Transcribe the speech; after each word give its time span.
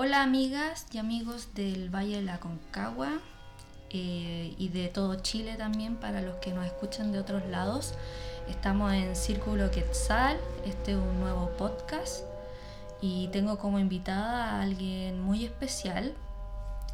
Hola 0.00 0.22
amigas 0.22 0.86
y 0.92 0.98
amigos 0.98 1.54
del 1.54 1.92
Valle 1.92 2.18
de 2.18 2.22
la 2.22 2.38
Concagua 2.38 3.18
eh, 3.90 4.54
y 4.56 4.68
de 4.68 4.86
todo 4.86 5.16
Chile 5.16 5.56
también 5.56 5.96
para 5.96 6.22
los 6.22 6.36
que 6.36 6.52
nos 6.52 6.66
escuchan 6.66 7.10
de 7.10 7.18
otros 7.18 7.44
lados. 7.48 7.94
Estamos 8.48 8.92
en 8.92 9.16
Círculo 9.16 9.72
Quetzal, 9.72 10.38
este 10.64 10.92
es 10.92 10.98
un 10.98 11.18
nuevo 11.18 11.50
podcast 11.58 12.20
y 13.00 13.26
tengo 13.32 13.58
como 13.58 13.80
invitada 13.80 14.52
a 14.52 14.62
alguien 14.62 15.20
muy 15.20 15.44
especial. 15.44 16.14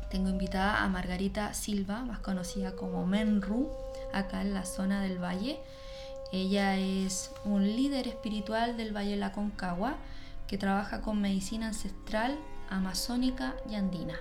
Tengo 0.09 0.31
invitada 0.31 0.83
a 0.83 0.89
Margarita 0.89 1.53
Silva, 1.53 2.07
más 2.07 2.21
conocida 2.21 2.75
como 2.75 3.05
Menru, 3.05 3.69
acá 4.15 4.41
en 4.41 4.55
la 4.55 4.65
zona 4.65 5.03
del 5.03 5.23
valle. 5.23 5.61
Ella 6.33 6.79
es 6.79 7.33
un 7.45 7.65
líder 7.65 8.09
espiritual 8.09 8.79
del 8.79 8.97
Valle 8.97 9.11
de 9.11 9.17
la 9.19 9.33
Concagua 9.33 9.97
que 10.47 10.57
trabaja 10.57 11.03
con 11.03 11.21
medicina 11.21 11.67
ancestral, 11.67 12.39
amazónica 12.71 13.55
y 13.71 13.75
andina. 13.75 14.15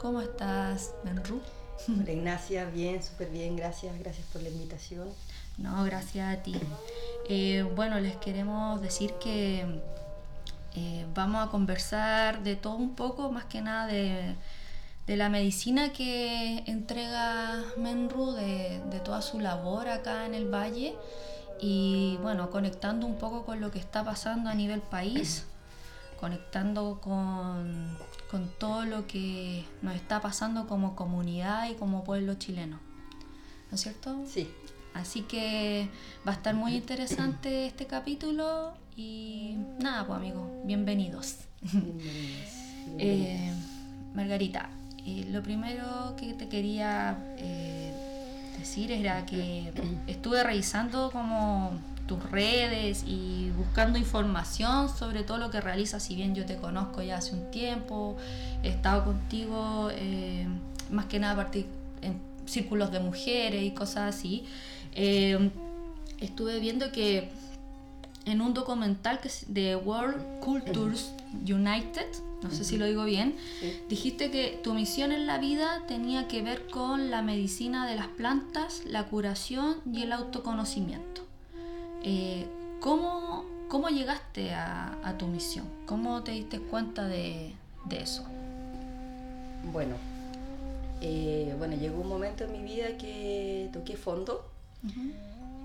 ¿Cómo 0.00 0.20
estás, 0.20 0.94
Menru? 1.04 1.40
Hola 1.88 2.12
Ignacia, 2.12 2.64
bien, 2.66 3.02
súper 3.02 3.30
bien, 3.30 3.56
gracias, 3.56 3.98
gracias 3.98 4.26
por 4.32 4.42
la 4.42 4.48
invitación. 4.48 5.08
No, 5.58 5.84
gracias 5.84 6.38
a 6.38 6.42
ti. 6.42 6.54
Eh, 7.28 7.64
bueno, 7.74 7.98
les 8.00 8.16
queremos 8.16 8.80
decir 8.80 9.12
que 9.20 9.64
eh, 10.74 11.06
vamos 11.14 11.46
a 11.46 11.50
conversar 11.50 12.42
de 12.42 12.56
todo 12.56 12.76
un 12.76 12.94
poco, 12.94 13.30
más 13.32 13.44
que 13.44 13.62
nada 13.62 13.86
de, 13.86 14.36
la 15.06 15.28
medicina 15.28 15.92
que 15.92 16.64
entrega 16.66 17.62
Menru, 17.76 18.32
de, 18.32 18.80
de, 18.90 19.00
toda 19.00 19.22
su 19.22 19.40
labor 19.40 19.88
acá 19.88 20.26
en 20.26 20.34
el 20.34 20.52
valle 20.52 20.94
y 21.60 22.18
bueno, 22.22 22.50
conectando 22.50 23.06
un 23.06 23.16
poco 23.16 23.44
con 23.44 23.60
lo 23.60 23.70
que 23.70 23.78
está 23.78 24.04
pasando 24.04 24.50
a 24.50 24.54
nivel 24.54 24.80
país, 24.80 25.46
conectando 26.20 27.00
con, 27.00 27.96
con 28.30 28.48
todo 28.58 28.84
lo 28.84 29.06
que 29.06 29.64
nos 29.82 29.94
está 29.94 30.20
pasando 30.20 30.66
como 30.66 30.96
comunidad 30.96 31.68
y 31.70 31.74
como 31.74 32.04
pueblo 32.04 32.34
chileno. 32.34 32.78
¿No 33.70 33.74
es 33.74 33.80
cierto? 33.80 34.24
Sí, 34.26 34.48
Así 34.96 35.22
que 35.22 35.88
va 36.26 36.32
a 36.32 36.34
estar 36.36 36.54
muy 36.54 36.74
interesante 36.74 37.66
este 37.66 37.86
capítulo 37.86 38.72
y 38.96 39.56
nada, 39.78 40.06
pues 40.06 40.16
amigos, 40.16 40.48
bienvenidos. 40.64 41.36
Eh, 42.98 43.52
Margarita, 44.14 44.70
eh, 45.04 45.26
lo 45.32 45.42
primero 45.42 46.14
que 46.16 46.34
te 46.34 46.48
quería 46.48 47.18
eh, 47.36 47.92
decir 48.56 48.92
era 48.92 49.26
que 49.26 49.72
estuve 50.06 50.44
revisando 50.44 51.10
como 51.10 51.72
tus 52.06 52.22
redes 52.30 53.04
y 53.06 53.50
buscando 53.56 53.98
información 53.98 54.88
sobre 54.88 55.22
todo 55.24 55.38
lo 55.38 55.50
que 55.50 55.60
realizas, 55.60 56.02
si 56.02 56.14
bien 56.14 56.34
yo 56.34 56.46
te 56.46 56.56
conozco 56.56 57.02
ya 57.02 57.18
hace 57.18 57.34
un 57.34 57.50
tiempo, 57.50 58.16
he 58.62 58.68
estado 58.68 59.04
contigo 59.04 59.90
más 60.90 61.06
que 61.06 61.18
nada 61.18 61.32
a 61.34 61.36
partir 61.36 61.66
en 62.02 62.20
círculos 62.46 62.90
de 62.92 63.00
mujeres 63.00 63.62
y 63.62 63.72
cosas 63.72 64.14
así. 64.14 64.44
Eh, 64.94 65.50
estuve 66.20 66.60
viendo 66.60 66.92
que 66.92 67.28
en 68.24 68.40
un 68.40 68.54
documental 68.54 69.20
que 69.20 69.28
es 69.28 69.44
de 69.48 69.76
World 69.76 70.40
Cultures 70.40 71.12
United, 71.42 72.06
no 72.42 72.50
sé 72.50 72.64
si 72.64 72.76
lo 72.76 72.86
digo 72.86 73.04
bien, 73.04 73.36
dijiste 73.88 74.30
que 74.30 74.60
tu 74.62 74.74
misión 74.74 75.12
en 75.12 75.26
la 75.26 75.38
vida 75.38 75.82
tenía 75.86 76.26
que 76.26 76.42
ver 76.42 76.66
con 76.66 77.10
la 77.10 77.22
medicina 77.22 77.86
de 77.86 77.96
las 77.96 78.08
plantas, 78.08 78.82
la 78.84 79.04
curación 79.04 79.76
y 79.92 80.02
el 80.02 80.12
autoconocimiento. 80.12 81.25
Eh, 82.08 82.46
¿cómo, 82.80 83.44
¿cómo, 83.68 83.88
llegaste 83.88 84.54
a, 84.54 85.14
tu 85.18 85.26
misión? 85.26 85.66
¿Cómo 85.86 86.22
te 86.22 86.30
diste 86.30 86.60
cuenta 86.60 87.06
de, 87.06 87.54
eso? 87.90 88.24
Bueno, 89.72 89.96
eh, 91.00 91.54
bueno, 91.58 91.74
llegó 91.76 92.00
un 92.00 92.08
momento 92.08 92.44
en 92.44 92.52
mi 92.52 92.62
vida 92.62 92.96
que 92.96 93.68
toqué 93.72 93.96
fondo 93.96 94.44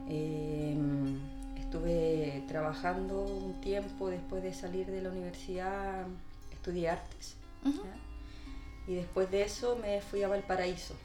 Em, 0.10 1.20
estuve 1.58 2.44
trabajando 2.48 3.22
un 3.22 3.62
tiempo 3.62 4.10
después 4.10 4.44
de 4.44 4.54
salir 4.54 4.88
de 4.88 5.02
la 5.02 5.10
universidad, 5.10 6.06
estudié 6.52 6.90
artes. 6.90 7.36
Y 8.88 8.96
después 8.96 9.30
de 9.32 9.44
eso 9.44 9.78
me 9.78 10.02
fui 10.02 10.24
a 10.24 10.28
Valparaíso, 10.28 10.96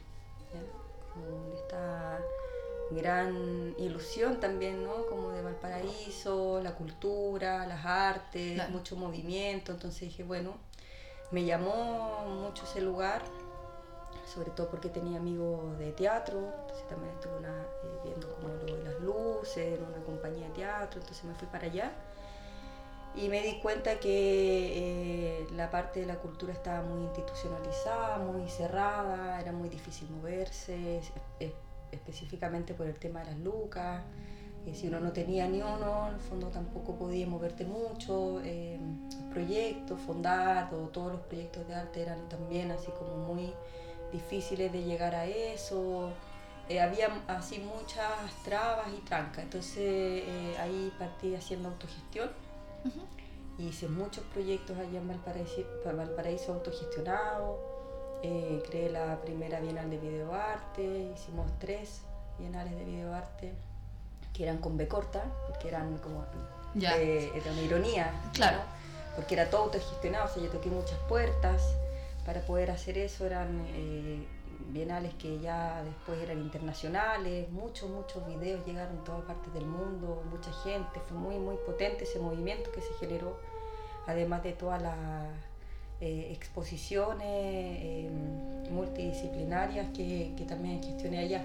gran 2.91 3.75
ilusión 3.77 4.39
también, 4.39 4.83
¿no? 4.83 5.05
Como 5.07 5.31
de 5.31 5.41
Valparaíso, 5.41 6.61
la 6.61 6.75
cultura, 6.75 7.65
las 7.67 7.85
artes, 7.85 8.69
mucho 8.69 8.95
movimiento. 8.95 9.71
Entonces 9.71 10.01
dije, 10.01 10.23
bueno, 10.23 10.55
me 11.31 11.43
llamó 11.45 12.25
mucho 12.27 12.63
ese 12.63 12.81
lugar 12.81 13.21
sobre 14.27 14.51
todo 14.51 14.69
porque 14.69 14.89
tenía 14.89 15.19
amigos 15.19 15.79
de 15.79 15.93
teatro, 15.93 16.37
entonces 16.61 16.87
también 16.87 17.13
estuve 17.13 17.47
eh, 17.47 17.99
viendo 18.03 18.29
como 18.35 18.49
lo 18.49 18.65
de 18.65 18.83
las 18.83 18.99
luces 18.99 19.79
en 19.79 19.85
una 19.85 20.03
compañía 20.05 20.47
de 20.47 20.53
teatro, 20.53 20.99
entonces 20.99 21.23
me 21.23 21.33
fui 21.33 21.47
para 21.47 21.65
allá 21.65 21.93
y 23.15 23.29
me 23.29 23.41
di 23.41 23.59
cuenta 23.59 23.99
que 23.99 25.41
eh, 25.41 25.47
la 25.53 25.71
parte 25.71 26.01
de 26.01 26.05
la 26.05 26.17
cultura 26.17 26.53
estaba 26.53 26.83
muy 26.83 27.03
institucionalizada, 27.03 28.17
muy 28.19 28.47
cerrada, 28.49 29.39
era 29.41 29.51
muy 29.51 29.69
difícil 29.69 30.09
moverse, 30.09 31.01
específicamente 31.91 32.73
por 32.73 32.87
el 32.87 32.97
tema 32.99 33.19
de 33.19 33.25
las 33.27 33.39
lucas. 33.39 34.03
y 34.65 34.75
si 34.75 34.87
uno 34.87 34.99
no 34.99 35.13
tenía 35.13 35.47
ni 35.47 35.61
uno, 35.61 36.07
en 36.09 36.15
el 36.15 36.19
fondo 36.19 36.47
tampoco 36.47 36.95
podía 36.95 37.25
moverte 37.27 37.65
mucho. 37.65 38.41
Eh, 38.43 38.79
proyectos, 39.31 39.99
fondar, 40.01 40.69
todos 40.69 41.11
los 41.13 41.21
proyectos 41.21 41.67
de 41.67 41.75
arte 41.75 42.01
eran 42.01 42.27
también 42.27 42.71
así 42.71 42.91
como 42.91 43.15
muy 43.17 43.53
difíciles 44.11 44.71
de 44.71 44.83
llegar 44.83 45.15
a 45.15 45.25
eso. 45.25 46.11
Eh, 46.69 46.81
había 46.81 47.07
así 47.27 47.59
muchas 47.59 48.09
trabas 48.43 48.87
y 48.97 49.01
trancas. 49.01 49.43
Entonces 49.43 49.77
eh, 49.77 50.55
ahí 50.59 50.91
partí 50.97 51.35
haciendo 51.35 51.69
autogestión. 51.69 52.29
Hice 53.57 53.87
muchos 53.87 54.23
proyectos 54.25 54.77
allá 54.77 54.99
en 54.99 55.07
Valparaíso, 55.07 55.63
Valparaíso 55.85 56.53
autogestionado. 56.53 57.76
Eh, 58.23 58.63
creé 58.67 58.89
la 58.89 59.19
primera 59.21 59.59
Bienal 59.59 59.89
de 59.89 59.97
Videoarte. 59.97 61.11
Hicimos 61.15 61.47
tres 61.59 62.01
Bienales 62.39 62.75
de 62.75 62.85
Videoarte 62.85 63.53
que 64.33 64.43
eran 64.43 64.57
con 64.57 64.77
B 64.77 64.87
corta, 64.87 65.23
porque 65.47 65.67
eran 65.67 65.97
como... 65.97 66.23
Ya. 66.75 66.95
era 66.95 67.51
una 67.51 67.61
ironía. 67.61 68.13
Claro. 68.33 68.59
Porque 69.15 69.33
era 69.33 69.49
todo 69.49 69.63
autogestionado, 69.63 70.25
o 70.25 70.27
sea, 70.27 70.43
yo 70.43 70.49
toqué 70.49 70.69
muchas 70.69 70.99
puertas 71.09 71.63
para 72.27 72.41
poder 72.41 72.69
hacer 72.71 72.97
eso 72.97 73.25
eran 73.25 73.65
eh, 73.69 74.27
bienales 74.67 75.13
que 75.13 75.39
ya 75.39 75.81
después 75.85 76.19
eran 76.21 76.39
internacionales, 76.39 77.49
muchos, 77.49 77.89
muchos 77.89 78.27
videos 78.27 78.65
llegaron 78.65 78.97
a 78.97 79.03
todas 79.05 79.21
partes 79.21 79.53
del 79.53 79.65
mundo, 79.65 80.21
mucha 80.29 80.51
gente, 80.61 80.99
fue 81.07 81.17
muy, 81.17 81.39
muy 81.39 81.55
potente 81.65 82.03
ese 82.03 82.19
movimiento 82.19 82.69
que 82.73 82.81
se 82.81 82.93
generó, 82.95 83.39
además 84.07 84.43
de 84.43 84.51
todas 84.51 84.81
las 84.81 84.97
eh, 85.99 86.29
exposiciones 86.31 87.25
eh, 87.27 88.09
multidisciplinarias 88.69 89.87
que, 89.95 90.31
que 90.37 90.43
también 90.45 90.83
gestioné 90.83 91.19
allá. 91.19 91.43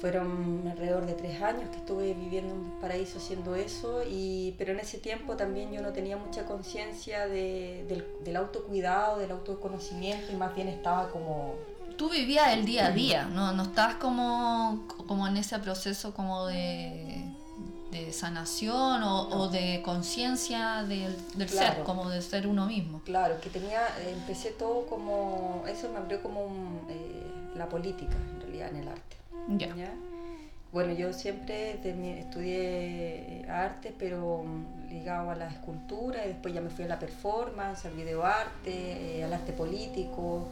Fueron 0.00 0.68
alrededor 0.70 1.06
de 1.06 1.14
tres 1.14 1.40
años 1.40 1.70
que 1.70 1.78
estuve 1.78 2.12
viviendo 2.12 2.52
en 2.52 2.60
un 2.60 2.80
paraíso 2.80 3.16
haciendo 3.16 3.56
eso, 3.56 4.02
y, 4.06 4.54
pero 4.58 4.72
en 4.72 4.80
ese 4.80 4.98
tiempo 4.98 5.36
también 5.36 5.72
yo 5.72 5.80
no 5.80 5.92
tenía 5.92 6.18
mucha 6.18 6.44
conciencia 6.44 7.26
de, 7.26 8.04
del, 8.22 8.36
autocuidado, 8.36 9.18
del 9.18 9.30
autoconocimiento 9.30 10.30
y 10.30 10.36
más 10.36 10.54
bien 10.54 10.68
estaba 10.68 11.08
como... 11.10 11.54
Tú 11.96 12.10
vivías 12.10 12.52
el 12.52 12.66
día 12.66 12.88
a 12.88 12.90
día, 12.90 13.24
¿no? 13.24 13.52
No 13.52 13.62
estabas 13.62 13.94
como, 13.94 14.86
como 15.06 15.26
en 15.26 15.38
ese 15.38 15.58
proceso 15.58 16.12
como 16.12 16.46
de, 16.46 17.24
de 18.04 18.12
sanación 18.12 19.02
o, 19.02 19.48
de 19.48 19.82
conciencia 19.84 20.82
del, 20.82 21.16
del 21.34 21.48
ser, 21.48 21.82
como 21.84 22.08
de 22.10 22.22
ser 22.22 22.46
uno 22.46 22.66
mismo. 22.66 23.00
Claro, 23.04 23.40
que 23.40 23.50
tenía, 23.50 23.82
empecé 24.08 24.50
todo 24.50 24.86
como, 24.86 25.64
eso 25.68 25.88
me 25.90 25.98
abrió 25.98 26.22
como 26.22 26.46
eh, 26.88 27.22
la 27.54 27.68
política 27.68 28.14
en 28.14 28.40
realidad 28.40 28.68
en 28.70 28.76
el 28.76 28.88
arte. 28.88 29.16
Ya. 29.48 29.92
Bueno, 30.72 30.92
yo 30.92 31.12
siempre 31.12 31.78
estudié 32.18 33.40
eh, 33.40 33.46
arte, 33.48 33.94
pero 33.98 34.42
mm, 34.44 34.88
ligado 34.90 35.30
a 35.30 35.34
la 35.34 35.48
escultura, 35.48 36.24
y 36.24 36.28
después 36.28 36.52
ya 36.52 36.60
me 36.60 36.68
fui 36.70 36.84
a 36.84 36.88
la 36.88 36.98
performance, 36.98 37.86
al 37.86 37.94
videoarte, 37.94 39.18
eh, 39.18 39.24
al 39.24 39.32
arte 39.32 39.52
político. 39.52 40.48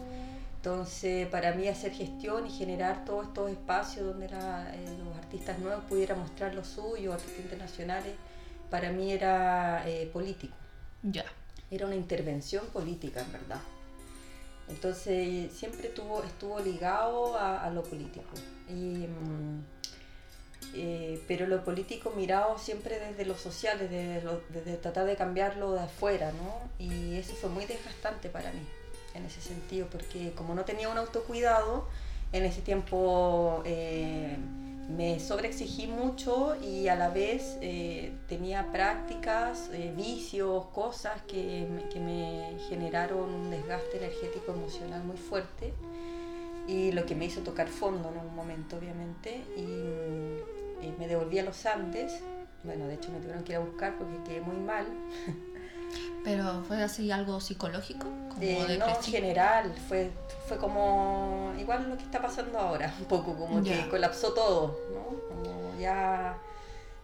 Entonces, 0.56 1.26
para 1.26 1.52
mí 1.52 1.68
hacer 1.68 1.92
gestión 1.92 2.46
y 2.46 2.50
generar 2.50 3.04
todos 3.04 3.26
estos 3.26 3.50
espacios 3.50 4.06
donde 4.06 4.24
eh, 4.24 4.98
los 5.04 5.13
artistas 5.34 5.58
nuevos 5.58 5.84
pudieran 5.88 6.20
mostrar 6.20 6.54
lo 6.54 6.64
suyo, 6.64 7.12
artistas 7.12 7.40
internacionales, 7.40 8.14
para 8.70 8.92
mí 8.92 9.12
era 9.12 9.84
político. 10.12 10.54
Ya. 11.02 11.24
Era 11.70 11.86
una 11.86 11.96
intervención 11.96 12.64
política, 12.66 13.20
en 13.20 13.32
verdad. 13.32 13.60
Entonces 14.68 15.52
siempre 15.52 15.88
tuvo, 15.88 16.22
estuvo 16.22 16.60
ligado 16.60 17.36
a, 17.36 17.68
lo 17.70 17.82
político. 17.82 18.30
Y, 18.68 19.08
mm, 19.08 19.64
eh, 20.74 21.20
pero 21.26 21.48
lo 21.48 21.64
político 21.64 22.12
mirado 22.16 22.56
siempre 22.58 23.00
desde 23.00 23.26
lo 23.26 23.36
social, 23.36 23.78
desde, 23.78 24.22
desde 24.50 24.76
tratar 24.76 25.04
de 25.04 25.16
cambiarlo 25.16 25.72
de 25.72 25.80
afuera, 25.80 26.32
¿no? 26.32 26.70
Y 26.78 27.16
eso 27.16 27.34
fue 27.34 27.50
muy 27.50 27.66
desgastante 27.66 28.28
para 28.28 28.52
mí, 28.52 28.66
en 29.14 29.24
ese 29.24 29.40
sentido, 29.40 29.88
porque 29.90 30.32
como 30.32 30.54
no 30.54 30.64
tenía 30.64 30.88
un 30.88 30.96
autocuidado, 30.96 31.88
en 32.32 32.44
ese 32.44 32.62
tiempo 32.62 33.62
eh, 33.64 34.36
me 34.88 35.18
sobreexigí 35.18 35.86
mucho 35.86 36.56
y 36.62 36.88
a 36.88 36.96
la 36.96 37.08
vez 37.08 37.58
eh, 37.60 38.12
tenía 38.28 38.70
prácticas, 38.70 39.70
vicios, 39.96 40.66
cosas 40.66 41.22
que, 41.22 41.66
que 41.92 42.00
me 42.00 42.58
generaron 42.68 43.32
un 43.34 43.50
desgaste 43.50 43.96
energético 43.96 44.52
emocional 44.52 45.02
muy 45.04 45.16
fuerte 45.16 45.72
y 46.66 46.92
lo 46.92 47.04
que 47.04 47.14
me 47.14 47.26
hizo 47.26 47.42
tocar 47.42 47.68
fondo 47.68 48.10
en 48.10 48.18
un 48.26 48.34
momento, 48.34 48.76
obviamente, 48.76 49.44
y, 49.56 50.94
me 50.98 51.08
devolví 51.08 51.38
a 51.38 51.44
los 51.44 51.64
Andes. 51.64 52.22
Bueno, 52.62 52.86
de 52.86 52.94
hecho 52.94 53.10
me 53.10 53.18
tuvieron 53.18 53.42
que 53.42 53.52
ir 53.52 53.56
a 53.56 53.60
buscar 53.60 53.96
porque 53.96 54.16
quedé 54.24 54.40
muy 54.42 54.56
mal. 54.56 54.86
¿Pero 56.24 56.62
fue 56.66 56.82
así 56.82 57.10
algo 57.10 57.40
psicológico? 57.40 58.06
Eh, 58.40 58.76
no, 58.78 58.88
en 58.88 59.02
general, 59.02 59.74
fue, 59.88 60.10
fue 60.48 60.56
como 60.56 61.52
igual 61.58 61.88
lo 61.88 61.96
que 61.96 62.04
está 62.04 62.20
pasando 62.20 62.58
ahora, 62.58 62.92
un 62.98 63.06
poco 63.06 63.36
como 63.36 63.62
que 63.62 63.88
colapsó 63.88 64.32
todo, 64.32 64.78
¿no? 64.92 65.18
Como 65.28 65.78
ya 65.78 66.36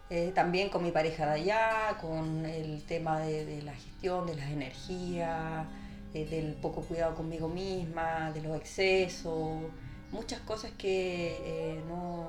eh, 0.08 0.32
también 0.34 0.70
con 0.70 0.82
mi 0.82 0.90
pareja 0.90 1.26
de 1.26 1.32
allá, 1.32 1.98
con 2.00 2.44
el 2.44 2.82
tema 2.84 3.20
de, 3.20 3.44
de 3.44 3.62
la 3.62 3.74
gestión 3.74 4.26
de 4.26 4.36
las 4.36 4.50
energías, 4.50 5.66
eh, 6.12 6.26
del 6.26 6.54
poco 6.54 6.82
cuidado 6.82 7.14
conmigo 7.14 7.46
misma, 7.46 8.32
de 8.32 8.42
los 8.42 8.56
excesos, 8.56 9.62
muchas 10.10 10.40
cosas 10.40 10.72
que 10.76 11.36
eh, 11.44 11.80
no, 11.86 12.28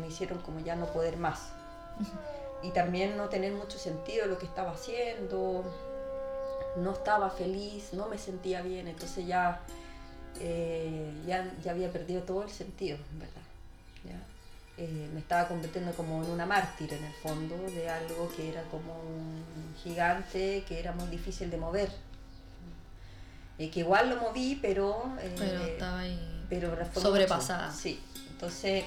me 0.00 0.08
hicieron 0.08 0.38
como 0.38 0.60
ya 0.60 0.74
no 0.76 0.86
poder 0.86 1.18
más. 1.18 1.52
Y 2.62 2.70
también 2.70 3.18
no 3.18 3.28
tener 3.28 3.52
mucho 3.52 3.78
sentido 3.78 4.26
lo 4.26 4.38
que 4.38 4.46
estaba 4.46 4.70
haciendo, 4.70 5.64
no 6.76 6.92
estaba 6.92 7.30
feliz, 7.30 7.90
no 7.92 8.08
me 8.08 8.18
sentía 8.18 8.62
bien, 8.62 8.88
entonces 8.88 9.26
ya, 9.26 9.60
eh, 10.40 11.12
ya, 11.26 11.52
ya, 11.62 11.72
había 11.72 11.90
perdido 11.90 12.22
todo 12.22 12.42
el 12.42 12.50
sentido, 12.50 12.98
¿verdad? 13.18 13.36
me 15.12 15.20
estaba 15.20 15.46
convirtiendo 15.46 15.92
como 15.92 16.24
en 16.24 16.30
una 16.30 16.46
mártir 16.46 16.94
en 16.94 17.04
el 17.04 17.12
fondo 17.12 17.54
de 17.54 17.90
algo 17.90 18.32
que 18.34 18.48
era 18.48 18.62
como 18.70 18.94
un 18.94 19.44
gigante 19.82 20.64
que 20.66 20.80
era 20.80 20.92
muy 20.92 21.06
difícil 21.08 21.50
de 21.50 21.58
mover 21.58 21.90
que 23.68 23.80
igual 23.80 24.08
lo 24.08 24.16
moví, 24.16 24.58
pero... 24.62 25.12
Eh, 25.20 25.34
pero 25.36 25.64
estaba 25.64 25.98
ahí 26.00 26.46
pero 26.48 26.76
sobrepasada. 26.94 27.70
Sí, 27.72 28.00
entonces 28.30 28.84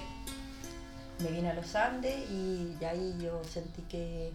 me 1.19 1.29
vine 1.29 1.51
a 1.51 1.53
los 1.53 1.75
Andes 1.75 2.29
y 2.29 2.75
ahí 2.83 3.15
yo 3.21 3.41
sentí 3.45 3.83
que, 3.83 4.33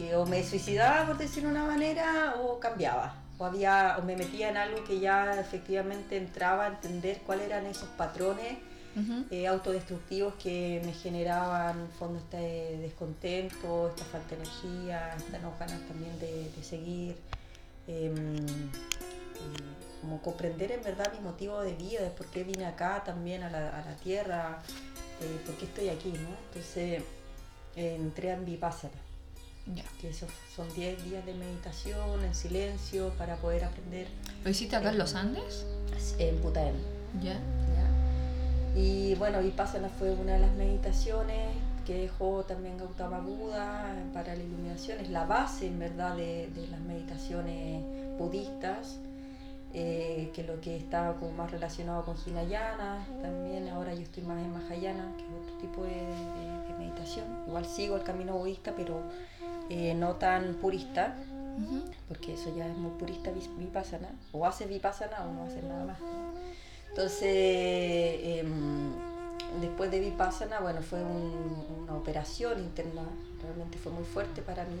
que, 0.00 0.16
o 0.16 0.24
me 0.24 0.42
suicidaba, 0.42 1.06
por 1.06 1.18
decirlo 1.18 1.50
de 1.50 1.56
una 1.56 1.66
manera, 1.66 2.36
o 2.40 2.58
cambiaba. 2.58 3.14
O, 3.38 3.44
había, 3.44 3.96
o 3.98 4.02
me 4.02 4.16
metía 4.16 4.48
en 4.48 4.56
algo 4.56 4.82
que 4.84 5.00
ya 5.00 5.38
efectivamente 5.38 6.16
entraba 6.16 6.64
a 6.64 6.68
entender 6.68 7.20
cuáles 7.26 7.46
eran 7.46 7.66
esos 7.66 7.88
patrones 7.90 8.58
eh, 9.30 9.46
autodestructivos 9.46 10.34
que 10.34 10.82
me 10.84 10.92
generaban 10.92 11.80
en 11.80 11.88
fondo 11.90 12.18
este 12.18 12.76
descontento, 12.78 13.88
esta 13.88 14.04
falta 14.04 14.34
de 14.34 14.42
energía, 14.42 15.14
estas 15.16 15.40
ganas 15.40 15.80
también 15.86 16.18
de, 16.18 16.50
de 16.50 16.62
seguir. 16.62 17.16
Em, 17.86 18.46
como 20.00 20.20
comprender 20.22 20.72
en 20.72 20.82
verdad 20.82 21.12
mi 21.12 21.20
motivo 21.20 21.60
de 21.60 21.74
vida, 21.74 22.02
de 22.02 22.10
por 22.10 22.26
qué 22.26 22.42
vine 22.42 22.66
acá 22.66 23.02
también 23.04 23.42
a 23.42 23.50
la, 23.50 23.68
a 23.68 23.84
la 23.84 23.96
tierra, 23.96 24.62
eh, 25.20 25.40
por 25.44 25.54
qué 25.56 25.66
estoy 25.66 25.88
aquí, 25.88 26.12
¿no? 26.12 26.36
Entonces 26.48 27.02
entré 27.76 28.30
en 28.32 28.44
Vipassana, 28.44 28.92
que 30.00 30.08
esos 30.08 30.28
son 30.54 30.66
10 30.74 31.04
días 31.04 31.24
de 31.26 31.34
meditación 31.34 32.24
en 32.24 32.34
silencio 32.34 33.10
para 33.18 33.36
poder 33.36 33.64
aprender. 33.64 34.08
¿Lo 34.44 34.50
hiciste 34.50 34.76
acá 34.76 34.90
en 34.90 34.98
los 34.98 35.14
Andes? 35.14 35.66
En 36.18 36.38
Putaén. 36.38 36.74
Ya. 37.22 37.38
Y 38.74 39.14
bueno, 39.16 39.40
Vipassana 39.40 39.88
fue 39.88 40.12
una 40.12 40.34
de 40.34 40.38
las 40.40 40.52
meditaciones 40.52 41.56
que 41.84 41.94
dejó 41.94 42.44
también 42.44 42.78
Gautama 42.78 43.18
Buda 43.18 43.96
para 44.12 44.36
la 44.36 44.42
iluminación, 44.42 45.00
es 45.00 45.10
la 45.10 45.24
base 45.24 45.66
en 45.66 45.78
verdad 45.78 46.14
de, 46.16 46.48
las 46.70 46.80
meditaciones 46.80 47.82
budistas, 48.16 48.98
eh, 49.72 50.30
que 50.34 50.44
lo 50.44 50.60
que 50.60 50.76
está 50.76 51.14
como 51.18 51.32
más 51.32 51.50
relacionado 51.50 52.04
con 52.04 52.16
Hinayana, 52.24 53.04
también 53.22 53.68
ahora 53.68 53.92
yo 53.94 54.02
estoy 54.02 54.22
más 54.22 54.40
en 54.40 54.52
Mahayana, 54.52 55.12
que 55.16 55.24
es 55.24 55.30
otro 55.30 55.56
tipo 55.60 55.82
de, 55.82 56.69
meditación, 56.80 57.26
igual 57.46 57.66
sigo 57.66 57.96
el 57.96 58.02
camino 58.02 58.36
budista, 58.36 58.72
pero 58.76 59.02
eh, 59.68 59.94
no 59.94 60.16
tan 60.16 60.54
purista, 60.54 61.14
porque 62.08 62.34
eso 62.34 62.54
ya 62.56 62.66
es 62.66 62.76
muy 62.76 62.92
purista 62.92 63.30
vipassana, 63.58 64.08
o 64.32 64.46
hace 64.46 64.66
vipassana 64.66 65.24
o 65.26 65.32
no 65.32 65.44
hace 65.44 65.62
nada 65.62 65.84
más. 65.84 65.98
Entonces, 66.90 67.22
em, 67.22 68.92
después 69.60 69.90
de 69.90 70.00
Vipassana, 70.00 70.60
bueno, 70.60 70.82
fue 70.82 71.02
una 71.02 71.94
operación 71.94 72.58
interna, 72.58 73.02
realmente 73.42 73.78
fue 73.78 73.92
muy 73.92 74.04
fuerte 74.04 74.42
para 74.42 74.64
mí, 74.64 74.80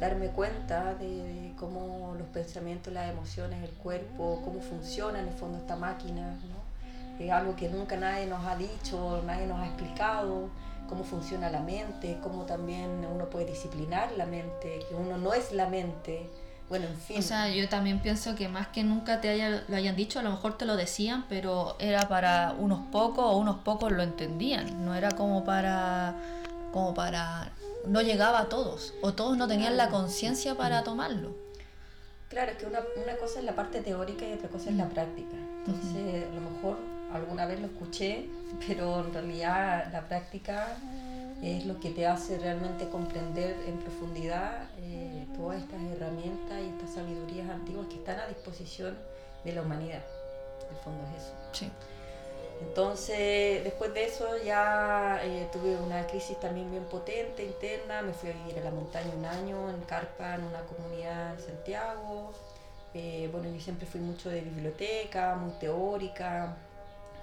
darme 0.00 0.28
cuenta 0.28 0.94
de, 0.94 1.52
cómo 1.58 2.14
los 2.18 2.26
pensamientos, 2.28 2.92
las 2.92 3.10
emociones, 3.10 3.62
el 3.62 3.70
cuerpo, 3.76 4.40
cómo 4.44 4.60
funciona 4.60 5.20
en 5.20 5.28
el 5.28 5.34
fondo 5.34 5.58
esta 5.58 5.76
máquina, 5.76 6.36
¿no? 6.48 7.24
Es 7.24 7.30
algo 7.30 7.54
que 7.54 7.68
nunca 7.68 7.96
nadie 7.96 8.26
nos 8.26 8.44
ha 8.44 8.56
dicho, 8.56 9.22
nadie 9.24 9.46
nos 9.46 9.60
ha 9.60 9.66
explicado, 9.66 10.48
cómo 10.88 11.04
funciona 11.04 11.50
la 11.50 11.60
mente, 11.60 12.18
cómo 12.22 12.44
también 12.44 13.06
uno 13.12 13.30
puede 13.30 13.46
disciplinar 13.46 14.12
la 14.16 14.26
mente, 14.26 14.80
que 14.88 14.94
uno 14.94 15.18
no 15.18 15.34
es 15.34 15.52
la 15.52 15.68
mente, 15.68 16.30
bueno, 16.68 16.86
en 16.86 16.96
fin. 16.96 17.18
O 17.18 17.22
sea, 17.22 17.48
yo 17.50 17.68
también 17.68 18.00
pienso 18.00 18.34
que 18.34 18.48
más 18.48 18.68
que 18.68 18.84
nunca 18.84 19.20
te 19.20 19.28
haya, 19.28 19.64
lo 19.68 19.76
hayan 19.76 19.96
dicho, 19.96 20.18
a 20.18 20.22
lo 20.22 20.30
mejor 20.30 20.56
te 20.56 20.64
lo 20.64 20.76
decían, 20.76 21.26
pero 21.28 21.76
era 21.78 22.08
para 22.08 22.54
unos 22.58 22.80
pocos 22.90 23.24
o 23.24 23.36
unos 23.36 23.56
pocos 23.58 23.92
lo 23.92 24.02
entendían. 24.02 24.84
No 24.84 24.94
era 24.94 25.10
como 25.10 25.44
para, 25.44 26.14
como 26.72 26.94
para, 26.94 27.52
no 27.86 28.00
llegaba 28.00 28.40
a 28.40 28.48
todos 28.48 28.94
o 29.02 29.12
todos 29.12 29.36
no 29.36 29.46
tenían 29.46 29.76
la 29.76 29.90
conciencia 29.90 30.54
para 30.54 30.82
tomarlo. 30.84 31.34
Claro, 32.30 32.52
es 32.52 32.58
que 32.58 32.66
una, 32.66 32.80
una, 33.00 33.16
cosa 33.16 33.38
es 33.40 33.44
la 33.44 33.54
parte 33.54 33.80
teórica 33.80 34.26
y 34.26 34.32
otra 34.32 34.48
cosa 34.48 34.70
es 34.70 34.76
la 34.76 34.88
práctica. 34.88 35.36
Entonces, 35.66 36.26
a 36.28 36.34
lo 36.34 36.40
mejor 36.40 36.78
alguna 37.14 37.46
vez 37.46 37.60
lo 37.60 37.66
escuché, 37.66 38.26
pero 38.66 39.00
en 39.00 39.12
realidad 39.12 39.90
la 39.92 40.02
práctica 40.08 40.76
es 41.42 41.66
lo 41.66 41.78
que 41.80 41.90
te 41.90 42.06
hace 42.06 42.38
realmente 42.38 42.88
comprender 42.88 43.56
en 43.66 43.78
profundidad 43.78 44.68
eh, 44.78 45.26
todas 45.36 45.60
estas 45.60 45.80
herramientas 45.82 46.60
y 46.62 46.68
estas 46.68 46.94
sabidurías 46.94 47.48
antiguas 47.50 47.86
que 47.88 47.96
están 47.96 48.18
a 48.18 48.26
disposición 48.26 48.96
de 49.44 49.52
la 49.52 49.62
humanidad. 49.62 50.02
En 50.62 50.76
el 50.76 50.82
fondo 50.82 51.04
es 51.16 51.22
eso. 51.22 51.32
Sí. 51.52 51.70
Entonces, 52.60 53.62
después 53.64 53.92
de 53.92 54.04
eso 54.04 54.42
ya 54.42 55.20
eh, 55.22 55.48
tuve 55.52 55.76
una 55.76 56.06
crisis 56.06 56.38
también 56.40 56.70
bien 56.70 56.84
potente 56.84 57.44
interna, 57.44 58.00
me 58.00 58.12
fui 58.12 58.30
a 58.30 58.32
vivir 58.32 58.58
a 58.58 58.64
la 58.64 58.70
montaña 58.70 59.10
un 59.16 59.24
año 59.24 59.70
en 59.70 59.80
Carpa, 59.82 60.36
en 60.36 60.44
una 60.44 60.60
comunidad 60.62 61.34
en 61.34 61.40
Santiago. 61.40 62.32
Eh, 62.94 63.28
bueno, 63.32 63.50
yo 63.52 63.60
siempre 63.60 63.86
fui 63.86 64.00
mucho 64.00 64.30
de 64.30 64.40
biblioteca, 64.40 65.34
muy 65.34 65.50
teórica, 65.58 66.56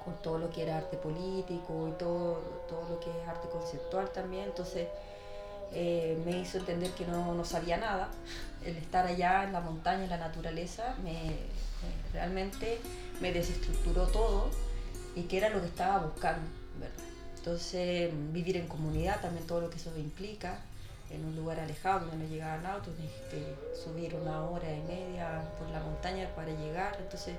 con 0.04 0.16
todo 0.22 0.38
lo 0.38 0.50
que 0.50 0.64
era 0.64 0.78
arte 0.78 0.98
político 0.98 1.88
y 1.88 1.92
todo, 1.98 2.42
todo 2.68 2.90
lo 2.90 3.00
que 3.00 3.10
es 3.10 3.28
arte 3.28 3.48
conceptual 3.50 4.10
también. 4.12 4.46
Entonces 4.46 4.88
eh, 5.74 6.22
me 6.26 6.40
hizo 6.40 6.58
entender 6.58 6.92
que 6.92 7.06
no, 7.06 7.34
no, 7.34 7.46
sabía 7.46 7.78
nada. 7.78 8.10
El 8.66 8.78
estar 8.78 9.06
allá 9.06 9.44
en 9.44 9.54
la 9.54 9.62
montaña, 9.62 10.04
en 10.04 10.10
la 10.10 10.18
naturaleza, 10.18 10.96
me, 11.04 11.36
realmente 12.14 12.80
me 13.20 13.32
desestructuró 13.32 14.08
todo 14.08 14.50
y 15.16 15.24
que 15.24 15.38
era 15.38 15.50
lo 15.50 15.62
que 15.62 15.68
estaba 15.68 16.00
buscando, 16.00 16.48
¿verdad? 16.80 17.04
Entonces 17.38 18.12
vivir 18.32 18.58
en 18.58 18.68
comunidad, 18.68 19.20
también 19.20 19.48
todo 19.48 19.62
lo 19.62 19.70
que 19.70 19.78
eso 19.78 19.92
implica, 19.98 20.60
en 21.10 21.26
un 21.26 21.36
lugar 21.36 21.60
alejado 21.60 22.02
donde 22.02 22.24
no 22.24 22.30
llegaban 22.30 22.66
autos, 22.66 22.94
que 23.30 23.56
subir 23.76 24.16
una 24.16 24.44
hora 24.44 24.72
y 24.72 24.82
media 24.82 25.42
por 25.58 25.68
la 25.70 25.80
montaña 25.82 26.30
para 26.36 26.52
llegar. 26.52 26.98
Entonces 27.00 27.36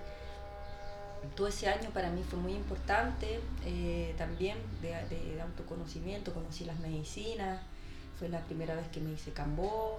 todo 1.37 1.47
ese 1.47 1.69
año 1.69 1.91
para 1.91 2.11
mí 2.11 2.23
fue 2.23 2.39
muy 2.39 2.53
importante, 2.53 3.41
eh, 3.65 4.15
también 4.19 4.59
de, 4.81 5.41
autoconocimiento, 5.41 6.33
conocí 6.35 6.65
las 6.65 6.79
medicinas, 6.81 7.61
fue 8.19 8.29
la 8.29 8.41
primera 8.41 8.75
vez 8.75 8.89
que 8.89 9.01
me 9.01 9.13
hice 9.13 9.33
cambó, 9.33 9.99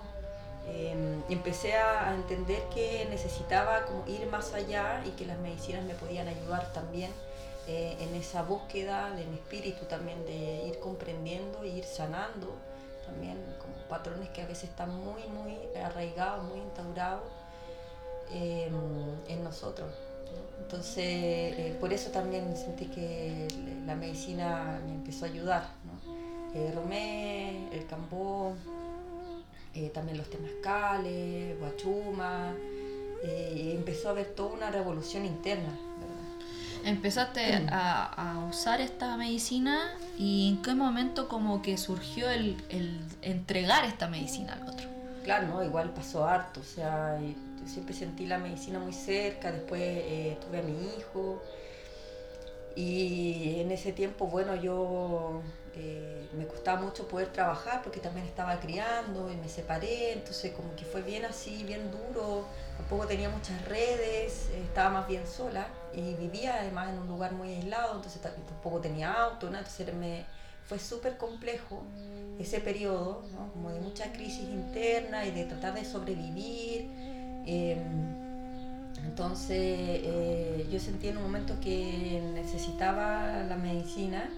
em, 0.68 1.22
empecé 1.30 1.76
a, 1.76 2.14
entender 2.14 2.62
que 2.74 3.08
necesitaba 3.10 3.86
como 3.86 4.06
ir 4.08 4.28
más 4.28 4.54
allá 4.54 5.04
y 5.06 5.12
que 5.12 5.26
las 5.26 5.38
medicinas 5.40 5.84
me 5.86 5.94
podían 5.96 6.28
ayudar 6.28 6.72
también 6.74 7.12
eh, 7.68 7.98
en 8.00 8.14
esa 8.16 8.44
búsqueda 8.44 9.12
de 9.12 9.26
mi 9.26 9.36
espíritu 9.36 9.86
también, 9.86 10.26
de 10.26 10.68
ir 10.68 10.80
comprendiendo 10.80 11.64
e 11.64 11.70
ir 11.70 11.86
sanando 11.86 12.56
también 13.06 13.38
como 13.60 13.74
patrones 13.90 14.30
que 14.30 14.42
a 14.42 14.48
veces 14.48 14.70
están 14.70 14.90
muy, 14.90 15.24
muy 15.28 15.58
arraigados, 15.78 16.44
muy 16.46 16.60
instaurados 16.60 17.24
em, 18.32 18.74
en 19.28 19.44
nosotros 19.44 19.90
Entonces, 20.62 21.06
eh, 21.06 21.78
por 21.80 21.94
eso 21.94 22.10
también 22.10 22.56
sentí 22.58 22.86
que 22.86 23.48
la 23.86 23.96
medicina 23.96 24.80
me 24.86 24.94
empezó 24.94 25.26
a 25.26 25.28
ayudar. 25.28 25.68
¿no? 25.86 26.60
Eh, 26.60 26.72
Romé, 26.74 27.70
el 27.72 27.86
cambó, 27.86 28.56
eh, 29.74 29.90
también 29.90 30.18
los 30.18 30.30
temazcales, 30.30 31.60
guachuma, 31.60 32.54
empezó 33.24 34.10
a 34.10 34.12
haber 34.12 34.28
toda 34.28 34.54
una 34.54 34.70
revolución 34.70 35.26
interna. 35.26 35.70
Empezaste 36.84 37.66
a, 37.70 38.46
usar 38.50 38.82
esta 38.82 39.16
medicina 39.16 39.94
y 40.18 40.50
en 40.50 40.62
qué 40.62 40.76
momento 40.76 41.30
como 41.30 41.62
que 41.62 41.78
surgió 41.78 42.30
el, 42.30 42.58
el 42.70 43.00
entregar 43.22 43.86
esta 43.86 44.10
medicina 44.10 44.54
al 44.54 44.68
otro. 44.68 44.88
Claro, 45.24 45.48
¿no? 45.48 45.64
igual 45.64 45.92
pasó 45.92 46.28
harto, 46.28 46.60
o 46.60 46.64
sea, 46.64 47.18
siempre 47.68 47.94
sentí 47.94 48.26
la 48.26 48.38
medicina 48.38 48.80
muy 48.80 48.94
cerca, 48.94 49.52
después 49.52 49.82
eh, 49.82 50.38
tuve 50.46 50.60
a 50.60 50.62
mi 50.62 50.74
hijo 50.98 51.42
y 52.76 53.60
en 53.60 53.72
ese 53.72 53.92
tiempo, 53.92 54.28
bueno, 54.28 54.56
yo 54.56 55.42
eh, 55.76 56.28
me 56.34 56.48
costaba 56.48 56.82
mucho 56.82 57.08
poder 57.08 57.28
trabajar 57.28 57.82
porque 57.84 58.00
también 58.00 58.26
estaba 58.26 58.60
criando 58.60 59.32
y 59.32 59.36
me 59.36 59.48
separé, 59.48 60.14
entonces 60.14 60.54
como 60.54 60.76
que 60.76 60.84
fue 60.84 61.02
bien 61.04 61.26
así, 61.26 61.64
bien 61.64 61.92
duro, 61.92 62.46
tampoco 62.78 63.06
tenía 63.06 63.30
muchas 63.30 63.64
redes, 63.66 64.50
estaba 64.50 64.90
más 64.90 65.08
bien 65.08 65.28
sola 65.28 65.68
y 65.94 66.16
vivía 66.16 66.56
además 66.60 66.90
en 66.90 67.00
un 67.00 67.08
lugar 67.08 67.34
muy 67.34 67.50
aislado, 67.50 67.96
entonces 67.96 68.22
tampoco 68.22 68.80
tenía 68.80 69.14
auto, 69.14 69.48
entonces 69.48 69.94
me, 69.94 70.26
fue 70.66 70.80
súper 70.80 71.18
complejo 71.18 71.84
ese 72.40 72.60
periodo, 72.60 73.24
¿no? 73.32 73.52
como 73.54 73.70
de 73.70 73.80
mucha 73.80 74.12
crisis 74.12 74.50
interna 74.50 75.26
y 75.26 75.32
de 75.32 75.46
tratar 75.46 75.76
de 75.76 75.86
sobrevivir. 75.86 77.13
Em, 77.46 78.24
entonces 79.06 79.58
eh, 79.60 80.68
yo 80.72 80.80
sentí 80.80 81.08
en 81.08 81.18
un 81.18 81.24
momento 81.24 81.56
que 81.62 82.22
necesitaba 82.34 83.44
la 83.44 83.58
medicina, 83.58 84.30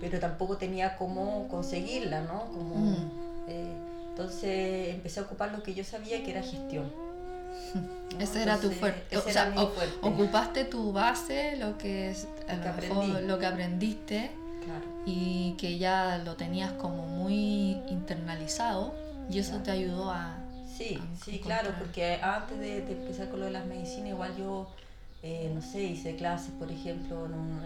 pero 0.00 0.18
tampoco 0.20 0.56
tenía 0.56 0.96
cómo 0.96 1.48
conseguirla, 1.48 2.22
¿no? 2.22 2.46
Como, 2.46 2.76
mm. 2.76 3.10
eh, 3.48 3.72
entonces 4.10 4.94
empecé 4.94 5.20
a 5.20 5.24
ocupar 5.24 5.52
lo 5.52 5.62
que 5.62 5.74
yo 5.74 5.84
sabía 5.84 6.22
que 6.22 6.30
era 6.30 6.42
gestión. 6.42 6.90
Ese 8.18 8.42
era 8.42 8.58
tu 8.58 8.70
fuerte. 8.70 9.16
O 9.16 9.20
sea, 9.22 9.52
ocupaste 10.00 10.64
tu 10.64 10.92
base, 10.92 11.56
lo 11.56 11.76
que, 11.78 12.10
es, 12.10 12.28
lo 13.26 13.38
que 13.38 13.46
aprendiste 13.46 14.30
y 15.04 15.54
que 15.58 15.78
ya 15.78 16.18
lo 16.24 16.36
tenías 16.36 16.72
como 16.72 17.06
muy 17.06 17.80
internalizado 17.88 18.94
y 19.28 19.38
eso 19.38 19.58
te 19.58 19.70
ayudó 19.70 20.10
a... 20.10 20.38
Sí, 20.76 20.98
sí, 21.24 21.38
claro, 21.38 21.70
porque 21.78 22.18
antes 22.20 22.58
de, 22.58 22.78
empezar 22.78 23.28
con 23.28 23.40
lo 23.40 23.46
de 23.46 23.52
las 23.52 23.66
medicinas, 23.66 24.10
igual 24.10 24.36
yo, 24.36 24.70
eh, 25.22 25.50
no 25.54 25.62
sé, 25.62 25.84
hice 25.84 26.16
clases, 26.16 26.50
por 26.58 26.70
ejemplo, 26.70 27.26
en 27.26 27.34
un, 27.34 27.64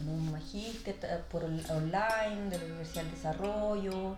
en 0.00 0.08
un 0.08 0.32
magíster 0.32 0.96
por 1.30 1.44
online 1.44 2.50
de 2.50 2.58
la 2.58 2.64
Universidad 2.64 3.04
del 3.04 3.12
Desarrollo, 3.12 4.16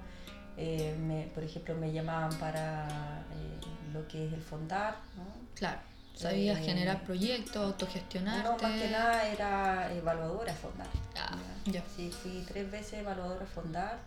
eh, 0.57 0.97
me, 1.07 1.25
por 1.35 1.45
ejemplo, 1.45 1.75
me 1.75 1.93
llamaban 1.93 2.33
para 2.39 2.87
eh, 2.89 3.93
lo 3.93 4.09
que 4.09 4.27
es 4.27 4.33
el 4.33 4.43
fondar, 4.43 4.97
¿no? 5.17 5.25
Claro. 5.55 5.81
¿Sabías 6.15 6.59
generar 6.59 7.05
proyectos, 7.05 7.57
autogestionarte? 7.65 8.43
No, 8.43 8.59
más 8.59 8.81
que 8.81 8.91
nada 8.91 9.29
era 9.29 9.95
evaluadora 9.95 10.53
Fondar. 10.53 10.89
Ah, 11.17 11.37
ya. 11.67 11.81
Sí, 11.95 12.11
fui 12.11 12.45
tres 12.49 12.69
veces 12.69 12.95
evaluadora 12.95 13.47
Fondar. 13.47 13.99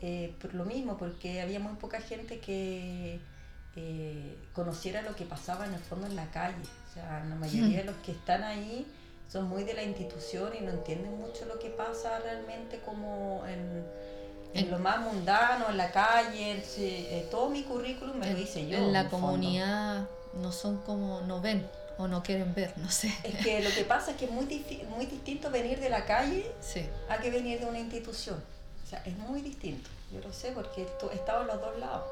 Eh, 0.00 0.34
por 0.40 0.54
lo 0.54 0.64
mismo, 0.64 0.96
porque 0.96 1.40
había 1.40 1.58
muy 1.58 1.74
poca 1.74 2.00
gente 2.00 2.38
que 2.38 3.20
eh, 3.76 4.36
conociera 4.52 5.02
lo 5.02 5.16
que 5.16 5.24
pasaba 5.24 5.66
en 5.66 5.74
el 5.74 5.80
fondo 5.80 6.06
en 6.06 6.16
la 6.16 6.30
calle. 6.30 6.62
O 6.88 6.94
sea, 6.94 7.24
la 7.28 7.34
mayoría 7.34 7.78
de 7.78 7.84
los 7.84 7.96
que 7.96 8.12
están 8.12 8.42
ahí 8.44 8.86
son 9.30 9.48
muy 9.48 9.64
de 9.64 9.74
la 9.74 9.82
institución 9.82 10.52
y 10.58 10.62
no 10.62 10.70
entienden 10.70 11.18
mucho 11.18 11.44
lo 11.46 11.58
que 11.58 11.70
pasa 11.70 12.18
realmente 12.20 12.80
como 12.84 13.44
en, 13.46 13.84
en, 14.54 14.70
lo 14.70 14.78
más 14.78 15.00
mundano, 15.00 15.68
en 15.68 15.76
la 15.76 15.90
calle. 15.90 16.62
Eh, 16.78 17.28
todo 17.30 17.50
mi 17.50 17.62
currículum 17.64 18.18
me 18.18 18.32
lo 18.32 18.38
hice 18.38 18.66
yo. 18.68 18.78
En 18.78 18.92
la 18.92 19.08
comunidad 19.08 20.08
no 20.34 20.52
son 20.52 20.78
como, 20.82 21.20
no 21.22 21.40
ven 21.40 21.66
o 21.98 22.06
no 22.06 22.22
quieren 22.22 22.54
ver, 22.54 22.72
no 22.78 22.90
sé. 22.90 23.12
Es 23.24 23.44
que 23.44 23.60
lo 23.62 23.70
que 23.70 23.84
pasa 23.84 24.12
es 24.12 24.16
que 24.16 24.26
es 24.26 24.30
muy, 24.30 24.44
muy 24.88 25.06
distinto 25.06 25.50
venir 25.50 25.80
de 25.80 25.90
la 25.90 26.04
calle 26.04 26.50
a 27.08 27.18
que 27.18 27.30
venir 27.30 27.60
de 27.60 27.66
una 27.66 27.80
institución. 27.80 28.42
O 28.88 28.90
sea, 28.90 29.02
es 29.04 29.18
muy 29.18 29.42
distinto. 29.42 29.90
Yo 30.10 30.18
lo 30.20 30.32
sé 30.32 30.52
porque 30.52 30.80
he 30.80 31.14
estado 31.14 31.42
en 31.42 31.48
los 31.48 31.60
dos 31.60 31.78
lados. 31.78 32.04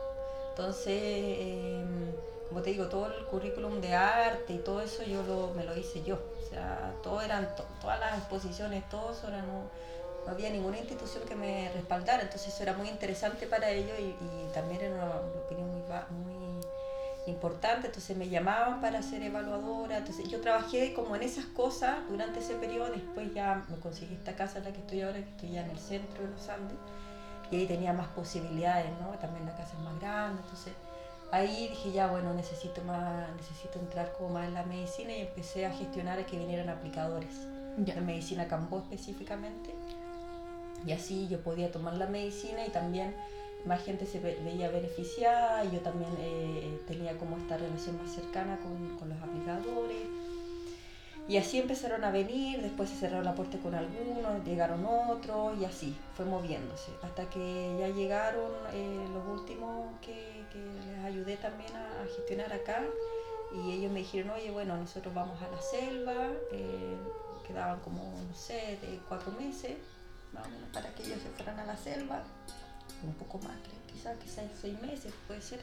Entonces, 0.50 1.38
em, 1.40 2.12
como 2.50 2.61
te 2.61 2.68
digo, 2.68 2.85
todo 2.88 3.06
el 3.06 3.25
currículum 3.25 3.80
de 3.80 3.95
arte 3.95 4.52
y 4.52 4.59
todo 4.59 4.83
eso 4.83 5.02
yo 5.02 5.23
lo, 5.23 5.54
me 5.54 5.64
lo 5.64 5.75
hice 5.75 6.04
yo. 6.04 6.16
O 6.16 6.50
sea, 6.50 6.92
todo 7.02 7.23
eran, 7.23 7.49
todas 7.80 7.99
las 7.99 8.18
exposiciones, 8.18 8.87
todo 8.90 9.12
eso 9.12 9.26
era, 9.28 9.40
no, 9.40 9.62
no, 10.26 10.30
había 10.30 10.50
ninguna 10.50 10.76
institución 10.76 11.25
que 11.26 11.35
me 11.35 11.73
respaldara. 11.73 12.23
Entonces 12.23 12.52
eso 12.52 12.62
era 12.62 12.75
muy 12.75 12.90
interesante 12.90 13.47
para 13.47 13.71
ellos 13.71 13.99
y, 13.99 14.09
y 14.11 14.50
también 14.52 14.83
era 14.83 14.97
una 14.97 15.16
opinión 15.47 15.71
muy, 15.71 15.80
muy 16.26 16.46
importante, 17.26 17.88
entonces 17.88 18.16
me 18.16 18.28
llamaban 18.28 18.80
para 18.80 19.02
ser 19.02 19.23
evaluadora, 19.23 19.99
entonces 19.99 20.28
yo 20.28 20.40
trabajé 20.40 20.95
como 20.95 21.16
en 21.16 21.23
esas 21.23 21.45
cosas 21.47 21.97
durante 22.09 22.38
ese 22.38 22.54
periodo, 22.54 22.90
después 22.92 23.35
ya 23.35 23.64
me 23.68 23.76
conseguí 23.78 24.14
esta 24.14 24.37
casa 24.37 24.59
en 24.59 24.64
la 24.64 24.73
que 24.73 24.80
estoy 24.80 25.00
ahora, 25.02 25.18
que 25.18 25.30
estoy 25.30 25.50
ya 25.50 25.64
en 25.64 25.71
el 25.71 25.78
centro 25.78 26.23
de 26.23 26.30
los 26.30 26.49
Andes, 26.49 26.78
y 27.50 27.56
ahí 27.56 27.66
tenía 27.66 27.92
más 27.92 28.09
posibilidades, 28.09 28.90
¿no? 29.00 29.09
También 29.18 29.45
la 29.45 29.56
casa 29.56 29.75
es 29.76 29.83
más 29.83 29.99
grande, 30.00 30.40
entonces 30.42 30.73
ahí 31.33 31.68
dije 31.68 31.92
ya, 31.92 32.06
bueno, 32.06 32.33
necesito 32.33 32.83
más, 32.85 33.28
necesito 33.37 33.78
entrar 33.80 34.12
como 34.12 34.30
más 34.30 34.47
en 34.47 34.54
la 34.54 34.62
medicina 34.62 35.12
y 35.12 35.23
empecé 35.23 35.66
a 35.66 35.73
gestionar 35.73 36.18
a 36.18 36.26
que 36.26 36.38
vinieran 36.38 36.68
aplicadores, 36.68 37.47
de 37.76 38.00
medicina 38.00 38.47
Cambó 38.47 38.78
específicamente, 38.78 39.75
y 40.87 40.92
así 40.92 41.26
yo 41.26 41.40
podía 41.40 41.73
tomar 41.73 41.95
la 41.95 42.06
medicina 42.06 42.64
y 42.64 42.71
también 42.71 43.16
más 43.66 43.85
gente 43.85 44.06
se 44.06 44.20
veía 44.20 44.70
beneficiada 44.70 45.64
y 45.64 45.73
yo 45.73 45.80
también 45.80 46.11
eh, 46.18 46.80
tenía 46.87 47.18
como 47.18 47.37
esta 47.37 47.56
relación 47.56 47.99
más 48.00 48.14
cercana 48.14 48.58
con, 48.58 48.96
con, 48.96 49.08
los 49.08 49.20
aplicadores. 49.20 50.06
Y 51.28 51.38
así 51.38 51.58
empezaron 51.58 52.04
a 52.04 52.12
venir, 52.12 52.62
después 52.62 52.88
se 52.88 52.96
cerró 52.96 53.20
la 53.20 53.35
puerta 53.35 53.58
con 53.58 53.75
algunos, 53.75 54.44
llegaron 54.44 54.87
otros 54.87 55.58
y 55.58 55.64
así 55.64 55.96
fue 56.14 56.25
moviéndose. 56.25 56.92
Hasta 57.02 57.28
que 57.28 57.76
ya 57.80 57.88
llegaron 57.88 58.52
eh, 58.73 59.04
los 59.12 59.40
últimos 59.40 59.99
que, 60.00 60.44
que, 60.52 60.58
les 60.58 61.04
ayudé 61.04 61.37
también 61.37 61.75
a, 61.75 62.06
gestionar 62.16 62.52
acá 62.52 62.85
y 63.52 63.73
ellos 63.73 63.90
me 63.90 63.99
dijeron, 64.00 64.30
oye, 64.30 64.52
bueno, 64.52 64.76
nosotros 64.76 65.12
vamos 65.12 65.42
a 65.42 65.49
la 65.49 65.61
selva, 65.61 66.28
eh, 66.52 66.96
quedaban 67.44 67.80
como, 67.80 68.02
no 68.28 68.35
sé, 68.35 68.78
cuatro 69.08 69.32
meses, 69.32 69.76
más 70.32 70.46
o 70.46 70.50
menos 70.50 70.68
para 70.73 70.94
que 70.94 71.02
ellos 71.02 71.18
se 71.20 71.28
fueran 71.30 71.58
a 71.58 71.64
la 71.64 71.76
selva 71.76 72.23
un 73.05 73.15
poco 73.15 73.38
más, 73.38 73.57
quizás, 73.93 74.17
quizás 74.19 74.45
seis 74.61 74.81
meses, 74.81 75.12
puede 75.26 75.41
ser. 75.41 75.61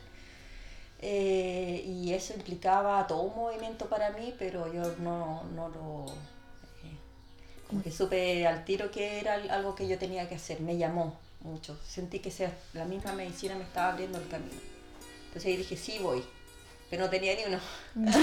Eh, 0.99 1.83
y 1.85 2.13
eso 2.13 2.33
implicaba 2.33 3.05
todo 3.07 3.23
un 3.23 3.35
movimiento 3.35 3.87
para 3.89 4.11
mí, 4.11 4.33
pero 4.39 4.71
yo 4.71 4.95
no, 4.99 5.43
no 5.55 5.69
lo... 5.69 6.05
Eh, 6.83 6.97
como 7.67 7.83
que 7.83 7.91
supe 7.91 8.47
al 8.47 8.63
tiro 8.63 8.89
que 8.89 9.19
era 9.19 9.33
algo 9.33 9.75
que 9.75 9.87
yo 9.87 9.97
tenía 9.97 10.29
que 10.29 10.35
hacer, 10.35 10.61
me 10.61 10.77
llamó 10.77 11.19
mucho, 11.41 11.77
sentí 11.85 12.19
que 12.19 12.31
sea, 12.31 12.55
la 12.73 12.85
misma 12.85 13.11
medicina 13.13 13.55
me 13.55 13.63
estaba 13.63 13.91
abriendo 13.91 14.17
el 14.17 14.27
camino. 14.29 14.61
Entonces 15.25 15.45
ahí 15.45 15.57
dije, 15.57 15.75
sí 15.75 15.99
voy, 15.99 16.23
pero 16.93 17.05
no 17.05 17.09
tenía 17.09 17.33
ni 17.35 17.41
uno. 17.45 17.57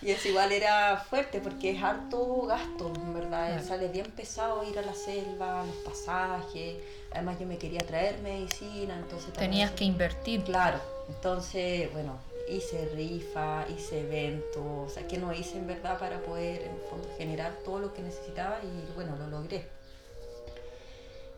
y 0.00 0.12
eso 0.12 0.28
igual 0.28 0.52
era 0.52 0.96
fuerte 0.96 1.40
porque 1.40 1.72
es 1.72 1.82
harto 1.82 2.42
gasto, 2.42 2.92
en 2.94 3.14
verdad. 3.14 3.60
Sale 3.66 3.88
bien 3.88 4.12
pesado 4.12 4.62
ir 4.62 4.78
a 4.78 4.82
la 4.82 4.94
selva, 4.94 5.64
los 5.66 5.74
pasajes. 5.78 6.76
Además 7.10 7.40
yo 7.40 7.48
me 7.48 7.58
quería 7.58 7.80
traer 7.80 8.20
medicina, 8.20 8.96
entonces... 8.96 9.32
Tenías 9.32 9.72
que 9.72 9.82
invertir. 9.82 10.44
Claro. 10.44 10.78
Entonces, 11.08 11.92
bueno, 11.92 12.16
hice 12.48 12.88
rifa, 12.94 13.66
hice 13.76 14.02
eventos, 14.02 14.62
o 14.64 14.88
sea, 14.88 15.04
que 15.08 15.18
no 15.18 15.32
hice 15.32 15.58
en 15.58 15.66
verdad 15.66 15.98
para 15.98 16.20
poder 16.20 16.62
en 16.62 16.78
fondo 16.88 17.08
generar 17.18 17.52
todo 17.64 17.80
lo 17.80 17.92
que 17.92 18.02
necesitaba 18.02 18.60
y 18.62 18.94
bueno, 18.94 19.16
lo 19.16 19.26
logré. 19.26 19.66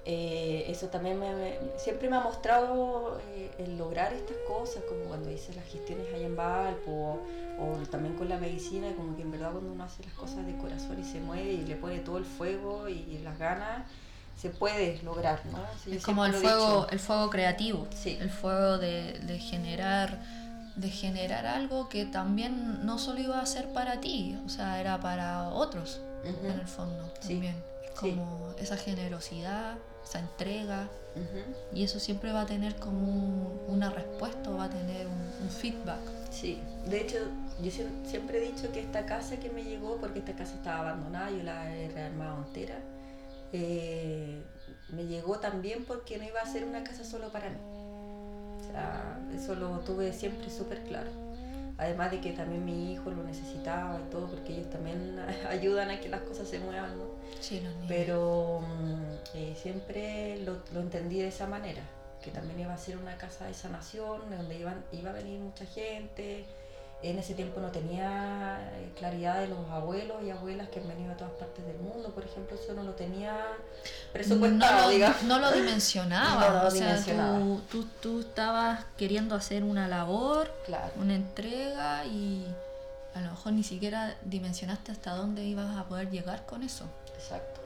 Eh, 0.06 0.66
eso 0.68 0.88
también 0.88 1.18
me, 1.18 1.58
siempre 1.78 2.11
me 2.11 2.16
ha 2.16 2.20
mostrado 2.20 3.18
eh, 3.34 3.50
el 3.58 3.78
lograr 3.78 4.12
estas 4.12 4.37
cosas, 4.46 4.82
como 4.87 5.04
cuando 5.04 5.30
hice 5.30 5.54
las 5.54 5.64
gestiones 5.64 6.06
allá 6.14 6.26
en 6.26 6.37
Valpo, 6.37 7.20
o, 7.58 7.76
también 7.90 8.14
con 8.14 8.28
la 8.28 8.37
medicina, 8.37 8.88
como 8.96 9.16
que 9.16 9.23
en 9.23 9.30
verdad 9.30 9.52
cuando 9.52 9.73
uno 9.73 9.84
hace 9.84 10.04
las 10.04 10.12
cosas 10.12 10.44
de 10.44 10.54
corazón 10.56 11.00
y 11.00 11.04
se 11.04 11.20
mueve 11.20 11.52
y 11.52 11.64
le 11.64 11.76
pone 11.76 12.00
todo 12.00 12.18
el 12.18 12.26
fuego 12.26 12.87
y, 12.88 13.18
las 13.25 13.38
ganas, 13.38 13.87
se 14.37 14.50
puede 14.50 15.00
lograr, 15.02 15.40
¿no? 15.46 15.58
es 15.90 16.02
como 16.02 16.26
el 16.26 16.34
fuego, 16.34 16.87
el 16.90 16.99
fuego 16.99 17.30
creativo, 17.30 17.87
el 18.04 18.30
fuego 18.30 18.76
de, 18.76 19.20
de, 19.20 19.38
generar 19.38 20.18
de 20.76 20.90
generar 20.90 21.46
algo 21.46 21.88
que 21.88 22.04
también 22.04 22.84
no 22.84 22.99
solo 22.99 23.20
iba 23.20 23.40
a 23.40 23.46
ser 23.46 23.73
para 23.73 24.00
ti, 24.00 24.37
o 24.44 24.49
sea, 24.49 24.80
era 24.80 25.00
para 25.00 25.49
otros, 25.50 26.02
en 26.25 26.50
el 26.50 26.66
fondo, 26.66 27.11
también. 27.20 27.56
Como 27.99 28.52
esa 28.58 28.76
generosidad 28.76 29.78
esa 30.04 30.20
entrega. 30.20 30.88
Y 31.73 31.84
eso 31.84 32.00
siempre 32.00 32.32
va 32.32 32.40
a 32.42 32.46
tener 32.46 32.75
como 32.76 33.52
una 33.68 33.88
respuesta, 33.88 34.50
va 34.50 34.64
a 34.64 34.70
tener 34.70 35.06
un, 35.06 35.49
feedback. 35.49 36.00
Sí, 36.30 36.61
de 36.88 37.02
hecho, 37.02 37.18
yo 37.62 37.70
siempre 37.70 38.38
he 38.38 38.52
dicho 38.52 38.73
que 38.73 38.80
esta 38.80 39.06
casa 39.06 39.37
que 39.37 39.50
me 39.50 39.62
llegó, 39.62 39.99
porque 39.99 40.18
esta 40.18 40.32
casa 40.32 40.54
estaba 40.54 40.80
abandonada, 40.80 41.30
yo 41.30 41.42
la 41.44 41.73
he 41.76 41.88
rearmado 41.90 42.44
entera, 42.44 42.80
eh, 43.52 44.42
me 44.88 45.06
llegó 45.06 45.38
también 45.38 45.84
porque 45.84 46.18
no 46.18 46.25
iba 46.25 46.40
a 46.40 46.46
ser 46.46 46.64
una 46.64 46.82
casa 46.82 47.04
solo 47.04 47.30
para 47.30 47.50
mí. 47.50 47.56
O 48.61 48.73
sea, 48.73 49.20
eso 49.32 49.54
lo 49.54 49.78
tuve 49.80 50.12
siempre 50.12 50.50
súper 50.50 50.82
claro. 50.82 51.11
Además 51.76 52.12
de 52.12 52.21
que 52.21 52.33
también 52.33 52.64
mi 52.64 52.93
hijo 52.93 53.11
lo 53.11 53.25
necesitaba 53.25 54.00
y 54.00 54.11
todo, 54.11 54.28
porque 54.28 54.52
ellos 54.52 54.71
también 54.71 55.19
ayudan 55.49 55.90
a 55.90 56.00
que 56.00 56.09
las 56.09 56.21
cosas 56.23 56.49
se 56.49 56.59
muevan, 56.61 56.97
¿no? 56.97 57.04
Sí, 57.40 57.61
los 57.61 57.73
niños. 57.75 57.87
Pero 57.88 58.61
mm, 58.61 59.37
eh, 59.37 59.57
siempre 59.61 60.38
lo, 60.45 60.59
lo, 60.73 60.81
entendí 60.81 61.21
de 61.21 61.28
esa 61.28 61.47
manera, 61.47 61.83
que 62.23 62.31
también 62.31 62.61
iba 62.61 62.73
a 62.73 62.78
ser 62.78 62.97
una 62.97 63.16
casa 63.16 63.47
de 63.47 63.54
sanación, 63.54 64.31
donde 64.31 64.59
iban, 64.59 64.85
iba 64.93 65.11
a 65.11 65.14
venir 65.14 65.40
mucha 65.40 65.66
gente, 65.66 66.45
en 67.04 67.18
ese 67.18 67.34
tiempo 67.34 67.61
no 67.61 67.70
tenía 67.70 68.70
eh, 68.78 68.90
claridad 68.96 69.40
de 69.40 69.49
los 69.49 69.68
abuelos 69.70 70.23
y 70.25 70.30
abuelas 70.30 70.68
que 70.70 70.80
han 70.80 70.88
venido 70.88 71.11
de 71.11 71.16
todas 71.16 71.34
partes 71.34 71.64
del 71.66 71.76
mundo, 71.78 72.11
por 72.14 72.25
ejemplo, 72.25 72.56
eso 72.56 72.73
no 72.73 72.82
lo 72.82 72.92
tenía 72.92 73.37
presupuestado, 74.12 74.82
no, 74.82 74.88
digamos. 74.88 75.23
No 75.25 75.38
lo 75.38 75.52
dimensionaba, 75.56 76.66
o 76.66 76.70
sea, 76.70 76.99
tú, 77.70 77.87
tú, 78.00 78.20
estabas 78.20 78.87
queriendo 78.96 79.34
hacer 79.34 79.64
una 79.64 79.87
labor, 79.87 80.50
una 80.96 81.14
entrega 81.14 82.06
y 82.06 82.46
a 83.14 83.20
lo 83.20 83.30
mejor 83.30 83.52
ni 83.52 83.62
siquiera 83.62 84.16
dimensionaste 84.25 84.90
hasta 84.90 85.14
dónde 85.14 85.44
ibas 85.44 85.76
a 85.76 85.84
poder 85.84 86.11
llegar 86.11 86.46
con 86.46 86.62
eso. 86.62 86.87
Exacto. 87.14 87.61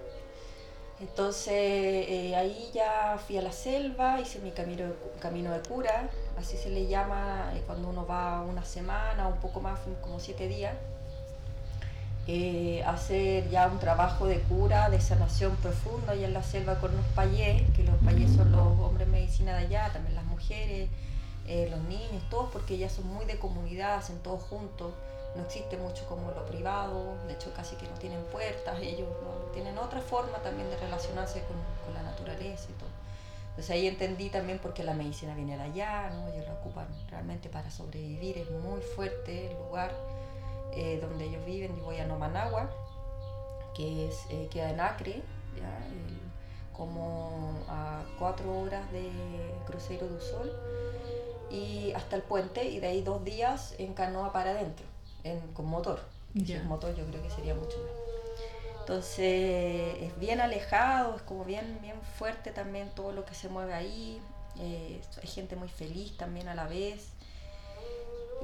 Entonces 1.00 1.54
eh, 1.54 2.34
ahí 2.36 2.70
ya 2.74 3.20
fui 3.24 3.38
a 3.38 3.42
la 3.42 3.52
selva, 3.52 4.20
hice 4.20 4.40
mi 4.40 4.50
camino, 4.50 4.92
camino 5.20 5.52
de 5.52 5.60
cura, 5.60 6.10
así 6.38 6.56
se 6.56 6.70
le 6.70 6.86
llama 6.86 7.52
eh, 7.54 7.62
cuando 7.66 7.88
uno 7.88 8.06
va 8.06 8.42
una 8.42 8.64
semana, 8.64 9.26
un 9.26 9.38
poco 9.38 9.60
más, 9.60 9.78
como 10.00 10.20
siete 10.20 10.48
días, 10.48 10.74
eh, 12.26 12.82
hacer 12.84 13.48
ya 13.50 13.66
un 13.66 13.78
trabajo 13.78 14.26
de 14.26 14.40
cura, 14.40 14.90
de 14.90 15.00
sanación 15.00 15.56
profunda 15.56 16.12
allá 16.12 16.26
en 16.26 16.34
la 16.34 16.42
selva 16.42 16.78
con 16.78 16.94
los 16.96 17.06
payés, 17.14 17.62
que 17.74 17.84
los 17.84 17.96
payés 18.04 18.32
son 18.32 18.52
los 18.52 18.78
hombres 18.80 19.08
medicina 19.08 19.56
de 19.56 19.66
allá, 19.66 19.90
también 19.92 20.14
las 20.14 20.24
mujeres, 20.24 20.88
los 21.70 21.80
niños, 21.84 22.22
todos, 22.28 22.50
porque 22.52 22.76
ya 22.76 22.90
son 22.90 23.06
muy 23.06 23.24
de 23.24 23.38
comunidad, 23.38 23.94
hacen 23.94 24.18
todos 24.18 24.42
juntos 24.42 24.92
no 25.34 25.44
existe 25.44 25.76
mucho 25.76 26.04
como 26.06 26.30
lo 26.32 26.44
privado, 26.46 27.16
de 27.26 27.34
hecho 27.34 27.52
casi 27.54 27.76
que 27.76 27.86
no 27.86 27.94
tienen 27.98 28.22
puertas, 28.24 28.78
ellos 28.80 29.08
tienen 29.52 29.78
otra 29.78 30.00
forma 30.00 30.38
también 30.38 30.68
de 30.70 30.76
relacionarse 30.76 31.42
con, 31.44 31.56
la 31.94 32.02
naturaleza 32.02 32.68
y 32.68 32.74
todo. 32.74 32.87
Entonces 33.58 33.74
ahí 33.74 33.88
entendí 33.88 34.30
también 34.30 34.60
por 34.60 34.72
qué 34.72 34.84
la 34.84 34.94
medicina 34.94 35.34
viene 35.34 35.56
de 35.56 35.64
allá, 35.64 36.10
¿no? 36.10 36.28
ellos 36.28 36.46
la 36.46 36.54
ocupan 36.54 36.86
realmente 37.10 37.48
para 37.48 37.68
sobrevivir, 37.72 38.38
es 38.38 38.48
muy 38.52 38.80
fuerte 38.80 39.50
el 39.50 39.58
lugar 39.58 39.90
eh, 40.76 41.00
donde 41.02 41.24
ellos 41.24 41.44
viven, 41.44 41.76
yo 41.76 41.82
voy 41.82 41.98
a 41.98 42.06
Nomanagua, 42.06 42.70
que 43.74 44.06
es, 44.06 44.26
eh, 44.30 44.46
queda 44.48 44.70
en 44.70 44.78
Acre, 44.78 45.22
como 46.72 47.58
a 47.66 48.04
cuatro 48.20 48.60
horas 48.60 48.92
de 48.92 49.10
crucero 49.66 50.08
del 50.08 50.20
sol 50.20 50.52
y 51.50 51.90
hasta 51.96 52.14
el 52.14 52.22
puente 52.22 52.62
y 52.64 52.78
de 52.78 52.86
ahí 52.86 53.02
dos 53.02 53.24
días 53.24 53.74
en 53.78 53.92
canoa 53.92 54.32
para 54.32 54.52
adentro 54.52 54.86
con 55.52 55.66
motor. 55.66 55.98
Si 56.32 56.52
es 56.52 56.62
motor 56.62 56.94
yo 56.94 57.04
creo 57.06 57.20
que 57.24 57.30
sería 57.30 57.56
mucho 57.56 57.76
más. 57.78 57.97
Entonces 58.88 59.98
es 60.00 60.18
bien 60.18 60.40
alejado, 60.40 61.16
es 61.16 61.20
como 61.20 61.44
bien, 61.44 61.78
bien 61.82 62.00
fuerte 62.16 62.52
también 62.52 62.88
todo 62.94 63.12
lo 63.12 63.26
que 63.26 63.34
se 63.34 63.50
mueve 63.50 63.74
ahí. 63.74 64.18
Eh, 64.58 65.02
hay 65.22 65.28
gente 65.28 65.56
muy 65.56 65.68
feliz 65.68 66.16
también 66.16 66.48
a 66.48 66.54
la 66.54 66.66
vez. 66.66 67.10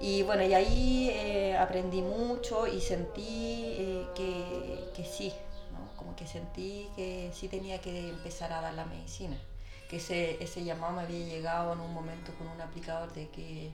Y 0.02 0.22
bueno, 0.22 0.42
y 0.42 0.52
ahí 0.52 1.08
eh, 1.10 1.56
aprendí 1.56 2.02
mucho 2.02 2.66
y 2.66 2.82
sentí 2.82 3.74
eh, 3.78 4.06
que, 4.14 4.90
que, 4.94 5.06
sí, 5.06 5.32
¿no? 5.72 5.96
como 5.96 6.14
que 6.14 6.26
sentí 6.26 6.90
que 6.94 7.30
sí 7.32 7.48
tenía 7.48 7.80
que 7.80 8.10
empezar 8.10 8.52
a 8.52 8.60
dar 8.60 8.74
la 8.74 8.84
medicina. 8.84 9.38
Que 9.88 9.96
ese, 9.96 10.42
ese 10.44 10.62
llamado 10.62 10.92
me 10.92 11.02
había 11.04 11.24
llegado 11.24 11.72
en 11.72 11.80
un 11.80 11.94
momento 11.94 12.34
con 12.34 12.48
un 12.48 12.60
aplicador 12.60 13.14
de 13.14 13.30
que 13.30 13.70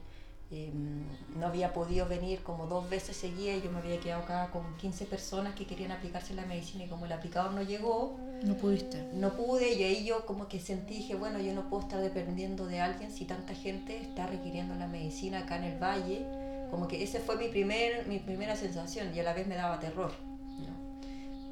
Em, 0.52 1.04
no 1.38 1.46
había 1.46 1.72
podido 1.72 2.08
venir 2.08 2.40
como 2.42 2.66
dos 2.66 2.90
veces 2.90 3.16
seguía 3.16 3.56
y 3.56 3.62
yo 3.62 3.70
me 3.70 3.78
había 3.78 4.00
quedado 4.00 4.24
acá 4.24 4.50
con 4.52 4.76
15 4.78 5.06
personas 5.06 5.54
que 5.54 5.64
querían 5.64 5.92
aplicarse 5.92 6.34
la 6.34 6.44
medicina 6.44 6.84
y 6.84 6.88
como 6.88 7.06
el 7.06 7.12
aplicador 7.12 7.52
no 7.52 7.62
llegó, 7.62 8.18
no 8.42 8.56
pudiste. 8.56 9.00
No 9.14 9.34
pude 9.34 9.74
y 9.74 9.84
ahí 9.84 10.04
yo 10.04 10.26
como 10.26 10.48
que 10.48 10.58
sentí, 10.58 10.94
dije, 10.94 11.14
bueno, 11.14 11.38
yo 11.38 11.54
no 11.54 11.68
puedo 11.68 11.82
estar 11.82 12.00
dependiendo 12.00 12.66
de 12.66 12.80
alguien 12.80 13.12
si 13.12 13.26
tanta 13.26 13.54
gente 13.54 14.00
está 14.00 14.26
requiriendo 14.26 14.74
la 14.74 14.88
medicina 14.88 15.40
acá 15.40 15.56
en 15.56 15.64
el 15.64 15.78
valle. 15.78 16.26
Como 16.70 16.88
que 16.88 17.02
esa 17.02 17.20
fue 17.20 17.36
mi, 17.36 17.48
primer, 17.48 18.06
mi 18.08 18.18
primera 18.18 18.56
sensación 18.56 19.14
y 19.14 19.20
a 19.20 19.22
la 19.22 19.34
vez 19.34 19.46
me 19.46 19.54
daba 19.54 19.78
terror. 19.78 20.10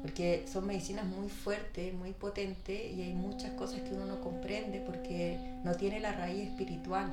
Porque 0.01 0.45
son 0.47 0.65
medicinas 0.65 1.05
muy 1.05 1.27
fuertes, 1.27 1.93
muy 1.93 2.13
potentes 2.13 2.93
y 2.93 3.01
hay 3.01 3.13
muchas 3.13 3.51
cosas 3.51 3.81
que 3.81 3.93
uno 3.93 4.05
no 4.05 4.21
comprende 4.21 4.79
porque 4.79 5.37
no 5.63 5.75
tiene 5.75 5.99
la 5.99 6.13
raíz 6.13 6.47
espiritual. 6.47 7.11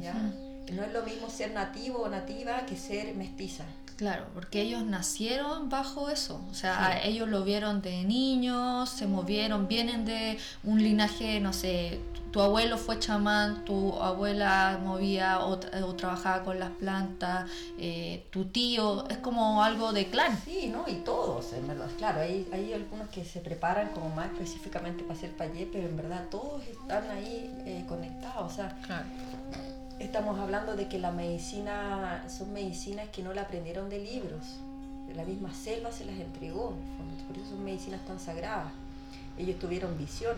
¿ya? 0.00 0.32
No 0.72 0.82
es 0.82 0.92
lo 0.92 1.02
mismo 1.02 1.30
ser 1.30 1.52
nativo 1.52 2.02
o 2.02 2.08
nativa 2.08 2.66
que 2.66 2.76
ser 2.76 3.14
mestiza. 3.14 3.64
Claro, 3.96 4.26
porque 4.34 4.60
ellos 4.60 4.84
nacieron 4.84 5.70
bajo 5.70 6.10
eso, 6.10 6.44
o 6.50 6.54
sea, 6.54 7.00
ellos 7.02 7.30
lo 7.30 7.44
vieron 7.44 7.80
de 7.80 8.04
niños, 8.04 8.90
se 8.90 9.06
movieron, 9.06 9.68
vienen 9.68 10.04
de 10.04 10.38
un 10.64 10.82
linaje, 10.82 11.40
no 11.40 11.54
sé, 11.54 11.98
tu 12.30 12.42
abuelo 12.42 12.76
fue 12.76 12.98
chamán, 12.98 13.64
tu 13.64 13.94
abuela 13.94 14.78
movía 14.84 15.40
o, 15.40 15.58
trabajaba 15.96 16.42
con 16.42 16.58
las 16.58 16.72
plantas, 16.72 17.50
eh, 17.78 18.26
tu 18.28 18.44
tío, 18.44 19.08
es 19.08 19.16
como 19.16 19.64
algo 19.64 19.94
de 19.94 20.08
clan. 20.08 20.38
Sí, 20.44 20.66
¿no? 20.70 20.84
Y 20.86 20.96
todos, 20.96 21.54
en 21.54 21.66
verdad, 21.66 21.88
claro, 21.96 22.20
hay, 22.20 22.46
hay 22.52 22.74
algunos 22.74 23.08
que 23.08 23.24
se 23.24 23.40
preparan 23.40 23.88
como 23.94 24.10
más 24.10 24.26
específicamente 24.32 25.04
para 25.04 25.18
ser 25.18 25.34
payé, 25.34 25.66
pero 25.72 25.88
en 25.88 25.96
verdad 25.96 26.26
todos 26.30 26.62
están 26.64 27.10
ahí 27.10 27.50
eh, 27.64 27.82
conectados, 27.88 28.52
o 28.52 28.54
sea... 28.54 28.76
Claro 28.84 29.06
estamos 29.98 30.38
hablando 30.38 30.76
de 30.76 30.88
que 30.88 30.98
la 30.98 31.10
medicina 31.10 32.24
son 32.28 32.52
medicinas 32.52 33.08
que 33.08 33.22
no 33.22 33.32
la 33.32 33.42
aprendieron 33.42 33.88
de 33.88 33.98
libros. 33.98 34.44
La 35.14 35.24
misma 35.24 35.54
selva 35.54 35.92
se 35.92 36.04
las 36.04 36.16
entregó, 36.16 36.74
por 37.26 37.36
eso 37.36 37.50
son 37.50 37.64
medicinas 37.64 38.04
tan 38.06 38.20
sagradas. 38.20 38.70
Ellos 39.38 39.58
tuvieron 39.58 39.96
visión. 39.96 40.36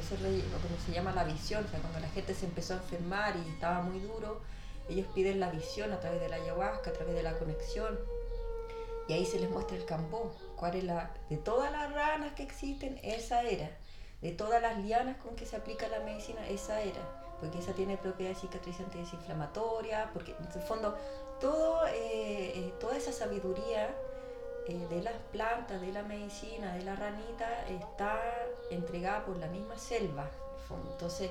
Eso 0.00 0.14
es 0.14 0.20
lo 0.22 0.28
que 0.28 0.82
se 0.86 0.92
llama 0.92 1.12
la 1.12 1.24
visión. 1.24 1.64
O 1.64 1.68
sea, 1.68 1.80
cuando 1.80 2.00
la 2.00 2.08
gente 2.08 2.34
se 2.34 2.46
empezó 2.46 2.74
a 2.74 2.76
enfermar 2.78 3.36
y 3.36 3.50
estaba 3.50 3.82
muy 3.82 4.00
duro, 4.00 4.40
ellos 4.88 5.06
piden 5.14 5.38
la 5.38 5.50
visión 5.50 5.92
a 5.92 6.00
través 6.00 6.20
de 6.20 6.30
la 6.30 6.36
ayahuasca, 6.36 6.90
a 6.90 6.92
través 6.94 7.14
de 7.14 7.22
la 7.22 7.38
conexión. 7.38 7.98
Y 9.06 9.12
ahí 9.12 9.26
se 9.26 9.38
les 9.38 9.50
muestra 9.50 9.76
el 9.76 9.84
campo. 9.84 10.34
¿Cuál 10.56 10.76
es 10.76 10.84
la, 10.84 11.10
de 11.28 11.36
todas 11.36 11.70
las 11.70 11.92
ranas 11.92 12.32
que 12.32 12.42
existen, 12.42 12.98
esa 13.02 13.42
era. 13.42 13.70
De 14.22 14.32
todas 14.32 14.62
las 14.62 14.78
lianas 14.78 15.18
con 15.18 15.36
que 15.36 15.44
se 15.44 15.56
aplica 15.56 15.88
la 15.88 16.00
medicina, 16.00 16.48
esa 16.48 16.80
era 16.80 17.23
porque 17.40 17.58
esa 17.58 17.72
tiene 17.72 17.96
propiedades 17.96 18.40
cicatrizantes 18.40 19.00
desinflamatorias, 19.00 20.08
porque 20.12 20.32
en 20.32 20.46
el 20.46 20.62
fondo 20.66 20.96
todo, 21.40 21.86
eh, 21.88 22.52
eh, 22.56 22.74
toda 22.80 22.96
esa 22.96 23.12
sabiduría 23.12 23.94
eh, 24.66 24.86
de 24.88 25.02
las 25.02 25.14
plantas, 25.32 25.80
de 25.80 25.92
la 25.92 26.02
medicina, 26.02 26.74
de 26.74 26.82
la 26.84 26.96
ranita, 26.96 27.66
está 27.68 28.20
entregada 28.70 29.24
por 29.24 29.36
la 29.36 29.46
misma 29.48 29.78
selva. 29.78 30.28
Entonces, 30.92 31.30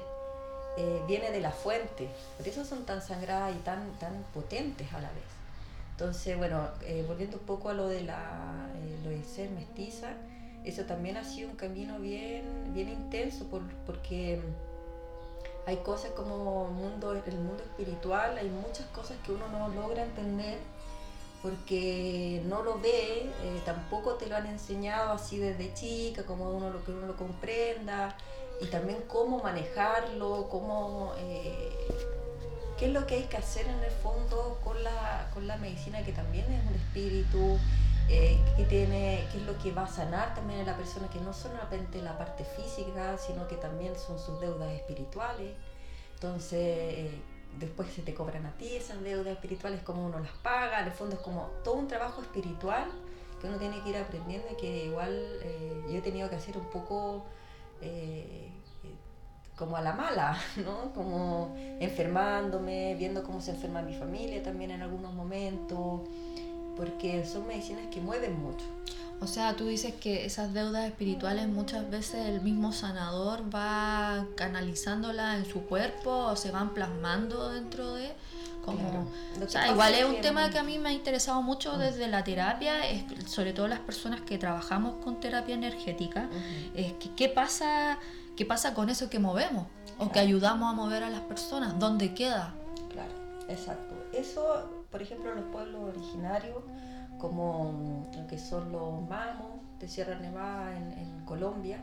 viene 1.08 1.32
de 1.32 1.42
la 1.42 1.52
fuente, 1.52 2.08
por 2.38 2.48
eso 2.48 2.64
son 2.64 2.86
tan 2.86 3.02
sangradas 3.02 3.56
y 3.56 3.60
tan, 3.60 3.92
tan 4.00 4.24
potentes 4.34 4.94
a 4.94 5.02
la 5.02 5.10
vez. 5.10 5.24
Entonces, 5.92 6.38
bueno, 6.38 6.70
volviendo 7.08 7.38
un 7.38 7.44
poco 7.44 7.70
a 7.70 7.74
lo 7.74 7.88
de, 7.88 8.04
la, 8.04 8.70
lo 9.04 9.10
de 9.10 9.24
ser 9.24 9.50
mestiza, 9.50 10.14
eso 10.64 10.84
también 10.86 11.18
ha 11.18 11.24
sido 11.24 11.50
un 11.50 11.56
camino 11.56 12.00
bien, 12.00 12.74
bien 12.74 12.90
intenso 12.90 13.48
porque 13.86 14.40
hay 15.66 15.78
cosas 15.78 16.12
como 16.12 16.66
mundo, 16.70 17.14
el 17.14 17.36
mundo 17.36 17.64
espiritual, 17.64 18.38
hay 18.38 18.50
muchas 18.50 18.86
cosas 18.88 19.18
que 19.26 19.32
uno 19.32 19.48
no 19.48 19.70
logra 19.70 20.04
entender 20.04 20.60
porque 21.44 22.42
no 22.46 22.64
lo 22.64 22.80
ve, 22.80 23.30
eh, 23.44 23.62
tampoco 23.66 24.14
te 24.14 24.28
lo 24.28 24.38
han 24.38 24.48
enseñado 24.48 25.12
así 25.12 25.38
desde 25.38 25.74
chica, 25.74 26.24
como 26.24 26.50
uno 26.50 26.70
lo 26.70 26.84
que 26.86 26.92
uno 26.92 27.06
lo 27.06 27.18
comprenda, 27.18 28.16
y 28.62 28.68
también 28.68 29.04
cómo 29.10 29.44
manejarlo, 29.44 30.48
cómo 30.50 31.14
eh, 31.18 31.70
qué 32.78 32.86
es 32.86 32.94
lo 32.94 33.06
que 33.06 33.16
hay 33.16 33.24
que 33.24 33.36
hacer 33.36 33.68
en 33.68 33.84
el 33.84 33.92
fondo 33.92 34.58
con 34.64 34.82
la, 34.86 35.30
con 35.34 35.46
la 35.46 35.58
medicina, 35.58 36.04
que 36.06 36.14
también 36.14 36.50
es 36.50 36.66
un 36.66 36.76
espíritu, 36.76 37.60
eh, 38.10 38.40
que 38.58 38.66
tiene, 38.66 39.28
qué 39.32 39.38
es 39.38 39.44
lo 39.44 39.58
que 39.58 39.72
va 39.72 39.84
a 39.84 39.88
sanar 39.88 40.36
también 40.36 40.62
a 40.62 40.64
la 40.64 40.78
persona, 40.78 41.10
que 41.10 41.20
no 41.20 41.34
solamente 41.34 42.02
la 42.02 42.18
parte 42.18 42.44
física, 42.44 43.18
sino 43.18 43.48
que 43.48 43.56
también 43.56 43.98
son 43.98 44.20
sus 44.20 44.40
deudas 44.40 44.72
espirituales. 44.72 45.54
Entonces, 46.16 46.60
eh, 46.60 47.22
después 47.60 47.92
se 47.94 48.02
te 48.02 48.14
cobran 48.14 48.46
a 48.46 48.52
ti 48.54 48.76
esas 48.76 49.02
deudas 49.02 49.34
espirituales, 49.34 49.82
como 49.84 50.06
uno 50.06 50.20
las 50.20 50.32
paga, 50.44 50.82
en 50.82 50.88
el 50.88 50.94
fondo 50.94 51.16
es 51.16 51.22
como 51.22 51.48
todo 51.64 51.76
un 51.76 51.88
trabajo 51.88 52.22
espiritual 52.22 52.90
que 53.40 53.48
uno 53.48 53.58
tiene 53.58 53.82
que 53.82 53.90
ir 53.90 53.98
aprendiendo 53.98 54.48
y 54.52 54.56
que 54.56 54.86
igual 54.86 55.12
eh, 55.42 55.84
yo 55.90 55.98
he 55.98 56.02
tenido 56.02 56.30
que 56.30 56.36
hacer 56.38 56.58
un 56.58 56.70
poco 56.70 57.26
eh, 57.82 58.50
como 59.58 59.76
a 59.76 59.82
la 59.82 59.94
mala, 59.94 60.38
¿no? 60.58 60.94
Como 60.94 61.54
enfermándome, 61.80 62.96
viendo 62.96 63.24
cómo 63.24 63.42
se 63.42 63.52
enferma 63.52 63.82
mi 63.82 63.94
familia 63.94 64.42
también 64.42 64.72
en 64.72 64.82
algunos 64.82 65.14
momentos, 65.14 66.02
porque 66.76 67.26
son 67.26 67.48
medicinas 67.48 67.88
que 67.92 68.02
mueven 68.02 68.42
mucho. 68.42 68.66
O 69.20 69.28
sea, 69.28 69.56
tú 69.56 69.68
dices 69.68 69.94
que 69.94 70.26
esas 70.26 70.54
deudas 70.54 70.86
espirituales 70.86 71.48
muchas 71.48 71.90
veces 71.90 72.28
el 72.28 72.42
mismo 72.42 72.74
sanador 72.74 73.44
va 73.54 74.28
canalizándolas 74.36 75.38
en 75.38 75.46
su 75.46 75.62
cuerpo 75.62 76.12
o 76.12 76.36
se 76.36 76.52
van 76.52 76.74
plasmando 76.74 77.50
dentro 77.50 77.94
de 77.94 78.12
como 78.66 79.08
o 79.44 79.50
sea, 79.50 79.70
igual 79.70 79.94
es 79.94 80.06
un 80.06 80.22
tema 80.22 80.50
que 80.50 80.58
a 80.58 80.64
mí 80.64 80.80
me 80.80 80.90
ha 80.90 80.92
interesado 80.94 81.42
mucho 81.42 81.78
desde 81.78 82.08
la 82.08 82.24
terapia, 82.24 82.76
sobre 83.26 83.52
todo 83.52 83.68
las 83.68 83.80
personas 83.80 84.22
que 84.22 84.38
trabajamos 84.38 85.04
con 85.04 85.20
terapia 85.20 85.56
energética, 85.56 86.30
es 86.74 86.94
que 86.94 87.14
qué 87.16 87.28
pasa, 87.28 88.00
qué 88.38 88.46
pasa 88.46 88.74
con 88.74 88.90
eso 88.90 89.10
que 89.10 89.20
movemos 89.20 89.68
o 90.00 90.12
que 90.12 90.20
ayudamos 90.20 90.72
a 90.72 90.76
mover 90.76 91.04
a 91.04 91.10
las 91.10 91.22
personas, 91.22 91.78
¿dónde 91.78 92.14
queda? 92.14 92.54
Claro, 92.90 93.12
exacto. 93.50 93.96
Eso, 94.14 94.83
por 94.94 95.02
ejemplo, 95.02 95.32
en 95.32 95.38
los 95.38 95.46
pueblos 95.46 95.96
originarios 95.96 96.60
como 97.18 98.06
lo 98.16 98.28
que 98.28 98.38
son 98.38 98.72
los 98.72 99.02
mamos 99.10 99.60
de 99.80 99.88
Sierra 99.88 100.20
Nevada 100.20 100.78
en, 100.78 101.24
Colombia, 101.26 101.80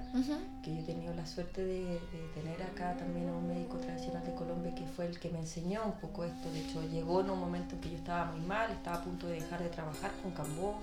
que 0.62 0.74
yo 0.74 0.80
he 0.82 0.84
tenido 0.84 1.14
la 1.14 1.26
suerte 1.26 1.64
de, 1.64 1.98
tener 2.34 2.62
acá 2.62 2.94
también 2.96 3.28
a 3.30 3.32
un 3.32 3.48
médico 3.48 3.78
tradicional 3.78 4.22
de 4.22 4.34
Colombia 4.34 4.74
que 4.74 4.84
fue 4.84 5.06
el 5.06 5.18
que 5.18 5.30
me 5.30 5.40
enseñó 5.40 5.82
un 5.86 5.98
poco 5.98 6.24
esto. 6.24 6.52
De 6.52 6.60
hecho, 6.60 6.82
llegó 6.88 7.22
en 7.22 7.30
un 7.30 7.40
momento 7.40 7.74
en 7.74 7.80
que 7.80 7.90
yo 7.90 7.96
estaba 7.96 8.30
muy 8.30 8.42
mal, 8.42 8.70
estaba 8.70 8.98
a 8.98 9.02
punto 9.02 9.26
de 9.26 9.40
dejar 9.40 9.62
de 9.62 9.70
trabajar 9.70 10.12
con 10.22 10.30
Cambó 10.32 10.74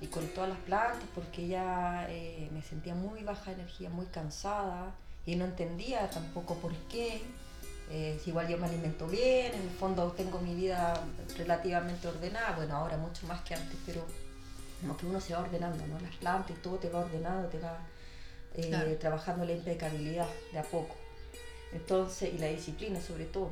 y 0.00 0.06
con 0.06 0.24
todas 0.28 0.50
las 0.50 0.58
plantas 0.58 1.08
porque 1.14 1.48
ya 1.48 2.06
eh, 2.10 2.48
me 2.52 2.62
sentía 2.62 2.94
muy 2.94 3.24
baja 3.24 3.50
energía, 3.50 3.88
muy 3.90 4.06
cansada 4.06 4.94
y 5.26 5.34
no 5.34 5.46
entendía 5.46 6.08
tampoco 6.10 6.54
por 6.56 6.74
qué. 6.90 7.22
Eh, 7.90 8.20
igual 8.24 8.46
yo 8.46 8.56
me 8.56 8.66
alimento 8.66 9.06
bien, 9.08 9.52
en 9.52 9.62
el 9.62 9.70
fondo 9.70 10.12
tengo 10.12 10.38
mi 10.40 10.54
vida 10.54 11.02
relativamente 11.36 12.06
ordenada, 12.06 12.54
bueno, 12.54 12.76
ahora 12.76 12.96
mucho 12.96 13.26
más 13.26 13.40
que 13.40 13.54
antes, 13.54 13.76
pero 13.84 14.04
como 14.80 14.96
que 14.96 15.06
uno 15.06 15.20
se 15.20 15.34
va 15.34 15.40
ordenando, 15.40 15.84
¿no? 15.88 15.98
Las 15.98 16.14
plantas 16.16 16.56
y 16.56 16.60
todo 16.60 16.76
te 16.76 16.88
va 16.88 17.00
ordenando, 17.00 17.48
te 17.48 17.58
va 17.58 17.78
eh, 18.54 18.96
trabajando 19.00 19.44
la 19.44 19.52
impecabilidad 19.52 20.28
de 20.52 20.58
a 20.58 20.62
poco. 20.62 20.94
Entonces, 21.72 22.32
y 22.32 22.38
la 22.38 22.46
disciplina 22.46 23.00
sobre 23.00 23.24
todo. 23.26 23.50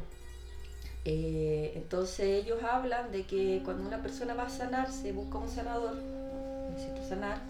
Eh, 1.05 1.73
entonces 1.75 2.45
ellos 2.45 2.63
hablan 2.63 3.11
de 3.13 3.25
que 3.25 3.63
cuando 3.65 3.87
una 3.87 4.03
persona 4.03 4.35
va 4.35 4.45
a 4.45 4.51
sanar, 4.51 4.93
se 4.93 5.13
busca 5.13 5.39
un 5.39 5.49
sanador, 5.49 5.97
necesito 6.71 7.09
sanar, 7.09 7.41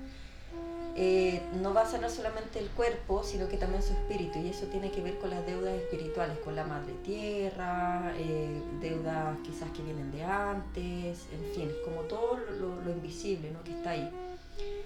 eh, 1.00 1.40
no 1.62 1.72
va 1.72 1.82
a 1.82 1.86
sanar 1.86 2.10
solamente 2.10 2.58
el 2.58 2.68
cuerpo, 2.70 3.22
sino 3.22 3.46
que 3.46 3.56
también 3.56 3.84
su 3.84 3.92
espíritu. 3.92 4.40
Y 4.40 4.48
eso 4.48 4.66
tiene 4.66 4.90
que 4.90 5.00
ver 5.00 5.16
con 5.18 5.30
las 5.30 5.46
deudas 5.46 5.72
espirituales, 5.74 6.36
con 6.38 6.56
la 6.56 6.64
madre 6.64 6.92
tierra, 7.04 8.12
eh, 8.16 8.60
deudas 8.80 9.38
quizás 9.44 9.70
que 9.70 9.82
vienen 9.82 10.10
de 10.10 10.24
antes, 10.24 11.26
en 11.32 11.54
fin, 11.54 11.72
como 11.84 12.00
todo 12.02 12.36
lo, 12.84 12.90
invisible 12.90 13.52
¿no? 13.52 13.62
que 13.62 13.70
está 13.76 13.90
ahí. 13.90 14.10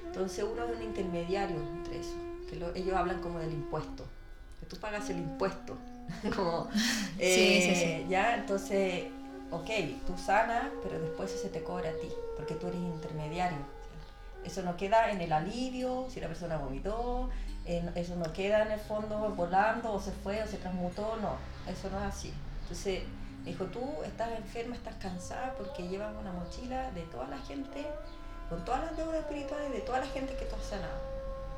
Entonces 0.05 0.45
uno 0.45 0.65
es 0.67 0.77
un 0.77 0.83
intermediario 0.83 1.57
entre 1.57 2.01
eso, 2.01 2.17
que 2.51 2.79
ellos 2.79 2.95
hablan 2.95 3.23
como 3.23 3.39
del 3.39 3.53
impuesto, 3.53 4.05
que 4.61 4.67
tú 4.67 4.77
pagas 4.77 5.09
el 5.09 5.17
impuesto. 5.17 5.79
como, 6.37 6.69
sí, 6.73 7.63
sí, 7.63 7.75
sí. 7.75 7.85
Eh, 7.85 8.07
ya, 8.11 8.35
entonces, 8.35 9.05
ok, 9.51 9.71
tú 10.07 10.13
sanas, 10.23 10.67
pero 10.83 11.01
después 11.01 11.33
eso 11.33 11.41
se 11.41 11.49
te 11.49 11.63
cobra 11.63 11.89
a 11.89 11.95
ti, 11.95 12.09
porque 12.37 12.55
tú 12.55 12.67
eres 12.67 12.81
intermediario 12.81 13.82
eso 14.45 14.63
no 14.63 14.77
queda 14.77 15.11
en 15.11 15.21
el 15.21 15.33
alivio, 15.33 16.07
si 16.11 16.21
la 16.21 16.29
persona 16.29 16.57
vomitó, 16.57 17.31
eso 17.65 18.17
no 18.17 18.33
queda 18.33 18.63
en 18.63 18.73
el 18.73 18.81
fondo 18.81 19.19
volando 19.37 19.93
o 19.93 20.01
se 20.01 20.11
fue 20.11 20.43
o 20.43 20.47
se 20.47 20.57
transmutó, 20.57 21.17
no, 21.21 21.37
eso 21.71 21.89
no 21.91 21.99
es 21.99 22.05
así. 22.05 22.35
Entonces, 22.63 23.03
dijo, 23.45 23.65
tú 23.67 23.81
estás 24.05 24.31
enferma, 24.33 24.75
estás 24.75 24.97
cansada 24.97 25.55
porque 25.57 25.87
llevas 25.87 26.15
una 26.21 26.33
mochila 26.33 26.91
de 26.93 27.03
toda 27.03 27.29
la 27.29 27.39
gente, 27.39 27.87
con 28.49 28.65
todas 28.65 28.85
las 28.85 28.97
deudas 28.97 29.21
espirituales 29.21 29.73
de 29.73 29.81
toda 29.81 30.01
la 30.01 30.07
gente 30.07 30.35
que 30.37 30.45
tú 30.45 30.57
has 30.57 30.65
sanado. 30.65 31.13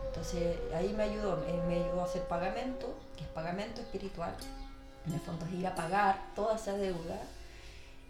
Entonces 0.06 0.56
ahí 0.74 0.92
me 0.96 1.04
ayudó, 1.04 1.42
me 1.66 1.74
ayudó 1.74 2.02
a 2.02 2.04
hacer 2.04 2.22
pagamento, 2.22 2.94
que 3.16 3.24
es 3.24 3.30
pagamento 3.30 3.80
espiritual. 3.80 4.34
En 5.06 5.14
el 5.14 5.20
fondo 5.20 5.44
es 5.46 5.52
ir 5.52 5.66
a 5.66 5.74
pagar 5.74 6.18
toda 6.34 6.56
esa 6.56 6.74
deuda 6.74 7.20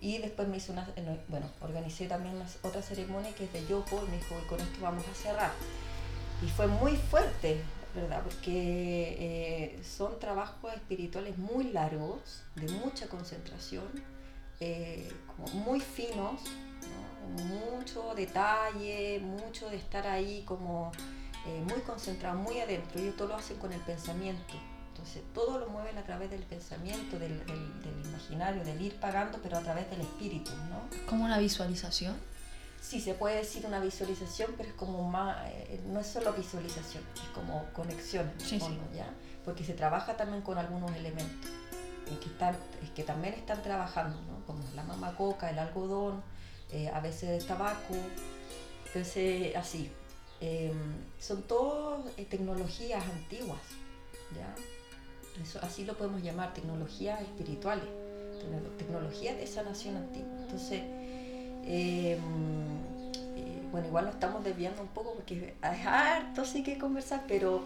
y 0.05 0.19
después 0.19 0.47
me 0.49 0.59
hizo 0.59 0.71
una, 0.71 0.87
bueno, 1.29 1.47
organicé 1.63 2.07
también 2.07 2.37
otra 2.61 2.83
ceremonia 2.83 3.35
que 3.35 3.45
es 3.45 3.53
de 3.55 3.67
Yopo 3.67 4.03
y 4.07 4.11
me 4.11 4.19
dijo, 4.19 4.39
y 4.39 4.47
con 4.47 4.61
esto 4.61 4.79
vamos 4.83 5.03
a 5.09 5.15
cerrar. 5.15 5.51
Y 6.43 6.47
fue 6.47 6.67
muy 6.67 6.95
fuerte, 6.95 7.63
¿verdad? 7.95 8.23
Porque 8.23 9.17
eh, 9.19 9.83
son 9.83 10.19
trabajos 10.19 10.75
espirituales 10.75 11.39
muy 11.39 11.73
largos, 11.73 12.43
de 12.55 12.71
mucha 12.73 13.09
concentración, 13.09 13.87
eh, 14.61 15.11
como 15.27 15.49
muy 15.65 15.81
finos, 15.81 16.43
mucho 17.49 18.15
detalle, 18.15 19.21
mucho 19.21 19.71
de 19.71 19.77
estar 19.77 20.07
ahí 20.07 20.43
como 20.45 20.93
eh, 21.47 21.63
muy 21.67 21.81
concentrado, 21.81 22.37
muy 22.37 22.61
adentro. 22.61 23.03
Y 23.03 23.07
esto 23.07 23.27
lo 23.27 23.37
hacen 23.37 23.57
con 23.57 23.73
el 23.73 23.81
pensamiento 23.81 24.55
todo 25.33 25.59
lo 25.59 25.69
mueven 25.69 25.99
a 25.99 26.03
través 26.05 26.31
del 26.31 26.43
pensamiento, 26.43 27.19
del, 27.19 27.43
imaginario, 28.05 28.65
del 28.65 28.81
ir 28.81 28.97
pagando, 28.97 29.39
pero 29.43 29.59
a 29.59 29.61
través 29.61 29.89
del 29.91 30.01
espíritu, 30.01 30.51
¿no? 30.71 30.89
¿Como 31.09 31.25
una 31.25 31.39
visualización? 31.39 32.17
Sí, 32.81 33.01
se 33.01 33.15
puede 33.15 33.37
decir 33.37 33.65
una 33.67 33.81
visualización, 33.81 34.55
pero 34.57 34.69
es 34.69 34.75
como 34.75 35.09
más, 35.09 35.39
eh, 35.51 35.81
no 35.87 36.01
es 36.01 36.07
solo 36.07 36.33
visualización, 36.35 37.03
es 37.15 37.29
como 37.35 37.65
conexión 37.73 38.31
en 38.39 38.61
fondo, 38.61 38.83
¿ya? 38.95 39.09
Porque 39.45 39.65
se 39.65 39.73
trabaja 39.73 40.17
también 40.17 40.43
con 40.43 40.59
algunos 40.59 40.95
elementos 40.95 41.51
que, 42.05 42.29
están, 42.29 42.57
que 42.95 43.03
también 43.03 43.35
están 43.35 43.63
trabajando, 43.63 44.21
¿no? 44.23 44.45
Como 44.47 44.63
la 44.75 44.83
mamacoca, 44.83 45.51
el 45.51 45.59
algodón, 45.59 46.23
eh, 46.71 46.89
a 46.89 47.01
veces 47.01 47.43
el 47.43 47.47
tabaco, 47.47 47.95
entonces 48.87 49.57
así. 49.57 49.91
Em, 50.41 50.97
son 51.19 51.43
todas 51.43 52.05
eh, 52.19 52.27
tecnologías 52.27 53.03
antiguas, 53.05 53.61
¿ya? 54.37 54.55
Así 55.63 55.85
lo 55.85 55.95
podemos 55.95 56.23
llamar, 56.23 56.55
tecnologías 56.55 57.21
espirituales, 57.21 57.85
tecnologías 58.79 59.37
de 59.37 59.47
sanación 59.47 59.97
antigua. 59.97 60.33
Entonces, 60.43 60.83
em, 61.65 62.21
eh, 63.37 63.63
bueno, 63.71 63.89
igual 63.89 64.05
lo 64.07 64.11
estamos 64.11 64.45
desviando 64.45 64.83
un 64.83 64.89
poco 64.89 65.15
porque 65.15 65.55
es 65.63 65.87
harto 65.87 66.45
sí 66.45 66.63
que 66.63 66.79
conversar, 66.79 67.25
pero 67.27 67.63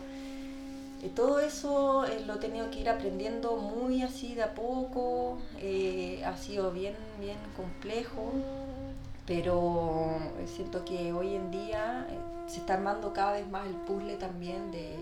eh, 1.03 1.11
todo 1.15 1.41
eso 1.41 2.05
eh, 2.07 2.23
lo 2.27 2.35
he 2.35 2.39
tenido 2.39 2.71
que 2.71 2.81
ir 2.81 2.89
aprendiendo 2.89 3.57
muy 3.57 4.03
así 4.03 4.35
de 4.35 4.45
a 4.45 4.55
poco, 4.55 5.39
ha 6.25 6.37
sido 6.37 6.73
bien, 6.73 6.95
bien 7.21 7.39
complejo, 7.57 8.33
pero 9.27 10.19
siento 10.47 10.85
que 10.85 11.13
hoy 11.13 11.35
en 11.35 11.51
día 11.51 12.07
se 12.47 12.61
está 12.61 12.75
armando 12.75 13.13
cada 13.13 13.33
vez 13.33 13.47
más 13.47 13.67
el 13.67 13.75
puzzle 13.75 14.17
también 14.17 14.71
de 14.71 14.97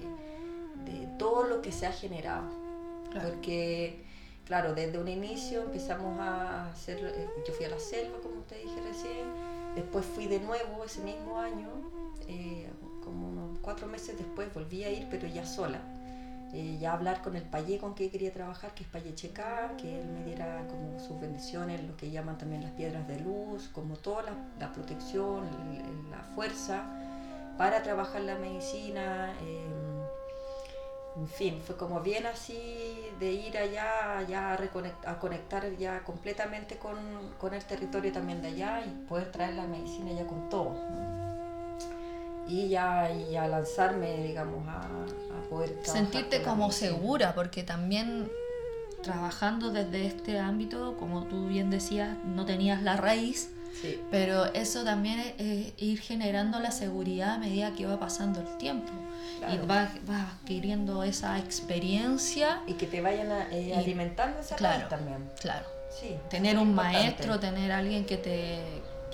de 0.87 1.07
todo 1.19 1.45
lo 1.45 1.63
que 1.63 1.73
se 1.73 1.87
ha 1.87 1.93
generado. 1.93 2.49
Porque, 3.13 4.05
claro, 4.45 4.75
desde 4.75 4.99
un 4.99 5.09
inicio 5.09 5.63
empezamos 5.63 6.19
a 6.21 6.71
hacer, 6.71 6.99
eh, 7.05 7.29
yo 7.47 7.53
fui 7.55 7.67
a 7.67 7.71
la 7.71 7.79
selva, 7.79 8.19
como 8.23 8.43
te 8.43 8.57
dije 8.57 8.81
recién, 8.83 9.27
después 9.75 10.05
fui 10.07 10.27
de 10.27 10.41
nuevo 10.41 10.85
ese 10.85 11.01
mismo 11.03 11.39
año, 11.39 11.69
eh, 12.29 12.69
como 13.05 13.29
unos 13.29 13.59
cuatro 13.61 13.87
meses 13.87 14.17
después 14.17 14.53
volví 14.53 14.85
a 14.85 14.91
ir, 14.91 15.07
pero 15.11 15.27
ya 15.29 15.47
sola. 15.47 15.81
Eh, 16.53 16.79
ya 16.81 16.93
hablar 16.93 17.23
con 17.23 17.37
el 17.37 17.43
payé 17.43 17.79
con 17.79 17.95
que 17.95 18.09
quería 18.09 18.33
trabajar, 18.33 18.73
que 18.73 18.85
es 18.85 18.89
Payé 18.89 19.15
Checa, 19.15 19.73
que 19.77 20.01
él 20.01 20.07
me 20.07 20.25
diera 20.25 20.65
como 20.69 20.99
sus 21.01 21.21
bendiciones, 21.21 21.83
lo 21.85 21.97
que 21.97 22.11
llaman 22.11 22.39
también 22.39 22.63
las 22.63 22.71
piedras 22.73 23.07
de 23.09 23.19
luz, 23.21 23.69
como 23.73 23.97
toda 23.97 24.23
la, 24.59 24.73
protección, 24.73 25.45
la 26.09 26.23
fuerza 26.35 26.85
para 27.59 27.83
trabajar 27.83 28.23
la 28.23 28.37
medicina 28.37 29.35
en 31.17 31.29
fin, 31.29 31.63
fue 31.65 31.77
como 31.77 32.01
bien 32.01 32.27
así 32.27 33.09
de 33.19 33.33
ir 33.33 33.57
allá, 33.57 34.23
ya 34.29 34.53
a, 34.53 35.11
a 35.11 35.19
conectar 35.19 35.77
ya 35.79 36.05
completamente 36.05 36.77
con, 36.77 37.55
el 37.55 37.65
territorio 37.65 38.13
también 38.13 38.43
de 38.43 38.49
allá 38.49 38.85
y 38.85 38.91
poder 39.09 39.33
traer 39.33 39.55
la 39.55 39.67
medicina 39.67 40.13
ya 40.13 40.27
con 40.27 40.49
todo. 40.51 40.75
Y 42.47 42.69
ya 42.69 43.11
y 43.11 43.35
a 43.35 43.49
lanzarme, 43.49 44.25
digamos, 44.25 44.69
a, 44.69 44.89
poder... 45.49 45.79
Sentirte 45.83 46.43
como 46.43 46.71
segura, 46.71 47.35
porque 47.35 47.63
también 47.63 48.31
trabajando 49.03 49.71
desde 49.71 50.07
este 50.07 50.39
ámbito, 50.39 50.97
como 50.99 51.25
tú 51.25 51.47
bien 51.47 51.71
decías, 51.71 52.17
no 52.25 52.45
tenías 52.45 52.83
la 52.83 52.97
raíz, 52.97 53.51
pero 54.11 54.47
eso 54.55 54.85
también 54.85 55.35
es, 55.39 55.73
ir 55.77 56.01
generando 56.01 56.61
la 56.61 56.71
seguridad 56.71 57.35
a 57.35 57.39
medida 57.39 57.73
que 57.75 57.87
va 57.87 57.99
pasando 57.99 58.41
el 58.41 58.57
tiempo 58.59 58.91
y 59.53 59.59
vas, 59.67 59.91
adquiriendo 60.09 61.03
esa 61.03 61.39
experiencia. 61.39 62.63
Y 62.67 62.75
que 62.75 62.87
te 62.87 63.01
vayan 63.01 63.31
eh, 63.53 63.75
alimentando 63.77 64.41
esa 64.41 64.57
claro, 64.57 64.89
también. 64.89 65.31
Claro. 65.41 65.67
Sí, 65.91 66.17
tener 66.29 66.59
un 66.59 66.75
maestro, 66.75 67.39
tener 67.41 67.73
alguien 67.73 68.05
que 68.05 68.19
te, 68.19 68.59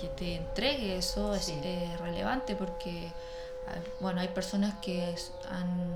que 0.00 0.08
te 0.08 0.36
entregue 0.36 0.96
eso 0.96 1.34
es 1.34 1.52
relevante 2.00 2.56
porque 2.56 3.08
bueno, 4.00 4.20
hay 4.20 4.28
personas 4.28 4.74
que 4.82 5.14
han 5.48 5.92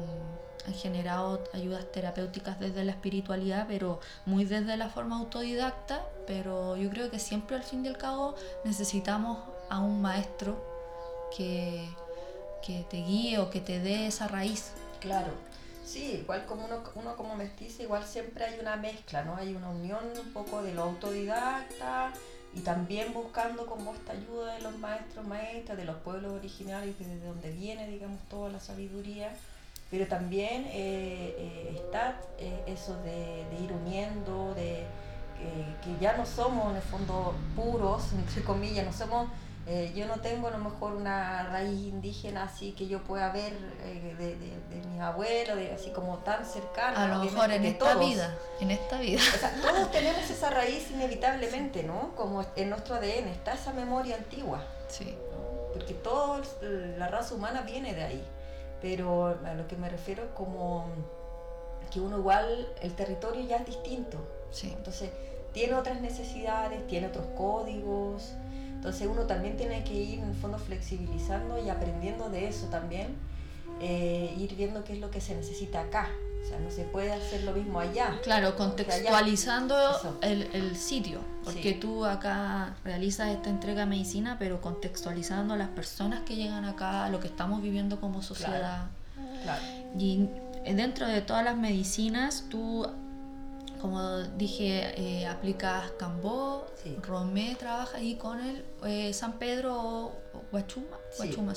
han 0.67 0.75
generado 0.75 1.43
ayudas 1.53 1.91
terapéuticas 1.93 2.59
desde 2.59 2.85
la 2.85 2.93
espiritualidad, 2.93 3.67
pero 3.69 4.01
muy 4.25 4.45
desde 4.45 4.77
la 4.77 4.89
forma 4.89 5.19
autodidacta, 5.19 6.05
pero 6.27 6.77
yo 6.77 6.91
creo 6.91 7.11
que 7.11 7.19
siempre 7.19 7.57
al 7.57 7.63
fin 7.63 7.85
y 7.85 7.89
al 7.89 7.97
cabo 7.97 8.35
necesitamos 8.65 9.39
a 9.69 9.81
un 9.81 10.03
maestro 10.03 10.57
que, 11.37 11.89
que 12.65 12.85
te 12.91 12.99
guíe 12.99 13.39
o 13.39 13.51
que 13.51 13.61
te 13.61 13.79
dé 13.81 14.07
esa 14.09 14.29
raíz. 14.29 14.73
Claro, 15.01 15.31
sí, 15.85 16.21
igual 16.23 16.47
como 16.47 16.65
uno, 16.65 16.83
uno 16.95 17.17
como 17.17 17.37
mestiza, 17.37 17.83
igual 17.83 18.05
siempre 18.05 18.45
hay 18.45 18.59
una 18.59 18.77
mezcla, 18.77 19.25
¿no? 19.25 19.37
Hay 19.37 19.55
una 19.55 19.71
unión 19.71 20.05
un 20.21 20.33
poco 20.33 20.63
de 20.63 20.75
lo 20.75 20.83
autodidacta 20.83 22.13
y 22.55 22.61
también 22.61 23.13
buscando 23.13 23.67
como 23.67 23.95
esta 23.95 24.13
ayuda 24.13 24.55
de 24.55 24.63
los 24.63 24.77
maestros, 24.79 25.27
maestras, 25.27 25.77
de 25.77 25.85
los 25.85 25.97
pueblos 25.99 26.33
originarios, 26.33 26.99
desde 26.99 27.21
donde 27.21 27.51
viene, 27.53 27.87
digamos, 27.87 28.19
toda 28.29 28.51
la 28.51 28.61
sabiduría 28.61 29.33
pero 29.91 30.07
también 30.07 30.65
eh, 30.67 31.35
eh, 31.39 31.73
está 31.77 32.21
eh, 32.39 32.65
eso 32.67 32.97
de, 33.03 33.45
ir 33.63 33.73
uniendo, 33.73 34.55
de 34.55 34.85
que 35.85 35.95
ya 36.01 36.17
no 36.17 36.25
somos 36.25 36.71
en 36.71 36.77
el 36.77 36.83
fondo 36.83 37.35
puros, 37.55 38.13
entre 38.13 38.43
comillas, 38.43 38.87
no 38.87 38.93
somos, 38.93 39.29
yo 39.97 40.07
no 40.07 40.21
tengo 40.21 40.47
a 40.47 40.53
lo 40.53 40.59
mejor 40.59 40.95
una 40.95 41.43
raíz 41.51 41.89
indígena 41.89 42.45
así 42.45 42.71
que 42.71 42.87
yo 42.87 43.03
pueda 43.03 43.33
ver 43.33 43.53
de, 43.59 44.37
de, 44.37 44.87
mi 44.89 45.01
abuelo, 45.01 45.57
de, 45.57 45.73
así 45.73 45.91
como 45.91 46.19
tan 46.19 46.47
cercana. 46.47 47.05
A 47.05 47.09
lo 47.09 47.25
mejor 47.25 47.51
en 47.51 47.65
esta 47.65 47.97
vida, 47.97 48.39
en 48.61 48.71
esta 48.71 48.99
vida. 49.01 49.21
O 49.35 49.39
sea, 49.39 49.53
todos 49.63 49.91
tenemos 49.91 50.31
esa 50.31 50.51
raíz 50.51 50.91
inevitablemente, 50.93 51.83
¿no? 51.83 52.15
Como 52.15 52.45
en 52.55 52.71
nuestro 52.71 52.95
ADN 52.95 53.27
está 53.29 53.55
esa 53.55 53.73
memoria 53.73 54.17
antigua. 54.17 54.63
Sí. 54.89 55.17
Porque 55.73 55.95
toda 55.95 56.41
la 56.63 57.09
raza 57.09 57.35
humana 57.35 57.63
viene 57.63 57.93
de 57.93 58.05
ahí 58.05 58.25
pero 58.87 59.37
a 59.45 59.55
lo 59.55 59.67
que 59.67 59.77
me 59.77 59.89
refiero 59.89 60.23
es 60.23 60.31
como 60.31 60.87
que 61.91 62.01
uno 62.01 62.19
igual, 62.19 62.69
el 62.81 62.95
territorio 62.95 63.45
ya 63.45 63.57
es 63.57 63.67
distinto. 63.67 64.17
Sí. 64.53 64.73
Entonces, 64.77 65.11
tiene 65.53 65.75
otras 65.75 66.01
necesidades, 66.01 66.87
tiene 66.87 67.09
otros 67.09 67.27
códigos. 67.37 68.35
Entonces, 68.75 69.09
uno 69.11 69.27
también 69.27 69.57
tiene 69.57 69.83
que 69.83 69.95
ir 69.95 70.21
en 70.21 70.29
el 70.29 70.35
fondo 70.37 70.59
flexibilizando 70.59 71.59
y 71.59 71.69
aprendiendo 71.69 72.31
de 72.31 72.47
eso 72.47 72.69
también. 72.69 73.17
Eh, 73.81 74.33
ir 74.39 74.55
viendo 74.55 74.85
qué 74.85 74.93
es 74.93 75.01
lo 75.01 75.11
que 75.11 75.21
se 75.21 75.35
necesita 75.35 75.81
acá. 75.81 76.09
O 76.47 76.49
sea, 76.49 76.61
no 76.61 76.71
se 76.71 76.85
puede 76.85 77.13
hacer 77.13 77.43
lo 77.43 77.53
mismo 77.53 77.81
allá. 77.81 78.21
Claro, 78.23 78.55
contextualizando 78.55 79.77
el, 80.21 80.49
el, 80.53 80.77
sitio, 80.77 81.19
porque 81.43 81.73
tú 81.73 82.05
acá 82.05 82.77
realizas 82.85 83.31
esta 83.31 83.51
entrega 83.51 83.81
de 83.81 83.87
medicina, 83.87 84.37
pero 84.39 84.61
contextualizando 84.61 85.55
a 85.55 85.57
las 85.57 85.71
personas 85.71 86.21
que 86.21 86.37
llegan 86.37 86.65
acá, 86.65 87.09
lo 87.09 87.19
que 87.19 87.27
estamos 87.27 87.63
viviendo 87.63 88.01
como 88.01 88.23
sociedad. 88.23 88.87
Claro. 89.43 89.63
Y 89.99 90.29
dentro 90.65 91.09
de 91.09 91.21
todas 91.21 91.45
las 91.45 91.57
medicinas, 91.57 92.45
tú, 92.49 92.87
como 93.81 94.19
dije, 94.39 94.95
eh, 95.01 95.27
aplicas 95.27 95.91
Cambó, 95.99 96.65
Romé 97.03 97.57
trabaja 97.59 98.01
y 98.01 98.15
con 98.15 98.39
el 98.39 98.65
eh, 98.85 99.13
San 99.13 99.33
Pedro 99.41 99.75
o 99.75 100.13
Huachuma, 100.53 100.97
Huachuma 101.19 101.55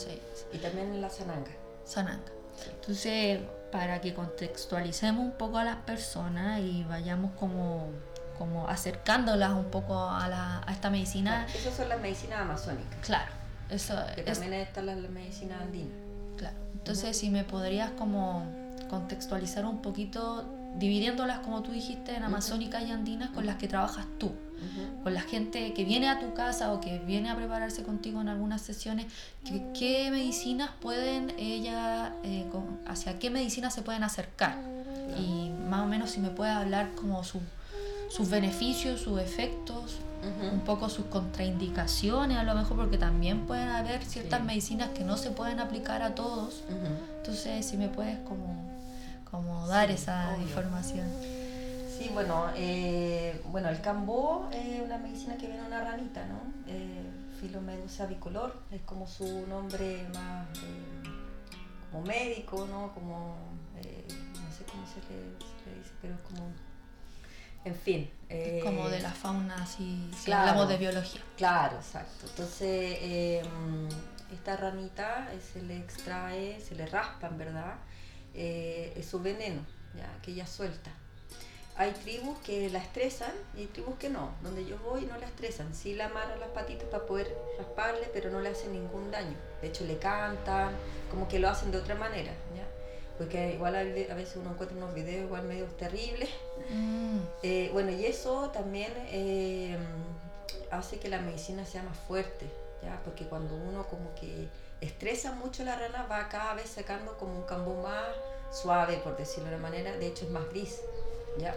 Y 0.52 0.58
también 0.58 0.99
la 0.99 1.12
Sananga. 1.12 1.52
Sananga. 1.86 2.32
Entonces, 2.73 3.39
para 3.72 4.02
que 4.02 4.14
contextualicemos 4.14 5.24
un 5.24 5.32
poco 5.32 5.58
a 5.58 5.64
las 5.64 5.78
personas 5.78 6.62
y 6.62 6.84
vayamos 6.84 7.32
como, 7.40 7.90
como 8.38 8.68
acercándolas 8.68 9.52
un 9.52 9.66
poco 9.66 10.10
a, 10.10 10.28
la, 10.28 10.64
a 10.66 10.72
esta 10.72 10.90
medicina. 10.90 11.46
esas 11.54 11.76
son 11.76 11.90
las 11.90 12.02
medicinas 12.02 12.40
amazónicas. 12.40 13.00
Claro, 13.06 13.32
eso 13.70 13.96
que 14.16 14.24
también 14.24 14.54
está 14.54 14.82
la, 14.82 14.96
medicina 14.96 15.60
andina. 15.62 15.94
Claro, 16.38 16.58
entonces 16.74 17.18
si 17.18 17.30
me 17.30 17.44
podrías 17.44 17.92
como 17.92 18.46
contextualizar 18.90 19.66
un 19.66 19.82
poquito, 19.82 20.46
dividiéndolas 20.76 21.40
como 21.40 21.62
tú 21.62 21.72
dijiste 21.72 22.16
en 22.16 22.24
amazónicas 22.24 22.84
y 22.84 22.92
andinas 22.92 23.30
con 23.30 23.46
las 23.46 23.58
que 23.58 23.68
trabajas 23.68 24.06
tú 24.18 24.34
con 25.04 25.13
la 25.13 25.22
gente 25.22 25.74
que 25.74 25.86
viene 25.86 26.10
a 26.10 26.19
tu 26.19 26.34
casa 26.34 26.72
o 26.74 26.82
que 26.82 27.00
viene 27.00 27.30
a 27.30 27.36
prepararse 27.36 27.84
contigo 27.84 28.22
en 28.22 28.30
algunas 28.30 28.62
sesiones, 28.62 29.06
¿qué, 29.78 30.10
medicinas 30.12 30.72
pueden 30.82 31.34
ella, 31.38 32.13
eh, 32.24 32.45
hacia 32.88 33.19
qué 33.19 33.30
medicinas 33.30 33.74
se 33.74 33.82
pueden 33.82 34.04
acercar? 34.04 34.58
Y 35.17 35.50
más 35.69 35.82
o 35.82 35.88
menos 35.88 36.12
si 36.12 36.19
me 36.19 36.30
puede 36.30 36.52
hablar 36.52 36.91
como 36.95 37.24
sus 37.24 38.30
beneficios, 38.30 39.02
sus 39.02 39.19
efectos, 39.19 39.98
un 40.52 40.60
poco 40.62 40.89
sus 40.89 41.06
contraindicaciones 41.06 42.38
a 42.38 42.43
lo 42.43 42.54
mejor, 42.54 42.78
porque 42.78 42.98
también 42.98 43.45
pueden 43.45 43.69
haber 43.69 44.04
ciertas 44.04 44.43
medicinas 44.43 44.89
que 44.89 45.04
no 45.04 45.17
se 45.17 45.32
pueden 45.32 45.60
aplicar 45.60 46.02
a 46.02 46.13
todos. 46.15 46.63
Entonces, 47.17 47.65
si 47.65 47.78
me 47.78 47.88
puedes 47.88 48.17
como, 48.19 48.69
como 49.32 49.67
dar 49.67 49.91
esa 49.91 50.36
información. 50.41 51.08
Sí, 52.00 52.10
bueno, 52.14 52.50
eh, 52.56 53.42
bueno, 53.48 53.68
el 53.68 53.82
cambó 53.82 54.50
es 54.54 54.80
una 54.80 54.98
medicina 54.98 55.36
que 55.36 55.48
viene 55.48 55.64
de 55.64 55.68
una 55.68 55.84
ranita, 55.84 56.26
¿no? 56.28 56.40
Eh, 56.66 57.12
Filomedusa 57.42 58.06
bicolor, 58.06 58.64
es 58.72 58.82
como 58.84 59.06
su 59.06 59.46
nombre 59.48 60.08
más 60.14 60.48
eh, 60.60 61.10
como 61.92 62.06
médico, 62.06 62.66
¿no? 62.72 62.94
Como, 62.94 63.36
eh, 63.84 64.08
no 64.10 64.50
sé 64.50 64.64
cómo 64.64 64.86
se 64.88 65.02
le, 65.12 65.76
dice, 65.78 65.92
pero 66.02 66.16
es 66.16 66.22
como, 66.22 66.54
en 67.66 67.76
fin. 67.76 68.10
como 68.64 68.88
de 68.88 69.02
la 69.02 69.12
fauna, 69.12 69.66
si, 69.66 70.10
hablamos 70.32 70.70
de 70.70 70.78
biología. 70.78 71.22
Claro, 71.36 71.76
exacto. 71.76 72.28
Entonces, 72.30 73.44
esta 74.32 74.56
ranita 74.56 75.28
se 75.52 75.62
le 75.64 75.76
extrae, 75.76 76.62
se 76.62 76.76
le 76.76 76.86
raspa, 76.86 77.28
en 77.28 77.38
verdad, 77.38 77.76
es 78.34 79.06
su 79.06 79.20
veneno, 79.20 79.66
ya, 79.98 80.18
que 80.22 80.32
ella 80.32 80.48
suelta 80.48 80.92
hay 81.80 81.92
tribus 81.92 82.38
que 82.39 82.70
la 82.70 82.80
estresan 82.80 83.32
y 83.56 83.62
hay 83.62 83.68
tribus 83.68 83.96
que 83.98 84.10
no. 84.10 84.32
Donde 84.42 84.65
yo 84.65 84.78
voy 84.80 85.06
no 85.06 85.18
la 85.18 85.26
estresan. 85.26 85.74
Sí 85.74 85.94
la 85.94 86.08
amarran 86.08 86.38
las 86.42 86.50
patitas 86.50 86.89
para 86.89 87.06
poder 87.06 87.34
rasparle, 87.58 88.10
pero 88.12 88.30
no 88.30 88.42
le 88.42 88.50
hacen 88.50 88.74
ningún 88.74 89.10
daño. 89.12 89.38
De 89.62 89.70
hecho, 89.70 89.86
le 89.86 89.98
cantan, 89.98 90.76
como 91.10 91.30
que 91.30 91.39
lo 91.39 91.48
hacen 91.48 91.72
de 91.72 91.78
otra 91.78 91.96
manera. 91.96 92.34
¿ya? 92.54 92.68
Porque 93.18 93.54
igual 93.54 93.78
a 93.78 93.84
veces 93.84 94.36
uno 94.36 94.52
encuentra 94.52 94.76
unos 94.76 94.94
videos 94.94 95.24
igual 95.24 95.44
medio 95.44 95.68
terribles. 95.68 96.30
Mm. 96.70 97.20
Eh, 97.44 97.70
bueno, 97.72 97.92
y 97.92 98.06
eso 98.06 98.50
también 98.50 98.92
eh, 99.12 99.78
hace 100.72 101.00
que 101.00 101.08
la 101.08 101.22
medicina 101.22 101.65
sea 101.65 101.82
más 101.84 101.98
fuerte. 101.98 102.46
¿ya? 102.84 103.00
Porque 103.06 103.24
cuando 103.24 103.56
uno 103.56 103.88
como 103.88 104.13
que 104.15 104.50
estresa 104.82 105.32
mucho 105.32 105.63
la 105.63 105.78
rana, 105.78 106.08
va 106.12 106.28
cada 106.28 106.56
vez 106.56 106.72
sacando 106.72 107.18
como 107.18 107.38
un 107.38 107.44
cambo 107.44 107.82
más 107.82 108.06
suave, 108.52 108.98
por 108.98 109.15
decirlo 109.15 109.50
de 109.50 109.56
una 109.56 109.63
manera. 109.63 109.94
De 109.94 110.08
hecho, 110.08 110.26
es 110.26 110.32
más 110.32 110.46
gris. 110.50 110.82
¿Ya? 111.39 111.56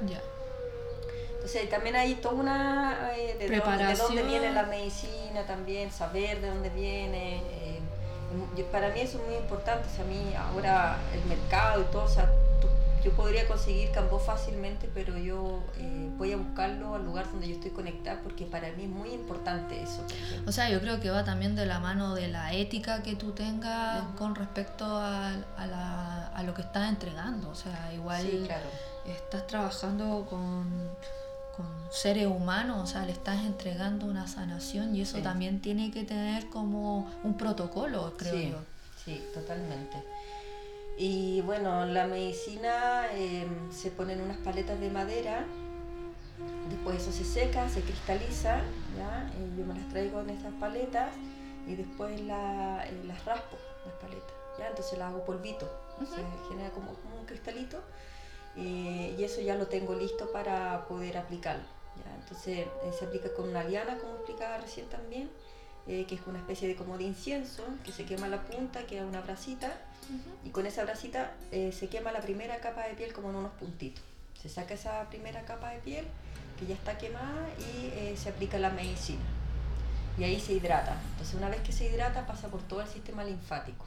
Entonces 1.43 1.69
también 1.69 1.97
hay 1.97 2.15
toda 2.15 2.37
una... 2.37 3.11
Eh, 3.17 3.37
de, 3.37 3.97
dónde, 3.97 4.23
viene 4.23 4.53
la 4.53 4.63
medicina 4.63 5.45
también, 5.45 5.91
saber 5.91 6.41
de 6.41 6.49
dónde 6.49 6.71
viene. 6.71 7.43
Eh, 7.51 7.81
para 8.71 8.91
mí 8.91 9.01
eso 9.01 9.19
es 9.19 9.27
muy 9.27 9.35
importante. 9.35 9.89
O 9.89 9.93
sea, 9.93 10.05
a 10.05 10.07
mí 10.07 10.35
ahora 10.37 10.99
el 11.13 11.25
mercado 11.25 11.83
y 11.83 11.85
todo, 11.87 12.05
o 12.05 12.09
sea, 12.09 12.31
yo 13.03 13.11
podría 13.11 13.49
conseguir 13.49 13.91
Cambó 13.91 14.21
fácilmente, 14.21 14.89
pero 14.95 15.19
yo 15.19 15.65
eh, 15.79 16.11
voy 16.17 16.33
a 16.33 16.37
buscarlo 16.37 16.95
al 16.95 17.05
lugar 17.05 17.29
donde 17.33 17.49
yo 17.49 17.57
estoy 17.57 17.73
conectada 17.73 18.21
porque 18.23 18.47
para 18.47 18.71
mí 18.75 18.85
es 18.85 18.89
muy 18.89 19.11
importante 19.11 19.83
eso. 19.83 20.07
O 20.47 20.53
sea, 20.53 20.71
yo 20.71 20.81
creo 20.81 21.01
que 21.01 21.11
va 21.11 21.25
también 21.25 21.57
de 21.57 21.67
la 21.67 21.81
mano 21.81 22.15
de 22.15 22.29
la 22.29 22.53
ética 22.53 23.03
que 23.03 23.17
tú 23.17 23.33
tengas 23.33 24.05
con 24.17 24.37
respecto 24.37 24.85
a, 24.85 25.31
a, 25.57 25.67
la, 25.67 26.29
a, 26.29 26.43
lo 26.45 26.55
que 26.55 26.63
estás 26.63 26.89
entregando. 26.89 27.51
O 27.51 27.57
sea, 27.57 27.93
igual... 27.93 28.23
Sí, 28.23 28.45
claro 28.47 28.92
estás 29.07 29.47
trabajando 29.47 30.27
con, 30.29 30.69
con, 31.57 31.67
seres 31.91 32.27
humanos, 32.27 32.83
o 32.83 32.87
sea, 32.87 33.05
le 33.05 33.13
estás 33.13 33.45
entregando 33.45 34.07
una 34.07 34.27
sanación 34.27 34.97
y 34.97 35.03
eso 35.03 35.19
también 35.19 35.61
tiene 35.61 35.91
que 35.91 36.05
tener 36.05 36.49
como 36.49 37.11
un 37.23 37.37
protocolo, 37.37 38.15
creo 38.17 38.35
yo. 38.35 38.59
Sí, 39.05 39.23
totalmente. 39.35 40.03
Y 40.97 41.41
bueno, 41.43 41.85
la 41.87 42.07
medicina 42.07 43.13
em, 43.13 43.73
se 43.73 43.91
ponen 43.91 44.21
unas 44.21 44.39
paletas 44.39 44.79
de 44.79 44.91
madera, 44.91 45.45
después 46.69 47.03
eso 47.03 47.13
se 47.13 47.25
seca, 47.25 47.69
se 47.69 47.83
cristaliza, 47.83 48.61
¿ya? 48.97 49.31
yo 49.57 49.65
me 49.65 49.75
las 49.75 49.89
traigo 49.89 50.21
en 50.21 50.31
estas 50.31 50.53
paletas 50.55 51.15
y 51.67 51.75
después 51.75 52.21
la, 52.23 52.87
eh, 52.87 53.03
las 53.07 53.25
raspo, 53.25 53.57
las 53.85 53.95
paletas, 53.95 54.33
¿ya? 54.59 54.69
entonces 54.69 54.99
las 54.99 55.09
hago 55.09 55.25
polvito, 55.25 55.69
se 56.01 56.49
genera 56.49 56.71
como 56.71 56.91
un 57.19 57.27
cristalito 57.27 57.81
eh, 58.57 59.15
y 59.19 59.25
eso 59.25 59.41
ya 59.41 59.55
lo 59.55 59.67
tengo 59.67 59.95
listo 59.95 60.31
para 60.33 60.87
poder 60.87 61.17
aplicarlo. 61.17 61.65
Entonces 62.21 62.59
eh, 62.59 62.93
se 62.99 63.05
aplica 63.05 63.33
con 63.35 63.49
una 63.49 63.65
liana, 63.65 63.99
como 63.99 64.15
explicaba 64.15 64.59
recién 64.59 64.87
también, 64.87 65.31
eh, 65.87 66.05
que 66.07 66.15
es 66.15 66.21
una 66.27 66.39
especie 66.39 66.69
de 66.69 66.77
como 66.77 66.97
de 66.99 67.05
incienso, 67.05 67.65
que 67.85 67.93
se 67.93 68.05
quema 68.05 68.29
la 68.29 68.43
punta, 68.43 68.87
queda 68.87 69.05
una 69.05 69.21
brasita, 69.21 69.73
y 70.45 70.51
con 70.51 70.67
esa 70.67 70.85
brasita 70.85 71.33
se 71.51 71.89
quema 71.89 72.11
la 72.11 72.21
primera 72.21 72.59
capa 72.59 72.87
de 72.87 72.95
piel 72.95 73.13
como 73.13 73.31
en 73.31 73.37
unos 73.37 73.53
puntitos. 73.53 74.03
Se 74.41 74.49
saca 74.49 74.75
esa 74.75 75.09
primera 75.09 75.43
capa 75.43 75.71
de 75.71 75.79
piel, 75.79 76.07
que 76.59 76.67
ya 76.67 76.75
está 76.75 76.99
quemada, 76.99 77.49
y 77.59 78.17
se 78.17 78.29
aplica 78.29 78.59
la 78.59 78.71
medicina. 78.71 79.23
Y 80.19 80.25
ahí 80.25 80.41
se 80.41 80.55
hidrata. 80.55 81.01
Entonces 81.13 81.35
una 81.37 81.49
vez 81.49 81.61
que 81.61 81.73
se 81.73 81.87
hidrata 81.87 82.27
pasa 82.27 82.49
por 82.49 82.63
todo 82.63 82.81
el 82.81 82.89
sistema 82.89 83.23
linfático 83.25 83.87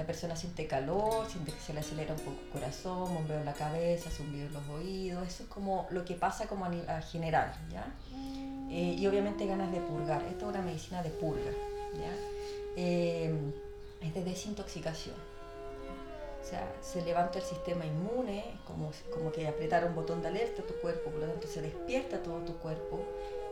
la 0.00 0.06
persona 0.06 0.34
siente 0.34 0.66
calor, 0.66 1.26
siente 1.28 1.52
que 1.52 1.60
se 1.60 1.74
le 1.74 1.80
acelera 1.80 2.14
un 2.14 2.20
poco 2.20 2.40
el 2.42 2.48
corazón, 2.48 3.12
bombeo 3.12 3.38
en 3.38 3.44
la 3.44 3.52
cabeza, 3.52 4.10
zumbido 4.10 4.46
en 4.46 4.54
los 4.54 4.66
oídos, 4.70 5.28
eso 5.28 5.42
es 5.42 5.48
como 5.50 5.86
lo 5.90 6.06
que 6.06 6.14
pasa 6.14 6.46
como 6.46 6.64
a, 6.64 7.02
general, 7.02 7.52
¿ya? 7.70 7.86
Eh, 8.70 8.96
y 8.98 9.06
obviamente 9.06 9.44
ganas 9.44 9.70
de 9.70 9.78
purgar, 9.80 10.22
esto 10.22 10.46
es 10.46 10.54
una 10.54 10.62
medicina 10.62 11.02
de 11.02 11.10
purga, 11.10 11.50
¿ya? 11.92 12.14
Eh, 12.76 13.30
es 14.00 14.14
de 14.14 14.24
desintoxicación. 14.24 15.16
O 16.40 16.44
sea, 16.48 16.66
se 16.80 17.02
levanta 17.02 17.38
el 17.38 17.44
sistema 17.44 17.84
inmune, 17.84 18.58
como, 18.66 18.92
como 19.12 19.30
que 19.30 19.46
apretar 19.46 19.84
un 19.84 19.94
botón 19.94 20.22
de 20.22 20.28
alerta 20.28 20.62
a 20.62 20.66
tu 20.66 20.72
cuerpo, 20.76 21.10
por 21.10 21.20
lo 21.20 21.26
tanto 21.26 21.46
se 21.46 21.60
despierta 21.60 22.22
todo 22.22 22.38
tu 22.38 22.56
cuerpo. 22.56 23.04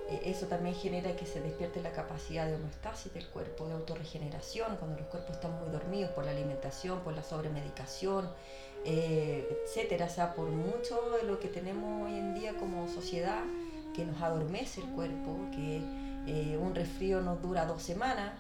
Eh, 0.09 0.23
eso 0.25 0.47
también 0.47 0.75
genera 0.75 1.15
que 1.17 1.27
se 1.27 1.41
despierte 1.41 1.83
la 1.83 1.93
capacidad 1.93 2.47
de 2.47 2.57
homeostasis 2.57 3.13
del 3.13 3.27
cuerpo, 3.29 3.67
de 3.67 3.75
autorregeneración, 3.75 4.77
cuando 4.77 4.99
los 4.99 5.07
cuerpos 5.09 5.37
están 5.37 5.59
muy 5.61 5.71
dormidos 5.71 6.11
por 6.13 6.25
la 6.25 6.31
alimentación, 6.31 7.01
por 7.01 7.15
la 7.15 7.23
sobremedicación, 7.23 8.31
eh, 8.85 9.47
etcétera. 9.65 10.07
O 10.07 10.11
sea, 10.11 10.35
por 10.35 10.49
mucho 10.49 11.01
de 11.21 11.25
lo 11.25 11.39
que 11.39 11.49
tenemos 11.49 12.07
hoy 12.07 12.19
en 12.19 12.35
día 12.35 12.57
como 12.57 12.89
sociedad, 12.89 13.43
que 13.95 14.05
nos 14.05 14.21
adormece 14.23 14.81
el 14.81 14.89
cuerpo, 14.89 15.37
que 15.53 15.83
eh, 16.27 16.57
un 16.57 16.75
resfrío 16.75 17.21
nos 17.21 17.43
dura 17.43 17.67
dos 17.67 17.83
semanas, 17.83 18.33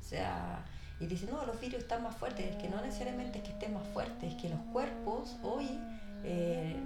o 0.00 0.04
sea, 0.04 0.64
y 1.00 1.06
dicen, 1.06 1.30
no, 1.30 1.44
los 1.44 1.60
virus 1.60 1.82
están 1.82 2.02
más 2.02 2.16
fuertes, 2.16 2.46
es 2.46 2.56
que 2.56 2.68
no 2.68 2.80
necesariamente 2.80 3.38
es 3.38 3.44
que 3.44 3.50
estén 3.50 3.74
más 3.74 3.86
fuertes, 3.88 4.32
es 4.34 4.40
que 4.40 4.48
los 4.48 4.60
cuerpos 4.72 5.36
hoy 5.42 5.68
eh, 6.24 6.76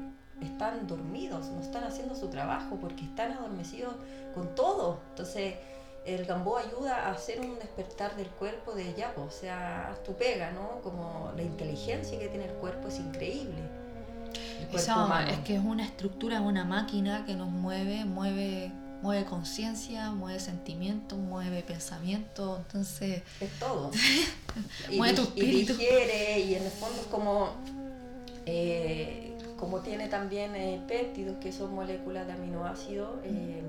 están 0.41 0.87
dormidos, 0.87 1.47
no 1.47 1.61
están 1.61 1.85
haciendo 1.85 2.15
su 2.15 2.29
trabajo 2.29 2.77
porque 2.81 3.05
están 3.05 3.33
adormecidos 3.33 3.95
con 4.35 4.55
todo. 4.55 5.01
Entonces, 5.11 5.55
el 6.05 6.25
gambó 6.25 6.59
ayuda 6.59 7.07
a 7.07 7.13
hacer 7.13 7.41
un 7.41 7.59
despertar 7.59 8.17
del 8.17 8.29
cuerpo 8.29 8.73
de 8.73 8.95
ya, 8.95 9.13
o 9.17 9.31
sea, 9.31 9.95
tu 10.05 10.15
pega, 10.15 10.53
¿no? 10.53 10.81
Como 10.83 11.33
la 11.37 11.43
inteligencia 11.43 12.19
que 12.19 12.29
tiene 12.29 12.47
el 12.47 12.55
cuerpo 12.55 12.89
es 12.89 12.99
increíble. 12.99 13.59
es 14.73 15.39
que 15.45 15.57
es 15.57 15.65
una 15.65 15.85
estructura, 15.85 16.41
una 16.41 16.65
máquina 16.65 17.25
que 17.27 17.35
nos 17.35 17.51
mueve, 17.51 18.05
mueve 18.05 18.73
mueve 19.03 19.25
conciencia, 19.25 20.11
mueve 20.11 20.41
sentimiento, 20.41 21.17
mueve 21.17 21.63
pensamiento, 21.63 22.57
entonces... 22.57 23.23
Es 23.41 23.51
todo. 23.59 23.91
mueve 24.97 25.15
tu 25.15 25.23
espíritu. 25.23 25.75
Y 25.75 25.77
digiere, 25.77 26.41
y 26.41 26.55
en 26.55 26.65
el 26.65 26.71
fondo 26.71 27.01
es 27.01 27.07
como, 27.07 27.51
eh, 28.47 29.38
como 29.59 29.81
tiene 29.81 30.09
también 30.09 30.55
eh, 30.55 30.83
péptidos, 30.87 31.37
que 31.39 31.53
son 31.53 31.75
moléculas 31.75 32.27
de 32.27 32.33
aminoácidos, 32.33 33.11
eh, 33.25 33.63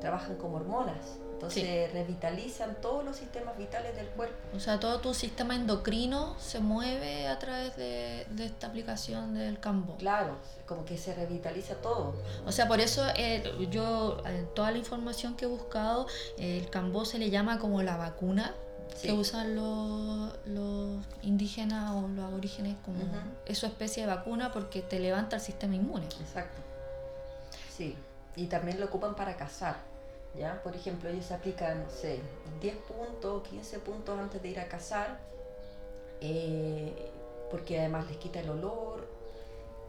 trabajan 0.00 0.36
como 0.36 0.56
hormonas. 0.56 1.18
Entonces 1.32 1.92
revitalizan 1.92 2.80
todos 2.80 3.04
los 3.04 3.14
sistemas 3.14 3.58
vitales 3.58 3.94
del 3.94 4.06
cuerpo. 4.06 4.36
O 4.54 4.58
sea, 4.58 4.80
todo 4.80 5.00
tu 5.00 5.12
sistema 5.12 5.54
endocrino 5.54 6.34
se 6.38 6.60
mueve 6.60 7.28
a 7.28 7.38
través 7.38 7.76
de, 7.76 8.26
esta 8.38 8.68
aplicación 8.68 9.34
del 9.34 9.60
cambo. 9.60 9.96
Claro, 9.98 10.36
como 10.64 10.86
que 10.86 10.96
se 10.96 11.14
revitaliza 11.14 11.74
todo. 11.74 12.14
O 12.46 12.52
sea, 12.52 12.66
por 12.66 12.80
eso 12.80 13.02
eh, 13.16 13.42
yo, 13.70 14.22
en 14.24 14.46
toda 14.54 14.70
la 14.70 14.78
información 14.78 15.36
que 15.36 15.44
he 15.44 15.48
buscado, 15.48 16.06
el 16.38 16.70
cambo 16.70 17.04
se 17.04 17.18
le 17.18 17.28
llama 17.28 17.58
como 17.58 17.82
la 17.82 17.98
vacuna 17.98 18.54
que 19.02 19.12
usan 19.12 19.54
los, 19.54 20.32
los, 20.46 21.04
indígenas 21.22 21.92
o 21.92 22.08
los 22.08 22.24
aborígenes 22.24 22.76
como 22.84 22.98
esa 23.44 23.66
especie 23.66 24.04
de 24.06 24.14
vacuna 24.14 24.52
porque 24.52 24.82
te 24.82 24.98
levanta 25.00 25.36
el 25.36 25.42
sistema 25.42 25.74
inmune. 25.74 26.06
Exacto. 26.06 26.60
Sí, 27.76 27.96
y 28.36 28.46
también 28.46 28.80
lo 28.80 28.86
ocupan 28.86 29.14
para 29.14 29.36
cazar 29.36 29.76
¿ya? 30.38 30.62
Por 30.62 30.74
ejemplo, 30.76 31.08
ellos 31.08 31.30
aplican, 31.30 31.84
no 31.84 31.90
sé, 31.90 32.20
10 32.60 32.76
puntos, 32.76 33.46
15 33.48 33.78
puntos 33.80 34.18
antes 34.18 34.42
de 34.42 34.48
ir 34.48 34.60
a 34.60 34.68
cazar, 34.68 35.18
eh, 36.20 37.10
porque 37.50 37.78
además 37.78 38.06
les 38.08 38.16
quita 38.18 38.40
el 38.40 38.50
olor, 38.50 39.08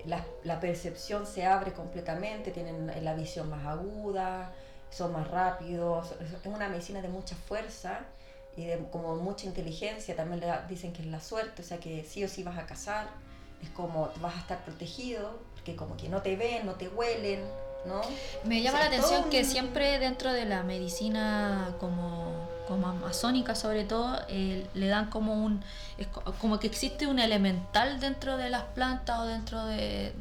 la, 0.05 0.59
percepción 0.59 1.25
se 1.25 1.45
abre 1.45 1.73
completamente, 1.73 2.51
tienen 2.51 2.91
la 3.03 3.13
visión 3.13 3.49
más 3.49 3.65
aguda, 3.65 4.53
son 4.89 5.11
más 5.11 5.27
rápidos, 5.29 6.13
es 6.21 6.45
una 6.45 6.69
medicina 6.69 7.01
de 7.01 7.09
mucha 7.09 7.35
fuerza 7.35 8.01
y 8.57 8.65
de 8.65 8.77
como 8.91 9.15
mucha 9.15 9.45
inteligencia, 9.45 10.15
también 10.15 10.41
le 10.41 10.51
dicen 10.67 10.91
que 10.91 11.01
es 11.01 11.07
la 11.07 11.21
suerte, 11.21 11.61
o 11.61 11.65
sea 11.65 11.77
que 11.77 12.03
sí 12.03 12.23
o 12.23 12.27
sí 12.27 12.43
vas 12.43 12.57
a 12.57 12.65
cazar, 12.65 13.07
es 13.61 13.69
como 13.69 14.11
vas 14.19 14.35
a 14.35 14.39
estar 14.39 14.65
protegido, 14.65 15.39
porque 15.53 15.75
como 15.75 15.95
que 15.95 16.09
no 16.09 16.21
te 16.21 16.35
ven, 16.35 16.65
no 16.65 16.73
te 16.73 16.89
huelen, 16.89 17.41
me 18.43 18.61
llama 18.61 18.79
la 18.79 18.85
atención 18.87 19.29
que 19.29 19.43
siempre 19.43 19.99
dentro 19.99 20.33
de 20.33 20.45
la 20.45 20.63
medicina 20.63 21.73
como, 21.79 22.47
como 22.67 22.87
amazónica 22.87 23.55
sobre 23.55 23.83
todo, 23.83 24.19
eh, 24.27 24.65
le 24.73 24.87
dan 24.87 25.09
como 25.09 25.33
un, 25.33 25.63
como 26.39 26.59
que 26.59 26.67
existe 26.67 27.07
un 27.07 27.19
elemental 27.19 27.99
dentro 27.99 28.37
de 28.37 28.49
las 28.49 28.63
plantas 28.63 29.19
o 29.19 29.25
dentro 29.25 29.65
de, 29.65 30.13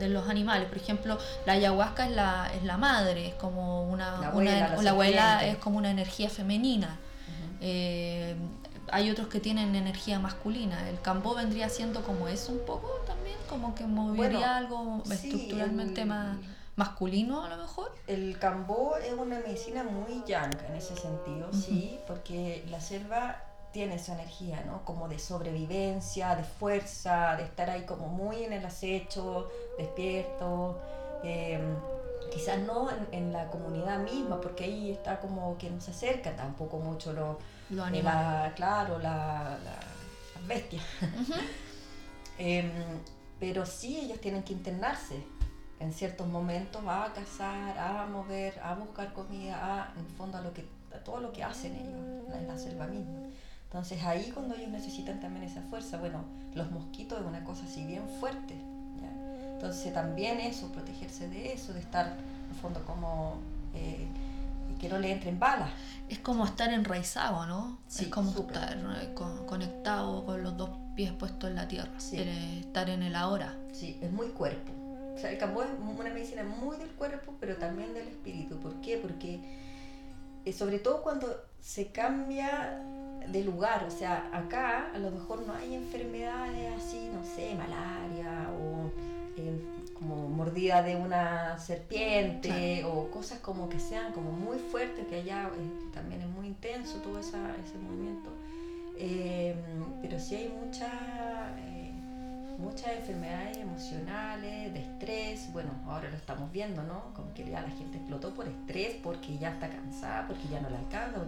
los 0.00 0.28
animales. 0.28 0.68
Por 0.68 0.78
ejemplo, 0.78 1.18
la 1.46 1.54
ayahuasca 1.54 2.06
es 2.06 2.12
la, 2.12 2.50
es 2.54 2.64
la 2.64 2.76
madre, 2.76 3.28
es 3.28 3.34
como 3.34 3.84
una, 3.84 4.18
la 4.18 4.28
abuela, 4.90 5.46
es 5.46 5.56
como 5.58 5.78
una 5.78 5.90
energía 5.90 6.28
femenina. 6.28 6.98
Eh, 7.62 8.34
hay 8.90 9.10
otros 9.10 9.28
que 9.28 9.40
tienen 9.40 9.74
energía 9.74 10.18
masculina. 10.18 10.88
El 10.88 11.00
cambó 11.00 11.34
vendría 11.34 11.68
siendo 11.68 12.02
como 12.02 12.28
eso 12.28 12.52
un 12.52 12.66
poco 12.66 12.88
también, 13.06 13.36
como 13.48 13.74
que 13.74 13.86
movería 13.86 14.56
algo 14.56 15.02
estructuralmente 15.10 16.04
más 16.04 16.36
masculino 16.76 17.44
a 17.44 17.48
lo 17.48 17.56
mejor? 17.56 17.92
El 18.06 18.38
cambó 18.38 18.96
es 18.96 19.12
una 19.12 19.38
medicina 19.38 19.84
muy 19.84 20.22
yang 20.26 20.56
en 20.68 20.74
ese 20.74 20.96
sentido, 20.96 21.52
sí, 21.52 21.98
porque 22.06 22.64
la 22.70 22.80
selva 22.80 23.42
tiene 23.72 23.94
esa 23.94 24.14
energía, 24.14 24.62
¿no? 24.66 24.84
Como 24.84 25.08
de 25.08 25.18
sobrevivencia, 25.18 26.34
de 26.36 26.44
fuerza, 26.44 27.36
de 27.36 27.44
estar 27.44 27.70
ahí 27.70 27.82
como 27.82 28.08
muy 28.08 28.44
en 28.44 28.52
el 28.52 28.64
acecho, 28.64 29.48
despierto. 29.78 30.78
Em, 31.22 31.76
quizás 32.30 32.58
no 32.60 32.88
en, 33.12 33.32
la 33.32 33.48
comunidad 33.48 33.98
misma, 33.98 34.40
porque 34.40 34.64
ahí 34.64 34.90
está 34.90 35.20
como 35.20 35.56
que 35.58 35.70
no 35.70 35.80
se 35.80 35.90
acerca 35.90 36.34
tampoco 36.36 36.78
mucho 36.78 37.12
lo, 37.72 37.88
lo 37.88 37.96
eh, 37.96 38.52
claro, 38.54 38.98
la, 38.98 39.58
las 39.64 40.46
bestias. 40.46 40.84
Em, 42.38 42.70
pero 43.38 43.66
sí 43.66 43.98
ellos 43.98 44.20
tienen 44.20 44.42
que 44.42 44.52
internarse 44.54 45.22
en 45.78 45.92
ciertos 45.92 46.26
momentos 46.26 46.82
a 46.86 47.12
cazar, 47.14 47.78
a 47.78 48.06
mover, 48.06 48.58
a 48.60 48.74
buscar 48.74 49.12
comida, 49.12 49.58
a, 49.60 49.92
en 49.92 50.06
el 50.06 50.10
fondo 50.16 50.38
a, 50.38 50.40
lo 50.40 50.52
que, 50.52 50.64
todo 51.04 51.20
lo 51.20 51.32
que 51.32 51.44
hacen 51.44 51.76
ellos 51.76 52.34
en 52.34 52.48
la 52.48 52.58
selva 52.58 52.86
misma. 52.86 53.28
Entonces 53.64 54.02
ahí 54.02 54.30
cuando 54.32 54.54
ellos 54.54 54.70
necesitan 54.70 55.20
también 55.20 55.44
esa 55.44 55.60
fuerza, 55.62 55.98
bueno, 55.98 56.24
los 56.54 56.70
mosquitos 56.70 57.20
es 57.20 57.26
una 57.26 57.44
cosa 57.44 57.64
así 57.64 57.84
bien 57.84 58.08
fuerte. 58.18 58.54
Entonces 59.54 59.94
también 59.94 60.40
eso, 60.40 60.72
protegerse 60.72 61.28
de 61.28 61.52
eso, 61.52 61.72
de 61.72 61.80
estar 61.80 62.06
en 62.06 62.50
el 62.50 62.56
fondo 62.60 62.84
como 62.84 63.36
eh, 63.74 64.08
que 64.82 64.88
no 64.88 64.98
le 64.98 65.12
entren 65.12 65.38
balas. 65.38 65.70
Es 66.08 66.18
como 66.18 66.44
estar 66.44 66.72
enraizado, 66.72 67.46
¿no? 67.46 67.78
es 67.88 68.08
como 68.08 68.32
estar 68.32 68.76
eh, 68.76 69.14
conectado 69.14 70.26
con 70.26 70.42
los 70.42 70.56
dos 70.56 70.70
pies 70.96 71.12
puestos 71.12 71.48
en 71.48 71.56
la 71.56 71.68
tierra, 71.68 71.92
estar 71.96 72.90
en 72.90 73.04
el 73.04 73.14
ahora. 73.14 73.56
Sí, 73.72 73.96
es 74.02 74.10
muy 74.10 74.26
cuerpo. 74.30 74.72
O 75.14 75.18
sea, 75.18 75.30
el 75.30 75.38
cambo 75.38 75.62
es 75.62 75.68
una 75.78 76.10
medicina 76.10 76.42
muy 76.42 76.76
del 76.78 76.90
cuerpo, 76.90 77.36
pero 77.38 77.56
también 77.56 77.94
del 77.94 78.08
espíritu. 78.08 78.58
¿Por 78.58 78.80
qué? 78.80 78.98
Porque 78.98 79.38
eh, 80.44 80.52
sobre 80.52 80.80
todo 80.80 81.02
cuando 81.02 81.28
se 81.60 81.92
cambia 81.92 82.82
de 83.28 83.44
lugar, 83.44 83.84
o 83.84 83.90
sea, 83.90 84.28
acá 84.32 84.90
a 84.92 84.98
lo 84.98 85.12
mejor 85.12 85.46
no 85.46 85.54
hay 85.54 85.76
enfermedades 85.76 86.72
así, 86.76 87.08
no 87.14 87.24
sé, 87.24 87.54
malaria 87.54 88.48
o 88.50 88.90
eh, 89.36 89.81
como 90.02 90.28
mordida 90.28 90.82
de 90.82 90.96
una 90.96 91.58
serpiente 91.58 92.84
o 92.84 93.08
cosas 93.10 93.38
como 93.38 93.68
que 93.68 93.78
sean 93.78 94.12
como 94.12 94.32
muy 94.32 94.58
fuertes, 94.58 95.06
que 95.06 95.16
allá 95.16 95.48
eh, 95.54 95.90
también 95.92 96.22
es 96.22 96.28
muy 96.28 96.46
intenso 96.48 96.98
todo 96.98 97.18
ese 97.20 97.36
movimiento. 97.78 98.30
pero 100.02 100.18
sí 100.18 100.34
hay 100.34 100.48
mucha 100.48 101.41
muchas 102.62 102.92
enfermedades 102.92 103.56
emocionales, 103.58 104.72
de 104.72 104.80
estrés, 104.80 105.52
bueno, 105.52 105.70
ahora 105.86 106.08
lo 106.08 106.16
estamos 106.16 106.50
viendo, 106.52 106.82
¿no? 106.82 107.12
Como 107.14 107.34
que 107.34 107.44
ya 107.44 107.60
la 107.60 107.70
gente 107.70 107.98
explotó 107.98 108.32
por 108.32 108.46
estrés 108.46 108.96
porque 109.02 109.36
ya 109.38 109.50
está 109.50 109.68
cansada, 109.68 110.26
porque 110.28 110.48
ya 110.48 110.60
no 110.60 110.70
la 110.70 110.78
alcanza. 110.78 111.18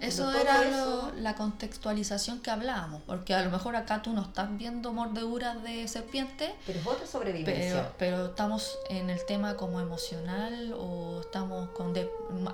eso 0.00 0.32
era 0.32 1.12
la 1.16 1.34
contextualización 1.34 2.40
que 2.40 2.50
hablábamos, 2.50 3.02
porque 3.02 3.34
a 3.34 3.42
lo 3.42 3.50
mejor 3.50 3.76
acá 3.76 4.02
tú 4.02 4.12
no 4.12 4.22
estás 4.22 4.56
viendo 4.56 4.92
mordeduras 4.92 5.62
de 5.62 5.86
serpiente. 5.88 6.54
Pero 6.66 6.80
es 6.80 6.86
otra 6.86 7.06
sobrevivencia. 7.06 7.92
Pero, 7.98 8.26
estamos 8.26 8.78
en 8.88 9.10
el 9.10 9.24
tema 9.26 9.56
como 9.56 9.80
emocional 9.80 10.74
o 10.76 11.20
estamos 11.20 11.68
con 11.70 11.92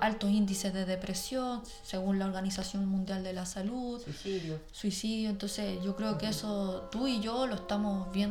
altos 0.01 0.29
índices 0.29 0.73
de 0.73 0.85
depresión, 0.85 1.61
según 1.83 2.19
la 2.19 2.25
Organización 2.25 2.85
Mundial 2.87 3.23
de 3.23 3.33
la 3.33 3.45
Salud. 3.45 4.01
Suicidio. 4.01 4.59
Suicidio, 4.71 5.29
entonces 5.29 5.81
yo 5.83 5.95
creo 5.95 6.17
que 6.17 6.27
eso 6.27 6.87
tú 6.91 7.07
y 7.07 7.21
yo 7.21 7.47
lo 7.47 7.55
estamos 7.55 8.11
viendo 8.11 8.24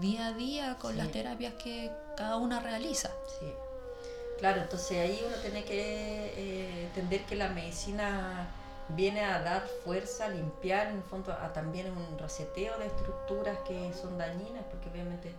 día 0.00 0.26
a 0.26 0.32
día 0.32 0.76
con 0.78 0.96
las 0.96 1.10
terapias 1.10 1.54
que 1.54 1.90
cada 2.16 2.36
una 2.36 2.60
realiza. 2.60 3.10
Sí. 3.40 3.46
Claro, 4.38 4.62
entonces 4.62 4.98
ahí 4.98 5.22
uno 5.26 5.36
tiene 5.36 5.64
que 5.64 6.32
eh, 6.36 6.84
entender 6.86 7.24
que 7.24 7.36
la 7.36 7.48
medicina 7.50 8.48
viene 8.88 9.24
a 9.24 9.40
dar 9.40 9.66
fuerza, 9.84 10.26
a 10.26 10.28
limpiar, 10.28 10.88
en 10.88 10.96
el 10.96 11.02
fondo, 11.02 11.32
a 11.32 11.52
también 11.52 11.86
un 11.92 12.18
reseteo 12.18 12.78
de 12.78 12.86
estructuras 12.86 13.58
que 13.66 13.92
son 13.94 14.18
dañinas, 14.18 14.64
porque 14.70 14.90
obviamente 14.90 15.32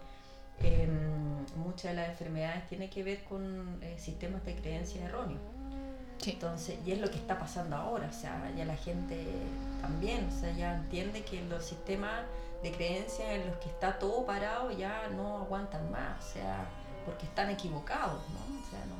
em, 0.60 1.45
muchas 1.58 1.91
de 1.91 1.93
las 1.95 2.10
enfermedades 2.10 2.68
tienen 2.68 2.89
que 2.89 3.04
ver 3.04 3.24
con 3.26 3.80
eh, 3.84 3.95
sistemas 3.97 4.43
de 4.45 4.56
creencias 4.56 5.04
erróneos. 5.04 5.41
Entonces, 6.26 6.78
y 6.86 6.93
es 6.93 6.99
lo 6.99 7.10
que 7.10 7.18
está 7.18 7.38
pasando 7.38 7.76
ahora, 7.76 8.08
o 8.10 8.14
sea, 8.14 8.49
ya 8.56 8.64
la 8.64 8.78
gente 8.78 9.26
también, 9.82 10.30
o 10.30 10.39
sea, 10.39 10.54
ya 10.54 10.76
entiende 10.76 11.24
que 11.24 11.43
los 11.43 11.66
sistemas 11.66 12.22
de 12.64 12.72
creencias 12.72 13.30
en 13.30 13.47
los 13.47 13.57
que 13.57 13.70
está 13.70 13.99
todo 13.99 14.26
parado 14.26 14.72
ya 14.72 15.09
no 15.09 15.38
aguantan 15.38 15.91
más, 15.91 16.26
o 16.26 16.34
sea, 16.34 16.66
porque 17.05 17.26
están 17.26 17.49
equivocados, 17.49 18.22
¿no? 18.30 18.59
O 18.59 18.70
sea, 18.70 18.80
no, 18.86 18.95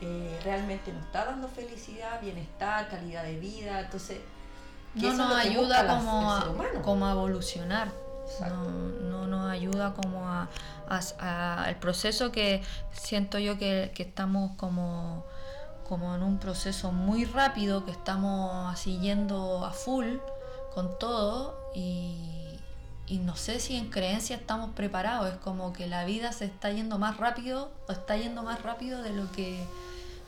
eh, 0.00 0.40
realmente 0.44 0.92
nos 0.92 1.04
está 1.04 1.24
dando 1.24 1.48
felicidad, 1.48 2.20
bienestar, 2.20 2.88
calidad 2.88 3.24
de 3.24 3.38
vida, 3.38 3.80
entonces... 3.80 4.20
No 4.94 5.12
nos 5.12 5.34
ayuda 5.34 5.86
como 5.86 6.32
a, 6.32 6.54
como 6.82 7.06
a 7.06 7.12
evolucionar. 7.12 7.88
No, 8.40 9.26
nos 9.26 9.50
ayuda 9.50 9.92
como 9.92 10.26
a, 10.26 10.48
el 11.68 11.76
proceso 11.76 12.32
que 12.32 12.62
siento 12.92 13.38
yo 13.38 13.58
que, 13.58 13.92
que 13.94 14.04
estamos 14.04 14.52
como 14.56 15.24
como 15.88 16.14
en 16.16 16.22
un 16.22 16.38
proceso 16.38 16.90
muy 16.90 17.24
rápido 17.24 17.84
que 17.84 17.92
estamos 17.92 18.72
así 18.72 18.98
yendo 18.98 19.64
a 19.64 19.70
full 19.70 20.16
con 20.74 20.98
todo 20.98 21.65
y, 21.76 22.14
y, 23.06 23.18
no 23.18 23.36
sé 23.36 23.60
si 23.60 23.76
en 23.76 23.90
creencia 23.90 24.36
estamos 24.36 24.70
preparados, 24.70 25.32
es 25.32 25.38
como 25.38 25.72
que 25.72 25.86
la 25.86 26.04
vida 26.04 26.32
se 26.32 26.46
está 26.46 26.72
yendo 26.72 26.98
más 26.98 27.18
rápido 27.18 27.70
o 27.86 27.92
está 27.92 28.16
yendo 28.16 28.42
más 28.42 28.62
rápido 28.62 29.02
de 29.02 29.10
lo 29.10 29.30
que 29.32 29.62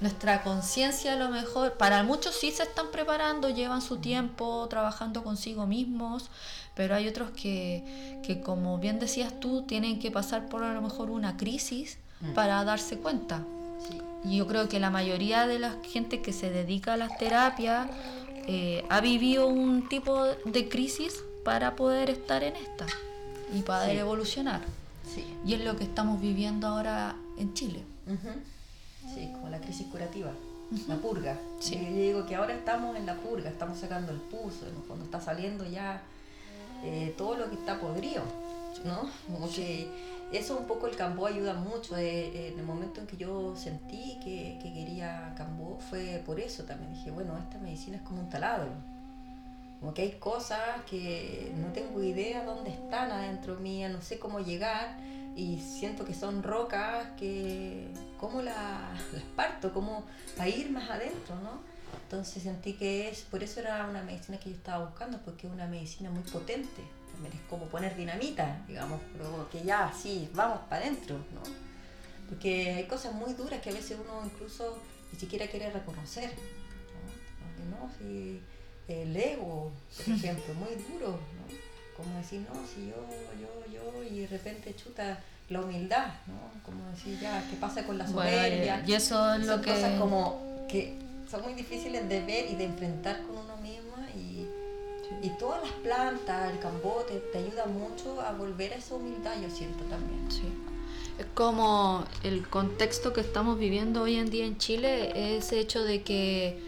nuestra 0.01 0.43
conciencia 0.43 1.15
a 1.15 1.17
lo 1.17 1.29
mejor, 1.29 1.73
para 1.73 2.03
muchos 2.05 2.37
sí 2.37 2.53
se 2.53 2.63
están 2.63 2.91
preparando, 2.93 3.49
llevan 3.49 3.83
su 3.83 3.97
tiempo 3.97 4.67
trabajando 4.69 5.25
consigo 5.25 5.67
mismos, 5.67 6.31
pero 6.75 6.95
hay 6.95 7.09
otros 7.09 7.31
que, 7.31 8.21
que 8.23 8.41
como 8.41 8.79
bien 8.79 9.01
decías 9.01 9.41
tú, 9.41 9.63
tienen 9.63 9.99
que 9.99 10.11
pasar 10.11 10.49
por 10.49 10.63
a 10.63 10.73
lo 10.73 10.83
mejor 10.83 11.11
una 11.11 11.37
crisis 11.37 11.99
mm. 12.21 12.33
para 12.35 12.63
darse 12.65 12.99
cuenta. 12.99 13.45
Y 14.25 14.37
yo 14.37 14.47
creo 14.47 14.69
que 14.69 14.79
la 14.79 14.91
mayoría 14.91 15.47
de 15.47 15.59
la 15.59 15.77
gente 15.83 16.21
que 16.21 16.33
se 16.33 16.51
dedica 16.51 16.95
a 16.95 16.97
las 16.97 17.17
terapias 17.19 17.89
eh, 18.47 18.85
ha 18.89 19.01
vivido 19.01 19.47
un 19.47 19.89
tipo 19.89 20.25
de 20.25 20.69
crisis 20.69 21.25
para 21.49 21.77
poder 21.77 22.11
estar 22.11 22.45
en 22.45 22.57
esta 22.57 22.85
y 23.55 23.63
poder 23.63 23.97
evolucionar. 23.97 24.61
Y 25.47 25.55
es 25.55 25.65
lo 25.65 25.79
que 25.79 25.85
estamos 25.85 26.21
viviendo 26.21 26.67
ahora 26.67 27.17
en 27.39 27.55
Chile. 27.55 27.83
Sí, 29.15 29.31
como 29.33 29.49
la 29.49 29.59
crisis 29.59 29.87
curativa, 29.87 30.31
la 30.87 30.97
purga. 30.97 31.39
Yo 31.63 31.79
digo 31.79 32.27
que 32.27 32.37
ahora 32.37 32.53
estamos 32.53 32.99
en 32.99 33.07
la 33.07 33.15
purga, 33.15 33.49
estamos 33.49 33.79
sacando 33.79 34.13
el 34.13 34.19
puso, 34.19 34.67
cuando 34.87 35.07
está 35.07 35.23
saliendo 35.23 35.65
ya 35.65 36.03
eh, 36.85 37.15
todo 37.17 37.39
lo 37.39 37.49
que 37.49 37.55
está 37.55 37.81
podrido, 37.81 38.25
¿no? 38.85 39.09
Como 39.27 39.51
que 39.51 39.89
eso 40.31 40.55
un 40.55 40.67
poco 40.67 40.87
el 40.87 40.97
Cambó 40.97 41.29
ayuda 41.29 41.55
mucho. 41.55 41.97
Eh, 41.97 42.51
en 42.53 42.59
el 42.59 42.67
momento 42.67 43.01
en 43.01 43.07
que 43.07 43.17
yo 43.17 43.57
sentí 43.57 44.21
que, 44.23 44.59
quería 44.63 45.33
Cambó 45.35 45.79
fue 45.89 46.23
por 46.27 46.41
eso 46.41 46.65
también. 46.65 46.93
Dije, 46.93 47.11
bueno, 47.11 47.39
esta 47.39 47.57
medicina 47.57 47.97
es 47.97 48.03
como 48.03 48.21
un 48.21 48.29
taladro. 48.29 48.98
Como 49.81 49.95
que 49.95 50.03
hay 50.03 50.13
cosas 50.13 50.61
que 50.89 51.53
no 51.57 51.73
tengo 51.73 52.03
idea 52.03 52.45
dónde 52.45 52.71
están 52.71 53.13
adentro 53.13 53.57
mía, 53.57 53.89
no 53.89 54.03
sé 54.03 54.19
cómo 54.19 54.41
llegar 54.41 54.99
y 55.37 55.61
siento 55.61 56.05
que 56.05 56.15
son 56.15 56.43
rocas 56.43 57.07
que, 57.17 57.89
¿cómo 58.19 58.43
las 58.43 59.01
parto? 59.37 59.73
¿Cómo 59.73 60.05
a 60.39 60.49
ir 60.49 60.71
más 60.71 60.91
adentro, 60.91 61.37
no? 61.37 61.61
Entonces 62.03 62.43
sentí 62.43 62.73
que 62.73 63.09
es, 63.09 63.23
por 63.23 63.43
eso 63.43 63.61
era 63.61 63.87
una 63.89 64.03
medicina 64.03 64.39
que 64.39 64.51
yo 64.51 64.57
estaba 64.57 64.85
buscando, 64.85 65.19
porque 65.25 65.47
es 65.47 65.53
una 65.53 65.67
medicina 65.67 66.11
muy 66.11 66.23
potente 66.23 66.83
es 67.27 67.41
como 67.49 67.67
poner 67.67 67.97
dinamita, 67.97 68.63
digamos, 68.67 69.01
pero 69.13 69.49
que 69.51 69.63
ya, 69.63 69.93
sí, 69.93 70.31
vamos 70.35 70.61
para 70.69 70.83
adentro, 70.83 71.17
¿no? 71.35 71.43
Porque 72.29 72.75
hay 72.75 72.85
cosas 72.85 73.15
muy 73.15 73.33
duras 73.33 73.61
que 73.61 73.71
a 73.71 73.73
veces 73.73 73.99
uno 74.01 74.25
incluso 74.25 74.79
ni 75.13 75.19
siquiera 75.19 75.47
quiere 75.49 75.71
reconocer, 75.71 76.31
¿no? 77.71 77.87
¿no? 77.87 77.91
Si 77.99 78.41
el 78.89 79.17
ego, 79.17 79.71
por 79.97 80.15
ejemplo, 80.15 80.55
muy 80.55 80.75
duro, 80.91 81.11
¿no? 81.11 81.97
Como 81.97 82.17
decir, 82.19 82.41
no, 82.41 82.55
si 82.67 82.89
yo, 82.89 82.97
yo, 83.41 83.73
yo, 83.73 84.03
y 84.03 84.21
de 84.21 84.27
repente 84.29 84.75
chuta 84.75 85.23
la 85.49 85.61
humildad, 85.61 86.07
¿no? 86.27 86.63
Como 86.65 86.89
decir, 86.91 87.19
ya, 87.21 87.45
¿qué 87.51 87.57
pasa 87.57 87.85
con 87.85 87.99
la 87.99 88.07
soberbia? 88.07 88.83
y 88.87 88.93
eso 88.95 89.35
es 89.35 89.47
lo 89.47 89.61
que... 89.61 89.73
cosas 89.73 89.99
como 89.99 90.67
que 90.69 90.99
son 91.31 91.43
muy 91.43 91.55
difíciles 91.55 92.09
de 92.09 92.21
ver 92.23 92.51
y 92.51 92.55
de 92.55 92.65
enfrentar 92.65 93.23
con 93.23 93.39
uno 93.39 93.57
mismo 93.59 93.89
y 95.23 95.31
todas 95.31 95.63
las 95.63 95.73
plantas, 95.73 96.53
el 96.53 96.59
cambote, 96.59 97.23
te 97.33 97.39
ayuda 97.39 97.67
mucho 97.67 98.21
a 98.21 98.33
volver 98.33 98.73
a 98.73 98.77
esa 98.77 98.95
humildad, 98.95 99.33
yo 99.43 99.51
siento 99.51 99.85
también. 99.85 100.31
Sí. 100.31 100.43
Es 101.19 101.27
como 101.35 102.05
el 102.23 102.47
contexto 102.49 103.13
que 103.13 103.21
estamos 103.21 103.59
viviendo 103.59 104.03
hoy 104.03 104.17
en 104.17 104.31
día 104.31 104.45
en 104.45 104.59
Chile, 104.59 105.37
ese 105.37 105.59
hecho 105.59 105.83
de 105.83 106.03
que, 106.03 106.61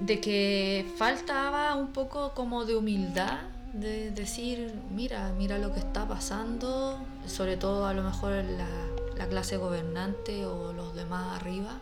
de 0.00 0.20
que 0.20 0.92
faltaba 0.96 1.74
un 1.74 1.92
poco 1.92 2.32
como 2.34 2.64
de 2.64 2.76
humildad, 2.76 3.40
de 3.72 4.10
decir, 4.10 4.74
mira, 4.90 5.32
mira 5.38 5.58
lo 5.58 5.72
que 5.72 5.80
está 5.80 6.08
pasando, 6.08 6.98
sobre 7.26 7.56
todo 7.56 7.86
a 7.86 7.94
lo 7.94 8.02
mejor 8.02 8.32
la, 8.32 8.68
la 9.16 9.28
clase 9.28 9.56
gobernante 9.56 10.46
o 10.46 10.72
los 10.72 10.94
demás 10.94 11.40
arriba, 11.40 11.78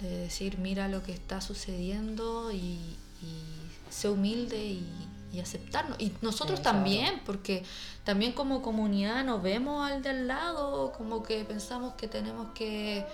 de 0.00 0.18
decir, 0.18 0.58
mira 0.58 0.88
lo 0.88 1.02
que 1.02 1.12
está 1.12 1.40
sucediendo 1.40 2.52
y 2.52 2.96
ser 3.90 4.10
humilde 4.10 4.56
y, 4.64 4.84
aceptarnos. 5.40 6.00
Y 6.00 6.12
nosotros 6.20 6.62
también, 6.62 7.20
porque 7.24 7.62
también 8.02 8.32
como 8.32 8.60
comunidad 8.60 9.24
nos 9.24 9.40
vemos 9.40 9.88
al 9.88 10.02
de 10.02 10.08
al 10.08 10.26
lado, 10.26 10.92
como 10.98 11.22
que 11.22 11.44
pensamos 11.44 11.94
que 11.94 12.08
tenemos 12.08 12.48
que, 12.54 13.06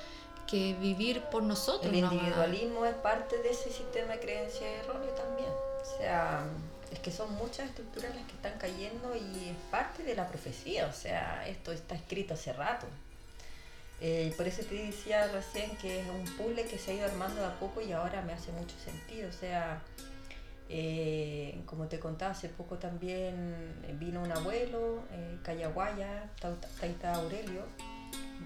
vivir 0.80 1.22
por 1.30 1.42
nosotros. 1.42 1.92
El 1.92 1.98
individualismo 1.98 2.84
es 2.86 2.94
parte 2.94 3.38
de 3.38 3.50
ese 3.50 3.70
sistema 3.70 4.14
de 4.14 4.20
creencia 4.20 4.66
erróneo 4.80 5.10
también. 5.10 5.50
O 5.50 5.98
sea, 5.98 6.46
es 6.92 6.98
que 6.98 7.10
son 7.10 7.34
muchas 7.34 7.68
estructuras 7.68 8.14
las 8.14 8.24
que 8.26 8.32
están 8.32 8.58
cayendo 8.58 9.14
y 9.16 9.48
es 9.50 9.56
parte 9.70 10.02
de 10.02 10.14
la 10.14 10.26
profecía. 10.26 10.86
O 10.86 10.92
sea, 10.92 11.46
esto 11.46 11.72
está 11.72 11.94
escrito 11.94 12.34
hace 12.34 12.52
rato. 12.52 12.86
Eh, 14.00 14.34
por 14.36 14.46
eso 14.46 14.62
te 14.62 14.74
decía 14.74 15.28
recién 15.28 15.76
que 15.76 16.00
es 16.00 16.06
un 16.08 16.24
puzzle 16.36 16.64
que 16.64 16.78
se 16.78 16.90
ha 16.90 16.94
ido 16.94 17.06
armando 17.06 17.40
de 17.40 17.46
a 17.46 17.58
poco 17.58 17.80
y 17.80 17.92
ahora 17.92 18.22
me 18.22 18.32
hace 18.32 18.52
mucho 18.52 18.74
sentido. 18.84 19.28
O 19.28 19.32
sea, 19.32 19.82
eh, 20.68 21.60
como 21.66 21.86
te 21.86 21.98
contaba, 21.98 22.32
hace 22.32 22.48
poco 22.48 22.76
también 22.76 23.74
vino 23.98 24.22
un 24.22 24.32
abuelo, 24.32 25.04
eh, 25.10 25.38
Cayaguaya, 25.42 26.30
Taita 26.80 27.14
Aurelio, 27.14 27.62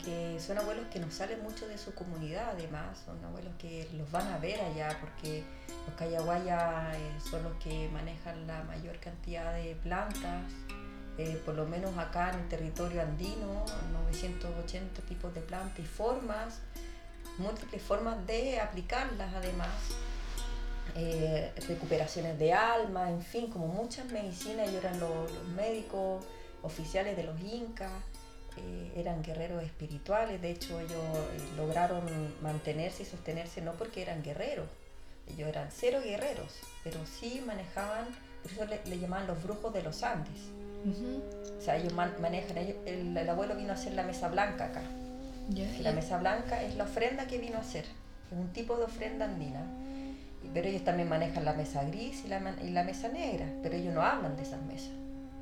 que 0.05 0.39
son 0.41 0.59
abuelos 0.59 0.87
que 0.93 0.99
no 0.99 1.11
salen 1.11 1.43
mucho 1.43 1.67
de 1.67 1.77
su 1.79 1.95
comunidad 1.95 2.51
además, 2.51 2.99
son 3.05 3.23
abuelos 3.25 3.53
que 3.59 3.89
los 3.97 4.11
van 4.11 4.27
a 4.29 4.39
ver 4.39 4.61
allá 4.61 4.97
porque 5.01 5.45
los 5.87 5.95
Cayaguaya 5.97 6.93
eh, 6.95 7.21
son 7.21 7.43
los 7.45 7.53
que 7.57 7.89
manejan 7.89 8.47
la 8.47 8.63
mayor 8.65 8.99
cantidad 8.99 9.55
de 9.55 9.75
plantas, 9.83 10.53
eh, 11.19 11.41
por 11.45 11.55
lo 11.55 11.67
menos 11.67 11.97
acá 11.99 12.31
en 12.31 12.41
el 12.41 12.49
territorio 12.49 13.03
andino, 13.03 13.65
980 13.93 15.03
tipos 15.03 15.35
de 15.35 15.41
plantas 15.41 15.81
y 15.81 15.87
formas, 15.87 16.61
múltiples 17.39 17.83
formas 17.83 18.27
de 18.27 18.61
aplicarlas 18.61 19.35
además 19.35 19.69
eh, 20.95 21.53
recuperaciones 21.69 22.39
de 22.39 22.53
alma, 22.53 23.11
en 23.11 23.23
fin, 23.23 23.49
como 23.49 23.69
muchas 23.69 24.11
medicinas, 24.11 24.69
ellos 24.69 24.83
eran 24.83 24.99
los, 24.99 25.31
médicos 25.55 26.25
oficiales 26.63 27.17
de 27.17 27.25
los 27.25 27.41
incas, 27.41 27.93
eh, 28.59 28.93
eran 28.97 29.23
guerreros 29.23 29.63
espirituales, 29.63 30.41
de 30.43 30.51
hecho 30.51 30.79
ellos 30.81 30.93
eh, 30.93 31.41
lograron 31.57 32.03
mantenerse 32.43 33.03
y 33.03 33.07
sostenerse 33.07 33.63
no 33.63 33.73
porque 33.73 34.03
eran 34.03 34.23
guerreros, 34.23 34.67
ellos 35.29 35.49
eran 35.49 35.69
cero 35.71 36.01
guerreros, 36.03 36.55
pero 36.85 36.99
sí 37.07 37.43
manejaban, 37.47 38.07
por 38.43 38.53
eso 38.53 38.65
le, 38.67 38.99
llamaban 38.99 39.27
los 39.27 39.43
brujos 39.43 39.73
de 39.73 39.83
los 39.83 40.03
Andes. 40.03 40.41
O 41.59 41.61
sea, 41.61 41.77
ellos 41.77 41.93
manejan, 41.93 42.57
el, 42.57 43.29
abuelo 43.29 43.57
vino 43.57 43.73
a 43.73 43.75
hacer 43.75 43.95
la 43.95 44.05
mesa 44.05 44.29
blanca 44.29 44.67
acá. 44.67 44.83
La 45.81 45.93
mesa 45.93 46.19
blanca 46.19 46.63
es 46.63 46.77
la 46.77 46.85
ofrenda 46.85 47.27
que 47.27 47.39
vino 47.39 47.57
a 47.57 47.61
hacer, 47.61 47.85
es 47.85 48.39
un 48.39 48.53
tipo 48.53 48.77
de 48.77 48.85
ofrenda 48.85 49.25
andina 49.25 49.65
pero 50.55 50.69
ellos 50.69 50.85
también 50.85 51.09
manejan 51.09 51.45
la 51.45 51.53
mesa 51.53 51.85
gris 51.85 52.25
y 52.25 52.29
la, 52.29 52.55
y 52.63 52.71
la 52.71 52.85
mesa 52.85 53.09
negra, 53.09 53.47
pero 53.63 53.77
ellos 53.77 53.95
no 53.95 54.03
hablan 54.03 54.37
de 54.37 54.43
esas 54.43 54.63
mesas, 54.63 54.91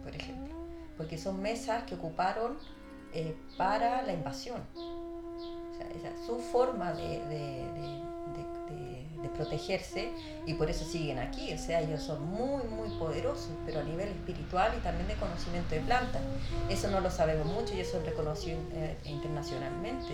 por 0.02 0.14
ejemplo, 0.14 0.54
porque 0.96 1.18
son 1.18 1.40
mesas 1.40 1.84
que 1.84 1.94
ocuparon 1.94 2.56
eh, 3.18 3.34
para 3.56 4.02
la 4.02 4.12
invasión. 4.12 4.60
O 4.76 5.74
sea, 5.74 5.88
esa 5.88 6.08
es 6.10 6.26
su 6.26 6.38
forma 6.38 6.92
de, 6.92 7.18
de, 7.26 7.56
protegerse 9.34 10.12
y 10.46 10.54
por 10.54 10.70
eso 10.70 10.84
siguen 10.84 11.18
aquí. 11.18 11.52
O 11.52 11.58
sea, 11.58 11.80
ellos 11.80 12.02
son 12.02 12.26
muy, 12.26 12.62
muy 12.64 12.88
poderosos, 12.98 13.50
pero 13.66 13.80
a 13.80 13.82
nivel 13.82 14.08
espiritual 14.08 14.72
y 14.78 14.82
también 14.82 15.08
de 15.08 15.14
conocimiento 15.14 15.74
de 15.74 15.80
plantas. 15.80 16.22
Eso 16.70 16.90
no 16.90 17.00
lo 17.00 17.10
sabemos 17.10 17.46
mucho 17.46 17.74
y 17.74 17.80
eso 17.80 17.98
es 17.98 18.06
reconocido 18.06 18.58
eh, 18.72 18.96
internacionalmente. 19.04 20.08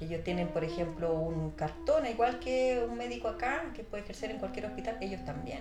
Ellos 0.00 0.22
tienen, 0.24 0.48
por 0.48 0.62
ejemplo, 0.62 1.14
un 1.14 1.52
cartón, 1.52 2.06
igual 2.06 2.38
que 2.38 2.84
un 2.88 2.96
médico 2.96 3.28
acá, 3.28 3.72
que 3.74 3.82
puede 3.82 4.02
ejercer 4.02 4.30
en 4.30 4.38
cualquier 4.38 4.66
hospital, 4.66 4.98
ellos 5.00 5.24
también. 5.24 5.60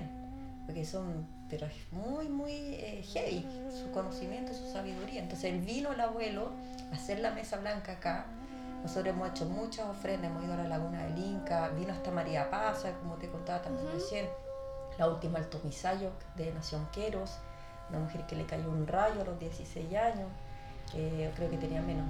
Porque 0.66 0.86
son, 0.86 1.26
pero 1.52 1.68
es 1.68 1.74
muy, 1.92 2.30
muy 2.30 2.54
eh, 2.76 3.04
heavy 3.12 3.46
su 3.70 3.92
conocimiento, 3.92 4.54
su 4.54 4.72
sabiduría. 4.72 5.22
Entonces 5.22 5.64
vino 5.64 5.92
el 5.92 6.00
abuelo 6.00 6.50
a 6.92 6.96
hacer 6.96 7.20
la 7.20 7.32
mesa 7.32 7.58
blanca 7.58 7.92
acá. 7.92 8.26
Nosotros 8.82 9.14
hemos 9.14 9.30
hecho 9.30 9.46
muchas 9.46 9.88
ofrendas, 9.88 10.32
hemos 10.32 10.46
ido 10.46 10.54
a 10.54 10.58
la 10.58 10.70
laguna 10.70 11.04
del 11.04 11.20
Inca, 11.20 11.68
vino 11.70 11.92
hasta 11.92 12.10
María 12.10 12.50
Pasa, 12.50 12.94
como 12.94 13.16
te 13.16 13.28
contaba 13.28 13.62
también 13.62 13.86
recién, 13.92 14.28
la 14.98 15.10
última 15.10 15.38
al 15.38 15.50
Tomisayo 15.50 16.12
de 16.36 16.52
Nación 16.54 16.88
Queros, 16.92 17.38
una 17.90 18.00
mujer 18.00 18.26
que 18.26 18.38
le 18.38 18.46
cayó 18.46 18.70
un 18.70 18.88
rayo 18.88 19.22
a 19.22 19.26
los 19.26 19.38
16 19.38 19.94
años 19.96 20.30
que 20.92 21.32
creo 21.36 21.50
que 21.50 21.58
tenía 21.58 21.82
menos. 21.82 22.06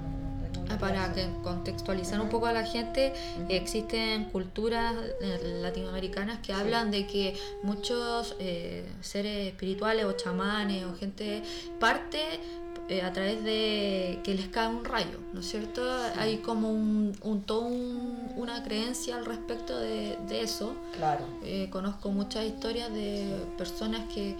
Ah, 0.68 0.78
para 0.78 1.12
que 1.12 1.26
contextualizar 1.42 2.20
un 2.20 2.28
poco 2.28 2.46
a 2.46 2.52
la 2.52 2.64
gente, 2.64 3.12
existen 3.48 4.24
culturas 4.26 4.94
eh, 5.20 5.58
latinoamericanas 5.60 6.38
que 6.38 6.52
hablan 6.52 6.90
de 6.90 7.06
que 7.06 7.34
muchos 7.62 8.36
eh, 8.38 8.86
seres 9.00 9.48
espirituales 9.48 10.04
o 10.04 10.12
chamanes 10.12 10.84
o 10.84 10.94
gente 10.94 11.42
parte 11.78 12.20
eh, 12.88 13.02
a 13.02 13.12
través 13.12 13.42
de 13.44 14.20
que 14.24 14.34
les 14.34 14.48
cae 14.48 14.68
un 14.68 14.84
rayo, 14.84 15.18
¿no 15.32 15.40
es 15.40 15.48
cierto? 15.48 15.82
Hay 16.16 16.38
como 16.38 16.70
un, 16.70 17.16
un 17.22 17.42
todo 17.42 17.66
una 18.36 18.62
creencia 18.62 19.16
al 19.16 19.26
respecto 19.26 19.78
de, 19.78 20.16
de 20.28 20.42
eso. 20.42 20.74
Claro. 20.96 21.24
conozco 21.70 22.10
muchas 22.10 22.44
historias 22.44 22.92
de 22.92 23.36
personas 23.58 24.02
que 24.12 24.36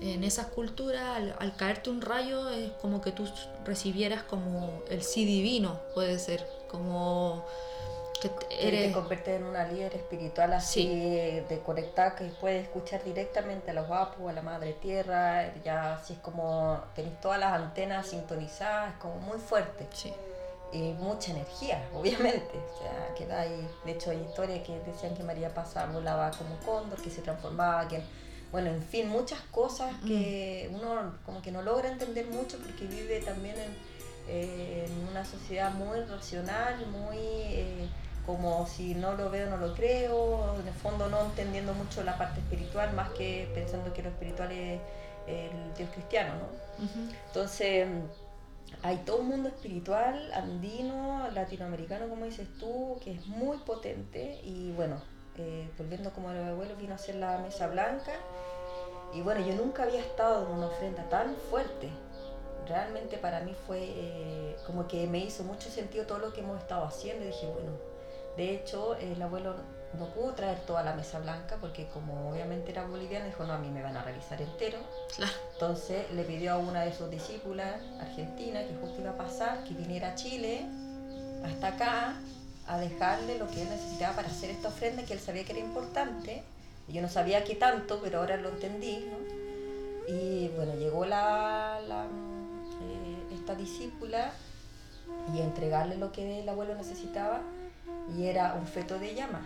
en 0.00 0.24
esas 0.24 0.46
culturas, 0.46 1.20
al, 1.38 1.56
caerte 1.56 1.90
un 1.90 2.00
rayo, 2.00 2.48
es 2.50 2.70
como 2.72 3.00
que 3.00 3.12
tú 3.12 3.28
recibieras 3.64 4.22
como 4.24 4.82
el 4.88 5.02
sí 5.02 5.24
divino, 5.24 5.80
puede 5.94 6.18
ser, 6.18 6.46
como 6.68 7.44
que 8.20 8.30
eres... 8.50 8.88
Te 8.88 8.92
conviertes 8.92 9.40
en 9.40 9.44
una 9.44 9.66
líder 9.66 9.94
espiritual 9.94 10.52
así, 10.52 10.86
de 10.86 11.62
conectar, 11.64 12.14
que 12.16 12.24
puedes 12.40 12.64
escuchar 12.64 13.02
directamente 13.04 13.70
a 13.70 13.74
los 13.74 13.86
guapos, 13.86 14.28
a 14.28 14.32
la 14.32 14.42
madre 14.42 14.74
tierra, 14.74 15.52
ya 15.62 15.94
así 15.94 16.14
es 16.14 16.18
como 16.20 16.80
tenés 16.94 17.20
todas 17.20 17.38
las 17.38 17.52
antenas 17.52 18.06
sintonizadas, 18.06 18.94
es 18.94 19.00
como 19.00 19.16
muy 19.18 19.38
fuerte. 19.38 19.86
Sí. 19.92 20.12
Y 20.72 20.92
mucha 20.94 21.30
energía, 21.30 21.88
obviamente. 21.94 22.58
O 22.58 22.78
sea, 22.78 23.14
que 23.14 23.32
ahí, 23.32 23.68
de 23.84 23.92
hecho 23.92 24.10
hay 24.10 24.20
historias 24.22 24.66
que 24.66 24.78
decían 24.80 25.14
que 25.14 25.22
María 25.22 25.52
Pasa 25.52 25.86
volaba 25.86 26.30
como 26.32 26.56
cóndor, 26.58 27.00
que 27.00 27.10
se 27.10 27.22
transformaba, 27.22 27.86
que 27.86 28.02
bueno, 28.54 28.70
en 28.70 28.84
fin, 28.84 29.08
muchas 29.08 29.40
cosas 29.50 29.92
que 30.06 30.70
uno 30.72 31.16
como 31.26 31.42
que 31.42 31.50
no 31.50 31.60
logra 31.62 31.90
entender 31.90 32.28
mucho 32.28 32.56
porque 32.58 32.86
vive 32.86 33.18
también 33.18 33.56
en, 33.58 33.76
eh, 34.28 34.86
una 35.10 35.24
sociedad 35.24 35.72
muy 35.72 35.98
racional, 36.02 36.86
muy 36.86 37.16
eh, 37.18 37.88
como 38.24 38.64
si 38.68 38.94
no 38.94 39.16
lo 39.16 39.28
veo, 39.28 39.50
no 39.50 39.56
lo 39.56 39.74
creo, 39.74 40.54
en 40.60 40.68
el 40.68 40.74
fondo 40.74 41.08
no 41.08 41.24
entendiendo 41.24 41.74
mucho 41.74 42.04
la 42.04 42.16
parte 42.16 42.38
espiritual, 42.38 42.94
más 42.94 43.10
que 43.10 43.50
pensando 43.56 43.92
que 43.92 44.04
lo 44.04 44.10
espiritual 44.10 44.52
es 44.52 44.78
el 45.26 45.74
Dios 45.76 45.90
cristiano, 45.92 46.34
¿no? 46.34 46.88
Entonces, 47.26 47.88
hay 48.84 48.98
todo 48.98 49.16
un 49.16 49.30
mundo 49.30 49.48
espiritual, 49.48 50.32
andino, 50.32 51.28
latinoamericano, 51.32 52.08
como 52.08 52.24
dices 52.24 52.46
tú, 52.60 53.00
que 53.02 53.14
es 53.14 53.26
muy 53.26 53.56
potente 53.56 54.40
y 54.44 54.70
bueno, 54.76 55.00
eh, 55.36 55.70
volviendo 55.78 56.10
como 56.12 56.30
a 56.30 56.34
los 56.34 56.46
abuelos, 56.46 56.78
vino 56.78 56.92
a 56.92 56.96
hacer 56.96 57.16
la 57.16 57.38
mesa 57.38 57.66
blanca. 57.68 58.12
Y 59.12 59.22
bueno, 59.22 59.40
yo 59.46 59.54
nunca 59.54 59.84
había 59.84 60.00
estado 60.00 60.46
en 60.46 60.52
una 60.52 60.66
ofrenda 60.66 61.08
tan 61.08 61.34
fuerte. 61.50 61.88
Realmente 62.66 63.18
para 63.18 63.40
mí 63.40 63.54
fue 63.66 63.80
eh, 63.82 64.56
como 64.66 64.88
que 64.88 65.06
me 65.06 65.18
hizo 65.18 65.44
mucho 65.44 65.68
sentido 65.70 66.06
todo 66.06 66.18
lo 66.18 66.32
que 66.32 66.40
hemos 66.40 66.60
estado 66.60 66.84
haciendo. 66.84 67.24
Y 67.24 67.28
dije, 67.28 67.46
bueno, 67.46 67.72
de 68.36 68.54
hecho, 68.54 68.96
el 68.96 69.20
abuelo 69.22 69.54
no 69.98 70.06
pudo 70.06 70.34
traer 70.34 70.58
toda 70.60 70.82
la 70.82 70.94
mesa 70.94 71.20
blanca 71.20 71.56
porque 71.60 71.86
como 71.88 72.30
obviamente 72.30 72.72
era 72.72 72.84
boliviano, 72.84 73.26
dijo, 73.26 73.44
no, 73.44 73.52
a 73.52 73.58
mí 73.58 73.68
me 73.70 73.82
van 73.82 73.96
a 73.96 74.02
realizar 74.02 74.40
entero. 74.40 74.78
Entonces 75.52 76.10
le 76.12 76.24
pidió 76.24 76.54
a 76.54 76.58
una 76.58 76.82
de 76.82 76.92
sus 76.92 77.10
discípulas, 77.10 77.80
argentina, 78.00 78.64
que 78.66 78.74
justo 78.74 79.00
iba 79.00 79.10
a 79.10 79.16
pasar, 79.16 79.62
que 79.64 79.74
viniera 79.74 80.10
a 80.10 80.14
Chile, 80.14 80.66
hasta 81.44 81.68
acá, 81.68 82.14
a 82.66 82.78
dejarle 82.78 83.38
lo 83.38 83.48
que 83.48 83.62
él 83.62 83.68
necesitaba 83.68 84.16
para 84.16 84.28
hacer 84.28 84.50
esta 84.50 84.68
ofrenda 84.68 85.04
que 85.04 85.12
él 85.12 85.20
sabía 85.20 85.44
que 85.44 85.52
era 85.52 85.60
importante. 85.60 86.42
Yo 86.88 87.02
no 87.02 87.08
sabía 87.08 87.44
qué 87.44 87.54
tanto, 87.54 88.00
pero 88.02 88.20
ahora 88.20 88.36
lo 88.36 88.50
entendí. 88.50 89.06
Y 90.08 90.48
bueno, 90.48 90.74
llegó 90.74 91.06
la, 91.06 91.78
eh, 91.80 93.34
esta 93.34 93.54
discípula 93.54 94.32
y 95.34 95.40
a 95.40 95.44
entregarle 95.44 95.96
lo 95.96 96.12
que 96.12 96.40
el 96.40 96.48
abuelo 96.48 96.74
necesitaba 96.74 97.40
y 98.16 98.26
era 98.26 98.54
un 98.54 98.66
feto 98.66 98.98
de 98.98 99.14
llama. 99.14 99.42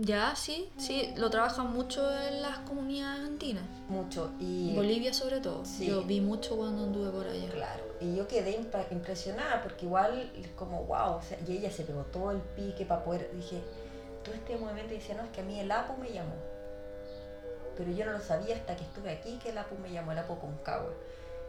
Ya, 0.00 0.36
sí, 0.36 0.70
sí, 0.76 1.12
lo 1.16 1.28
trabajan 1.28 1.72
mucho 1.72 2.08
en 2.22 2.40
las 2.40 2.58
comunidades 2.60 3.24
andinas. 3.24 3.64
Mucho. 3.88 4.30
Y 4.38 4.72
Bolivia 4.76 5.12
sobre 5.12 5.40
todo. 5.40 5.64
Yo 5.80 6.04
vi 6.04 6.20
mucho 6.20 6.56
cuando 6.56 6.84
anduve 6.84 7.10
por 7.10 7.26
allá. 7.26 7.50
Claro. 7.50 7.82
Y 8.00 8.14
yo 8.14 8.28
quedé 8.28 8.56
impresionada 8.90 9.60
porque 9.60 9.86
igual 9.86 10.30
es 10.36 10.48
como, 10.50 10.84
wow, 10.84 11.16
o 11.16 11.22
sea, 11.22 11.36
y 11.46 11.56
ella 11.56 11.70
se 11.72 11.82
pegó 11.82 12.02
todo 12.04 12.30
el 12.30 12.38
pique 12.38 12.86
para 12.86 13.02
poder, 13.02 13.28
dije, 13.34 13.60
todo 14.22 14.36
este 14.36 14.56
movimiento 14.56 14.94
decía, 14.94 15.16
no, 15.16 15.24
es 15.24 15.30
que 15.30 15.40
a 15.40 15.44
mí 15.44 15.58
el 15.58 15.70
APO 15.70 15.96
me 15.96 16.12
llamó. 16.12 16.36
Pero 17.76 17.90
yo 17.90 18.06
no 18.06 18.12
lo 18.12 18.20
sabía 18.20 18.54
hasta 18.54 18.76
que 18.76 18.84
estuve 18.84 19.10
aquí 19.10 19.38
que 19.42 19.50
el 19.50 19.58
APO 19.58 19.76
me 19.82 19.90
llamó, 19.90 20.12
el 20.12 20.18
APO 20.18 20.38
Concagua 20.38 20.92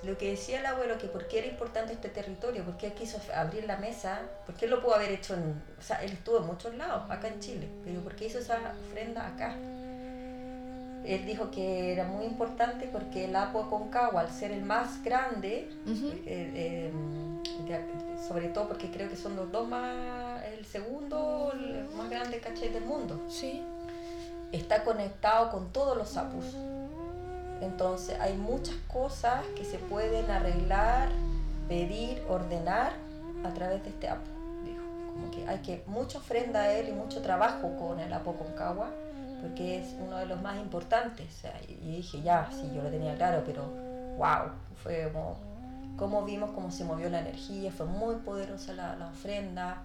lo 0.04 0.18
que 0.18 0.32
decía 0.32 0.60
el 0.60 0.66
abuelo, 0.66 0.98
que 0.98 1.08
por 1.08 1.28
qué 1.28 1.40
era 1.40 1.48
importante 1.48 1.94
este 1.94 2.10
territorio, 2.10 2.64
por 2.64 2.78
qué 2.78 2.94
quiso 2.94 3.20
abrir 3.36 3.66
la 3.66 3.78
mesa, 3.78 4.22
por 4.46 4.56
qué 4.56 4.68
lo 4.68 4.82
pudo 4.82 4.96
haber 4.96 5.12
hecho 5.12 5.34
en, 5.34 5.62
o 5.78 5.82
sea, 5.82 6.02
él 6.04 6.14
estuvo 6.14 6.38
en 6.38 6.46
muchos 6.46 6.74
lados, 6.76 7.10
acá 7.10 7.28
en 7.28 7.40
Chile, 7.40 7.68
pero 7.84 8.02
por 8.02 8.16
qué 8.16 8.26
hizo 8.28 8.40
esa 8.40 8.60
ofrenda 8.88 9.28
acá. 9.28 9.56
Él 11.06 11.26
dijo 11.26 11.50
que 11.50 11.94
era 11.94 12.06
muy 12.06 12.26
importante 12.26 12.88
porque 12.92 13.26
el 13.26 13.36
Apo 13.36 13.70
Concagua, 13.70 14.22
al 14.22 14.32
ser 14.32 14.52
el 14.52 14.64
más 14.64 15.04
grande, 15.04 15.70
eh, 15.88 16.22
eh, 16.26 16.92
sobre 18.28 18.50
todo 18.50 18.68
porque 18.68 18.92
creo 18.92 19.10
que 19.10 19.16
son 19.16 19.36
los 19.36 19.52
dos 19.52 19.68
más, 19.68 20.44
el 20.46 20.66
segundo 20.66 21.52
el 21.54 21.86
más 21.96 22.10
grande 22.10 22.40
caché 22.40 22.70
del 22.70 22.86
mundo. 22.86 23.20
Sí. 23.30 23.64
Está 24.52 24.84
conectado 24.84 25.52
con 25.52 25.72
todos 25.72 25.98
los 25.98 26.10
sapos. 26.10 26.46
Entonces 27.62 28.20
hay 28.20 28.36
muchas 28.38 28.76
cosas 28.88 29.46
que 29.56 29.66
se 29.66 29.78
pueden 29.78 30.30
arreglar, 30.32 31.10
pedir, 31.68 32.24
ordenar 32.28 32.94
a 33.44 33.54
través 33.54 33.84
de 33.84 33.90
este 33.90 34.08
Apo. 34.10 34.30
Dijo, 34.64 34.84
como 35.14 35.32
que 35.32 35.48
hay 35.48 35.60
que 35.60 35.84
mucha 35.88 36.20
ofrenda 36.20 36.62
a 36.62 36.74
él 36.74 36.90
y 36.90 36.92
mucho 36.94 37.22
trabajo 37.22 37.76
con 37.78 38.00
el 38.00 38.12
Apo 38.14 38.36
Concagua, 38.36 38.90
porque 39.42 39.80
es 39.80 39.96
uno 40.00 40.18
de 40.18 40.26
los 40.26 40.42
más 40.42 40.58
importantes. 40.58 41.44
y 41.68 41.98
dije, 41.98 42.22
ya, 42.22 42.50
sí, 42.52 42.72
yo 42.74 42.82
lo 42.82 42.90
tenía 42.90 43.16
claro, 43.16 43.44
pero 43.46 43.64
wow, 44.18 44.52
fue 44.84 45.12
como, 45.98 46.24
vimos 46.24 46.52
cómo 46.52 46.72
se 46.72 46.86
movió 46.86 47.10
la 47.10 47.20
energía, 47.20 47.72
fue 47.72 47.86
muy 47.86 48.16
poderosa 48.18 48.74
la, 48.74 49.10
ofrenda. 49.12 49.84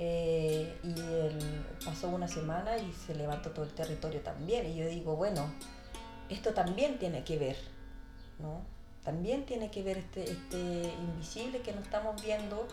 Eh, 0.00 0.78
y 0.84 1.84
pasó 1.84 2.08
una 2.08 2.28
semana 2.28 2.78
y 2.78 2.92
se 2.92 3.16
levantó 3.16 3.50
todo 3.50 3.64
el 3.64 3.72
territorio 3.72 4.20
también. 4.20 4.66
Y 4.66 4.76
yo 4.76 4.86
digo, 4.86 5.16
bueno, 5.16 5.44
esto 6.28 6.52
también 6.54 6.98
tiene 6.98 7.24
que 7.24 7.38
ver, 7.38 7.56
¿no? 8.38 8.62
También 9.04 9.46
tiene 9.46 9.70
que 9.70 9.82
ver 9.82 9.98
este, 9.98 10.30
este 10.30 10.92
invisible 11.00 11.60
que 11.60 11.72
no 11.72 11.80
estamos 11.80 12.22
viendo, 12.22 12.66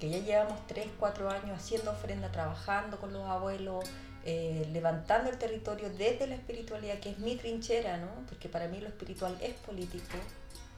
que 0.00 0.08
ya 0.08 0.18
llevamos 0.18 0.66
3, 0.66 0.86
4 0.98 1.30
años 1.30 1.58
haciendo 1.58 1.90
ofrenda, 1.90 2.30
trabajando 2.32 2.98
con 2.98 3.12
los 3.12 3.28
abuelos, 3.28 3.84
eh, 4.24 4.68
levantando 4.72 5.30
el 5.30 5.38
territorio 5.38 5.90
desde 5.90 6.26
la 6.26 6.34
espiritualidad, 6.34 6.98
que 6.98 7.10
es 7.10 7.18
mi 7.18 7.36
trinchera, 7.36 7.96
¿no? 7.98 8.08
Porque 8.28 8.48
para 8.48 8.68
mí 8.68 8.80
lo 8.80 8.88
espiritual 8.88 9.36
es 9.40 9.54
político, 9.54 10.16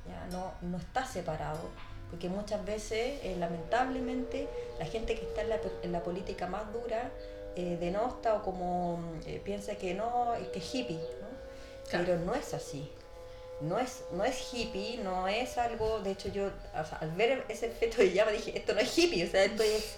ya 0.06 0.26
no, 0.30 0.52
no 0.62 0.78
está 0.78 1.04
separado, 1.06 1.58
porque 2.10 2.28
muchas 2.28 2.64
veces, 2.64 3.20
eh, 3.24 3.36
lamentablemente, 3.38 4.48
la 4.78 4.84
gente 4.84 5.14
que 5.14 5.26
está 5.26 5.42
en 5.42 5.48
la, 5.48 5.60
en 5.82 5.92
la 5.92 6.02
política 6.02 6.46
más 6.46 6.72
dura 6.72 7.10
eh, 7.56 7.76
denosta 7.80 8.34
o 8.34 8.42
como 8.42 9.00
piensa 9.44 9.74
que 9.74 9.94
no, 9.94 10.32
que 10.52 10.60
hippie, 10.60 11.00
pero 11.90 12.18
no 12.18 12.34
es 12.34 12.54
así. 12.54 12.90
No 13.60 13.78
es, 13.78 14.04
no 14.12 14.24
es 14.24 14.54
hippie, 14.54 14.98
no 15.04 15.28
es 15.28 15.58
algo, 15.58 16.00
de 16.00 16.12
hecho 16.12 16.30
yo 16.30 16.50
al 16.72 17.10
ver 17.12 17.44
ese 17.48 17.66
efecto 17.66 17.98
de 17.98 18.12
llama 18.12 18.30
dije, 18.30 18.56
esto 18.56 18.72
no 18.72 18.80
es 18.80 18.96
hippie, 18.96 19.24
o 19.26 19.30
sea, 19.30 19.44
esto 19.44 19.62
es 19.62 19.96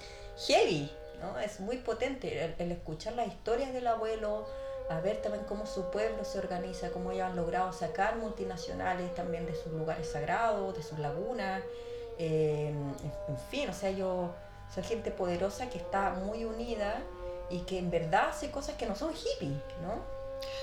heavy, 0.48 0.90
¿no? 1.20 1.38
Es 1.38 1.60
muy 1.60 1.76
potente 1.76 2.54
el, 2.58 2.72
escuchar 2.72 3.12
las 3.12 3.28
historias 3.28 3.72
del 3.72 3.86
abuelo, 3.86 4.46
a 4.90 4.98
ver 5.00 5.22
también 5.22 5.44
cómo 5.44 5.64
su 5.66 5.90
pueblo 5.92 6.24
se 6.24 6.38
organiza, 6.38 6.90
cómo 6.90 7.12
ellos 7.12 7.26
han 7.26 7.36
logrado 7.36 7.72
sacar 7.72 8.16
multinacionales 8.16 9.14
también 9.14 9.46
de 9.46 9.54
sus 9.54 9.72
lugares 9.72 10.08
sagrados, 10.08 10.76
de 10.76 10.82
sus 10.82 10.98
lagunas, 10.98 11.62
eh, 12.18 12.68
en, 13.28 13.38
fin, 13.50 13.70
o 13.70 13.72
sea, 13.72 13.92
yo 13.92 14.34
soy 14.74 14.82
gente 14.82 15.12
poderosa 15.12 15.70
que 15.70 15.78
está 15.78 16.10
muy 16.10 16.44
unida 16.44 17.00
y 17.48 17.60
que 17.60 17.78
en 17.78 17.90
verdad 17.90 18.30
hace 18.30 18.50
cosas 18.50 18.76
que 18.76 18.86
no 18.86 18.96
son 18.96 19.12
hippie, 19.12 19.56
¿no? 19.82 20.21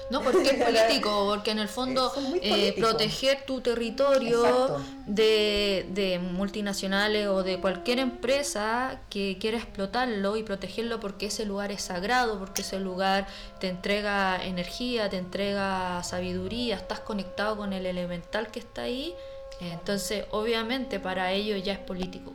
No, 0.09 0.21
porque 0.21 0.49
es 0.49 0.63
político, 0.63 1.27
porque 1.29 1.51
en 1.51 1.59
el 1.59 1.67
fondo 1.67 2.11
eh, 2.41 2.73
proteger 2.77 3.43
tu 3.45 3.61
territorio 3.61 4.77
de, 5.05 5.85
de, 5.89 6.19
multinacionales 6.19 7.27
o 7.27 7.43
de 7.43 7.59
cualquier 7.59 7.99
empresa 7.99 9.01
que 9.09 9.37
quiera 9.39 9.57
explotarlo 9.57 10.37
y 10.37 10.43
protegerlo 10.43 10.99
porque 10.99 11.27
ese 11.27 11.45
lugar 11.45 11.71
es 11.71 11.83
sagrado, 11.83 12.39
porque 12.39 12.61
ese 12.61 12.79
lugar 12.79 13.27
te 13.59 13.69
entrega 13.69 14.43
energía, 14.43 15.09
te 15.09 15.17
entrega 15.17 16.01
sabiduría, 16.03 16.75
estás 16.75 16.99
conectado 16.99 17.57
con 17.57 17.73
el 17.73 17.85
elemental 17.85 18.49
que 18.49 18.59
está 18.59 18.83
ahí, 18.83 19.13
entonces 19.61 20.25
obviamente 20.31 20.99
para 20.99 21.31
ellos 21.33 21.61
ya 21.63 21.73
es 21.73 21.79
político. 21.79 22.33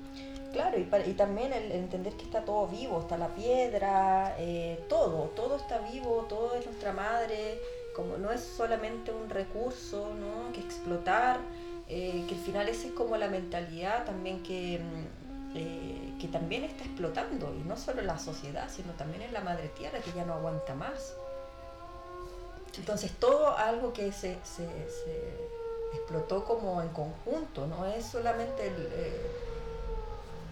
Claro, 0.54 0.78
y, 0.78 0.88
y 1.10 1.14
también 1.14 1.52
el, 1.52 1.72
entender 1.72 2.12
que 2.12 2.22
está 2.22 2.44
todo 2.44 2.68
vivo, 2.68 3.00
está 3.00 3.18
la 3.18 3.34
piedra, 3.34 4.36
eh, 4.38 4.78
todo, 4.88 5.30
todo 5.34 5.56
está 5.56 5.78
vivo, 5.78 6.26
todo 6.28 6.54
es 6.54 6.64
nuestra 6.64 6.92
madre, 6.92 7.60
como 7.96 8.18
no 8.18 8.30
es 8.30 8.40
solamente 8.40 9.10
un 9.10 9.28
recurso 9.28 10.14
¿no? 10.14 10.52
que 10.52 10.60
explotar, 10.60 11.40
eh, 11.88 12.24
que 12.28 12.36
al 12.36 12.40
final 12.40 12.68
esa 12.68 12.86
es 12.86 12.92
como 12.92 13.16
la 13.16 13.26
mentalidad 13.26 14.04
también 14.04 14.44
que, 14.44 14.78
mm, 14.78 15.56
eh, 15.56 16.14
que 16.20 16.28
también 16.28 16.62
está 16.62 16.84
explotando, 16.84 17.52
y 17.52 17.64
no 17.66 17.76
solo 17.76 18.02
la 18.02 18.20
sociedad, 18.20 18.68
sino 18.70 18.92
también 18.92 19.22
en 19.22 19.32
la 19.32 19.40
madre 19.40 19.72
tierra 19.76 19.98
que 19.98 20.12
ya 20.12 20.24
no 20.24 20.34
aguanta 20.34 20.76
más. 20.76 21.16
Entonces 22.78 23.10
todo 23.18 23.56
algo 23.56 23.92
que 23.92 24.12
se, 24.12 24.38
se, 24.44 24.68
explotó 25.94 26.44
como 26.44 26.80
en 26.80 26.90
conjunto, 26.90 27.66
no 27.66 27.86
es 27.86 28.06
solamente 28.06 28.68
el 28.68 28.88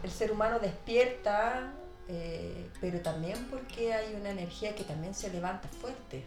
el 0.03 0.11
ser 0.11 0.33
humano 0.33 0.59
despierta, 0.59 1.73
eh, 2.09 2.69
pero 2.81 3.01
también 3.01 3.39
porque 3.51 3.93
hay 3.95 4.15
una 4.15 4.31
energía 4.31 4.75
que 4.75 4.85
también 4.85 5.15
se 5.15 5.31
levanta 5.31 5.69
fuerte. 5.69 6.25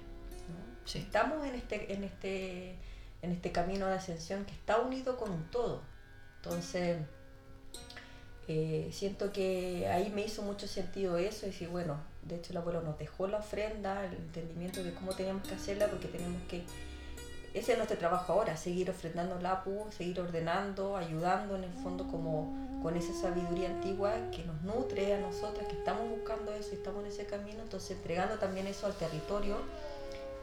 Estamos 0.94 1.46
en 1.46 1.56
este, 1.56 1.94
en, 1.94 2.04
este, 2.04 2.76
en 3.22 3.32
este 3.32 3.52
camino 3.52 3.88
de 3.88 3.96
ascensión 3.96 4.46
que 4.46 4.54
está 4.54 4.80
unido 4.80 5.18
con 5.18 5.32
un 5.32 5.44
todo. 5.50 5.82
Entonces, 6.38 6.98
eh, 8.48 8.90
siento 8.92 9.32
que 9.32 9.88
ahí 9.88 10.12
me 10.12 10.24
hizo 10.24 10.44
mucho 10.44 10.68
sentido 10.68 11.18
eso 11.18 11.48
y 11.48 11.50
decir, 11.50 11.70
bueno, 11.70 12.00
de 12.22 12.36
hecho 12.36 12.54
el 12.54 12.58
abuelo 12.58 12.82
nos 12.82 13.00
dejó 13.00 13.28
la 13.28 13.38
ofrenda, 13.38 14.06
el 14.06 14.14
entendimiento 14.14 14.84
de 14.84 14.94
cómo 14.94 15.14
teníamos 15.16 15.48
que 15.48 15.56
hacerla, 15.56 15.88
porque 15.88 16.08
tenemos 16.08 16.42
que 16.48 16.64
ese 17.56 17.72
es 17.72 17.78
nuestro 17.78 17.98
trabajo 17.98 18.34
ahora, 18.34 18.58
seguir 18.58 18.90
ofrendando 18.90 19.40
la 19.40 19.52
APU, 19.52 19.88
seguir 19.96 20.20
ordenando, 20.20 20.98
ayudando 20.98 21.56
en 21.56 21.64
el 21.64 21.74
fondo 21.74 22.08
como 22.08 22.82
con 22.84 22.96
esa 22.96 23.14
sabiduría 23.14 23.70
antigua 23.70 24.14
que 24.32 24.44
nos 24.44 24.62
nutre 24.62 25.16
a 25.16 25.20
nosotras, 25.20 25.68
que 25.68 25.76
estamos 25.76 26.10
buscando 26.10 26.54
eso 26.54 26.70
y 26.74 26.76
estamos 26.76 27.04
en 27.04 27.12
ese 27.12 27.26
camino, 27.26 27.62
entonces 27.62 27.92
entregando 27.92 28.38
también 28.38 28.68
eso 28.68 28.86
al 28.86 28.94
territorio 28.94 29.58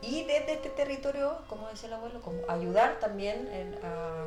y 0.03 0.25
desde 0.25 0.55
este 0.55 0.71
territorio, 0.71 1.39
como 1.49 1.69
decía 1.69 1.87
el 1.87 1.95
abuelo, 1.95 2.21
como 2.23 2.39
ayudar 2.49 2.99
también 2.99 3.49
a, 3.85 4.27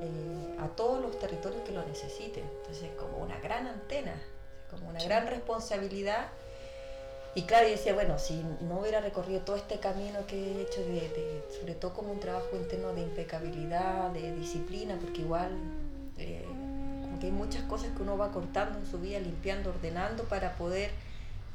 eh, 0.00 0.56
a, 0.58 0.66
todos 0.74 1.00
los 1.00 1.16
territorios 1.20 1.62
que 1.62 1.70
lo 1.70 1.86
necesiten. 1.86 2.44
Entonces 2.58 2.90
como 2.98 3.18
una 3.18 3.38
gran 3.38 3.68
antena, 3.68 4.20
como 4.68 4.88
una 4.88 5.02
gran 5.04 5.28
responsabilidad 5.28 6.26
y 7.38 7.42
claro, 7.42 7.66
yo 7.68 7.74
decía, 7.76 7.94
bueno, 7.94 8.18
si 8.18 8.42
no 8.62 8.80
hubiera 8.80 9.00
recorrido 9.00 9.42
todo 9.42 9.54
este 9.54 9.78
camino 9.78 10.26
que 10.26 10.34
he 10.34 10.62
hecho, 10.62 10.80
de, 10.80 11.40
sobre 11.56 11.76
todo 11.76 11.94
como 11.94 12.10
un 12.10 12.18
trabajo 12.18 12.48
interno 12.56 12.92
de 12.94 13.02
impecabilidad, 13.02 14.10
de 14.10 14.34
disciplina, 14.34 14.98
porque 15.00 15.20
igual 15.20 15.52
eh, 16.16 16.44
como 17.00 17.20
que 17.20 17.26
hay 17.26 17.32
muchas 17.32 17.62
cosas 17.62 17.90
que 17.96 18.02
uno 18.02 18.18
va 18.18 18.32
cortando 18.32 18.80
en 18.80 18.86
su 18.90 18.98
vida, 18.98 19.20
limpiando, 19.20 19.70
ordenando 19.70 20.24
para 20.24 20.56
poder 20.56 20.90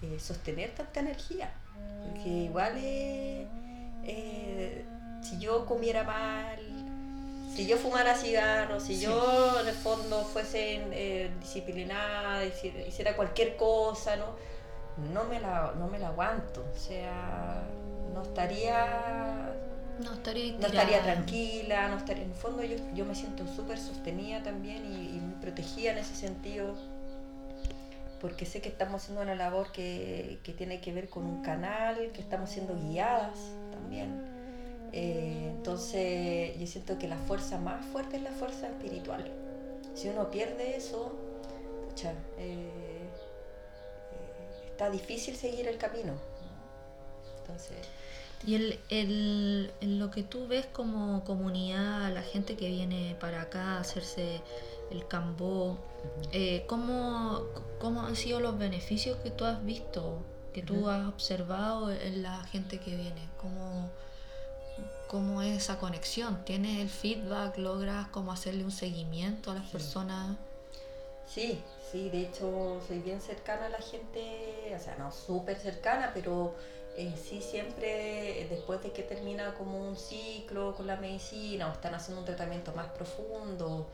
eh, 0.01 0.21
sostener 0.21 0.73
tanta 0.73 1.01
energía. 1.01 1.51
Porque 2.07 2.29
igual 2.29 2.75
eh, 2.77 3.45
si 5.21 5.37
yo 5.37 5.65
comiera 5.65 6.05
mal, 6.05 6.59
si 7.53 7.67
yo 7.67 7.75
fumara 7.75 8.15
cigarros, 8.15 8.83
si 8.83 9.01
yo 9.01 9.59
en 9.59 9.67
el 9.67 9.75
fondo 9.75 10.23
fuese 10.23 11.29
disciplinada, 11.41 12.45
hiciera 12.45 13.17
cualquier 13.17 13.57
cosa, 13.57 14.15
¿no? 14.15 14.52
No 15.13 15.23
me 15.25 15.39
la, 15.39 15.73
no 15.77 15.87
me 15.87 15.99
la 15.99 16.09
aguanto, 16.09 16.65
o 16.73 16.77
sea, 16.77 17.63
no 18.13 18.21
estaría... 18.21 19.53
No 20.03 20.11
estaría, 20.11 20.57
no 20.57 20.67
estaría 20.67 21.03
tranquila, 21.03 21.87
no 21.89 21.97
estaría, 21.97 22.23
en 22.23 22.31
el 22.31 22.35
fondo 22.35 22.63
yo, 22.63 22.77
yo 22.95 23.05
me 23.05 23.13
siento 23.13 23.45
súper 23.47 23.77
sostenida 23.77 24.41
también 24.41 24.83
y, 24.85 25.19
muy 25.19 25.35
protegida 25.35 25.91
en 25.91 25.99
ese 25.99 26.15
sentido, 26.15 26.73
porque 28.19 28.45
sé 28.45 28.59
que 28.59 28.69
estamos 28.69 29.03
haciendo 29.03 29.21
una 29.21 29.35
labor 29.35 29.71
que, 29.71 30.39
tiene 30.57 30.81
que 30.81 30.93
ver 30.93 31.09
con 31.09 31.25
un 31.25 31.43
canal, 31.43 32.11
que 32.11 32.21
estamos 32.21 32.49
siendo 32.49 32.75
guiadas 32.75 33.37
también. 33.71 34.25
Eh, 34.93 35.51
entonces 35.55 36.57
yo 36.59 36.65
siento 36.65 36.97
que 36.97 37.07
la 37.07 37.17
fuerza 37.17 37.59
más 37.59 37.85
fuerte 37.85 38.17
es 38.17 38.23
la 38.23 38.31
fuerza 38.31 38.67
espiritual. 38.67 39.31
Si 39.93 40.09
uno 40.09 40.31
pierde 40.31 40.75
eso, 40.75 41.15
pucha, 41.87 42.13
eh, 42.37 42.71
está 44.73 44.89
difícil 44.89 45.35
seguir 45.35 45.67
el 45.67 45.77
camino. 45.77 46.13
Entonces... 47.41 47.77
Y 48.45 48.55
el, 48.55 48.79
el, 48.89 49.99
lo 49.99 50.11
que 50.11 50.21
tú 50.21 50.47
ves 50.47 50.65
como 50.65 51.23
comunidad, 51.23 52.13
la 52.13 52.23
gente 52.23 52.57
que 52.57 52.67
viene 52.67 53.15
para 53.21 53.43
acá 53.43 53.77
a 53.77 53.79
hacerse 53.79 54.41
el 54.91 55.07
cambó, 55.07 55.77
eh, 56.33 56.65
¿cómo, 56.67 57.43
¿cómo, 57.79 58.01
han 58.01 58.17
sido 58.17 58.41
los 58.41 58.57
beneficios 58.57 59.15
que 59.19 59.31
tú 59.31 59.45
has 59.45 59.63
visto, 59.63 60.21
que 60.53 60.61
tú 60.61 60.89
has 60.89 61.07
observado 61.07 61.89
en 61.89 62.21
la 62.21 62.43
gente 62.43 62.79
que 62.79 62.97
viene? 62.97 63.29
¿Cómo, 63.39 63.89
¿Cómo 65.07 65.41
es 65.41 65.63
esa 65.63 65.77
conexión? 65.77 66.43
¿Tienes 66.43 66.81
el 66.81 66.89
feedback? 66.89 67.57
¿Logras 67.57 68.09
cómo 68.09 68.33
hacerle 68.33 68.65
un 68.65 68.71
seguimiento 68.71 69.51
a 69.51 69.53
las 69.53 69.69
personas? 69.69 70.35
Sí, 71.25 71.61
sí, 71.93 72.09
de 72.09 72.21
hecho 72.21 72.81
soy 72.87 72.99
bien 72.99 73.21
cercana 73.21 73.67
a 73.67 73.69
la 73.69 73.77
gente, 73.77 74.75
o 74.75 74.79
sea, 74.79 74.95
no 74.97 75.11
súper 75.11 75.57
cercana, 75.59 76.09
pero 76.11 76.55
eh, 76.97 77.13
sí 77.15 77.39
siempre 77.39 78.47
después 78.49 78.81
de 78.81 78.91
que 78.91 79.03
termina 79.03 79.53
como 79.53 79.79
un 79.79 79.95
ciclo 79.95 80.73
con 80.75 80.87
la 80.87 80.95
medicina 80.95 81.69
o 81.69 81.71
están 81.71 81.93
haciendo 81.93 82.21
un 82.21 82.25
tratamiento 82.25 82.73
más 82.73 82.87
profundo, 82.87 83.87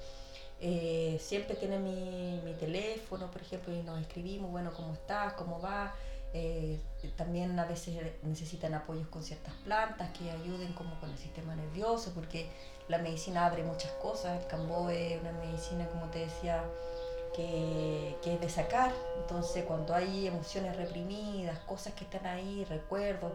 eh, 0.61 1.17
siempre 1.19 1.55
tienen 1.55 1.83
mi, 1.83 2.41
mi, 2.45 2.53
teléfono, 2.53 3.29
por 3.31 3.41
ejemplo, 3.41 3.73
y 3.73 3.83
nos 3.83 3.99
escribimos, 3.99 4.49
bueno, 4.49 4.71
¿cómo 4.73 4.93
estás? 4.93 5.33
¿Cómo 5.33 5.59
va? 5.59 5.93
Eh, 6.33 6.79
también 7.17 7.57
a 7.59 7.65
veces 7.65 7.95
necesitan 8.23 8.75
apoyos 8.75 9.07
con 9.07 9.23
ciertas 9.23 9.53
plantas 9.65 10.11
que 10.17 10.29
ayuden 10.29 10.71
como 10.73 10.97
con 11.01 11.09
el 11.09 11.17
sistema 11.17 11.55
nervioso, 11.55 12.13
porque 12.13 12.49
la 12.87 12.99
medicina 12.99 13.45
abre 13.45 13.63
muchas 13.63 13.91
cosas. 13.93 14.41
El 14.41 14.47
cambo 14.47 14.89
es 14.89 15.19
una 15.19 15.31
medicina, 15.33 15.87
como 15.87 16.05
te 16.07 16.19
decía, 16.19 16.63
que, 17.33 18.17
es 18.23 18.41
de 18.41 18.49
sacar. 18.49 18.91
Entonces 19.21 19.65
cuando 19.65 19.93
hay 19.93 20.27
emociones 20.27 20.75
reprimidas, 20.75 21.59
cosas 21.59 21.93
que 21.93 22.03
están 22.03 22.25
ahí, 22.25 22.65
recuerdos, 22.65 23.33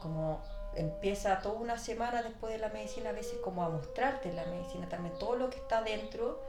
como 0.00 0.40
empieza 0.74 1.40
toda 1.40 1.56
una 1.56 1.78
semana 1.78 2.22
después 2.22 2.52
de 2.52 2.58
la 2.58 2.68
medicina 2.68 3.10
a 3.10 3.12
veces 3.12 3.38
como 3.42 3.62
a 3.62 3.68
mostrarte 3.68 4.32
la 4.32 4.44
medicina 4.46 4.88
también 4.88 5.18
todo 5.18 5.36
lo 5.36 5.50
que 5.50 5.56
está 5.56 5.82
dentro. 5.82 6.42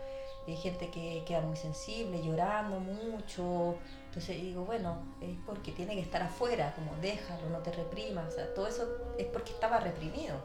Hay 0.48 0.58
gente 0.58 0.90
que 0.90 1.24
queda 1.28 1.42
muy 1.42 1.56
sensible, 1.56 2.24
llorando 2.24 2.80
mucho. 2.80 3.76
Entonces 4.06 4.42
digo, 4.42 4.66
bueno, 4.66 4.98
es 5.22 5.38
porque 5.46 5.72
tiene 5.72 5.94
que 5.94 6.02
estar 6.02 6.24
afuera, 6.24 6.74
como 6.76 6.96
déjalo, 7.02 7.50
no 7.50 7.60
te 7.60 7.72
reprimas. 7.72 8.30
O 8.30 8.32
sea, 8.32 8.54
todo 8.56 8.68
eso 8.68 8.88
es 9.18 9.28
porque 9.28 9.52
estaba 9.52 9.80
reprimido. 9.80 10.36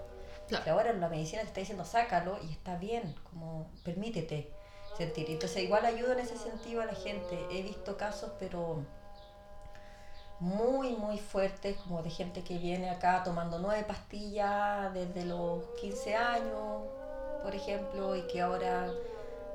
Claro. 0.46 0.72
ahora 0.72 0.92
la 0.92 1.08
medicina 1.08 1.40
te 1.40 1.48
está 1.48 1.60
diciendo 1.60 1.86
sácalo 1.86 2.38
y 2.46 2.52
está 2.52 2.76
bien, 2.76 3.14
como 3.30 3.70
permítete 3.82 4.53
sentir. 4.96 5.30
Entonces 5.30 5.62
igual 5.62 5.84
ayuda 5.84 6.12
en 6.12 6.20
ese 6.20 6.36
sentido 6.36 6.82
a 6.82 6.86
la 6.86 6.94
gente. 6.94 7.38
He 7.50 7.62
visto 7.62 7.96
casos, 7.96 8.32
pero 8.38 8.84
muy, 10.40 10.92
muy 10.96 11.18
fuertes, 11.18 11.76
como 11.76 12.02
de 12.02 12.10
gente 12.10 12.42
que 12.42 12.58
viene 12.58 12.90
acá 12.90 13.22
tomando 13.22 13.58
nueve 13.58 13.84
pastillas 13.84 14.92
desde 14.92 15.24
los 15.24 15.64
15 15.80 16.14
años, 16.16 16.82
por 17.42 17.54
ejemplo, 17.54 18.16
y 18.16 18.22
que 18.22 18.40
ahora, 18.40 18.92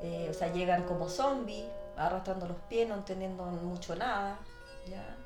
eh, 0.01 0.27
o 0.29 0.33
sea, 0.33 0.51
llegan 0.53 0.83
como 0.83 1.09
zombies, 1.09 1.65
arrastrando 1.97 2.47
los 2.47 2.57
pies, 2.69 2.87
no 2.87 2.95
entendiendo 2.95 3.45
mucho 3.45 3.95
nada, 3.95 4.39
¿ya? 4.87 5.17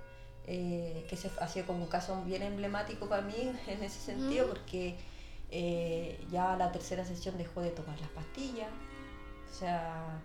Eh, 0.45 1.05
que 1.07 1.15
se, 1.15 1.31
ha 1.39 1.47
sido 1.47 1.67
como 1.67 1.83
un 1.83 1.89
caso 1.89 2.21
bien 2.25 2.41
emblemático 2.41 3.07
para 3.07 3.21
mí 3.21 3.53
en 3.67 3.83
ese 3.83 3.99
sentido, 3.99 4.47
porque 4.47 4.97
eh, 5.49 6.25
ya 6.31 6.57
la 6.57 6.71
tercera 6.71 7.05
sesión 7.05 7.37
dejó 7.37 7.61
de 7.61 7.69
tomar 7.69 7.99
las 8.01 8.09
pastillas, 8.09 8.69
o 9.53 9.55
sea, 9.55 10.19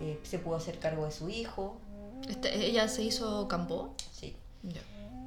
eh, 0.00 0.18
se 0.22 0.38
pudo 0.38 0.56
hacer 0.56 0.78
cargo 0.78 1.04
de 1.04 1.12
su 1.12 1.28
hijo. 1.28 1.76
Este, 2.26 2.66
¿Ella 2.66 2.88
se 2.88 3.02
hizo 3.02 3.46
campo? 3.46 3.94
Sí. 4.12 4.34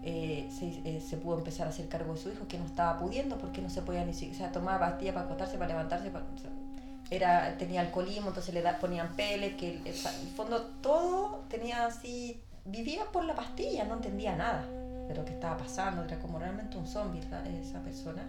Eh, 0.03 0.49
eh, 0.61 1.03
se, 1.07 1.17
pudo 1.17 1.37
empezar 1.37 1.67
a 1.67 1.69
hacer 1.69 1.87
cargo 1.87 2.13
de 2.13 2.21
su 2.21 2.29
hijo 2.31 2.47
que 2.47 2.57
no 2.57 2.65
estaba 2.65 2.99
pudiendo 2.99 3.37
porque 3.37 3.61
no 3.61 3.69
se 3.69 3.81
podía 3.81 4.05
ni 4.05 4.13
siquiera, 4.13 4.35
o 4.35 4.37
sea, 4.37 4.51
tomaba 4.51 4.79
pastillas 4.79 5.13
para 5.13 5.25
acostarse, 5.25 5.57
para 5.57 5.69
levantarse, 5.69 6.11
era, 7.11 7.55
tenía 7.57 7.81
alcoholismo, 7.81 8.29
entonces 8.29 8.53
le 8.53 8.63
ponían 8.73 9.15
peles, 9.15 9.55
que 9.55 9.77
en 9.77 9.87
el 9.87 9.93
fondo 10.35 10.61
todo 10.81 11.43
tenía 11.49 11.85
así, 11.85 12.41
vivía 12.65 13.05
por 13.11 13.25
la 13.25 13.35
pastilla, 13.35 13.83
no 13.83 13.95
entendía 13.95 14.35
nada. 14.35 14.65
de 15.07 15.13
lo 15.13 15.23
que 15.23 15.33
estaba 15.33 15.57
pasando, 15.57 16.03
era 16.03 16.17
como 16.17 16.39
realmente 16.39 16.77
un 16.77 16.87
zombie 16.87 17.21
esa 17.61 17.81
persona. 17.83 18.27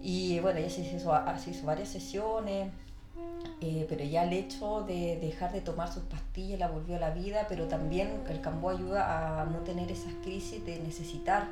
Y 0.00 0.38
bueno, 0.40 0.60
ella 0.60 0.70
se 0.70 0.82
hizo, 0.82 1.12
se 1.38 1.50
hizo 1.50 1.66
varias 1.66 1.88
sesiones, 1.88 2.70
eh, 3.60 3.86
pero 3.88 4.04
ya 4.04 4.24
el 4.24 4.32
hecho 4.32 4.82
de 4.82 5.18
dejar 5.20 5.52
de 5.52 5.60
tomar 5.60 5.92
sus 5.92 6.02
pastillas 6.04 6.58
la 6.58 6.68
volvió 6.68 6.96
a 6.96 6.98
la 6.98 7.10
vida, 7.10 7.46
pero 7.48 7.66
también 7.66 8.22
el 8.28 8.40
cambó 8.40 8.70
ayuda 8.70 9.40
a 9.40 9.44
no 9.46 9.58
tener 9.60 9.90
esas 9.90 10.12
crisis 10.22 10.64
de 10.64 10.78
necesitar. 10.80 11.48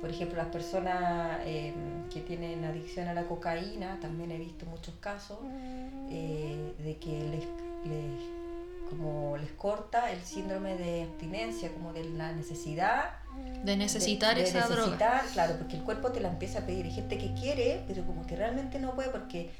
Por 0.00 0.10
ejemplo, 0.10 0.36
las 0.36 0.48
personas 0.48 1.40
eh, 1.44 1.72
que 2.12 2.20
tienen 2.20 2.64
adicción 2.64 3.08
a 3.08 3.14
la 3.14 3.24
cocaína, 3.24 3.98
también 4.00 4.30
he 4.32 4.38
visto 4.38 4.66
muchos 4.66 4.94
casos 4.96 5.38
eh, 6.10 6.74
de 6.82 6.96
que 6.96 7.10
les, 7.10 7.44
como 8.90 9.36
les 9.36 9.52
corta 9.52 10.10
el 10.10 10.22
síndrome 10.22 10.76
de 10.76 11.02
abstinencia, 11.02 11.72
como 11.72 11.92
de 11.92 12.04
la 12.04 12.32
necesidad 12.32 13.22
de 13.64 13.76
necesitar 13.76 14.36
de, 14.36 14.42
esa 14.42 14.68
necesitar, 14.68 15.24
Claro, 15.32 15.56
porque 15.58 15.76
el 15.76 15.82
cuerpo 15.82 16.10
te 16.12 16.20
la 16.20 16.28
empieza 16.28 16.60
a 16.60 16.66
pedir. 16.66 16.84
Hay 16.84 16.92
gente 16.92 17.16
que 17.16 17.32
quiere, 17.34 17.82
pero 17.86 18.04
como 18.04 18.26
que 18.26 18.36
realmente 18.36 18.78
no 18.78 18.94
puede 18.94 19.08
porque 19.10 19.50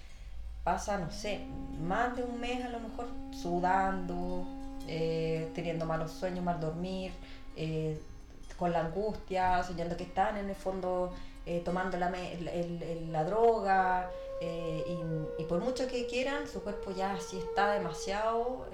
pasa, 0.64 0.98
no 0.98 1.10
sé, 1.10 1.40
más 1.80 2.16
de 2.16 2.22
un 2.22 2.40
mes 2.40 2.64
a 2.64 2.68
lo 2.68 2.80
mejor 2.80 3.08
sudando, 3.32 4.46
eh, 4.86 5.50
teniendo 5.54 5.86
malos 5.86 6.12
sueños, 6.12 6.44
mal 6.44 6.60
dormir, 6.60 7.12
eh, 7.56 8.00
con 8.58 8.72
la 8.72 8.80
angustia, 8.80 9.62
soñando 9.64 9.96
que 9.96 10.04
están 10.04 10.36
en 10.36 10.48
el 10.48 10.54
fondo 10.54 11.12
eh, 11.46 11.62
tomando 11.64 11.96
la, 11.98 12.12
la 13.10 13.24
droga, 13.24 14.10
y, 15.38 15.44
por 15.44 15.60
mucho 15.60 15.86
que 15.86 16.06
quieran, 16.06 16.48
su 16.48 16.62
cuerpo 16.62 16.90
ya 16.90 17.16
sí 17.20 17.38
está 17.38 17.74
demasiado 17.74 18.66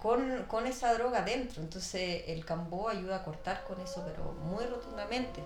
con, 0.00 0.44
con, 0.44 0.66
esa 0.68 0.94
droga 0.94 1.22
dentro. 1.22 1.62
Entonces 1.62 2.22
el 2.28 2.44
cambó 2.44 2.88
ayuda 2.88 3.16
a 3.16 3.24
cortar 3.24 3.64
con 3.64 3.80
eso, 3.80 4.04
pero 4.06 4.32
muy 4.32 4.64
rotundamente. 4.66 5.42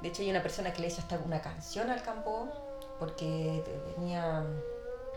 De 0.00 0.08
hecho 0.08 0.22
hay 0.22 0.30
una 0.30 0.42
persona 0.42 0.72
que 0.72 0.80
le 0.80 0.88
hizo 0.88 1.00
hasta 1.00 1.18
una 1.18 1.40
canción 1.40 1.90
al 1.90 2.02
cambó 2.02 2.48
porque 3.02 3.64
venía 3.96 4.44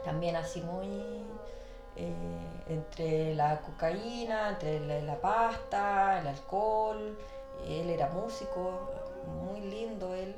también 0.04 0.36
así 0.36 0.60
muy 0.60 0.88
eh, 1.96 2.64
entre 2.68 3.36
la 3.36 3.62
cocaína, 3.62 4.50
entre 4.50 5.04
la, 5.04 5.22
pasta, 5.22 6.20
el 6.20 6.26
alcohol, 6.26 7.16
él 7.68 7.92
era 7.92 8.10
músico, 8.10 8.90
muy 9.44 9.62
lindo 9.62 10.16
él. 10.16 10.34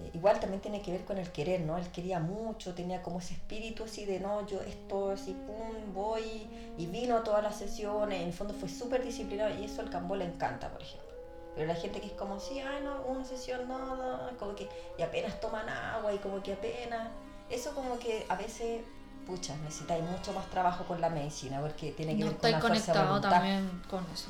Eh, 0.00 0.10
igual 0.14 0.40
también 0.40 0.60
tiene 0.60 0.82
que 0.82 0.90
ver 0.90 1.04
con 1.04 1.18
el 1.18 1.30
querer, 1.30 1.60
¿no? 1.60 1.78
Él 1.78 1.88
quería 1.92 2.18
mucho, 2.18 2.74
tenía 2.74 3.00
como 3.00 3.20
ese 3.20 3.34
espíritu 3.34 3.84
así 3.84 4.04
de, 4.04 4.18
no, 4.18 4.44
yo 4.48 4.60
esto, 4.62 5.12
así, 5.12 5.34
pum, 5.34 5.94
voy, 5.94 6.48
y 6.76 6.86
vino 6.86 7.18
a 7.18 7.22
todas 7.22 7.44
las 7.44 7.54
sesiones, 7.54 8.22
en 8.22 8.26
el 8.26 8.32
fondo 8.32 8.54
fue 8.54 8.68
súper 8.68 9.04
disciplinado, 9.04 9.56
y 9.56 9.66
eso 9.66 9.82
al 9.82 9.90
Cambó 9.90 10.16
le 10.16 10.24
encanta, 10.24 10.68
por 10.68 10.82
ejemplo. 10.82 11.11
Pero 11.54 11.66
la 11.66 11.74
gente 11.74 12.00
que 12.00 12.06
es 12.06 12.12
como, 12.14 12.40
sí, 12.40 12.60
ay, 12.60 12.82
no, 12.82 13.02
una 13.02 13.24
sesión, 13.24 13.68
no, 13.68 13.96
no, 13.96 14.38
como 14.38 14.54
que, 14.54 14.68
y 14.98 15.02
apenas 15.02 15.38
toman 15.40 15.68
agua 15.68 16.12
y 16.12 16.18
como 16.18 16.42
que 16.42 16.54
apenas, 16.54 17.10
eso 17.50 17.74
como 17.74 17.98
que 17.98 18.24
a 18.28 18.36
veces, 18.36 18.82
pucha, 19.26 19.54
necesitáis 19.56 20.02
mucho 20.02 20.32
más 20.32 20.48
trabajo 20.48 20.84
con 20.84 21.00
la 21.00 21.10
medicina 21.10 21.60
porque 21.60 21.92
tiene 21.92 22.16
que 22.16 22.24
ver 22.24 22.36
con 22.36 22.50
la 22.50 22.60
fuerza 22.60 22.92
de 22.92 23.06
voluntad. 23.06 23.30
también 23.30 23.82
con 23.90 24.04
eso. 24.12 24.28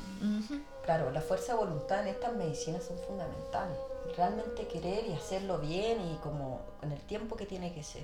Claro, 0.83 1.11
la 1.11 1.21
fuerza 1.21 1.53
de 1.53 1.59
voluntad 1.59 2.01
en 2.01 2.09
estas 2.09 2.33
medicinas 2.33 2.83
son 2.83 2.97
fundamentales. 2.99 3.77
Realmente 4.17 4.67
querer 4.67 5.07
y 5.07 5.13
hacerlo 5.13 5.59
bien 5.59 6.01
y 6.01 6.17
como 6.17 6.59
en 6.81 6.91
el 6.91 6.99
tiempo 6.99 7.37
que 7.37 7.45
tiene 7.45 7.73
que 7.73 7.83
ser. 7.83 8.03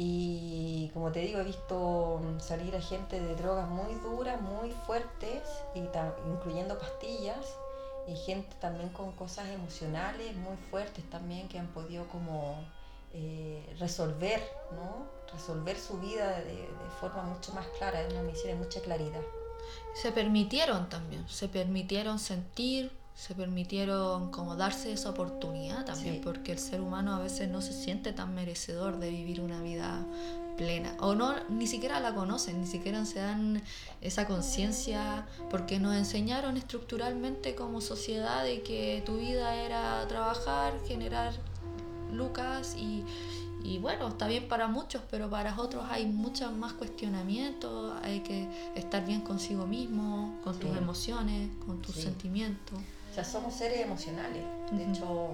Y 0.00 0.90
como 0.94 1.10
te 1.10 1.18
digo, 1.18 1.40
he 1.40 1.44
visto 1.44 2.20
salir 2.38 2.74
a 2.76 2.80
gente 2.80 3.20
de 3.20 3.34
drogas 3.34 3.68
muy 3.68 3.92
duras, 3.94 4.40
muy 4.40 4.70
fuertes, 4.86 5.42
y 5.74 5.80
incluyendo 6.30 6.78
pastillas, 6.78 7.58
y 8.08 8.16
gente 8.16 8.56
también 8.60 8.88
con 8.90 9.12
cosas 9.12 9.48
emocionales 9.48 10.34
muy 10.36 10.56
fuertes 10.70 11.08
también 11.10 11.48
que 11.48 11.58
han 11.58 11.68
podido 11.68 12.08
como 12.08 12.64
eh, 13.12 13.74
resolver, 13.78 14.42
¿no? 14.72 15.06
Resolver 15.32 15.78
su 15.78 15.98
vida 15.98 16.40
de, 16.40 16.68
forma 17.00 17.22
mucho 17.22 17.52
más 17.52 17.66
clara, 17.78 18.02
es 18.02 18.12
una 18.12 18.22
misión 18.22 18.48
de 18.48 18.64
mucha 18.64 18.80
claridad. 18.80 19.20
Se 19.94 20.12
permitieron 20.12 20.88
también, 20.88 21.28
se 21.28 21.48
permitieron 21.48 22.18
sentir, 22.18 22.90
se 23.14 23.34
permitieron 23.34 24.30
como 24.30 24.56
darse 24.56 24.92
esa 24.92 25.10
oportunidad 25.10 25.84
también, 25.84 26.20
porque 26.22 26.52
el 26.52 26.58
ser 26.58 26.80
humano 26.80 27.14
a 27.14 27.18
veces 27.18 27.48
no 27.48 27.60
se 27.60 27.72
siente 27.72 28.12
tan 28.12 28.34
merecedor 28.34 28.98
de 28.98 29.10
vivir 29.10 29.40
una 29.40 29.60
vida 29.60 30.04
plena. 30.58 30.94
O 31.00 31.14
no 31.14 31.34
ni 31.48 31.66
siquiera 31.66 32.00
la 32.00 32.14
conocen 32.14 32.60
ni 32.60 32.66
siquiera 32.66 33.06
se 33.06 33.20
dan 33.20 33.62
esa 34.02 34.26
conciencia 34.26 35.26
porque 35.48 35.78
nos 35.78 35.96
enseñaron 35.96 36.56
estructuralmente 36.56 37.54
como 37.54 37.80
sociedad 37.80 38.44
de 38.44 38.62
que 38.62 39.02
tu 39.06 39.16
vida 39.16 39.54
era 39.54 40.06
trabajar 40.08 40.74
generar 40.86 41.32
lucas 42.12 42.74
y, 42.76 43.04
y 43.62 43.78
bueno 43.78 44.08
está 44.08 44.26
bien 44.26 44.48
para 44.48 44.66
muchos 44.66 45.02
pero 45.10 45.30
para 45.30 45.58
otros 45.58 45.84
hay 45.88 46.06
muchos 46.06 46.52
más 46.52 46.72
cuestionamientos 46.72 47.94
hay 48.02 48.20
que 48.20 48.48
estar 48.74 49.06
bien 49.06 49.20
consigo 49.20 49.66
mismo 49.66 50.38
con 50.42 50.58
tus 50.58 50.76
emociones 50.76 51.50
con 51.64 51.80
tus 51.80 51.94
sentimientos. 51.94 52.78
O 53.10 53.14
sea 53.14 53.24
somos 53.24 53.54
seres 53.54 53.80
emocionales. 53.80 54.44
De 54.72 54.84
hecho 54.84 55.32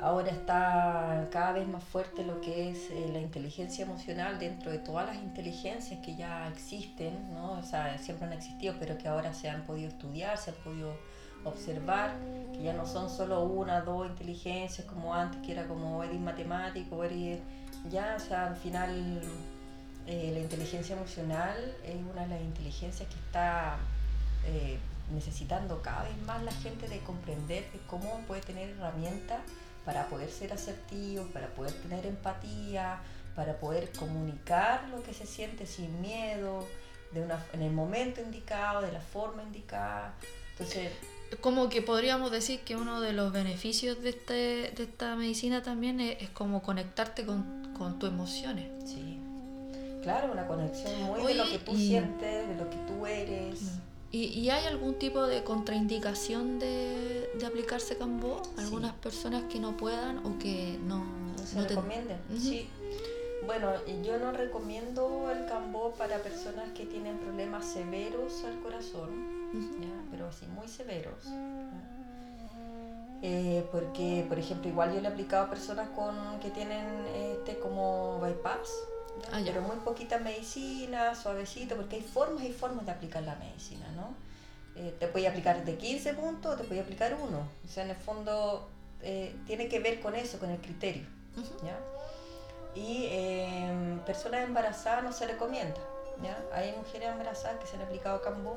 Ahora 0.00 0.30
está 0.30 1.28
cada 1.30 1.52
vez 1.52 1.68
más 1.68 1.82
fuerte 1.82 2.24
lo 2.24 2.40
que 2.40 2.70
es 2.70 2.90
eh, 2.90 3.08
la 3.12 3.20
inteligencia 3.20 3.84
emocional 3.84 4.38
dentro 4.38 4.70
de 4.70 4.78
todas 4.78 5.06
las 5.06 5.16
inteligencias 5.16 6.00
que 6.00 6.16
ya 6.16 6.48
existen, 6.48 7.32
¿no? 7.32 7.52
O 7.52 7.62
sea, 7.62 7.96
siempre 7.98 8.26
han 8.26 8.32
existido, 8.32 8.74
pero 8.78 8.98
que 8.98 9.06
ahora 9.08 9.32
se 9.32 9.48
han 9.48 9.62
podido 9.62 9.88
estudiar, 9.88 10.36
se 10.36 10.50
han 10.50 10.56
podido 10.56 10.96
observar, 11.44 12.16
que 12.52 12.62
ya 12.62 12.72
no 12.72 12.86
son 12.86 13.08
solo 13.08 13.44
una, 13.44 13.82
dos 13.82 14.08
inteligencias 14.08 14.86
como 14.86 15.14
antes, 15.14 15.40
que 15.42 15.52
era 15.52 15.66
como 15.66 16.02
eres 16.02 16.20
matemático, 16.20 17.04
eres 17.04 17.40
ya, 17.90 18.14
o 18.16 18.20
sea, 18.20 18.48
al 18.48 18.56
final 18.56 19.20
eh, 20.06 20.30
la 20.32 20.40
inteligencia 20.40 20.96
emocional 20.96 21.56
es 21.84 21.96
una 21.96 22.22
de 22.22 22.28
las 22.28 22.40
inteligencias 22.40 23.08
que 23.08 23.16
está 23.16 23.76
eh, 24.46 24.78
necesitando 25.12 25.80
cada 25.82 26.04
vez 26.04 26.20
más 26.26 26.42
la 26.42 26.52
gente 26.52 26.88
de 26.88 26.98
comprender 27.00 27.64
cómo 27.86 28.20
puede 28.26 28.40
tener 28.40 28.70
herramientas 28.70 29.40
para 29.84 30.08
poder 30.08 30.30
ser 30.30 30.52
asertivo, 30.52 31.26
para 31.32 31.48
poder 31.48 31.72
tener 31.72 32.06
empatía, 32.06 33.00
para 33.34 33.58
poder 33.58 33.90
comunicar 33.92 34.88
lo 34.90 35.02
que 35.02 35.12
se 35.12 35.26
siente 35.26 35.66
sin 35.66 36.00
miedo, 36.00 36.66
de 37.12 37.22
una, 37.22 37.44
en 37.52 37.62
el 37.62 37.72
momento 37.72 38.20
indicado, 38.20 38.82
de 38.82 38.92
la 38.92 39.00
forma 39.00 39.42
indicada. 39.42 40.14
Entonces, 40.52 40.92
como 41.40 41.68
que 41.68 41.82
podríamos 41.82 42.30
decir 42.30 42.60
que 42.60 42.76
uno 42.76 43.00
de 43.00 43.12
los 43.12 43.32
beneficios 43.32 44.00
de, 44.02 44.10
este, 44.10 44.34
de 44.76 44.82
esta 44.84 45.16
medicina 45.16 45.62
también 45.62 46.00
es, 46.00 46.30
como 46.30 46.62
conectarte 46.62 47.24
con, 47.24 47.72
con, 47.76 47.98
tus 47.98 48.08
emociones. 48.10 48.68
Sí, 48.84 49.18
claro, 50.02 50.32
una 50.32 50.46
conexión 50.46 51.02
muy 51.02 51.24
de 51.24 51.34
lo 51.34 51.44
que 51.44 51.58
tú 51.58 51.76
sientes, 51.76 52.48
de 52.48 52.54
lo 52.54 52.70
que 52.70 52.76
tú 52.86 53.06
eres. 53.06 53.62
Mm. 53.62 53.93
¿Y, 54.14 54.48
hay 54.48 54.64
algún 54.66 54.94
tipo 54.94 55.26
de 55.26 55.42
contraindicación 55.42 56.60
de, 56.60 57.32
de 57.36 57.46
aplicarse 57.46 57.96
Cambó? 57.96 58.40
¿Algunas 58.56 58.92
personas 58.92 59.42
que 59.50 59.58
no 59.58 59.76
puedan 59.76 60.24
o 60.24 60.38
que 60.38 60.78
no, 60.84 61.04
se 61.44 61.56
no 61.56 61.66
recomienden? 61.66 62.18
Sí. 62.38 62.68
Bueno, 63.44 63.72
yo 64.04 64.16
no 64.20 64.30
recomiendo 64.30 65.28
el 65.32 65.46
Cambó 65.46 65.94
para 65.94 66.18
personas 66.18 66.70
que 66.76 66.86
tienen 66.86 67.18
problemas 67.18 67.66
severos 67.66 68.44
al 68.44 68.60
corazón, 68.60 69.10
pero 70.12 70.28
así 70.28 70.46
muy 70.46 70.68
severos. 70.68 71.26
Eh, 73.20 73.66
porque, 73.72 74.24
por 74.28 74.38
ejemplo, 74.38 74.70
igual 74.70 74.94
yo 74.94 75.00
le 75.00 75.08
he 75.08 75.10
aplicado 75.10 75.46
a 75.46 75.50
personas 75.50 75.88
con, 75.88 76.38
que 76.38 76.50
tienen 76.50 76.86
este 77.32 77.58
como 77.58 78.20
bypass, 78.20 78.70
Ah, 79.32 79.40
pero 79.44 79.62
muy 79.62 79.76
poquita 79.76 80.18
medicina, 80.18 81.14
suavecito, 81.14 81.76
porque 81.76 81.96
hay 81.96 82.02
formas 82.02 82.44
y 82.44 82.52
formas 82.52 82.86
de 82.86 82.92
aplicar 82.92 83.22
la 83.22 83.34
medicina, 83.36 83.86
¿no? 83.94 84.14
Eh, 84.76 84.94
te 84.98 85.06
puede 85.06 85.28
aplicar 85.28 85.64
de 85.64 85.76
15 85.76 86.14
puntos 86.14 86.54
o 86.54 86.56
te 86.56 86.64
puede 86.64 86.80
aplicar 86.80 87.14
uno. 87.14 87.48
O 87.64 87.68
sea, 87.68 87.84
en 87.84 87.90
el 87.90 87.96
fondo 87.96 88.68
eh, 89.02 89.34
tiene 89.46 89.68
que 89.68 89.78
ver 89.78 90.00
con 90.00 90.14
eso, 90.16 90.38
con 90.38 90.50
el 90.50 90.58
criterio. 90.58 91.06
¿ya? 91.64 91.78
Y 92.74 93.06
eh, 93.10 94.00
personas 94.04 94.42
embarazadas 94.42 95.04
no 95.04 95.12
se 95.12 95.26
recomienda. 95.26 95.80
¿ya? 96.22 96.36
Hay 96.52 96.72
mujeres 96.72 97.08
embarazadas 97.08 97.60
que 97.60 97.66
se 97.66 97.76
han 97.76 97.82
aplicado 97.82 98.20
Cambú, 98.20 98.56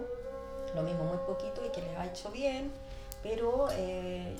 lo 0.73 0.81
mismo 0.81 1.03
muy 1.03 1.17
poquito 1.19 1.63
y 1.65 1.69
que 1.69 1.81
les 1.81 1.95
ha 1.97 2.05
hecho 2.07 2.31
bien, 2.31 2.71
pero 3.21 3.67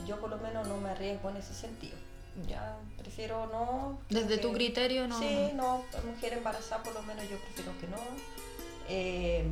yo 0.05 0.19
por 0.19 0.29
lo 0.29 0.37
menos 0.37 0.67
no 0.67 0.77
me 0.77 0.89
arriesgo 0.89 1.29
en 1.29 1.37
ese 1.37 1.53
sentido 1.53 1.97
ya 2.45 2.77
prefiero 2.97 3.47
no. 3.47 3.99
Desde 4.09 4.37
tu 4.37 4.53
criterio 4.53 5.07
no. 5.07 5.17
Sí, 5.17 5.51
no, 5.55 5.83
mujer 6.05 6.33
embarazada 6.33 6.83
por 6.83 6.93
lo 6.93 7.01
menos 7.03 7.27
yo 7.29 7.37
prefiero 7.37 7.71
que 7.79 7.87
no. 7.87 7.97
Em, 8.89 9.47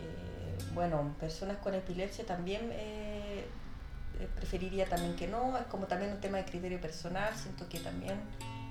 eh, 0.00 0.58
bueno, 0.74 1.14
personas 1.20 1.58
con 1.58 1.74
epilepsia 1.74 2.24
también 2.24 2.70
eh, 2.72 3.44
eh, 4.20 4.28
preferiría 4.36 4.86
también 4.86 5.14
que 5.14 5.28
no, 5.28 5.56
es 5.56 5.64
como 5.66 5.86
también 5.86 6.12
un 6.12 6.20
tema 6.20 6.38
de 6.38 6.44
criterio 6.44 6.80
personal, 6.80 7.32
siento 7.36 7.68
que 7.68 7.78
también 7.78 8.18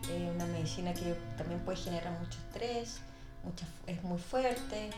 es 0.03 0.35
una 0.35 0.45
medicina 0.45 0.93
que 0.93 1.15
también 1.37 1.61
puede 1.61 1.77
generar 1.77 2.19
mucho 2.19 2.37
estrés, 2.39 2.99
mucha, 3.43 3.65
es 3.85 4.03
muy 4.03 4.19
fuerte. 4.19 4.89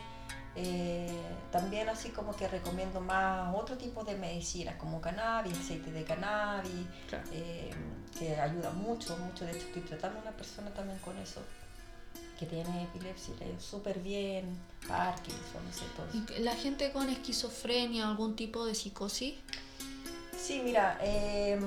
Eh, 0.56 1.08
también 1.52 1.88
así 1.88 2.10
como 2.10 2.34
que 2.34 2.48
recomiendo 2.48 3.00
más 3.00 3.54
otro 3.54 3.76
tipo 3.76 4.02
de 4.02 4.16
medicinas 4.16 4.74
como 4.76 5.00
cannabis, 5.00 5.56
aceite 5.56 5.92
de 5.92 6.04
cannabis, 6.04 6.86
eh, 7.32 7.70
que 8.18 8.36
ayuda 8.36 8.70
mucho, 8.70 9.16
mucho. 9.18 9.44
De 9.44 9.52
hecho 9.52 9.66
estoy 9.66 9.82
tratando 9.82 10.18
a 10.18 10.22
una 10.22 10.32
persona 10.32 10.70
también 10.74 10.98
con 10.98 11.16
eso, 11.18 11.40
que 12.38 12.46
tiene 12.46 12.84
epilepsia, 12.84 13.34
le 13.38 13.60
súper 13.60 14.00
bien, 14.00 14.58
Parkinson, 14.88 15.64
no 15.64 15.72
sé 15.72 15.84
todo. 15.96 16.38
¿Y 16.38 16.42
la 16.42 16.56
gente 16.56 16.90
con 16.90 17.08
esquizofrenia, 17.08 18.08
algún 18.08 18.34
tipo 18.34 18.64
de 18.64 18.74
psicosis? 18.74 19.34
Sí, 20.36 20.62
mira, 20.64 20.98
em, 21.00 21.62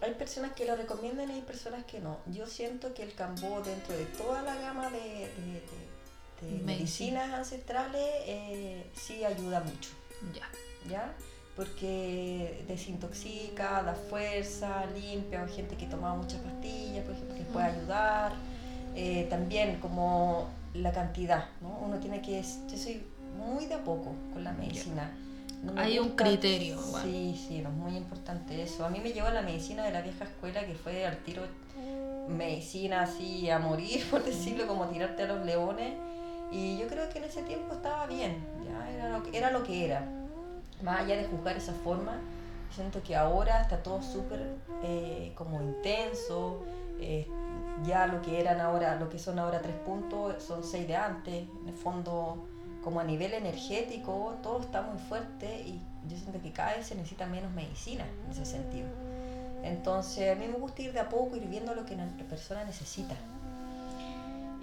hay 0.00 0.14
personas 0.14 0.52
que 0.52 0.64
lo 0.64 0.74
recomiendan 0.76 1.30
y 1.30 1.34
hay 1.34 1.42
personas 1.42 1.84
que 1.84 2.00
no. 2.00 2.18
Yo 2.26 2.46
siento 2.46 2.94
que 2.94 3.02
el 3.02 3.14
cambó 3.14 3.60
dentro 3.62 3.96
de 3.96 4.06
toda 4.06 4.42
la 4.42 4.56
gama 4.56 4.90
de 4.90 5.30
medicinas 6.64 7.32
ancestrales 7.32 8.04
eh, 8.26 8.90
sí 8.94 9.24
ayuda 9.24 9.60
mucho. 9.60 9.90
Ya. 10.34 10.48
¿Ya? 10.90 11.14
Porque 11.54 12.64
desintoxica, 12.68 13.82
da 13.82 13.94
fuerza, 13.94 14.84
limpia. 14.86 15.42
Hay 15.42 15.52
gente 15.52 15.76
que 15.76 15.86
toma 15.86 16.14
muchas 16.14 16.40
pastillas, 16.40 17.04
por 17.04 17.14
ejemplo, 17.14 17.34
que 17.36 17.44
puede 17.44 17.66
ayudar. 17.66 18.32
Eh, 18.94 19.26
también 19.28 19.78
como 19.80 20.48
la 20.74 20.92
cantidad, 20.92 21.46
¿no? 21.60 21.78
Uno 21.78 21.98
tiene 21.98 22.20
que... 22.20 22.42
Yo 22.42 22.76
soy 22.76 23.02
muy 23.36 23.66
de 23.66 23.74
a 23.74 23.84
poco 23.84 24.14
con 24.32 24.44
la 24.44 24.52
medicina. 24.52 25.10
Hay 25.76 25.98
un 25.98 26.10
criterio. 26.10 26.78
Sí, 27.02 27.34
sí, 27.48 27.58
es 27.58 27.70
muy 27.70 27.96
importante 27.96 28.62
eso. 28.62 28.84
A 28.84 28.90
mí 28.90 29.00
me 29.00 29.12
llevó 29.12 29.30
la 29.30 29.42
medicina 29.42 29.84
de 29.84 29.92
la 29.92 30.02
vieja 30.02 30.24
escuela 30.24 30.64
que 30.64 30.74
fue 30.74 31.06
al 31.06 31.18
tiro 31.18 31.42
medicina 32.28 33.02
así 33.02 33.48
a 33.50 33.58
morir, 33.58 34.04
por 34.10 34.24
decirlo, 34.24 34.66
como 34.66 34.86
tirarte 34.86 35.22
a 35.22 35.26
los 35.26 35.44
leones. 35.44 35.94
Y 36.50 36.78
yo 36.78 36.86
creo 36.88 37.08
que 37.08 37.18
en 37.18 37.24
ese 37.24 37.42
tiempo 37.42 37.74
estaba 37.74 38.06
bien, 38.06 38.44
ya 38.64 38.90
era 38.90 39.08
lo 39.10 39.22
que 39.22 39.36
era. 39.36 39.50
Lo 39.50 39.62
que 39.62 39.84
era. 39.84 40.02
Más 40.82 41.00
allá 41.00 41.16
de 41.16 41.24
juzgar 41.24 41.56
esa 41.56 41.72
forma, 41.72 42.20
siento 42.74 43.02
que 43.02 43.16
ahora 43.16 43.62
está 43.62 43.82
todo 43.82 44.02
súper 44.02 44.54
eh, 44.82 45.32
como 45.34 45.60
intenso. 45.62 46.62
Eh, 47.00 47.26
ya 47.84 48.06
lo 48.06 48.22
que 48.22 48.40
eran 48.40 48.60
ahora, 48.60 48.96
lo 48.96 49.10
que 49.10 49.18
son 49.18 49.38
ahora 49.38 49.60
tres 49.60 49.76
puntos, 49.84 50.42
son 50.42 50.64
seis 50.64 50.86
de 50.86 50.96
antes. 50.96 51.46
En 51.62 51.68
el 51.68 51.74
fondo, 51.74 52.46
como 52.82 53.00
a 53.00 53.04
nivel 53.04 53.34
energético, 53.34 54.34
todo 54.42 54.60
está 54.60 54.82
muy 54.82 54.98
fuerte 54.98 55.62
y 55.62 55.80
yo 56.08 56.16
siento 56.16 56.40
que 56.40 56.52
cada 56.52 56.76
vez 56.76 56.86
se 56.86 56.94
necesita 56.94 57.26
menos 57.26 57.52
medicina 57.52 58.04
en 58.24 58.30
ese 58.30 58.46
sentido. 58.46 58.88
Entonces, 59.62 60.34
a 60.34 60.38
mí 60.38 60.46
me 60.46 60.58
gusta 60.58 60.82
ir 60.82 60.92
de 60.92 61.00
a 61.00 61.08
poco, 61.08 61.36
ir 61.36 61.46
viendo 61.48 61.74
lo 61.74 61.84
que 61.84 61.96
la 61.96 62.06
persona 62.28 62.64
necesita. 62.64 63.16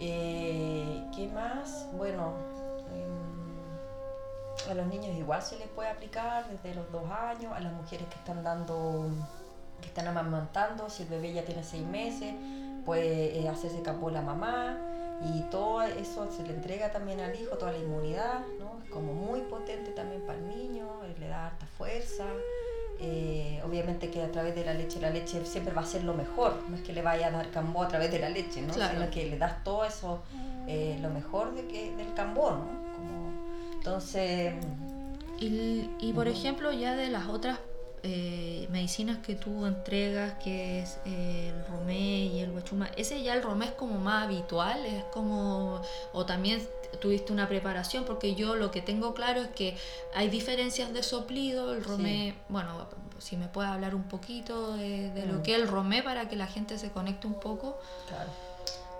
Eh, 0.05 1.01
¿Qué 1.15 1.27
más? 1.27 1.87
Bueno, 1.93 2.33
em, 2.91 4.69
a 4.69 4.73
los 4.73 4.85
niños 4.87 5.15
igual 5.15 5.41
se 5.41 5.57
les 5.57 5.69
puede 5.69 5.87
aplicar 5.87 6.45
desde 6.49 6.75
los 6.75 6.91
dos 6.91 7.09
años, 7.09 7.53
a 7.53 7.61
las 7.61 7.71
mujeres 7.71 8.05
que 8.09 8.15
están 8.15 8.43
dando, 8.43 9.05
que 9.79 9.87
están 9.87 10.07
amamantando, 10.07 10.89
si 10.89 11.03
el 11.03 11.09
bebé 11.09 11.31
ya 11.31 11.45
tiene 11.45 11.63
seis 11.63 11.87
meses, 11.87 12.35
puede 12.85 13.39
eh, 13.39 13.47
hacerse 13.47 13.81
campo 13.81 14.09
la 14.09 14.21
mamá 14.21 14.77
y 15.33 15.41
todo 15.49 15.83
eso 15.83 16.29
se 16.29 16.43
le 16.43 16.49
entrega 16.49 16.91
también 16.91 17.21
al 17.21 17.33
hijo, 17.39 17.57
toda 17.57 17.71
la 17.71 17.77
inmunidad, 17.77 18.41
¿no? 18.59 18.83
Es 18.83 18.89
como 18.89 19.13
muy 19.13 19.39
potente 19.41 19.91
también 19.91 20.21
para 20.23 20.37
el 20.37 20.49
niño, 20.49 20.85
eh, 21.05 21.15
le 21.17 21.29
da 21.29 21.47
harta 21.47 21.65
fuerza. 21.77 22.25
Eh, 23.05 23.59
obviamente 23.65 24.09
que 24.09 24.21
a 24.21 24.31
través 24.31 24.55
de 24.55 24.63
la 24.63 24.73
leche, 24.73 25.01
la 25.01 25.09
leche 25.09 25.45
siempre 25.45 25.73
va 25.73 25.81
a 25.81 25.85
ser 25.85 26.05
lo 26.05 26.13
mejor, 26.13 26.57
no 26.69 26.77
es 26.77 26.81
que 26.83 26.93
le 26.93 27.01
vaya 27.01 27.27
a 27.27 27.31
dar 27.31 27.51
cambó 27.51 27.83
a 27.83 27.89
través 27.89 28.09
de 28.09 28.19
la 28.19 28.29
leche, 28.29 28.61
¿no? 28.61 28.73
sino 28.73 29.09
que 29.11 29.25
le 29.25 29.37
das 29.37 29.61
todo 29.65 29.83
eso, 29.83 30.21
eh, 30.69 30.97
lo 31.01 31.09
mejor 31.09 31.53
de 31.53 31.67
que, 31.67 31.93
del 31.97 32.13
cambó, 32.13 32.51
¿no? 32.51 32.65
entonces... 33.73 34.53
Y, 35.37 35.89
y 35.99 36.13
por 36.13 36.29
ejemplo, 36.29 36.71
ya 36.71 36.95
de 36.95 37.09
las 37.09 37.27
otras 37.27 37.59
eh, 38.05 38.67
medicinas 38.69 39.19
que 39.19 39.35
tú 39.35 39.65
entregas, 39.65 40.33
que 40.43 40.81
es 40.81 40.99
el 41.05 41.65
romé 41.67 42.25
y 42.25 42.41
el 42.41 42.51
guachuma, 42.51 42.87
ese 42.97 43.23
ya 43.23 43.33
el 43.33 43.41
romé 43.41 43.67
es 43.67 43.71
como 43.71 43.97
más 43.97 44.25
habitual, 44.25 44.85
es 44.85 45.05
como, 45.05 45.81
o 46.11 46.25
también 46.25 46.61
tuviste 46.99 47.31
una 47.31 47.47
preparación, 47.47 48.03
porque 48.03 48.35
yo 48.35 48.55
lo 48.55 48.71
que 48.71 48.81
tengo 48.81 49.13
claro 49.13 49.41
es 49.41 49.47
que 49.47 49.77
hay 50.13 50.27
diferencias 50.27 50.91
de 50.93 51.01
soplido, 51.01 51.73
el 51.73 51.81
romé, 51.81 52.35
bueno, 52.49 52.87
si 53.19 53.37
me 53.37 53.47
puedes 53.47 53.71
hablar 53.71 53.95
un 53.95 54.03
poquito 54.03 54.75
de, 54.75 55.25
lo 55.25 55.39
mm. 55.39 55.43
que 55.43 55.55
es 55.55 55.61
el 55.61 55.69
romé 55.69 56.03
para 56.03 56.27
que 56.27 56.35
la 56.35 56.47
gente 56.47 56.77
se 56.77 56.91
conecte 56.91 57.25
un 57.25 57.39
poco. 57.39 57.79
Claro. 58.09 58.29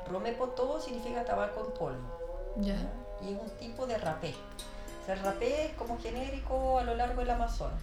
Romé 0.10 0.32
potó 0.32 0.80
significa 0.80 1.26
tabaco 1.26 1.66
en 1.66 1.74
polvo. 1.78 2.54
Ya. 2.58 2.78
Y 3.22 3.34
es 3.34 3.40
un 3.40 3.50
tipo 3.60 3.86
de 3.86 3.98
rapé. 3.98 4.34
O 5.02 5.06
sea, 5.06 5.16
el 5.16 5.22
rapé 5.22 5.66
es 5.66 5.74
como 5.74 6.00
genérico 6.00 6.80
a 6.80 6.84
lo 6.86 6.96
largo 6.96 7.20
del 7.20 7.32
Amazonas. 7.32 7.82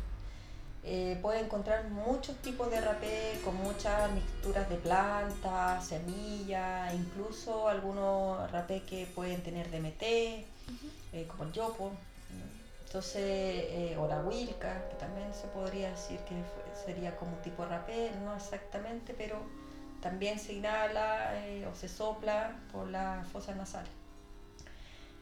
Eh, 0.83 1.19
puede 1.21 1.41
encontrar 1.41 1.91
muchos 1.91 2.37
tipos 2.37 2.71
de 2.71 2.81
rapé 2.81 3.39
con 3.45 3.55
muchas 3.57 4.11
mixturas 4.13 4.69
de 4.71 4.77
plantas, 4.77 5.87
semillas, 5.87 6.95
incluso 6.95 7.69
algunos 7.69 8.51
rapé 8.51 8.83
que 8.83 9.07
pueden 9.15 9.43
tener 9.43 9.71
DMT, 9.71 10.03
eh, 10.03 11.27
como 11.29 11.45
el 11.45 11.53
yopo. 11.53 11.93
Entonces, 12.87 13.23
eh, 13.23 13.97
o 14.01 14.09
la 14.09 14.21
wilca, 14.21 14.89
que 14.89 14.97
también 14.97 15.33
se 15.35 15.47
podría 15.49 15.91
decir 15.91 16.19
que 16.21 16.35
sería 16.85 17.15
como 17.17 17.37
un 17.37 17.43
tipo 17.43 17.63
de 17.63 17.69
rapé, 17.69 18.11
no 18.25 18.35
exactamente, 18.35 19.15
pero 19.17 19.37
también 20.01 20.39
se 20.39 20.55
inhala 20.55 21.35
o 21.71 21.77
se 21.77 21.89
sopla 21.89 22.57
por 22.73 22.89
la 22.89 23.25
fosa 23.33 23.55
nasal. 23.55 23.85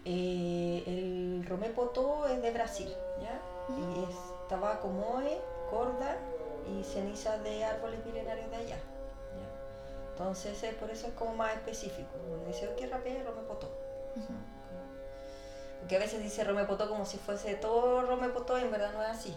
el 0.05 1.45
romé 1.47 1.69
potó 1.71 2.27
es 2.27 2.41
de 2.41 2.53
Brasil, 2.53 2.89
¿ya? 3.21 3.39
Y 3.77 4.11
es 4.11 4.38
tabaco 4.49 4.89
moe, 4.89 5.41
corda 5.71 6.17
y 6.67 6.83
ceniza 6.83 7.39
de 7.39 7.65
árboles 7.65 8.05
milenarios 8.05 8.51
de 8.51 8.57
allá. 8.57 8.79
Entonces, 10.13 10.61
eh, 10.65 10.77
por 10.79 10.91
eso 10.91 11.07
es 11.07 11.13
como 11.13 11.35
más 11.35 11.55
específico. 11.55 12.11
Uno 12.29 12.45
dice, 12.47 12.69
¿qué 12.77 12.87
rapé? 12.87 13.23
Romepotó. 13.23 13.71
Porque 15.79 15.97
a 15.97 16.01
veces 16.01 16.21
dice 16.21 16.43
romepotó 16.43 16.89
como 16.89 17.07
si 17.07 17.19
fuese 17.19 17.55
todo 17.55 18.03
romepotó 18.03 18.59
y 18.59 18.63
en 18.63 18.71
verdad 18.73 18.93
no 18.93 19.03
es 19.03 19.11
así. 19.11 19.37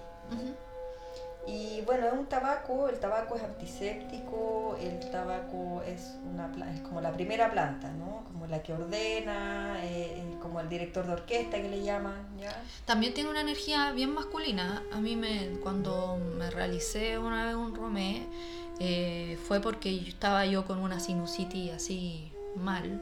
Y 1.48 1.82
bueno, 1.88 2.06
es 2.06 2.14
un 2.14 2.28
tabaco, 2.28 2.88
el 2.88 3.00
tabaco 3.00 3.36
es 3.36 3.44
antiséptico, 3.44 4.78
el 4.80 5.00
tabaco 5.10 5.82
es, 5.88 6.16
una, 6.32 6.52
es 6.72 6.82
como 6.82 7.02
la 7.02 7.12
primera 7.12 7.50
planta, 7.52 7.92
¿no? 7.92 8.26
Como 8.26 8.46
la 8.46 8.62
que 8.62 8.74
ordena, 8.74 9.84
eh, 9.84 10.18
eh, 10.18 10.38
como 10.40 10.60
el 10.60 10.70
director 10.70 11.06
de 11.08 11.14
orquesta 11.14 11.60
que 11.60 11.68
le 11.68 11.84
llaman, 11.84 12.38
¿ya? 12.40 12.56
También 12.86 13.16
tiene 13.16 13.32
una 13.32 13.42
energía 13.42 13.92
bien 13.92 14.14
masculina. 14.14 14.84
A 14.94 15.02
mí 15.02 15.16
me, 15.16 15.58
cuando 15.64 16.20
me 16.38 16.52
realicé 16.52 17.18
una 17.18 17.48
vez 17.48 17.56
un 17.56 17.76
romé, 17.76 18.28
eh, 18.80 19.40
fue 19.48 19.62
porque 19.62 19.96
estaba 20.08 20.46
yo 20.46 20.66
con 20.66 20.78
una 20.78 21.00
sinusitis 21.00 21.72
así 21.72 22.32
mal. 22.56 23.02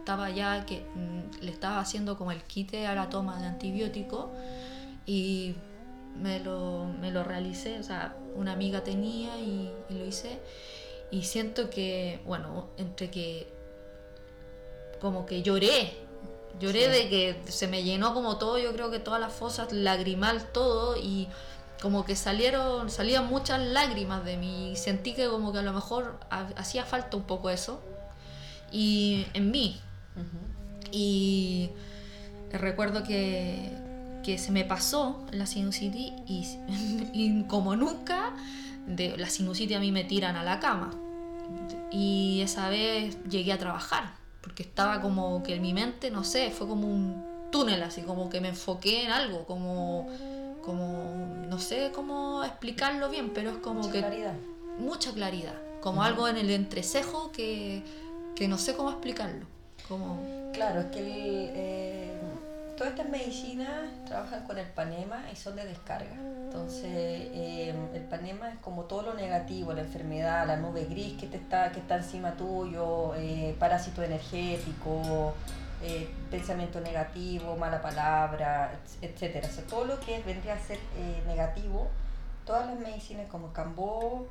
estaba 0.00 0.30
ya 0.30 0.66
que 0.66 0.84
mm, 0.94 1.44
le 1.44 1.50
estaba 1.50 1.80
haciendo 1.80 2.18
como 2.18 2.30
el 2.32 2.42
quite 2.42 2.86
a 2.86 2.94
la 2.94 3.08
toma 3.08 3.38
de 3.40 3.46
antibiótico 3.46 4.30
y 5.06 5.54
me 6.20 6.40
lo, 6.40 6.86
me 7.00 7.10
lo 7.10 7.24
realicé, 7.24 7.78
o 7.78 7.82
sea, 7.82 8.16
una 8.34 8.52
amiga 8.52 8.82
tenía 8.84 9.38
y, 9.38 9.72
lo 9.90 10.04
hice. 10.04 10.38
Y 11.10 11.22
siento 11.22 11.70
que, 11.70 12.20
bueno, 12.26 12.68
entre 12.76 13.10
que 13.10 13.48
como 15.00 15.26
que 15.26 15.42
lloré, 15.42 15.92
lloré 16.60 16.88
de 16.88 17.08
que 17.08 17.40
se 17.50 17.68
me 17.68 17.82
llenó 17.82 18.14
como 18.14 18.36
todo, 18.36 18.58
yo 18.58 18.72
creo 18.72 18.90
que 18.90 18.98
todas 18.98 19.20
las 19.20 19.32
fosas, 19.32 19.72
lagrimal 19.72 20.44
todo 20.52 20.96
y 20.96 21.28
como 21.80 22.04
que 22.04 22.16
salieron, 22.16 22.90
salían 22.90 23.28
muchas 23.28 23.60
lágrimas 23.60 24.24
de 24.24 24.36
mí 24.36 24.72
y 24.72 24.76
sentí 24.76 25.14
que 25.14 25.28
como 25.28 25.52
que 25.52 25.60
a 25.60 25.62
lo 25.62 25.72
mejor 25.72 26.18
hacía 26.56 26.84
falta 26.84 27.16
un 27.16 27.22
poco 27.22 27.50
eso 27.50 27.80
y 28.72 29.26
en 29.34 29.50
mí. 29.50 29.80
Y 30.90 31.70
recuerdo 32.52 33.04
que, 33.04 33.70
que 34.28 34.36
se 34.36 34.52
me 34.52 34.62
pasó 34.62 35.24
la 35.30 35.46
sinusitis 35.46 36.58
y, 37.14 37.44
como 37.44 37.76
nunca, 37.76 38.34
de 38.86 39.16
la 39.16 39.30
sinusitis 39.30 39.74
a 39.74 39.80
mí 39.80 39.90
me 39.90 40.04
tiran 40.04 40.36
a 40.36 40.44
la 40.44 40.60
cama. 40.60 40.90
Y 41.90 42.42
esa 42.42 42.68
vez 42.68 43.16
llegué 43.24 43.54
a 43.54 43.58
trabajar, 43.58 44.12
porque 44.42 44.64
estaba 44.64 45.00
como 45.00 45.42
que 45.42 45.54
en 45.54 45.62
mi 45.62 45.72
mente, 45.72 46.10
no 46.10 46.24
sé, 46.24 46.50
fue 46.50 46.68
como 46.68 46.86
un 46.86 47.24
túnel, 47.50 47.82
así 47.82 48.02
como 48.02 48.28
que 48.28 48.42
me 48.42 48.48
enfoqué 48.48 49.06
en 49.06 49.12
algo, 49.12 49.46
como, 49.46 50.06
como 50.62 51.46
no 51.48 51.58
sé 51.58 51.90
cómo 51.94 52.44
explicarlo 52.44 53.08
bien, 53.08 53.30
pero 53.30 53.48
es 53.48 53.56
como 53.56 53.80
mucha 53.80 53.92
que... 53.92 53.98
Claridad. 54.00 54.34
Mucha 54.78 55.10
claridad. 55.12 55.54
Como 55.80 56.02
algo 56.02 56.28
en 56.28 56.36
el 56.36 56.50
entrecejo 56.50 57.32
que, 57.32 57.82
que, 58.36 58.46
no 58.46 58.58
sé 58.58 58.74
cómo 58.74 58.90
explicarlo. 58.90 59.46
Como... 59.88 60.20
Claro, 60.52 60.80
es 60.80 60.86
que 60.86 60.98
el, 60.98 61.50
eh, 61.54 62.17
todas 62.78 62.92
estas 62.92 63.08
medicinas 63.08 63.90
trabajan 64.06 64.44
con 64.44 64.56
el 64.56 64.66
panema 64.68 65.24
y 65.32 65.36
son 65.36 65.56
de 65.56 65.64
descarga. 65.64 66.14
Entonces, 66.14 66.84
eh, 66.86 67.74
el 67.92 68.02
panema 68.04 68.50
es 68.50 68.58
como 68.60 68.84
todo 68.84 69.02
lo 69.02 69.14
negativo, 69.14 69.72
la 69.72 69.82
enfermedad, 69.82 70.46
la 70.46 70.56
nube 70.56 70.84
gris 70.84 71.18
que, 71.18 71.26
te 71.26 71.36
está, 71.38 71.72
que 71.72 71.80
está 71.80 71.96
encima 71.96 72.36
tuyo, 72.36 73.16
eh, 73.16 73.56
parásito 73.58 74.02
energético, 74.04 75.34
eh, 75.82 76.08
pensamiento 76.30 76.80
negativo, 76.80 77.56
mala 77.56 77.82
palabra, 77.82 78.78
etcétera. 79.02 79.48
O 79.58 79.62
todo 79.62 79.84
lo 79.84 80.00
que 80.00 80.22
vendría 80.22 80.54
a 80.54 80.60
ser 80.60 80.78
negativo, 81.26 81.88
todas 82.46 82.66
las 82.66 82.78
medicinas 82.78 83.26
como 83.26 83.52
Cambó, 83.52 84.28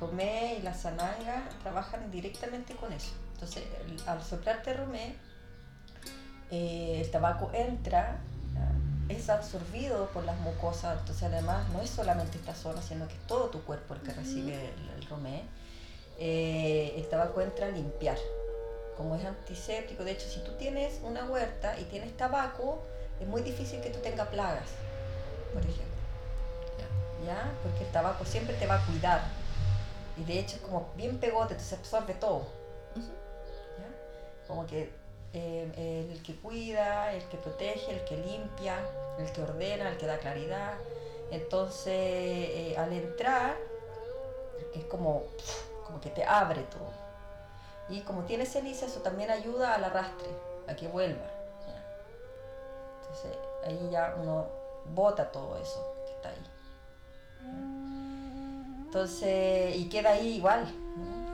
Romé 0.00 0.56
y 0.58 0.62
la 0.62 0.72
Sananga 0.72 1.42
trabajan 1.62 2.10
directamente 2.10 2.74
con 2.74 2.94
eso. 2.94 3.12
Entonces, 3.34 3.64
al 4.06 4.22
soplarte 4.22 4.72
Romé, 4.72 5.16
el 6.52 7.10
tabaco 7.10 7.50
entra 7.54 8.20
es 9.08 9.28
absorbido 9.28 10.06
por 10.08 10.24
las 10.24 10.38
mucosas, 10.40 10.98
entonces 11.00 11.24
además 11.24 11.68
no 11.70 11.80
es 11.80 11.90
solamente 11.90 12.38
esta 12.38 12.54
zona, 12.54 12.82
sino 12.82 13.06
que 13.08 13.14
es 13.14 13.26
todo 13.26 13.48
tu 13.48 13.62
cuerpo 13.62 13.94
el 13.94 14.00
que 14.00 14.12
recibe 14.12 14.70
el, 14.96 15.06
romé. 15.08 15.42
Eh, 16.18 16.94
el 16.96 17.08
tabaco 17.08 17.40
entra 17.40 17.66
a 17.66 17.70
limpiar, 17.70 18.16
como 18.96 19.16
es 19.16 19.24
antiséptico. 19.24 20.04
De 20.04 20.12
hecho, 20.12 20.28
si 20.28 20.40
tú 20.40 20.52
tienes 20.52 21.00
una 21.02 21.24
huerta 21.24 21.78
y 21.78 21.84
tienes 21.84 22.16
tabaco, 22.16 22.82
es 23.20 23.26
muy 23.26 23.42
difícil 23.42 23.80
que 23.80 23.90
tú 23.90 23.98
tengas 24.00 24.28
plagas, 24.28 24.68
por 25.52 25.62
ejemplo. 25.62 25.92
¿Ya? 27.26 27.52
Porque 27.62 27.84
el 27.84 27.92
tabaco 27.92 28.24
siempre 28.24 28.54
te 28.56 28.66
va 28.66 28.82
a 28.82 28.86
cuidar. 28.86 29.22
Y 30.16 30.24
de 30.24 30.40
hecho 30.40 30.56
es 30.56 30.62
como 30.62 30.90
bien 30.96 31.18
pegote, 31.18 31.54
entonces 31.54 31.78
absorbe 31.78 32.14
todo. 32.14 32.46
¿Ya? 32.96 34.46
Como 34.48 34.66
que 34.66 34.92
eh, 35.34 36.08
el 36.12 36.22
que 36.22 36.36
cuida, 36.36 37.12
el 37.12 37.22
que 37.24 37.38
protege, 37.38 37.92
el 37.92 38.04
que 38.04 38.16
limpia, 38.16 38.76
el 39.18 39.32
que 39.32 39.42
ordena, 39.42 39.88
el 39.88 39.96
que 39.96 40.06
da 40.06 40.18
claridad. 40.18 40.74
Entonces, 41.30 41.94
eh, 41.94 42.74
al 42.76 42.92
entrar, 42.92 43.56
es 44.74 44.84
como, 44.84 45.24
como 45.86 46.00
que 46.00 46.10
te 46.10 46.24
abre 46.24 46.62
todo. 46.62 46.90
Y 47.88 48.02
como 48.02 48.22
tiene 48.24 48.46
ceniza, 48.46 48.86
eso 48.86 49.00
también 49.00 49.30
ayuda 49.30 49.74
al 49.74 49.84
arrastre, 49.84 50.28
a 50.68 50.76
que 50.76 50.88
vuelva. 50.88 51.26
Entonces, 53.00 53.38
ahí 53.64 53.88
ya 53.90 54.14
uno 54.18 54.46
bota 54.94 55.30
todo 55.30 55.56
eso 55.58 55.94
que 56.06 56.12
está 56.12 56.28
ahí. 56.30 56.46
Entonces, 58.84 59.76
y 59.76 59.88
queda 59.88 60.10
ahí 60.10 60.34
igual, 60.34 60.66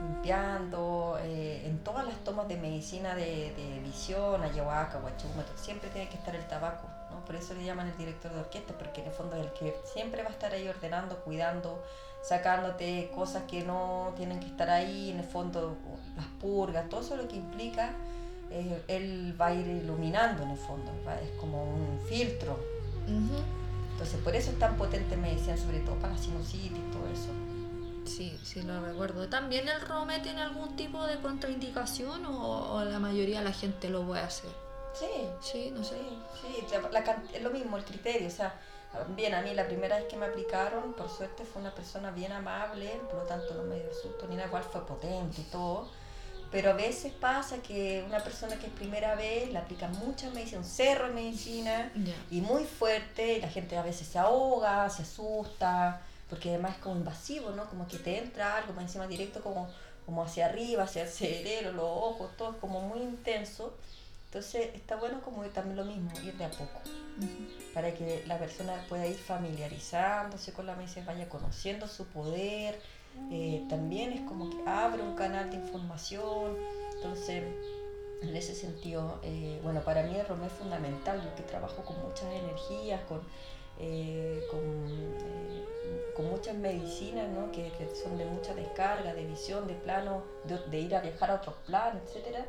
limpiando, 0.01 1.17
eh, 1.21 1.63
en 1.65 1.79
todas 1.79 2.05
las 2.05 2.15
tomas 2.23 2.47
de 2.47 2.57
medicina 2.57 3.15
de, 3.15 3.53
visión, 3.83 4.41
ayahuasca, 4.41 4.99
guachúmetro, 4.99 5.57
siempre 5.57 5.89
tiene 5.89 6.09
que 6.09 6.15
estar 6.15 6.35
el 6.35 6.45
tabaco, 6.47 6.87
¿no? 7.11 7.23
Por 7.25 7.35
eso 7.35 7.53
le 7.53 7.63
llaman 7.63 7.87
el 7.87 7.97
director 7.97 8.31
de 8.31 8.39
orquesta, 8.39 8.73
porque 8.77 9.01
en 9.01 9.07
el 9.07 9.13
fondo 9.13 9.35
es 9.35 9.45
el 9.45 9.53
que 9.53 9.75
siempre 9.91 10.21
va 10.23 10.29
a 10.29 10.31
estar 10.31 10.53
ahí 10.53 10.67
ordenando, 10.67 11.17
cuidando, 11.23 11.83
sacándote 12.21 13.11
cosas 13.13 13.43
que 13.43 13.63
no 13.63 14.13
tienen 14.15 14.39
que 14.39 14.47
estar 14.47 14.69
ahí, 14.69 15.11
en 15.11 15.19
el 15.19 15.25
fondo 15.25 15.77
las 16.15 16.27
purgas, 16.39 16.87
todo 16.89 17.01
eso 17.01 17.15
lo 17.15 17.27
que 17.27 17.35
implica, 17.35 17.91
eh, 18.51 18.83
él 18.87 19.35
va 19.39 19.47
a 19.47 19.53
ir 19.53 19.67
iluminando 19.67 20.43
en 20.43 20.51
el 20.51 20.57
fondo, 20.57 20.91
es 21.23 21.31
como 21.39 21.63
un 21.63 21.99
filtro. 22.07 22.59
Entonces 23.91 24.21
por 24.21 24.35
eso 24.35 24.51
es 24.51 24.59
tan 24.59 24.77
potente 24.77 25.17
medicina, 25.17 25.57
sobre 25.57 25.79
todo 25.79 25.95
para 25.95 26.13
la 26.13 26.19
sinusitis 26.19 26.71
y 26.71 26.91
todo 26.91 27.07
eso. 27.11 27.48
Sí, 28.09 28.39
sí 28.43 28.61
lo 28.63 28.81
recuerdo. 28.81 29.29
¿También 29.29 29.69
el 29.69 29.79
ROME 29.81 30.19
tiene 30.19 30.41
algún 30.41 30.75
tipo 30.75 31.05
de 31.05 31.19
contraindicación 31.19 32.25
o, 32.25 32.83
la 32.83 32.99
mayoría 32.99 33.39
de 33.39 33.45
la 33.45 33.53
gente 33.53 33.89
lo 33.89 34.03
puede 34.05 34.21
hacer? 34.21 34.49
Sí. 34.93 35.05
Sí, 35.41 35.71
no 35.71 35.83
sé. 35.83 35.97
Sí, 36.41 36.65
es 37.33 37.41
lo 37.41 37.51
mismo 37.51 37.77
el 37.77 37.85
criterio. 37.85 38.27
O 38.27 38.31
sea, 38.31 38.59
bien, 39.15 39.33
a 39.35 39.41
mí 39.41 39.53
la 39.53 39.67
primera 39.67 39.97
vez 39.97 40.07
que 40.07 40.17
me 40.17 40.25
aplicaron, 40.25 40.93
por 40.93 41.09
suerte 41.09 41.45
fue 41.45 41.61
una 41.61 41.73
persona 41.73 42.11
bien 42.11 42.31
amable, 42.31 42.99
por 43.09 43.19
lo 43.19 43.23
tanto 43.23 43.53
no 43.53 43.63
me 43.63 43.75
dio 43.75 43.93
susto 43.93 44.25
ni 44.27 44.35
nada, 44.35 44.47
igual 44.47 44.63
fue 44.63 44.85
potente 44.85 45.41
y 45.41 45.45
todo. 45.45 45.87
Pero 46.51 46.71
a 46.71 46.73
veces 46.73 47.13
pasa 47.13 47.61
que 47.61 48.03
una 48.07 48.23
persona 48.23 48.55
que 48.57 48.65
es 48.65 48.73
primera 48.73 49.13
vez 49.13 49.51
le 49.51 49.59
aplica 49.59 49.87
mucha 49.87 50.31
medicina, 50.31 50.57
un 50.57 50.65
cerro 50.65 51.07
de 51.07 51.13
medicina 51.13 51.91
y 52.31 52.41
muy 52.41 52.63
fuerte, 52.63 53.37
y 53.37 53.41
la 53.41 53.49
gente 53.49 53.77
a 53.77 53.83
veces 53.83 54.07
se 54.07 54.17
ahoga, 54.17 54.89
se 54.89 55.03
asusta 55.03 56.01
porque 56.29 56.49
además 56.49 56.75
es 56.75 56.83
como 56.83 56.95
invasivo, 56.95 57.51
¿no? 57.51 57.65
Como 57.65 57.87
que 57.87 57.97
te 57.97 58.17
entra 58.17 58.57
algo 58.57 58.73
más 58.73 58.83
encima 58.83 59.07
directo, 59.07 59.41
como, 59.41 59.67
como 60.05 60.23
hacia 60.23 60.45
arriba, 60.45 60.83
hacia 60.83 61.03
el 61.03 61.09
cerebro, 61.09 61.71
los 61.71 61.85
ojos, 61.85 62.29
todo 62.37 62.51
es 62.51 62.57
como 62.57 62.81
muy 62.81 62.99
intenso. 62.99 63.73
Entonces 64.25 64.69
está 64.75 64.95
bueno 64.95 65.21
como 65.21 65.43
también 65.45 65.75
lo 65.75 65.85
mismo, 65.85 66.11
ir 66.23 66.37
de 66.37 66.45
a 66.45 66.51
poco, 66.51 66.81
para 67.73 67.95
que 67.95 68.23
la 68.27 68.37
persona 68.37 68.73
pueda 68.87 69.07
ir 69.07 69.17
familiarizándose 69.17 70.53
con 70.53 70.67
la 70.67 70.75
medicina, 70.75 71.07
vaya 71.07 71.27
conociendo 71.27 71.87
su 71.87 72.05
poder. 72.05 72.79
Eh, 73.31 73.65
también 73.67 74.13
es 74.13 74.21
como 74.21 74.51
que 74.51 74.69
abre 74.69 75.01
un 75.01 75.15
canal 75.15 75.49
de 75.49 75.55
información. 75.57 76.55
Entonces, 76.95 77.43
en 78.21 78.35
ese 78.35 78.53
sentido, 78.53 79.19
eh, 79.23 79.59
bueno, 79.63 79.81
para 79.81 80.03
mí 80.03 80.15
el 80.15 80.27
ROM 80.27 80.43
es 80.43 80.51
fundamental, 80.51 81.23
yo 81.23 81.33
que 81.35 81.41
trabajo 81.41 81.83
con 81.83 81.99
muchas 82.03 82.31
energías, 82.31 83.01
con 83.05 83.21
eh, 83.81 84.45
con, 84.51 84.59
eh, 84.59 85.78
con, 86.15 86.29
muchas 86.29 86.55
medicinas 86.55 87.27
¿no? 87.29 87.51
que, 87.51 87.71
son 88.01 88.17
de 88.17 88.25
mucha 88.25 88.53
descarga, 88.53 89.13
de 89.13 89.25
visión, 89.25 89.67
de 89.67 89.73
plano, 89.73 90.23
de, 90.45 90.79
ir 90.79 90.95
a 90.95 91.01
viajar 91.01 91.31
a 91.31 91.35
otros 91.35 91.55
planos, 91.65 92.01
etc. 92.15 92.45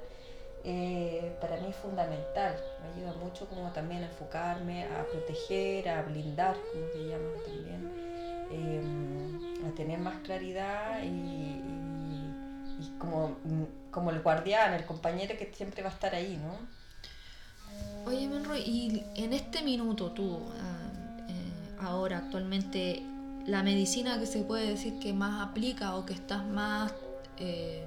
Eh, 0.65 1.37
para 1.41 1.57
mí 1.57 1.69
es 1.71 1.77
fundamental, 1.77 2.55
me 2.83 3.03
ayuda 3.03 3.15
mucho 3.19 3.47
como 3.47 3.71
también 3.73 4.03
a 4.03 4.07
enfocarme, 4.07 4.85
a 4.85 5.07
proteger, 5.07 5.89
a 5.89 6.03
blindar, 6.03 6.57
como 6.73 6.87
se 6.93 7.09
llama 7.09 7.31
también, 7.45 7.91
a 9.67 9.75
tener 9.75 9.99
más 9.99 10.19
claridad 10.21 11.03
y, 11.03 11.63
como, 12.99 13.37
como 13.91 14.11
el 14.11 14.21
guardián, 14.21 14.75
el 14.75 14.85
compañero 14.85 15.37
que 15.39 15.51
siempre 15.55 15.83
va 15.83 15.89
a 15.89 15.93
estar 15.93 16.15
ahí, 16.15 16.37
¿no? 16.37 16.81
Oye, 18.07 18.27
Menro, 18.29 18.57
y 18.57 19.05
en 19.15 19.33
este 19.33 19.63
minuto 19.63 20.11
tú, 20.11 20.41
ah, 20.59 20.91
ahora 21.81 22.19
actualmente 22.19 23.03
la 23.47 23.63
medicina 23.63 24.19
que 24.19 24.27
se 24.27 24.43
puede 24.43 24.67
decir 24.67 24.99
que 24.99 25.13
más 25.13 25.49
aplica 25.49 25.97
o 25.97 26.07
que 26.07 26.13
estás 26.13 26.45
más 26.45 26.93
eh, 27.39 27.87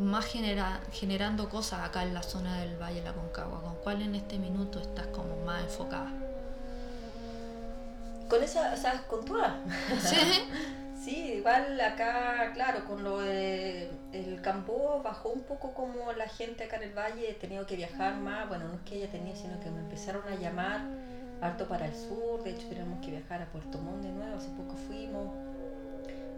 más 0.00 0.24
genera, 0.26 0.80
generando 0.92 1.48
cosas 1.48 1.80
acá 1.80 2.02
en 2.02 2.14
la 2.14 2.22
zona 2.22 2.60
del 2.60 2.76
Valle 2.80 3.00
de 3.00 3.06
la 3.06 3.12
Concagua? 3.12 3.60
¿Con 3.60 3.74
cuál 3.76 4.02
en 4.02 4.14
este 4.14 4.38
minuto 4.38 4.80
estás 4.80 5.06
como 5.08 5.36
más 5.44 5.62
enfocada? 5.62 6.10
Con 8.28 8.42
esa, 8.42 8.72
o 8.72 8.76
sea, 8.76 9.02
con 9.06 9.24
todas. 9.24 9.52
Sí. 10.02 10.16
sí, 11.04 11.32
igual 11.38 11.78
acá, 11.80 12.52
claro, 12.54 12.84
con 12.84 13.02
lo 13.02 13.18
de 13.20 13.90
el 14.12 14.40
campo 14.40 15.00
bajó 15.04 15.30
un 15.30 15.42
poco 15.42 15.74
como 15.74 16.12
la 16.12 16.28
gente 16.28 16.64
acá 16.64 16.76
en 16.76 16.84
el 16.84 16.94
valle, 16.96 17.30
he 17.30 17.34
tenido 17.34 17.66
que 17.66 17.76
viajar 17.76 18.16
más, 18.16 18.48
bueno, 18.48 18.68
no 18.68 18.74
es 18.74 18.80
que 18.82 18.96
ella 18.96 19.10
tenía, 19.10 19.34
sino 19.36 19.60
que 19.60 19.70
me 19.70 19.80
empezaron 19.80 20.22
a 20.28 20.36
llamar 20.36 20.80
harto 21.40 21.66
para 21.66 21.86
el 21.86 21.94
sur, 21.94 22.42
de 22.42 22.50
hecho 22.50 22.68
tenemos 22.68 23.04
que 23.04 23.12
viajar 23.12 23.42
a 23.42 23.46
Puerto 23.46 23.78
Montt 23.78 24.02
de 24.02 24.12
nuevo, 24.12 24.36
hace 24.36 24.50
poco 24.50 24.76
fuimos, 24.76 25.28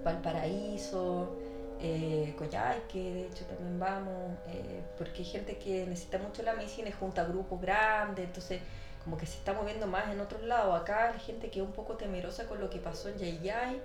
Valparaíso, 0.04 1.36
eh, 1.80 2.34
que 2.88 3.12
de 3.12 3.26
hecho 3.26 3.44
también 3.46 3.78
vamos, 3.78 4.38
eh, 4.48 4.82
porque 4.96 5.18
hay 5.18 5.24
gente 5.24 5.58
que 5.58 5.84
necesita 5.86 6.18
mucho 6.18 6.42
la 6.42 6.54
medicina 6.54 6.88
y 6.88 6.92
junta 6.92 7.24
grupos 7.24 7.60
grandes, 7.60 8.26
entonces 8.26 8.60
como 9.02 9.16
que 9.16 9.26
se 9.26 9.38
está 9.38 9.52
moviendo 9.52 9.86
más 9.88 10.12
en 10.12 10.20
otros 10.20 10.42
lados. 10.42 10.80
Acá 10.80 11.12
hay 11.12 11.20
gente 11.20 11.50
que 11.50 11.60
es 11.60 11.66
un 11.66 11.72
poco 11.72 11.94
temerosa 11.96 12.46
con 12.46 12.60
lo 12.60 12.70
que 12.70 12.78
pasó 12.78 13.08
en 13.08 13.18
Yayay, 13.18 13.80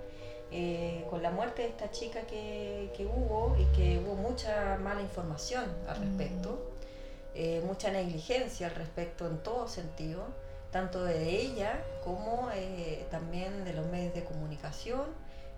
eh, 0.51 1.05
con 1.09 1.23
la 1.23 1.31
muerte 1.31 1.63
de 1.63 1.69
esta 1.69 1.89
chica 1.89 2.21
que, 2.21 2.91
que, 2.95 3.05
hubo 3.05 3.55
y 3.59 3.65
que 3.75 3.99
hubo 3.99 4.15
mucha 4.15 4.77
mala 4.77 5.01
información 5.01 5.65
al 5.87 5.97
respecto, 5.97 6.51
mm. 6.51 7.33
eh, 7.35 7.63
mucha 7.65 7.89
negligencia 7.91 8.67
al 8.67 8.75
respecto 8.75 9.25
en 9.25 9.39
todo 9.39 9.67
sentido 9.67 10.27
tanto 10.71 11.03
de 11.03 11.29
ella 11.29 11.79
como 12.03 12.49
eh, 12.53 13.05
también 13.09 13.63
de 13.65 13.73
los 13.73 13.85
medios 13.87 14.13
de 14.13 14.23
comunicación 14.23 15.05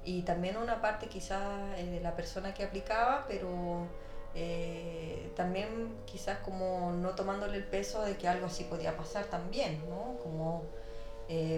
y 0.04 0.22
también 0.22 0.58
una 0.58 0.82
parte 0.82 1.08
quizás 1.08 1.42
eh, 1.78 1.86
de 1.86 2.00
la 2.00 2.16
persona 2.16 2.54
que 2.54 2.64
aplicaba, 2.64 3.26
pero 3.28 3.88
eh, 4.36 5.32
también 5.36 5.98
quizás 6.06 6.40
como 6.40 6.92
no 6.92 7.16
tomándole 7.16 7.58
el 7.58 7.66
peso 7.66 8.04
de 8.04 8.18
que 8.18 8.28
algo 8.28 8.48
así 8.48 8.64
podía 8.64 8.96
pasar 8.96 9.26
también, 9.26 9.84
¿no? 9.90 10.18
Como 10.24 10.64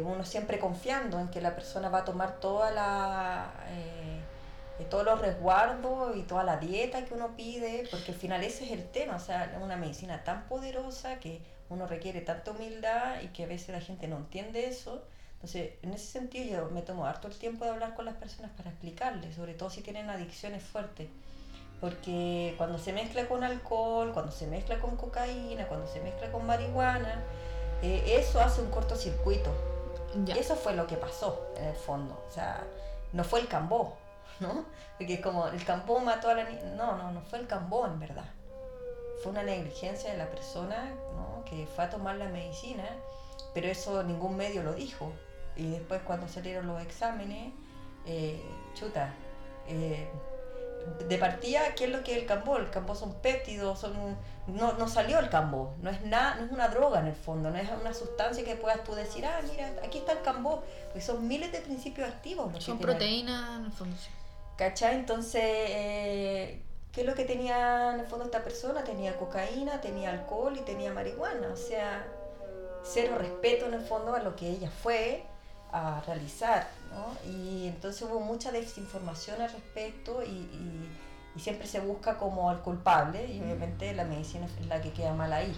uno 0.04 0.26
siempre 0.26 0.60
confiando 0.60 1.18
en 1.18 1.30
que 1.30 1.40
la 1.40 1.56
persona 1.56 1.88
va 1.88 2.00
a 2.00 2.06
tomar 2.06 2.42
toda 2.42 2.72
la 2.72 3.54
todos 4.90 5.06
los 5.06 5.22
resguardos 5.22 6.18
y 6.18 6.24
toda 6.24 6.44
la 6.44 6.58
dieta 6.58 7.06
que 7.06 7.14
uno 7.14 7.36
pide, 7.38 7.88
porque 7.92 8.12
al 8.12 8.18
final 8.18 8.44
ese 8.44 8.66
es 8.66 8.72
el 8.72 8.90
tema, 8.90 9.16
o 9.16 9.20
sea, 9.20 9.58
una 9.62 9.78
medicina 9.78 10.24
tan 10.24 10.48
poderosa 10.48 11.20
que 11.20 11.40
uno 11.72 11.88
requiere 11.88 12.20
tanta 12.20 12.52
humildad 12.52 13.22
y 13.22 13.28
que 13.30 13.46
a 13.46 13.48
veces 13.48 13.70
la 13.70 13.80
gente 13.80 14.08
no 14.08 14.18
entiende 14.18 14.68
eso. 14.68 15.02
Entonces, 15.36 15.72
en 15.82 15.94
ese 15.94 16.06
sentido 16.06 16.68
yo 16.68 16.70
me 16.70 16.82
tomo 16.82 17.06
harto 17.06 17.30
el 17.30 17.36
tiempo 17.36 17.64
de 17.64 17.72
hablar 17.72 17.96
con 17.96 18.06
las 18.06 18.16
personas 18.16 18.52
para 18.52 18.70
explicarles, 18.70 19.36
sobre 19.36 19.54
todo 19.54 19.70
si 19.70 19.82
tienen 19.82 20.10
adicciones 20.10 20.62
fuertes. 20.62 21.08
Porque 21.80 22.54
cuando 22.58 22.78
se 22.78 22.94
mezcla 22.94 23.28
con 23.28 23.44
alcohol, 23.44 24.12
cuando 24.14 24.32
se 24.32 24.48
mezcla 24.48 24.80
con 24.80 24.98
cocaína, 24.98 25.66
cuando 25.68 25.88
se 25.88 26.02
mezcla 26.02 26.30
con 26.32 26.46
marihuana, 26.46 27.24
eh, 27.82 28.18
eso 28.20 28.42
hace 28.42 28.62
un 28.62 28.70
cortocircuito. 28.70 29.50
Eso 30.38 30.58
fue 30.58 30.76
lo 30.76 30.86
que 30.86 30.98
pasó 30.98 31.54
en 31.58 31.68
el 31.68 31.76
fondo. 31.76 32.22
O 32.28 32.32
sea, 32.32 32.62
no 33.14 33.24
fue 33.24 33.40
el 33.40 33.48
cambó, 33.48 33.98
¿no? 34.42 34.66
Porque 34.98 35.22
como 35.22 35.48
el 35.48 35.64
cambó 35.64 36.00
mató 36.00 36.30
a 36.30 36.34
la 36.36 36.50
niña. 36.50 36.66
No, 36.76 36.98
no, 36.98 37.12
no 37.14 37.22
fue 37.22 37.40
el 37.40 37.48
cambó 37.48 37.88
en 37.88 37.98
verdad 37.98 38.26
fue 39.22 39.32
una 39.32 39.44
negligencia 39.44 40.12
de 40.12 40.18
la 40.18 40.30
persona 40.30 40.92
¿no? 41.16 41.44
que 41.46 41.68
fue 41.68 41.86
a 41.86 41.90
tomar 41.90 42.16
la 42.16 42.30
medicina, 42.30 42.86
pero 43.54 43.68
eso 43.68 44.04
ningún 44.04 44.36
medio 44.36 44.64
lo 44.64 44.74
dijo. 44.74 45.12
Y 45.56 45.70
después 45.70 46.02
cuando 46.04 46.28
salieron 46.28 46.68
los 46.68 46.82
exámenes, 46.82 47.54
eh, 48.06 48.42
chuta, 48.74 49.14
eh, 49.68 50.10
de 51.08 51.18
partida, 51.18 51.76
¿qué 51.76 51.86
es 51.86 51.90
lo 51.92 52.04
que 52.04 52.14
es 52.14 52.18
el 52.20 52.26
cambó? 52.26 52.58
El 52.58 52.70
cambó 52.70 52.96
son 52.96 53.14
péptidos, 53.22 53.80
son 53.80 54.18
no, 54.48 54.74
no 54.74 54.88
salió 54.88 55.20
el 55.20 55.30
cambó, 55.30 55.76
no 55.82 55.90
es 55.90 56.02
nada, 56.02 56.36
no 56.36 56.46
es 56.46 56.52
una 56.52 56.68
droga 56.70 57.00
en 57.00 57.08
el 57.08 57.16
fondo, 57.16 57.52
no 57.52 57.58
es 57.58 57.70
una 57.80 57.94
sustancia 57.94 58.44
que 58.44 58.56
puedas 58.56 58.84
tú 58.84 58.96
decir, 58.96 59.26
ah, 59.26 59.40
mira, 59.50 59.72
aquí 59.84 60.00
está 60.00 60.14
el 60.14 60.22
cambó, 60.22 60.64
pues 60.92 61.06
son 61.06 61.28
miles 61.28 61.52
de 61.52 61.60
principios 61.62 62.10
activos. 62.10 62.52
son 62.64 62.80
proteínas 62.80 63.60
en 63.60 63.66
el 63.66 63.72
fondo. 63.72 63.96
¿Cachai? 64.58 64.96
Entonces, 64.96 65.44
eh, 65.44 66.64
¿qué 66.92 67.02
es 67.02 67.08
lo 67.08 67.16
que 67.16 67.26
tenía 67.26 67.94
en 67.94 68.02
el 68.02 68.06
fondo 68.06 68.26
esta 68.26 68.44
persona? 68.44 68.84
Tenía 68.84 69.18
cocaína, 69.18 69.82
tenía 69.82 70.12
alcohol 70.12 70.58
y 70.58 70.62
tenía 70.62 70.94
marihuana, 70.94 71.50
o 71.54 71.58
sea, 71.58 72.06
cero 72.84 73.16
respeto 73.18 73.66
en 73.66 73.76
el 73.76 73.82
fondo 73.82 74.16
a 74.16 74.20
lo 74.20 74.36
que 74.36 74.50
ella 74.50 74.70
fue 74.70 75.24
a 75.72 76.02
realizar, 76.06 76.68
¿no? 76.92 77.32
Y 77.32 77.68
entonces 77.68 78.02
hubo 78.02 78.20
mucha 78.20 78.52
desinformación 78.52 79.42
al 79.42 79.52
respecto 79.52 80.24
y, 80.24 80.90
siempre 81.38 81.66
se 81.66 81.80
busca 81.80 82.18
como 82.18 82.50
al 82.50 82.62
culpable 82.62 83.26
y 83.26 83.42
obviamente 83.42 83.94
la 83.94 84.04
medicina 84.04 84.46
es 84.60 84.68
la 84.68 84.82
que 84.82 84.92
queda 84.92 85.14
mal 85.14 85.32
ahí, 85.32 85.56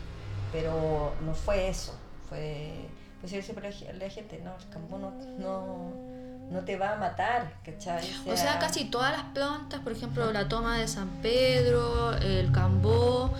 pero 0.52 1.14
no 1.26 1.34
fue 1.34 1.68
eso, 1.68 1.96
fue, 2.30 2.74
pues 3.20 3.32
siempre 3.44 3.74
la 3.94 4.08
gente, 4.08 4.40
no, 4.44 4.56
el 4.56 4.70
campo 4.70 5.00
no, 5.00 5.10
no, 5.40 6.13
te 6.62 6.78
va 6.78 6.94
a 6.94 6.96
matar, 6.96 7.52
¿cachai? 7.64 8.04
O 8.28 8.38
sea, 8.38 8.60
casi 8.60 8.86
todas 8.86 9.12
las 9.12 9.24
plantas, 9.34 9.80
por 9.82 9.92
ejemplo, 9.92 10.32
la 10.32 10.48
toma 10.48 10.78
de 10.78 10.88
San 10.88 11.10
Pedro, 11.22 12.14
el 12.18 12.52
cambó, 12.52 13.32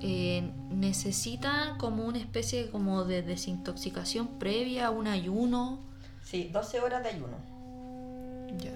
eh, 0.00 0.50
necesitan 0.70 1.78
como 1.78 2.04
una 2.04 2.18
especie 2.18 2.70
como 2.70 3.04
de 3.04 3.22
desintoxicación 3.22 4.26
previa, 4.38 4.90
un 4.90 5.06
ayuno. 5.06 5.78
Sí, 6.24 6.50
12 6.52 6.80
horas 6.80 7.02
de 7.02 7.10
ayuno. 7.10 7.36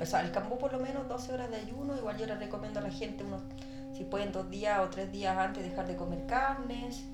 O 0.01 0.07
sea, 0.07 0.21
el 0.21 0.33
cambú 0.33 0.59
por 0.59 0.73
lo 0.73 0.79
menos 0.79 1.09
12 1.09 1.35
horas 1.35 1.51
de 1.51 1.57
ayuno. 1.57 1.97
Igual 1.97 2.17
yo 2.17 2.27
le 2.27 2.35
recomiendo 2.37 2.81
a 2.81 2.83
la 2.83 2.91
gente, 2.91 3.25
unos, 3.25 3.43
si 3.97 4.05
pueden 4.05 4.33
dos 4.33 4.51
días 4.51 4.81
o 4.81 4.89
tres 4.89 5.13
días 5.13 5.37
antes 5.37 5.63
dejar 5.63 5.87
de 5.87 5.97
comer 5.97 6.27
carnes. 6.27 7.05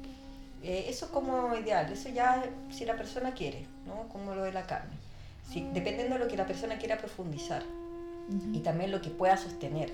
Eh, 0.62 0.86
eso 0.88 1.06
es 1.06 1.10
como 1.10 1.56
ideal, 1.56 1.90
eso 1.90 2.08
ya 2.08 2.44
si 2.70 2.84
la 2.84 2.96
persona 2.96 3.32
quiere, 3.32 3.66
¿no? 3.84 4.08
Como 4.08 4.34
lo 4.34 4.44
de 4.44 4.52
la 4.52 4.64
carne. 4.64 5.01
Si, 5.52 5.68
dependiendo 5.72 6.14
de 6.14 6.24
lo 6.24 6.28
que 6.28 6.36
la 6.36 6.46
persona 6.46 6.78
quiera 6.78 6.98
profundizar 6.98 7.62
y 8.52 8.60
también 8.60 8.90
lo 8.90 9.02
que 9.02 9.10
pueda 9.10 9.36
sostener. 9.36 9.92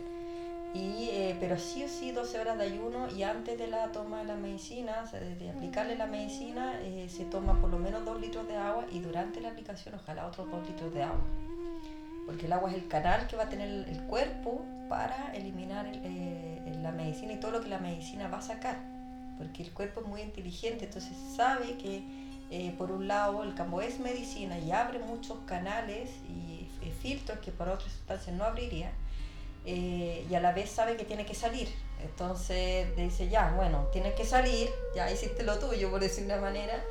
Y, 0.74 1.08
eh, 1.12 1.36
pero 1.40 1.58
sí 1.58 1.82
o 1.82 1.88
sí 1.88 2.12
12 2.12 2.38
horas 2.38 2.58
de 2.58 2.64
ayuno 2.64 3.08
y 3.10 3.22
antes 3.22 3.58
de 3.58 3.68
la 3.68 3.90
toma 3.90 4.18
de 4.18 4.26
la 4.26 4.36
medicina, 4.36 5.02
o 5.02 5.06
sea, 5.06 5.18
de, 5.18 5.50
aplicarle 5.50 5.96
la 5.96 6.06
medicina, 6.06 6.78
eh, 6.82 7.08
se 7.08 7.24
toma 7.24 7.58
por 7.60 7.70
lo 7.70 7.78
menos 7.78 8.04
2 8.04 8.20
litros 8.20 8.46
de 8.46 8.56
agua 8.56 8.84
y 8.92 9.00
durante 9.00 9.40
la 9.40 9.48
aplicación 9.48 9.94
ojalá 9.94 10.26
otros 10.26 10.50
2 10.50 10.68
litros 10.68 10.92
de 10.92 11.02
agua. 11.02 11.24
Porque 12.26 12.44
el 12.44 12.52
agua 12.52 12.70
es 12.70 12.76
el 12.76 12.86
canal 12.86 13.26
que 13.26 13.36
va 13.36 13.44
a 13.44 13.48
tener 13.48 13.88
el 13.88 14.02
cuerpo 14.02 14.62
para 14.90 15.32
eliminar 15.34 15.90
eh, 15.90 16.60
la 16.82 16.92
medicina 16.92 17.32
y 17.32 17.40
todo 17.40 17.52
lo 17.52 17.62
que 17.62 17.68
la 17.68 17.78
medicina 17.78 18.28
va 18.28 18.38
a 18.38 18.42
sacar. 18.42 18.76
Porque 19.38 19.62
el 19.62 19.72
cuerpo 19.72 20.02
es 20.02 20.06
muy 20.06 20.20
inteligente, 20.20 20.84
entonces 20.84 21.16
sabe 21.34 21.78
que 21.78 22.02
por 22.78 22.90
un 22.90 23.08
lado 23.08 23.42
el 23.42 23.54
campo 23.54 23.82
es 23.82 24.00
medicina 24.00 24.58
y 24.58 24.72
abre 24.72 24.98
muchos 25.00 25.36
canales 25.46 26.10
y 26.28 26.48
filtros 26.98 27.38
que 27.38 27.52
por 27.52 27.68
otras 27.68 27.92
sustancias 27.92 28.34
no 28.36 28.44
abriría 28.44 28.92
eh, 29.64 30.26
y 30.28 30.34
a 30.34 30.40
la 30.40 30.52
vez 30.52 30.70
sabe 30.70 30.96
que 30.96 31.04
tiene 31.04 31.26
que 31.26 31.34
salir. 31.34 31.68
Entonces 32.00 32.94
dice, 32.96 33.28
ya, 33.28 33.52
bueno, 33.56 33.88
tienes 33.92 34.14
que 34.14 34.24
salir, 34.24 34.70
ya 34.94 35.10
hiciste 35.10 35.42
lo 35.42 35.58
tuyo, 35.58 35.90
por 35.90 36.00
decir 36.00 36.24
una 36.24 36.36
manera. 36.36 36.82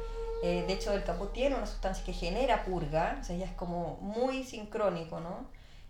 Eh, 0.44 0.64
de 0.68 0.74
hecho, 0.74 0.94
el 0.94 1.04
campo 1.04 1.28
tiene 1.30 1.56
una 1.56 1.66
sustancia 1.66 2.04
que 2.06 2.14
genera 2.14 2.64
purga, 2.66 3.18
o 3.20 3.24
sea, 3.24 3.36
ya 3.36 3.46
es 3.46 3.54
como 3.54 3.98
muy 4.02 4.44
sincrónico, 4.44 5.20
¿no? 5.20 5.48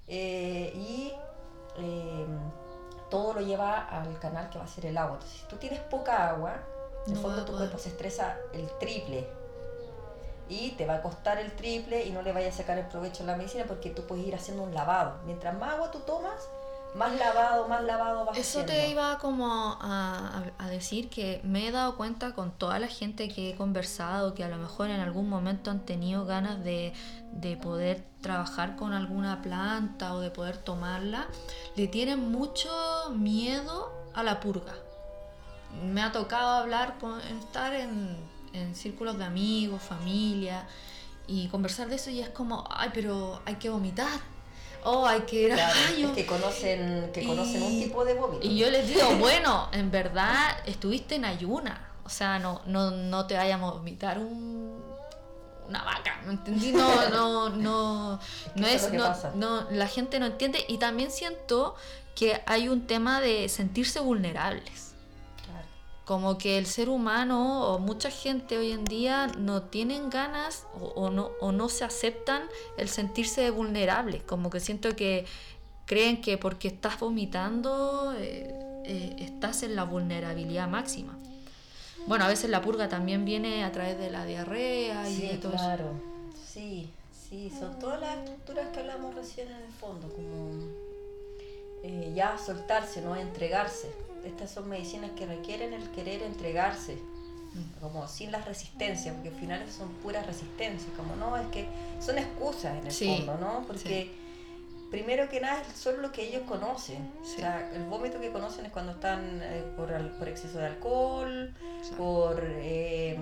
Eh, 0.07 0.72
y 0.76 1.11
em, 1.78 2.39
todo 3.09 3.34
lo 3.34 3.41
lleva 3.41 3.80
al 3.80 4.18
canal 4.20 4.49
que 4.49 4.57
va 4.57 4.63
a 4.63 4.68
ser 4.68 4.86
el 4.86 4.97
agua. 4.97 5.15
Entonces, 5.15 5.41
si 5.41 5.47
tú 5.47 5.57
tienes 5.57 5.80
poca 5.80 6.30
agua, 6.30 6.63
en 7.07 7.13
el 7.13 7.20
fondo 7.20 7.43
tu 7.43 7.53
cuerpo 7.53 7.78
se 7.78 7.89
estresa 7.89 8.38
el 8.53 8.70
triple 8.80 9.28
y 10.50 10.72
te 10.72 10.86
va 10.86 10.95
a 10.95 11.02
costar 11.02 11.39
el 11.39 11.52
triple 11.54 12.06
y 12.06 12.12
no 12.12 12.22
le 12.22 12.32
vayas 12.32 12.56
a 12.56 12.58
sacar 12.58 12.78
el 12.78 12.86
provecho 12.86 13.24
a 13.24 13.26
la 13.28 13.36
medicina 13.36 13.66
porque 13.68 13.89
tú 13.89 14.06
puedes 14.08 14.26
ir 14.26 14.36
haciendo 14.36 14.64
un 14.64 14.74
lavado. 14.74 15.20
Mientras 15.26 15.58
más 15.58 15.74
agua 15.74 15.91
tú 15.91 16.00
tomas, 16.00 16.48
más 16.95 17.16
lavado, 17.16 17.68
más 17.68 17.84
lavado 17.84 18.26
vas 18.26 18.38
Eso 18.38 18.64
te 18.64 18.89
iba 18.89 19.18
como 19.20 19.78
a, 19.82 20.43
decir 20.70 21.10
que 21.10 21.41
me 21.43 21.68
he 21.68 21.72
dado 21.72 21.95
cuenta 21.95 22.34
con 22.34 22.52
toda 22.52 22.80
la 22.80 22.88
gente 22.88 23.30
que 23.30 23.52
he 23.52 23.56
conversado 23.56 24.34
que 24.34 24.43
a 24.43 24.50
lo 24.50 24.58
mejor 24.58 24.89
en 24.89 25.00
algún 25.00 25.30
momento 25.30 25.72
han 25.72 25.86
tenido 25.86 26.26
ganas 26.26 26.64
de, 26.64 26.93
poder 27.62 28.04
trabajar 28.22 28.76
con 28.76 28.93
alguna 28.93 29.41
planta 29.41 30.14
o 30.14 30.20
de 30.20 30.32
poder 30.32 30.58
tomarla, 30.58 31.28
le 31.76 31.88
tienen 31.88 32.32
mucho 32.32 32.70
miedo 33.16 33.91
a 34.14 34.24
la 34.24 34.39
purga. 34.39 34.74
Me 35.84 36.02
ha 36.02 36.12
tocado 36.12 36.50
hablar, 36.50 36.98
con, 37.00 37.20
estar 37.22 37.74
en, 37.74 38.18
en 38.58 38.76
círculos 38.76 39.18
de 39.18 39.26
amigos, 39.26 39.82
familia 39.82 40.68
y 41.28 41.47
conversar 41.47 41.88
de 41.89 41.95
eso 41.95 42.10
y 42.10 42.20
es 42.22 42.30
como, 42.30 42.68
ay, 42.70 42.89
pero 42.93 43.41
hay 43.45 43.55
que 43.55 43.70
vomitar 43.70 44.20
oh, 44.88 45.05
hay 45.05 45.22
que 45.22 45.43
ir 45.43 45.51
Es 45.51 46.10
que 46.16 46.26
conocen, 46.26 47.12
que 47.14 47.26
conocen 47.26 47.62
un 47.62 47.80
tipo 47.80 48.05
de 48.05 48.14
vómito. 48.14 48.45
Y 48.45 48.58
yo 48.58 48.70
les 48.70 48.88
digo, 48.88 49.16
bueno, 49.20 49.70
en 49.72 49.91
verdad 49.91 50.58
estuviste 50.66 51.16
en 51.16 51.26
ayuna. 51.26 51.89
O 52.05 52.10
sea, 52.10 52.39
no, 52.39 52.62
no, 52.66 52.91
no 52.91 53.28
te 53.28 53.36
vayamos 53.36 53.74
a 53.74 53.78
vomitar 53.78 54.18
un, 54.18 54.82
una 55.68 55.84
vaca, 55.84 56.22
¿me 56.26 56.34
entendí? 56.34 56.72
No, 56.72 57.10
no, 57.10 57.49
no, 57.49 58.20
no 58.55 58.68
es, 58.68 58.91
no, 58.93 59.14
no, 59.36 59.70
la 59.72 59.88
gente 59.88 60.20
no 60.20 60.26
entiende 60.26 60.64
y 60.68 60.78
también 60.78 61.12
siento 61.12 61.76
que 62.16 62.41
hay 62.45 62.70
un 62.70 62.88
tema 62.88 63.20
de 63.20 63.49
sentirse 63.49 63.99
vulnerables. 63.99 64.87
Como 66.08 66.38
que 66.38 66.58
el 66.58 66.68
ser 66.68 66.88
humano 66.88 67.68
o 67.68 67.80
mucha 67.80 68.10
gente 68.10 68.58
hoy 68.58 68.72
en 68.72 68.86
día 68.86 69.28
no 69.38 69.64
tienen 69.64 70.10
ganas 70.10 70.66
o, 70.74 71.10
no, 71.10 71.32
o 71.41 71.51
no 71.51 71.68
se 71.68 71.84
aceptan 71.84 72.43
el 72.78 72.88
sentirse 72.88 73.49
vulnerable. 73.51 74.22
Como 74.22 74.49
que 74.49 74.62
siento 74.62 74.95
que 74.95 75.26
creen 75.86 76.22
que 76.22 76.38
porque 76.38 76.70
estás 76.70 76.97
vomitando 77.01 78.14
eh, 78.18 78.47
eh, 78.86 79.16
estás 79.20 79.64
en 79.64 79.76
la 79.76 79.84
vulnerabilidad 79.84 80.70
máxima. 80.70 81.18
Bueno, 82.05 82.24
a 82.24 82.30
veces 82.30 82.49
la 82.49 82.62
purga 82.62 82.88
también 82.88 83.26
viene 83.26 83.66
a 83.66 83.74
través 83.74 83.99
de 83.99 84.10
la 84.10 84.24
diarrea 84.24 85.10
y 85.10 85.18
de 85.18 85.38
todo 85.38 85.51
claro. 85.51 85.91
Sí, 86.47 86.89
sí, 87.12 87.51
son 87.60 87.80
todas 87.80 87.99
las 87.99 88.18
estructuras 88.20 88.70
que 88.70 88.80
hablamos 88.80 89.14
recién 89.14 89.49
en 89.49 89.58
el 89.58 89.74
fondo, 89.74 90.08
como 90.08 90.51
eh, 91.84 92.14
ya 92.16 92.38
soltarse, 92.38 93.01
no 93.01 93.14
entregarse 93.14 94.07
estas 94.28 94.52
son 94.52 94.70
medicinas 94.70 95.12
que 95.12 95.26
requieren 95.26 95.74
el 95.74 95.90
querer 95.92 96.22
entregarse, 96.24 96.96
mm. 96.96 97.82
como 97.82 98.08
sin 98.08 98.32
las 98.32 98.46
resistencias, 98.46 99.14
porque 99.16 99.30
al 99.30 99.36
final 99.36 99.66
son 99.70 99.90
puras 100.04 100.26
resistencias, 100.26 100.90
como 100.96 101.16
no, 101.16 101.38
es 101.38 101.48
que 101.48 101.68
son 102.00 102.18
excusas 102.18 102.78
en 102.78 102.88
el 102.88 102.94
fondo, 102.94 103.38
¿no? 103.38 103.64
Porque 103.66 104.12
primero 104.90 105.28
que 105.30 105.40
nada 105.40 105.62
es 105.62 105.78
solo 105.78 106.00
lo 106.00 106.12
que 106.12 106.28
ellos 106.28 106.44
conocen. 106.48 107.12
O 107.22 107.26
sea, 107.26 107.70
el 107.74 107.84
vómito 107.86 108.20
que 108.20 108.32
conocen 108.32 108.66
es 108.66 108.72
cuando 108.72 108.94
están 108.94 109.42
eh, 109.44 109.64
por, 109.76 109.90
por, 110.18 110.28
exceso 110.30 110.60
de 110.60 110.66
alcohol, 110.68 111.54
por 111.98 112.42
eh, 112.44 113.18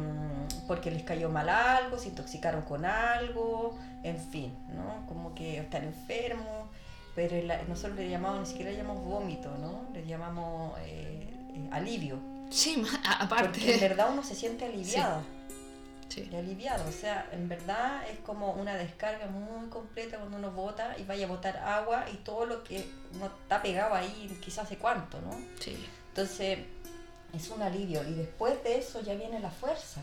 porque 0.67 0.91
les 0.91 1.03
cayó 1.03 1.29
mal 1.29 1.49
algo, 1.49 1.97
se 1.97 2.09
intoxicaron 2.09 2.63
con 2.63 2.85
algo, 2.85 3.77
en 4.03 4.17
fin, 4.17 4.53
¿no? 4.75 5.05
Como 5.07 5.33
que 5.33 5.59
están 5.59 5.83
enfermos 5.83 6.64
pero 7.15 7.35
nosotros 7.67 7.97
le 7.97 8.09
llamamos, 8.09 8.41
ni 8.41 8.45
siquiera 8.45 8.71
le 8.71 8.77
llamamos 8.77 9.05
vómito, 9.05 9.49
¿no? 9.57 9.87
Le 9.93 10.05
llamamos 10.05 10.77
eh, 10.81 11.29
eh, 11.53 11.69
alivio. 11.71 12.19
Sí, 12.49 12.83
aparte. 13.19 13.59
Porque 13.59 13.73
en 13.75 13.79
verdad 13.79 14.09
uno 14.11 14.23
se 14.23 14.35
siente 14.35 14.65
aliviado. 14.65 15.23
Sí. 16.09 16.29
aliviado, 16.37 16.87
o 16.87 16.91
sea, 16.91 17.27
en 17.31 17.49
verdad 17.49 18.07
es 18.09 18.19
como 18.19 18.53
una 18.53 18.75
descarga 18.75 19.25
muy 19.25 19.67
completa 19.69 20.17
cuando 20.17 20.37
uno 20.37 20.51
bota 20.51 20.95
y 20.99 21.03
vaya 21.03 21.25
a 21.25 21.29
botar 21.29 21.57
agua 21.57 22.05
y 22.13 22.17
todo 22.17 22.45
lo 22.45 22.63
que 22.63 22.85
no 23.13 23.25
está 23.25 23.61
pegado 23.61 23.95
ahí 23.95 24.39
quizás 24.41 24.65
hace 24.65 24.77
cuánto, 24.77 25.19
¿no? 25.21 25.31
Sí. 25.59 25.75
Entonces, 26.09 26.59
es 27.33 27.49
un 27.49 27.61
alivio 27.61 28.07
y 28.07 28.13
después 28.13 28.63
de 28.63 28.77
eso 28.77 29.01
ya 29.01 29.15
viene 29.15 29.39
la 29.39 29.49
fuerza. 29.49 30.01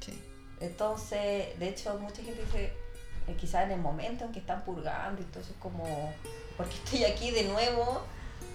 Sí. 0.00 0.22
Entonces, 0.60 1.58
de 1.58 1.68
hecho, 1.68 1.98
mucha 1.98 2.22
gente 2.22 2.40
dice, 2.44 2.72
eh, 3.28 3.36
quizás 3.38 3.64
en 3.64 3.72
el 3.72 3.80
momento 3.80 4.24
en 4.24 4.32
que 4.32 4.38
están 4.38 4.64
purgando, 4.64 5.20
entonces 5.20 5.54
como 5.58 6.12
porque 6.56 6.74
estoy 6.74 7.04
aquí 7.04 7.30
de 7.30 7.44
nuevo? 7.44 8.02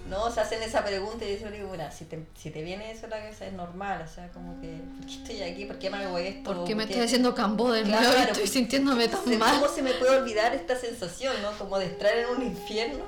¿No? 0.10 0.32
Se 0.32 0.40
hacen 0.40 0.64
esa 0.64 0.86
pregunta 0.86 1.26
y 1.26 1.38
yo 1.38 1.52
digo, 1.52 1.68
bueno, 1.68 1.84
si 1.92 2.06
te, 2.06 2.26
si 2.34 2.50
te 2.50 2.64
viene 2.64 2.92
eso 2.92 3.08
la 3.08 3.18
cabeza 3.18 3.46
es 3.46 3.52
normal, 3.52 4.02
o 4.06 4.08
sea, 4.08 4.30
como 4.30 4.60
que, 4.62 4.80
¿por 4.98 5.06
qué 5.06 5.14
estoy 5.14 5.42
aquí? 5.42 5.66
¿Por 5.66 5.80
qué 5.80 5.90
me 5.90 5.98
hago 5.98 6.18
esto? 6.18 6.54
¿Por 6.54 6.64
qué 6.66 6.76
me 6.76 6.84
estoy 6.84 7.02
haciendo 7.02 7.36
cambo 7.36 7.74
de 7.74 7.84
nuevo 7.84 8.14
y 8.18 8.22
estoy 8.22 8.48
sintiéndome 8.48 9.10
tan 9.10 9.38
mal? 9.38 9.60
¿Cómo 9.60 9.74
se 9.74 9.82
me 9.82 9.92
puede 9.96 10.18
olvidar 10.18 10.56
esta 10.56 10.78
sensación, 10.78 11.34
no? 11.42 11.52
Como 11.58 11.78
de 11.78 11.88
estar 11.88 12.16
en 12.16 12.30
un 12.30 12.42
infierno. 12.42 13.04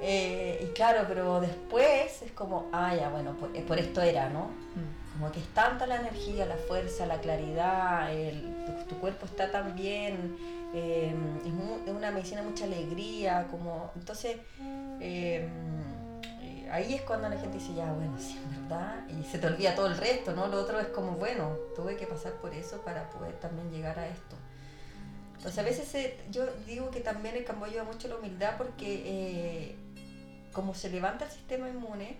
Eh, 0.00 0.64
y 0.64 0.72
claro, 0.74 1.04
pero 1.06 1.40
después 1.40 2.22
es 2.22 2.32
como, 2.32 2.68
ah, 2.72 2.96
ya, 2.96 3.10
bueno, 3.10 3.36
por, 3.36 3.52
por 3.64 3.78
esto 3.78 4.00
era, 4.00 4.30
¿no? 4.30 4.46
Mm. 4.46 5.12
Como 5.12 5.32
que 5.32 5.40
es 5.40 5.46
tanta 5.48 5.86
la 5.86 5.96
energía, 5.96 6.46
la 6.46 6.56
fuerza, 6.56 7.04
la 7.04 7.20
claridad, 7.20 8.10
el, 8.10 8.64
tu, 8.64 8.94
tu 8.94 9.00
cuerpo 9.00 9.26
está 9.26 9.50
tan 9.50 9.76
bien, 9.76 10.34
eh, 10.72 11.14
es, 11.44 11.52
mu- 11.52 11.78
es 11.86 11.92
una 11.92 12.10
medicina 12.10 12.42
de 12.42 12.48
mucha 12.48 12.64
alegría, 12.64 13.46
como, 13.50 13.90
entonces, 13.96 14.36
eh, 15.00 15.48
eh, 16.40 16.68
ahí 16.70 16.94
es 16.94 17.02
cuando 17.02 17.28
la 17.28 17.36
gente 17.36 17.58
dice, 17.58 17.74
ya, 17.74 17.92
bueno, 17.92 18.16
sí, 18.18 18.38
en 18.42 18.62
verdad, 18.68 19.06
y 19.08 19.22
se 19.24 19.38
te 19.38 19.46
olvida 19.46 19.74
todo 19.74 19.86
el 19.86 19.96
resto, 19.96 20.32
¿no? 20.32 20.46
Lo 20.48 20.60
otro 20.60 20.80
es 20.80 20.86
como, 20.88 21.12
bueno, 21.12 21.56
tuve 21.76 21.96
que 21.96 22.06
pasar 22.06 22.32
por 22.34 22.54
eso 22.54 22.80
para 22.82 23.08
poder 23.10 23.34
también 23.40 23.70
llegar 23.70 23.98
a 23.98 24.06
esto. 24.08 24.36
Entonces, 25.36 25.58
a 25.58 25.62
veces 25.62 26.14
yo 26.30 26.44
digo 26.66 26.90
que 26.90 27.00
también 27.00 27.34
el 27.36 27.44
Camboya 27.44 27.72
ayuda 27.72 27.84
mucho 27.84 28.06
la 28.08 28.16
humildad 28.16 28.54
porque 28.56 29.02
eh, 29.04 29.76
como 30.52 30.72
se 30.74 30.88
levanta 30.88 31.24
el 31.24 31.30
sistema 31.32 31.68
inmune, 31.68 32.16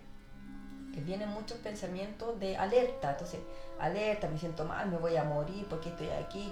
vienen 1.05 1.29
muchos 1.29 1.57
pensamientos 1.59 2.39
de 2.39 2.55
alerta, 2.57 3.11
entonces, 3.11 3.39
alerta, 3.79 4.27
me 4.29 4.37
siento 4.37 4.63
mal, 4.65 4.89
me 4.89 4.97
voy 4.97 5.15
a 5.15 5.23
morir, 5.23 5.65
porque 5.69 5.89
estoy 5.89 6.09
aquí? 6.09 6.51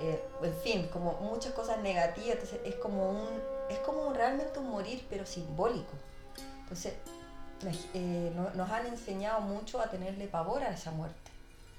Eh, 0.00 0.22
en 0.42 0.54
fin, 0.62 0.88
como 0.88 1.12
muchas 1.20 1.52
cosas 1.52 1.78
negativas, 1.80 2.30
entonces 2.32 2.60
es 2.64 2.74
como 2.76 3.10
un, 3.10 3.28
es 3.68 3.78
como 3.80 4.06
un- 4.06 4.14
realmente 4.14 4.58
un 4.58 4.70
morir, 4.70 5.04
pero 5.10 5.26
simbólico. 5.26 5.92
Entonces, 6.62 6.94
eh, 7.94 8.32
no- 8.34 8.50
nos 8.54 8.70
han 8.70 8.86
enseñado 8.86 9.40
mucho 9.42 9.80
a 9.80 9.90
tenerle 9.90 10.26
pavor 10.26 10.62
a 10.62 10.70
esa 10.70 10.90
muerte, 10.90 11.30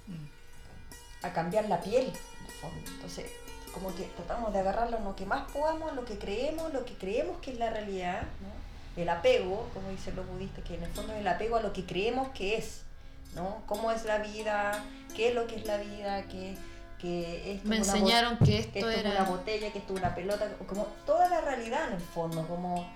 Mm. 0.07 1.26
a 1.26 1.34
cambiar 1.34 1.68
la 1.68 1.81
piel, 1.81 2.06
en 2.06 2.45
el 2.45 2.52
fondo. 2.61 2.91
Entonces, 2.91 3.26
como 3.73 3.93
que 3.95 4.03
tratamos 4.03 4.53
de 4.53 4.60
agarrarlo 4.60 4.98
en 4.98 5.03
lo 5.06 5.15
que 5.15 5.26
más 5.26 5.49
podamos, 5.52 5.93
lo 5.93 6.06
que 6.06 6.18
creemos, 6.19 6.72
lo 6.73 6.85
que 6.85 6.93
creemos 6.95 7.38
que 7.41 7.52
es 7.52 7.57
la 7.57 7.69
realidad, 7.69 8.22
¿no? 8.41 8.61
el 9.02 9.07
apego, 9.07 9.69
como 9.73 9.88
dicen 9.89 10.15
los 10.18 10.27
budistas, 10.27 10.65
que 10.65 10.76
en 10.76 10.84
el 10.84 10.91
fondo 10.91 11.14
es 11.14 11.19
el 11.19 11.27
apego 11.30 11.56
a 11.56 11.61
lo 11.61 11.72
que 11.72 11.85
creemos 11.85 12.27
que 12.34 12.57
es, 12.57 12.81
¿no? 13.35 13.64
¿Cómo 13.65 13.89
es 13.89 14.03
la 14.03 14.18
vida? 14.18 14.84
¿Qué 15.15 15.30
es 15.30 15.34
lo 15.35 15.48
que 15.48 15.56
es 15.56 15.65
la 15.65 15.77
vida? 15.77 16.23
¿Qué, 16.23 16.57
que 17.02 17.53
esto 17.53 17.68
Me 17.68 17.78
enseñaron 17.78 18.38
que 18.38 18.45
que 18.45 18.60
esto 18.60 18.78
esto 18.78 18.90
es 18.91 19.02
una 19.02 19.14
era... 19.14 19.23
botella, 19.23 19.72
que 19.72 19.80
esto 19.80 19.94
es 19.94 19.99
una 19.99 20.14
pelota, 20.14 20.48
como 20.68 20.86
toda 21.06 21.28
la 21.30 21.41
realidad 21.41 21.88
en 21.88 21.95
el 21.95 22.02
fondo, 22.02 22.48
como 22.48 22.88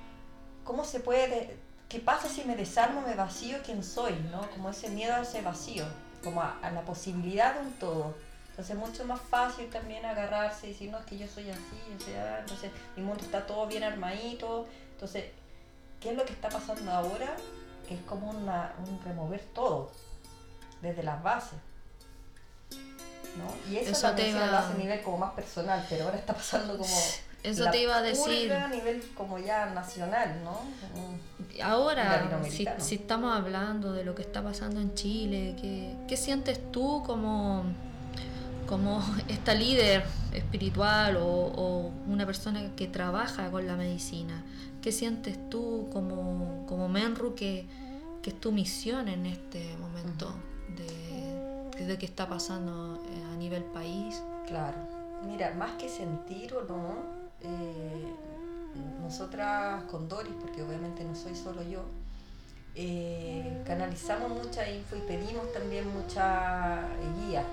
cómo 0.64 0.84
se 0.84 1.00
puede, 1.00 1.58
qué 1.90 2.00
pasa 2.00 2.30
si 2.30 2.44
me 2.44 2.56
desarmo, 2.56 3.02
me 3.02 3.16
vacío, 3.16 3.58
quién 3.66 3.84
soy, 3.84 4.14
¿no? 4.32 4.48
Como 4.52 4.70
ese 4.70 4.90
miedo 4.90 5.16
a 5.16 5.22
ese 5.22 5.42
vacío, 5.42 5.86
como 6.24 6.42
a, 6.42 6.60
a 6.62 6.72
la 6.72 6.82
posibilidad 6.82 7.56
de 7.56 7.62
un 7.62 7.74
todo. 7.74 8.14
Entonces 8.50 8.76
es 8.76 8.82
mucho 8.82 9.06
más 9.06 9.20
fácil 9.20 9.70
también 9.70 10.06
agarrarse 10.06 10.68
y 10.68 10.70
decir, 10.70 10.92
no, 10.92 11.00
es 11.00 11.06
que 11.06 11.18
yo 11.18 11.28
soy 11.28 11.50
así, 11.50 11.82
o 11.98 12.00
sea, 12.04 12.40
entonces 12.40 12.72
mi 12.96 13.04
mundo 13.04 13.24
está 13.24 13.46
todo 13.46 13.68
bien 13.68 13.84
armadito. 13.84 14.68
Entonces, 14.92 15.26
¿qué 16.00 16.12
es 16.12 16.16
lo 16.16 16.24
que 16.26 16.34
está 16.34 16.50
pasando 16.50 16.92
ahora? 16.92 17.36
Que 17.88 17.96
es 17.96 18.02
como 18.02 18.30
una, 18.30 18.74
un 18.80 19.02
remover 19.04 19.42
todo, 19.54 19.92
desde 20.82 21.04
las 21.04 21.22
bases. 21.22 21.60
¿No? 23.38 23.72
Y 23.72 23.78
eso, 23.78 23.92
Eso 23.92 24.12
te 24.12 24.30
iba- 24.30 24.46
lo 24.48 24.58
hace 24.58 24.74
a 24.74 24.78
nivel 24.78 25.02
como 25.02 25.18
más 25.20 25.32
personal, 25.34 25.86
pero 25.90 26.06
ahora 26.06 26.18
está 26.18 26.34
pasando 26.34 26.78
como... 26.78 26.96
Eso 27.44 27.70
te 27.70 27.82
iba 27.84 27.98
a 27.98 28.02
decir. 28.02 28.52
a 28.52 28.68
nivel 28.68 29.04
como 29.16 29.38
ya 29.38 29.68
nacional, 29.68 30.42
¿no? 30.44 30.60
Ahora, 31.64 32.28
si, 32.50 32.68
si 32.80 32.96
estamos 32.96 33.36
hablando 33.38 33.94
de 33.94 34.04
lo 34.04 34.16
que 34.16 34.24
está 34.24 34.42
pasando 34.44 34.82
en 34.82 34.94
Chile, 34.96 35.56
¿qué, 35.62 35.96
qué 36.08 36.18
sientes 36.18 36.60
tú 36.72 37.04
como, 37.06 37.64
como 38.68 39.02
esta 39.28 39.54
líder 39.54 40.04
espiritual 40.34 41.18
o, 41.18 41.24
o 41.28 41.92
una 42.08 42.26
persona 42.26 42.76
que 42.76 42.88
trabaja 42.88 43.52
con 43.52 43.68
la 43.68 43.76
medicina? 43.76 44.44
¿Qué 44.82 44.92
sientes 44.92 45.38
tú 45.50 45.88
como, 45.94 46.66
como 46.68 46.90
Menru 46.90 47.36
que, 47.36 47.68
que 48.24 48.32
es 48.32 48.40
tu 48.40 48.52
misión 48.52 49.08
en 49.08 49.26
este 49.28 49.76
momento 49.78 50.34
de, 50.76 51.35
de 51.84 51.98
qué 51.98 52.06
está 52.06 52.28
pasando 52.28 53.04
eh, 53.06 53.34
a 53.34 53.36
nivel 53.36 53.64
país? 53.66 54.22
Claro. 54.48 54.78
Mira, 55.26 55.54
más 55.56 55.72
que 55.74 55.90
sentir 55.90 56.54
o 56.54 56.64
no, 56.64 56.96
eh, 57.42 58.14
nosotras 59.02 59.84
con 59.84 60.08
Doris, 60.08 60.34
porque 60.40 60.62
obviamente 60.62 61.04
no 61.04 61.16
soy 61.16 61.36
solo 61.36 61.62
yo, 61.64 61.84
eh, 62.76 63.62
canalizamos 63.66 64.30
mucha 64.30 64.70
info 64.70 64.96
y 64.98 65.02
pedimos 65.02 65.52
también 65.54 65.88
mucha 65.94 66.82
eh, 66.82 67.28
guía, 67.28 67.46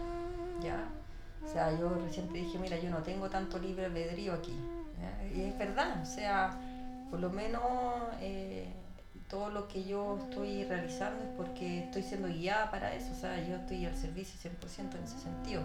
¿ya? 0.63 0.89
O 1.45 1.49
sea, 1.49 1.79
yo 1.79 1.91
recién 1.91 2.33
dije, 2.33 2.59
mira, 2.59 2.79
yo 2.79 2.91
no 2.91 2.99
tengo 2.99 3.29
tanto 3.29 3.59
libre 3.59 3.87
albedrío 3.87 4.33
aquí. 4.33 4.55
¿ya? 5.01 5.37
Y 5.37 5.43
es 5.43 5.59
verdad, 5.59 6.01
o 6.03 6.07
sea, 6.07 6.59
por 7.11 7.21
lo 7.21 7.31
menos 7.31 7.63
eh, 8.21 8.67
todo 9.33 9.49
lo 9.49 9.67
que 9.67 9.83
yo 9.83 10.19
estoy 10.19 10.63
realizando 10.65 11.25
es 11.25 11.31
porque 11.39 11.85
estoy 11.85 12.03
siendo 12.03 12.29
guiada 12.29 12.71
para 12.71 12.95
eso, 12.95 13.13
o 13.13 13.15
sea, 13.15 13.43
yo 13.43 13.57
estoy 13.57 13.87
al 13.87 13.97
servicio 13.97 14.39
100% 14.39 14.95
en 14.95 15.05
ese 15.05 15.19
sentido. 15.19 15.63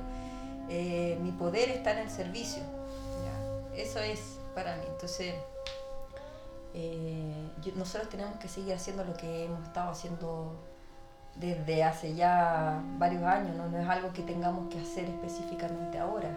Eh, 0.69 1.19
mi 1.21 1.31
poder 1.33 1.69
está 1.71 1.91
en 1.91 1.97
el 1.97 2.09
servicio, 2.09 2.63
eso 3.75 3.99
es 3.99 4.39
para 4.55 4.77
mí. 4.77 4.83
Entonces, 4.89 5.35
eh, 6.73 7.51
nosotros 7.75 8.09
tenemos 8.09 8.37
que 8.37 8.47
seguir 8.47 8.73
haciendo 8.73 9.03
lo 9.03 9.13
que 9.15 9.43
hemos 9.43 9.61
estado 9.63 9.91
haciendo 9.91 10.55
desde 11.35 11.83
hace 11.83 12.15
ya 12.15 12.81
varios 12.97 13.23
años, 13.23 13.53
no, 13.57 13.67
no 13.67 13.79
es 13.79 13.89
algo 13.89 14.13
que 14.13 14.21
tengamos 14.21 14.73
que 14.73 14.79
hacer 14.79 15.09
específicamente 15.09 15.99
ahora. 15.99 16.29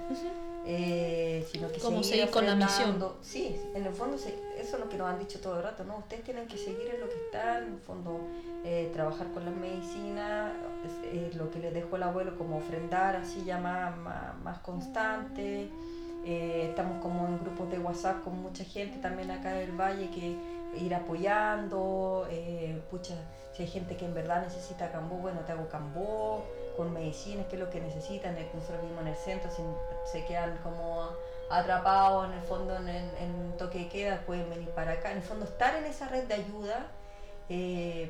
Eh, 0.66 1.47
sino 1.51 1.69
que 1.73 1.81
Como 1.81 2.03
seguir 2.03 2.19
seguir 2.20 2.31
con 2.31 2.47
la 2.47 2.55
misión. 2.55 2.91
Sí, 3.23 3.57
en 3.74 3.87
el 3.87 3.95
fondo 3.95 4.19
se- 4.19 4.39
eso 4.59 4.77
es 4.77 4.81
lo 4.81 4.89
que 4.91 4.99
nos 4.99 5.09
han 5.09 5.19
dicho 5.19 5.41
todo 5.41 5.57
el 5.57 5.62
rato, 5.62 5.85
¿no? 5.85 5.99
Ustedes 5.99 6.23
tienen 6.23 6.47
que 6.47 6.59
seguir 6.59 6.91
en 6.95 7.01
lo 7.01 7.09
que 7.09 7.16
están, 7.16 7.65
en 7.66 7.73
el 7.74 7.81
fondo 7.81 8.20
eh, 8.62 8.91
trabajar 8.93 9.28
con 9.32 9.47
las 9.47 9.55
medicinas, 9.55 10.53
es- 10.85 11.15
eh, 11.15 11.31
lo 11.35 11.51
que 11.51 11.61
les 11.61 11.73
dejó 11.73 11.97
el 11.97 12.03
abuelo 12.03 12.37
como 12.37 12.59
ofrendar 12.59 13.16
así 13.16 13.43
ya 13.45 13.59
más, 13.59 13.97
más, 13.97 14.37
más 14.45 14.59
constante. 14.59 15.70
Eh, 16.27 16.66
estamos 16.69 17.01
como 17.03 17.27
en 17.27 17.39
grupos 17.41 17.70
de 17.70 17.78
WhatsApp 17.78 18.23
con 18.23 18.43
mucha 18.43 18.62
gente 18.65 18.99
también 18.99 19.31
acá 19.31 19.62
en 19.62 19.70
el 19.70 19.81
valle 19.81 20.11
que 20.11 20.37
ir 20.78 20.95
apoyando, 20.95 22.27
eh, 22.31 22.81
pucha, 22.91 23.15
si 23.57 23.62
hay 23.62 23.69
gente 23.69 23.97
que 23.97 24.05
en 24.05 24.12
verdad 24.15 24.43
necesita 24.43 24.93
cambó, 24.93 25.16
bueno, 25.16 25.41
te 25.41 25.53
hago 25.53 25.66
cambó, 25.69 26.45
con 26.77 26.93
medicinas, 26.93 27.47
que 27.47 27.57
es 27.57 27.61
lo 27.61 27.70
que 27.70 27.81
necesitan, 27.81 28.37
nosotros 28.55 28.81
vivimos 28.82 29.03
en 29.03 29.09
el 29.09 29.16
centro, 29.16 29.51
si 29.51 29.62
se 30.11 30.24
quedan 30.24 30.57
como 30.62 31.11
atrapados 31.51 32.27
en 32.28 32.32
el 32.39 32.43
fondo 32.43 32.77
en, 32.77 32.89
en, 32.89 33.57
toque 33.59 33.78
de 33.81 33.89
queda, 33.89 34.20
pueden 34.27 34.49
venir 34.51 34.70
para 34.70 34.93
acá, 34.93 35.11
en 35.11 35.19
el 35.19 35.23
fondo 35.23 35.45
estar 35.45 35.74
en 35.77 35.85
esa 35.85 36.09
red 36.09 36.24
de 36.24 36.35
ayuda, 36.35 36.87
eh, 37.49 38.09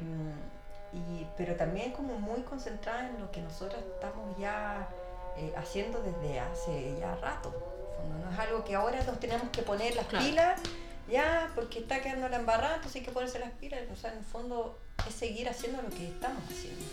y, 0.93 1.27
pero 1.37 1.57
también 1.57 1.93
como 1.93 2.19
muy 2.19 2.43
concentrada 2.43 3.09
en 3.09 3.19
lo 3.21 3.31
que 3.31 3.41
nosotros 3.41 3.83
estamos 3.95 4.37
ya 4.39 4.89
eh, 5.37 5.53
haciendo 5.57 6.03
desde 6.03 6.41
hace 6.41 6.97
ya 7.01 7.15
rato. 7.17 7.51
Fondo, 7.97 8.27
No 8.27 8.33
es 8.33 8.39
algo 8.39 8.65
que 8.65 8.75
ahora 8.75 9.03
nos 9.05 9.19
tenemos 9.21 9.49
que 9.51 9.63
poner 9.63 9.95
las 9.95 10.07
Claro. 10.07 10.25
pilas, 10.25 10.61
ya, 11.09 11.51
porque 11.55 11.79
está 11.81 12.01
quedando 12.03 12.29
la 12.29 12.37
embarrada, 12.37 12.75
entonces 12.77 13.01
hay 13.01 13.07
que 13.07 13.13
ponerse 13.13 13.39
las 13.39 13.53
pilas. 13.53 13.81
O 13.93 13.97
sea, 13.97 14.13
en 14.13 14.19
el 14.19 14.25
fondo 14.25 14.79
es 15.09 15.15
seguir 15.15 15.49
haciendo 15.49 15.81
lo 15.83 15.89
que 15.89 16.09
estamos 16.09 16.43
haciendo. 16.45 16.85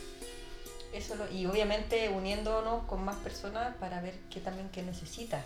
Eso 0.93 1.15
lo- 1.15 1.29
y 1.31 1.45
obviamente 1.45 2.09
uniéndonos 2.09 2.83
con 2.85 3.03
más 3.03 3.15
personas 3.17 3.75
para 3.75 4.01
ver 4.01 4.17
qué 4.29 4.39
también 4.39 4.69
qué 4.69 4.83
necesita. 4.83 5.43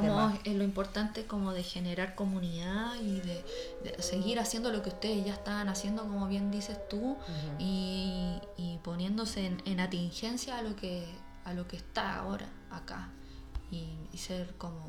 como 0.00 0.16
es 0.44 0.54
lo 0.56 0.64
importante 0.64 1.26
como 1.26 1.52
de 1.52 1.62
generar 1.62 2.14
comunidad 2.14 2.94
y 3.00 3.20
de, 3.20 3.44
de 3.84 4.02
seguir 4.02 4.38
haciendo 4.40 4.70
lo 4.72 4.82
que 4.82 4.88
ustedes 4.90 5.24
ya 5.24 5.34
estaban 5.34 5.68
haciendo 5.68 6.02
como 6.02 6.26
bien 6.28 6.50
dices 6.50 6.76
tú 6.88 7.16
y, 7.58 8.40
y 8.56 8.78
poniéndose 8.82 9.46
en, 9.46 9.62
en 9.66 9.80
atingencia 9.80 10.58
a 10.58 10.62
lo 10.62 10.74
que 10.76 11.06
a 11.44 11.52
lo 11.54 11.66
que 11.68 11.76
está 11.76 12.16
ahora 12.16 12.48
acá 12.70 13.08
y, 13.70 13.88
y 14.12 14.18
ser 14.18 14.54
como 14.56 14.84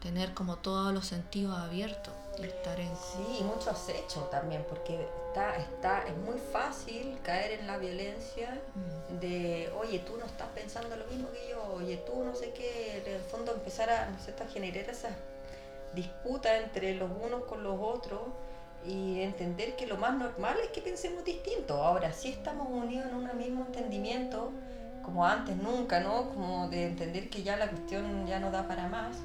tener 0.00 0.34
como 0.34 0.56
todos 0.56 0.92
los 0.92 1.06
sentidos 1.06 1.56
abiertos 1.58 2.14
y 2.38 2.44
estar 2.44 2.78
en 2.80 2.88
Sí, 2.96 3.38
y 3.40 3.44
mucho 3.44 3.70
acecho 3.70 4.22
también, 4.30 4.64
porque 4.68 5.06
está, 5.28 5.56
está, 5.56 6.06
es 6.06 6.16
muy 6.16 6.38
fácil 6.52 7.18
caer 7.22 7.60
en 7.60 7.66
la 7.66 7.76
violencia 7.78 8.60
Mm. 8.74 9.18
de, 9.20 9.72
oye, 9.78 9.98
tú 10.00 10.16
no 10.16 10.24
estás 10.24 10.48
pensando 10.54 10.96
lo 10.96 11.04
mismo 11.06 11.30
que 11.32 11.48
yo, 11.50 11.62
oye, 11.74 11.98
tú 11.98 12.24
no 12.24 12.34
sé 12.34 12.52
qué, 12.52 13.02
en 13.04 13.14
el 13.14 13.20
fondo 13.20 13.52
empezar 13.52 13.90
a, 13.90 14.08
¿no 14.10 14.16
a 14.16 14.48
generar 14.48 14.88
esas 14.88 15.12
disputas 15.94 16.52
entre 16.62 16.94
los 16.94 17.10
unos 17.10 17.44
con 17.44 17.62
los 17.62 17.76
otros 17.78 18.20
y 18.86 19.20
entender 19.20 19.76
que 19.76 19.86
lo 19.86 19.96
más 19.98 20.14
normal 20.16 20.56
es 20.62 20.70
que 20.70 20.80
pensemos 20.80 21.24
distinto. 21.24 21.82
Ahora, 21.82 22.12
sí 22.12 22.30
estamos 22.30 22.68
unidos 22.70 23.08
en 23.08 23.14
un 23.14 23.36
mismo 23.36 23.66
entendimiento, 23.66 24.52
como 25.02 25.26
antes 25.26 25.56
nunca, 25.56 26.00
¿no? 26.00 26.28
Como 26.30 26.68
de 26.68 26.86
entender 26.86 27.28
que 27.28 27.42
ya 27.42 27.56
la 27.56 27.68
cuestión 27.68 28.26
ya 28.26 28.38
no 28.38 28.50
da 28.50 28.66
para 28.66 28.88
más 28.88 29.16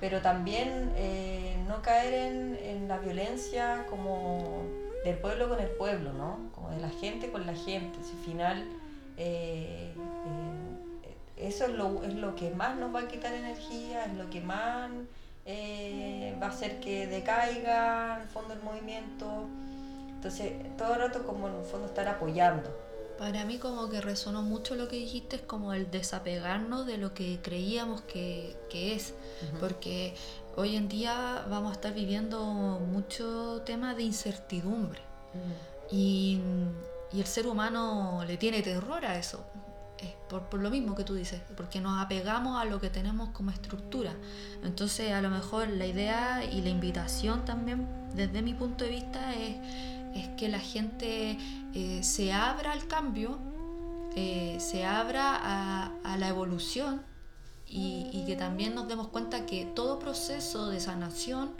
pero 0.00 0.22
también 0.22 0.90
eh, 0.96 1.56
no 1.68 1.82
caer 1.82 2.14
en, 2.14 2.58
en 2.62 2.88
la 2.88 2.98
violencia 2.98 3.86
como 3.88 4.62
del 5.04 5.18
pueblo 5.18 5.48
con 5.48 5.60
el 5.60 5.68
pueblo, 5.68 6.12
¿no? 6.14 6.50
Como 6.54 6.70
de 6.70 6.78
la 6.78 6.88
gente 6.88 7.30
con 7.30 7.46
la 7.46 7.54
gente. 7.54 7.98
Al 7.98 8.24
final 8.24 8.64
eh, 9.18 9.92
eh, 11.04 11.16
eso 11.36 11.66
es 11.66 11.72
lo, 11.72 12.02
es 12.02 12.14
lo 12.14 12.34
que 12.34 12.50
más 12.50 12.76
nos 12.76 12.94
va 12.94 13.00
a 13.00 13.08
quitar 13.08 13.34
energía, 13.34 14.06
es 14.06 14.14
lo 14.14 14.30
que 14.30 14.40
más 14.40 14.90
va 16.40 16.46
a 16.46 16.48
hacer 16.48 16.80
que 16.80 17.06
decaiga 17.06 18.16
en 18.16 18.22
el 18.22 18.28
fondo 18.28 18.54
el 18.54 18.62
movimiento. 18.62 19.48
Entonces, 20.08 20.52
todo 20.76 20.94
el 20.94 21.00
rato 21.00 21.26
como 21.26 21.48
en 21.48 21.56
el 21.56 21.64
fondo 21.64 21.86
estar 21.86 22.08
apoyando. 22.08 22.70
Para 23.20 23.44
mí 23.44 23.58
como 23.58 23.90
que 23.90 24.00
resonó 24.00 24.40
mucho 24.40 24.76
lo 24.76 24.88
que 24.88 24.96
dijiste, 24.96 25.36
es 25.36 25.42
como 25.42 25.74
el 25.74 25.90
desapegarnos 25.90 26.86
de 26.86 26.96
lo 26.96 27.12
que 27.12 27.38
creíamos 27.42 28.00
que, 28.00 28.56
es, 28.72 29.12
porque 29.60 30.14
hoy 30.56 30.74
en 30.74 30.88
día 30.88 31.44
vamos 31.50 31.72
a 31.72 31.74
estar 31.74 31.92
viviendo 31.92 32.42
mucho 32.42 33.60
tema 33.66 33.94
de 33.94 34.04
incertidumbre. 34.04 35.02
Y, 35.90 36.40
y, 37.12 37.20
el 37.20 37.26
ser 37.26 37.46
humano 37.46 38.24
le 38.26 38.38
tiene 38.38 38.62
terror 38.62 39.04
a 39.04 39.18
eso, 39.18 39.44
por, 40.30 40.44
por, 40.44 40.60
lo 40.60 40.70
mismo 40.70 40.94
que 40.94 41.04
tú 41.04 41.12
dices, 41.12 41.42
porque 41.58 41.78
nos 41.78 42.02
apegamos 42.02 42.58
a 42.58 42.64
lo 42.64 42.80
que 42.80 42.88
tenemos 42.88 43.28
como 43.34 43.50
estructura. 43.50 44.14
Entonces 44.64 45.12
a 45.12 45.20
lo 45.20 45.28
mejor 45.28 45.68
la 45.68 45.84
idea 45.84 46.42
y 46.42 46.62
la 46.62 46.70
invitación 46.70 47.44
también 47.44 47.86
desde 48.14 48.40
mi 48.40 48.54
punto 48.54 48.84
de 48.84 48.90
vista 48.90 49.34
es 49.34 49.58
es 50.14 50.28
que 50.36 50.48
la 50.48 50.60
gente 50.60 51.38
eh, 51.74 52.00
se 52.02 52.32
abra 52.32 52.72
al 52.72 52.86
cambio, 52.86 53.38
eh, 54.16 54.56
se 54.58 54.84
abra 54.84 55.38
a, 55.40 56.16
la 56.18 56.28
evolución 56.28 57.02
y, 57.66 58.24
que 58.26 58.36
también 58.36 58.74
nos 58.74 58.88
demos 58.88 59.08
cuenta 59.08 59.46
que 59.46 59.64
todo 59.64 59.98
proceso 59.98 60.68
de 60.68 60.80
sanación 60.80 61.52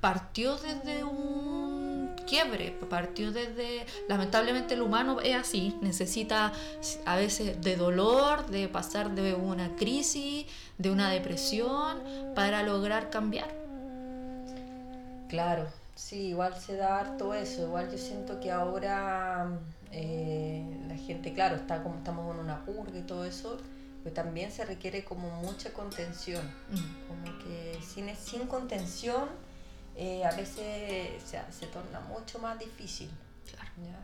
partió 0.00 0.56
desde 0.56 1.04
un 1.04 2.10
quiebre, 2.26 2.70
partió 2.88 3.32
desde, 3.32 3.84
lamentablemente 4.08 4.74
el 4.74 4.82
humano 4.82 5.20
es 5.20 5.36
así, 5.36 5.76
necesita 5.82 6.52
a 7.04 7.16
veces 7.16 7.60
de 7.60 7.76
dolor, 7.76 8.46
de 8.46 8.68
pasar 8.68 9.14
de 9.14 9.34
una 9.34 9.76
crisis, 9.76 10.46
de 10.78 10.90
una 10.90 11.10
depresión, 11.10 12.02
para 12.34 12.62
lograr 12.62 13.10
cambiar. 13.10 13.54
Claro, 15.28 15.68
Sí, 16.00 16.28
igual 16.28 16.58
se 16.58 16.76
da 16.76 16.98
harto 16.98 17.34
eso. 17.34 17.62
Igual 17.62 17.92
yo 17.92 17.98
siento 17.98 18.40
que 18.40 18.50
ahora 18.50 19.50
eh, 19.92 20.64
la 20.88 20.96
gente, 20.96 21.34
claro, 21.34 21.56
está 21.56 21.82
como 21.82 21.96
estamos 21.96 22.34
en 22.34 22.40
una 22.40 22.64
purga 22.64 22.98
y 22.98 23.02
todo 23.02 23.26
eso, 23.26 23.58
pero 24.02 24.14
también 24.14 24.50
se 24.50 24.64
requiere 24.64 25.04
como 25.04 25.28
mucha 25.42 25.74
contención. 25.74 26.42
Mm. 26.70 27.06
Como 27.06 27.38
que 27.40 27.78
sin, 27.86 28.16
sin 28.16 28.46
contención 28.46 29.28
eh, 29.94 30.24
a 30.24 30.34
veces 30.34 31.22
se, 31.22 31.66
torna 31.66 32.00
mucho 32.00 32.38
más 32.38 32.58
difícil. 32.58 33.10
Claro. 33.44 33.98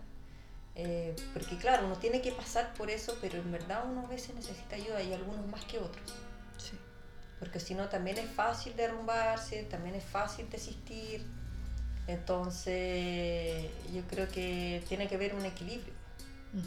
Eh, 0.74 1.16
porque 1.32 1.56
claro, 1.56 1.86
uno 1.86 1.96
tiene 1.96 2.20
que 2.20 2.30
pasar 2.30 2.74
por 2.74 2.90
eso, 2.90 3.16
pero 3.22 3.38
en 3.38 3.50
verdad 3.50 3.84
uno 3.90 4.02
a 4.02 4.06
veces 4.06 4.34
necesita 4.34 4.76
ayuda 4.76 5.02
y 5.02 5.14
algunos 5.14 5.46
más 5.46 5.64
que 5.64 5.78
otros. 5.78 6.12
Sí. 6.58 6.78
Porque 7.38 7.58
si 7.58 7.74
no, 7.74 7.88
también 7.88 8.18
es 8.18 8.30
fácil 8.30 8.76
derrumbarse, 8.76 9.62
también 9.62 9.94
es 9.94 10.04
fácil 10.04 10.50
desistir 10.50 11.26
entonces, 12.06 13.66
yo 13.92 14.02
creo 14.08 14.28
que 14.28 14.82
tiene 14.88 15.08
que 15.08 15.16
haber 15.16 15.34
un 15.34 15.44
equilibrio 15.44 15.92
mm. 16.52 16.60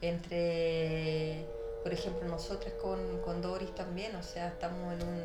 entre, 0.00 1.46
por 1.82 1.92
ejemplo, 1.92 2.26
nosotras 2.26 2.72
con, 2.80 3.20
con, 3.20 3.42
Doris 3.42 3.74
también, 3.74 4.16
o 4.16 4.22
sea, 4.22 4.48
estamos 4.48 4.94
en 4.94 5.06
un, 5.06 5.22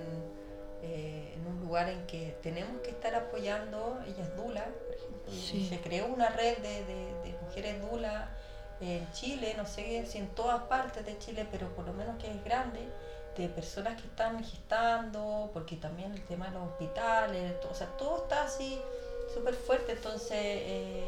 eh, 0.84 1.34
en 1.36 1.48
un 1.48 1.62
lugar 1.62 1.88
en 1.90 2.06
que 2.08 2.36
tenemos 2.44 2.82
que 2.82 2.90
estar 2.90 3.16
apoyando, 3.16 4.02
ella 4.06 4.24
es 4.24 4.36
Dula, 4.36 4.66
por 4.66 4.96
ejemplo, 4.96 5.70
se 5.70 5.80
creó 5.80 6.08
una 6.08 6.30
red 6.30 6.58
de, 6.58 6.84
de, 6.84 7.36
mujeres 7.42 7.82
Dula 7.82 8.30
en 8.82 9.10
Chile, 9.14 9.54
no 9.56 9.66
sé 9.66 10.06
si 10.08 10.18
en 10.18 10.28
todas 10.30 10.64
partes 10.64 11.06
de 11.06 11.18
Chile, 11.20 11.48
pero 11.50 11.70
por 11.74 11.86
lo 11.86 11.94
menos 11.94 12.18
que 12.22 12.30
es 12.30 12.44
grande, 12.44 12.82
de 13.38 13.48
personas 13.48 14.00
que 14.02 14.08
están 14.08 14.44
gestando, 14.44 15.50
porque 15.54 15.78
también 15.78 16.12
el 16.12 16.24
tema 16.26 16.48
de 16.48 16.52
los 16.52 16.68
hospitales, 16.68 17.54
o 17.70 17.74
sea, 17.74 17.88
todo 17.98 18.24
está 18.24 18.44
así 18.44 18.82
súper 19.34 19.56
fuerte, 19.56 19.94
entonces 19.94 20.32
eh, 20.32 21.06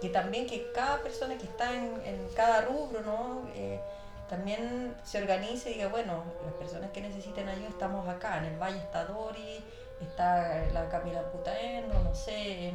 que 0.00 0.08
también 0.08 0.46
que 0.46 0.70
cada 0.72 1.02
persona 1.02 1.36
que 1.38 1.44
está 1.44 1.74
en, 1.74 2.28
cada 2.34 2.62
rubro, 2.62 3.00
¿no? 3.02 3.48
Eh, 3.54 3.80
también 4.28 4.94
se 5.04 5.22
organice 5.22 5.70
y 5.70 5.74
diga, 5.74 5.88
bueno, 5.88 6.24
las 6.44 6.54
personas 6.54 6.90
que 6.90 7.00
necesiten 7.00 7.48
ayuda 7.48 7.68
estamos 7.68 8.08
acá, 8.08 8.38
en 8.38 8.44
el 8.46 8.58
Valle 8.58 8.78
está 8.78 9.04
Dori, 9.04 9.62
está 10.00 10.64
la 10.72 10.88
Camila 10.88 11.22
Putaendo, 11.30 11.94
no 12.00 12.14
sé, 12.14 12.72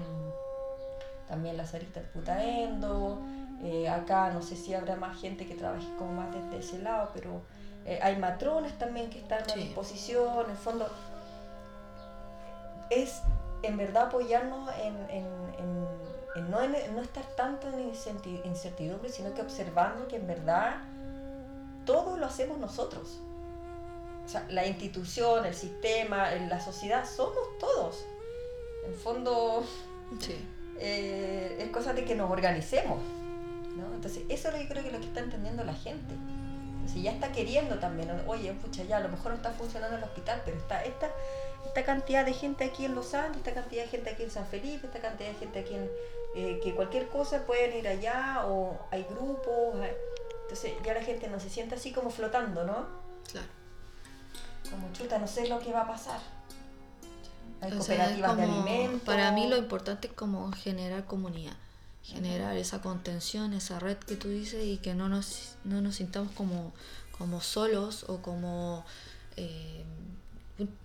también 1.28 1.58
la 1.58 1.66
Sarita 1.66 2.02
Putaendo, 2.14 3.20
eh, 3.64 3.90
acá 3.90 4.30
no 4.30 4.42
sé 4.42 4.56
si 4.56 4.74
habrá 4.74 4.96
más 4.96 5.20
gente 5.20 5.46
que 5.46 5.56
trabaje 5.56 5.88
como 5.98 6.14
más 6.14 6.34
desde 6.34 6.60
ese 6.60 6.80
lado, 6.80 7.10
pero 7.14 7.42
hay 8.04 8.18
matrones 8.18 8.78
también 8.78 9.10
que 9.10 9.18
están 9.18 9.42
a 9.50 9.56
disposición, 9.56 10.46
en 10.46 10.52
el 10.52 10.58
fondo 10.58 10.88
es 12.90 13.22
en 13.64 13.78
verdad 13.78 14.08
apoyarnos 14.08 14.70
en, 14.78 14.94
no, 16.50 16.68
no, 16.68 17.02
estar 17.02 17.26
tanto 17.36 17.68
en 17.70 17.92
incertidumbre, 18.46 19.10
sino 19.10 19.34
que 19.34 19.42
observando 19.42 20.08
que 20.08 20.16
en 20.16 20.28
verdad 20.28 20.78
todo 21.86 22.18
lo 22.18 22.26
hacemos 22.26 22.58
nosotros. 22.58 23.20
O 24.26 24.30
sea, 24.30 24.46
la 24.50 24.66
institución, 24.66 25.46
el 25.46 25.56
sistema, 25.56 26.32
la 26.32 26.60
sociedad, 26.60 27.06
somos 27.06 27.58
todos. 27.60 28.06
En 28.86 28.94
fondo, 28.94 29.64
eh, 30.80 31.58
es 31.60 31.70
cosa 31.72 31.94
de 31.94 32.06
que 32.06 32.16
nos 32.16 32.30
organicemos. 32.32 33.00
Entonces, 33.96 34.24
eso 34.30 34.50
es 34.50 34.54
lo 34.54 34.60
que 34.60 34.68
creo 34.68 34.82
que 34.84 34.90
es 34.90 34.94
lo 34.94 35.00
que 35.00 35.08
está 35.08 35.20
entendiendo 35.20 35.64
la 35.64 35.74
gente. 35.74 36.16
Si 36.86 37.02
ya 37.02 37.12
está 37.12 37.32
queriendo 37.32 37.80
también, 37.80 38.10
oye, 38.28 38.54
pucha, 38.54 38.84
ya 38.84 38.98
a 38.98 39.00
lo 39.00 39.10
mejor 39.10 39.32
no 39.32 39.38
está 39.38 39.52
funcionando 39.52 39.98
el 39.98 40.04
hospital, 40.04 40.42
pero 40.46 40.58
está 40.58 40.84
esta 40.84 41.10
esta 41.66 41.84
cantidad 41.84 42.26
de 42.26 42.34
gente 42.34 42.64
aquí 42.64 42.86
en 42.86 42.96
Los 42.96 43.14
Ángeles, 43.14 43.38
esta 43.38 43.54
cantidad 43.54 43.84
de 43.84 43.90
gente 43.90 44.10
aquí 44.10 44.24
en 44.24 44.32
San 44.32 44.48
Felipe, 44.48 44.88
esta 44.88 45.00
cantidad 45.00 45.30
de 45.30 45.36
gente 45.36 45.60
aquí 45.60 45.76
en 45.76 45.90
eh, 46.36 46.60
que 46.64 46.76
cualquier 46.76 47.08
cosa 47.10 47.46
pueden 47.46 47.78
ir 47.78 47.88
allá 47.88 48.46
o 48.46 48.78
hay 48.92 49.04
grupos. 49.10 49.76
Entonces 50.44 50.74
ya 50.84 50.94
la 50.94 51.04
gente 51.04 51.28
no 51.28 51.40
se 51.40 51.50
siente 51.50 51.76
así 51.76 51.92
como 51.92 52.10
flotando, 52.10 52.64
¿no? 52.64 52.88
Claro. 53.32 53.48
Como 54.70 54.92
chuta, 54.94 55.18
no 55.18 55.28
sé 55.28 55.48
lo 55.48 55.60
que 55.60 55.72
va 55.72 55.82
a 55.82 55.88
pasar. 55.88 56.20
Hay 57.62 57.72
cooperativas 57.72 58.38
de 58.38 58.44
alimentos. 58.44 59.02
Para 59.02 59.32
mí 59.32 59.48
lo 59.48 59.58
importante 59.58 60.08
es 60.08 60.14
como 60.14 60.52
generar 60.54 61.06
comunidad, 61.06 61.56
generar 62.04 62.56
esa 62.58 62.82
contención, 62.82 63.54
esa 63.54 63.80
red 63.80 63.98
que 63.98 64.16
tú 64.16 64.30
dices 64.30 64.66
y 64.66 64.78
que 64.78 64.94
no 64.94 65.10
nos, 65.10 65.56
no 65.66 65.82
nos 65.82 65.96
sintamos 65.96 66.32
como, 66.34 66.74
como 67.18 67.42
solos 67.42 68.06
o 68.08 68.22
como... 68.22 68.86
Eh, 69.36 69.84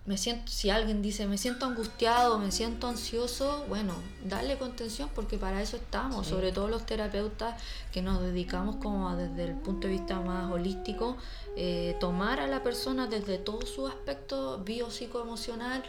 me 0.06 0.16
siento, 0.18 0.50
si 0.50 0.70
alguien 0.70 1.02
dice 1.02 1.26
me 1.26 1.38
siento 1.38 1.66
angustiado, 1.66 2.38
me 2.38 2.52
siento 2.52 2.86
ansioso, 2.86 3.64
bueno, 3.68 3.94
darle 4.24 4.56
contención 4.58 5.08
porque 5.14 5.38
para 5.38 5.62
eso 5.62 5.76
estamos, 5.76 6.26
sobre 6.26 6.52
todo 6.52 6.68
los 6.68 6.86
terapeutas 6.86 7.60
que 7.92 8.02
nos 8.02 8.20
dedicamos 8.20 8.76
como 8.76 9.16
desde 9.16 9.44
el 9.44 9.54
punto 9.56 9.88
de 9.88 9.94
vista 9.94 10.20
más 10.20 10.52
holístico, 10.52 11.16
eh, 11.56 11.96
tomar 12.00 12.40
a 12.40 12.46
la 12.46 12.62
persona 12.62 13.06
desde 13.06 13.38
todo 13.38 13.66
su 13.66 13.86
aspecto 13.86 14.58
biopsicoemocional 14.58 15.82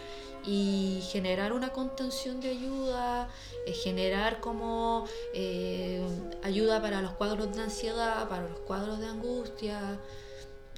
y 0.48 1.02
generar 1.12 1.54
una 1.54 1.70
contención 1.70 2.40
de 2.40 2.50
ayuda, 2.50 3.30
eh, 3.66 3.74
generar 3.74 4.40
como 4.40 5.06
eh, 5.34 6.02
ayuda 6.44 6.82
para 6.82 7.02
los 7.02 7.12
cuadros 7.12 7.56
de 7.56 7.64
ansiedad, 7.64 8.28
para 8.30 8.48
los 8.48 8.60
cuadros 8.60 9.00
de 9.00 9.08
angustia 9.08 10.00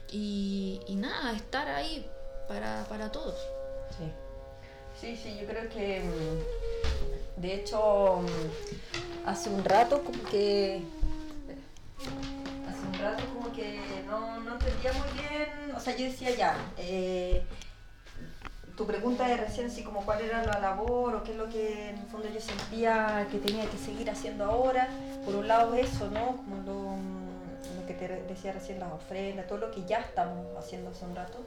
y, 0.09 0.79
y 0.88 0.95
nada, 0.95 1.34
estar 1.34 1.67
ahí 1.67 2.05
para, 2.47 2.85
para 2.89 3.11
todos. 3.11 3.35
Sí. 3.97 4.11
sí, 4.99 5.15
sí, 5.15 5.37
yo 5.39 5.47
creo 5.47 5.69
que 5.69 6.01
mm, 6.01 7.41
de 7.41 7.53
hecho 7.55 8.21
mm, 8.21 9.27
hace 9.27 9.49
un 9.49 9.63
rato 9.63 10.03
como 10.03 10.23
que 10.23 10.81
hace 12.67 12.87
un 12.87 12.93
rato 12.99 13.23
como 13.33 13.51
que 13.53 14.03
no, 14.05 14.39
no 14.41 14.53
entendía 14.53 14.91
muy 14.93 15.19
bien, 15.19 15.75
o 15.75 15.79
sea, 15.79 15.95
yo 15.95 16.05
decía 16.05 16.35
ya, 16.35 16.55
eh, 16.77 17.43
tu 18.77 18.85
pregunta 18.85 19.27
de 19.27 19.37
recién, 19.37 19.67
así 19.67 19.83
como 19.83 20.05
cuál 20.05 20.21
era 20.21 20.43
la 20.43 20.59
labor 20.59 21.15
o 21.15 21.23
qué 21.23 21.31
es 21.31 21.37
lo 21.37 21.49
que 21.49 21.89
en 21.89 21.97
el 21.97 22.05
fondo 22.05 22.29
yo 22.29 22.39
sentía 22.39 23.27
que 23.31 23.39
tenía 23.39 23.67
que 23.67 23.77
seguir 23.77 24.09
haciendo 24.09 24.45
ahora. 24.45 24.87
Por 25.25 25.35
un 25.35 25.47
lado 25.47 25.73
eso, 25.73 26.09
¿no? 26.11 26.37
Como 26.37 26.57
lo, 26.63 26.95
mm, 26.95 27.79
lo 27.79 27.87
que 27.87 27.93
te 27.95 28.07
decía 28.27 28.51
recién, 28.51 28.79
las 28.79 28.93
ofrendas, 28.93 29.47
todo 29.47 29.57
lo 29.57 29.71
que 29.71 29.83
ya 29.85 29.97
estamos 29.97 30.45
haciendo 30.57 30.91
hace 30.91 31.05
un 31.05 31.15
rato. 31.15 31.39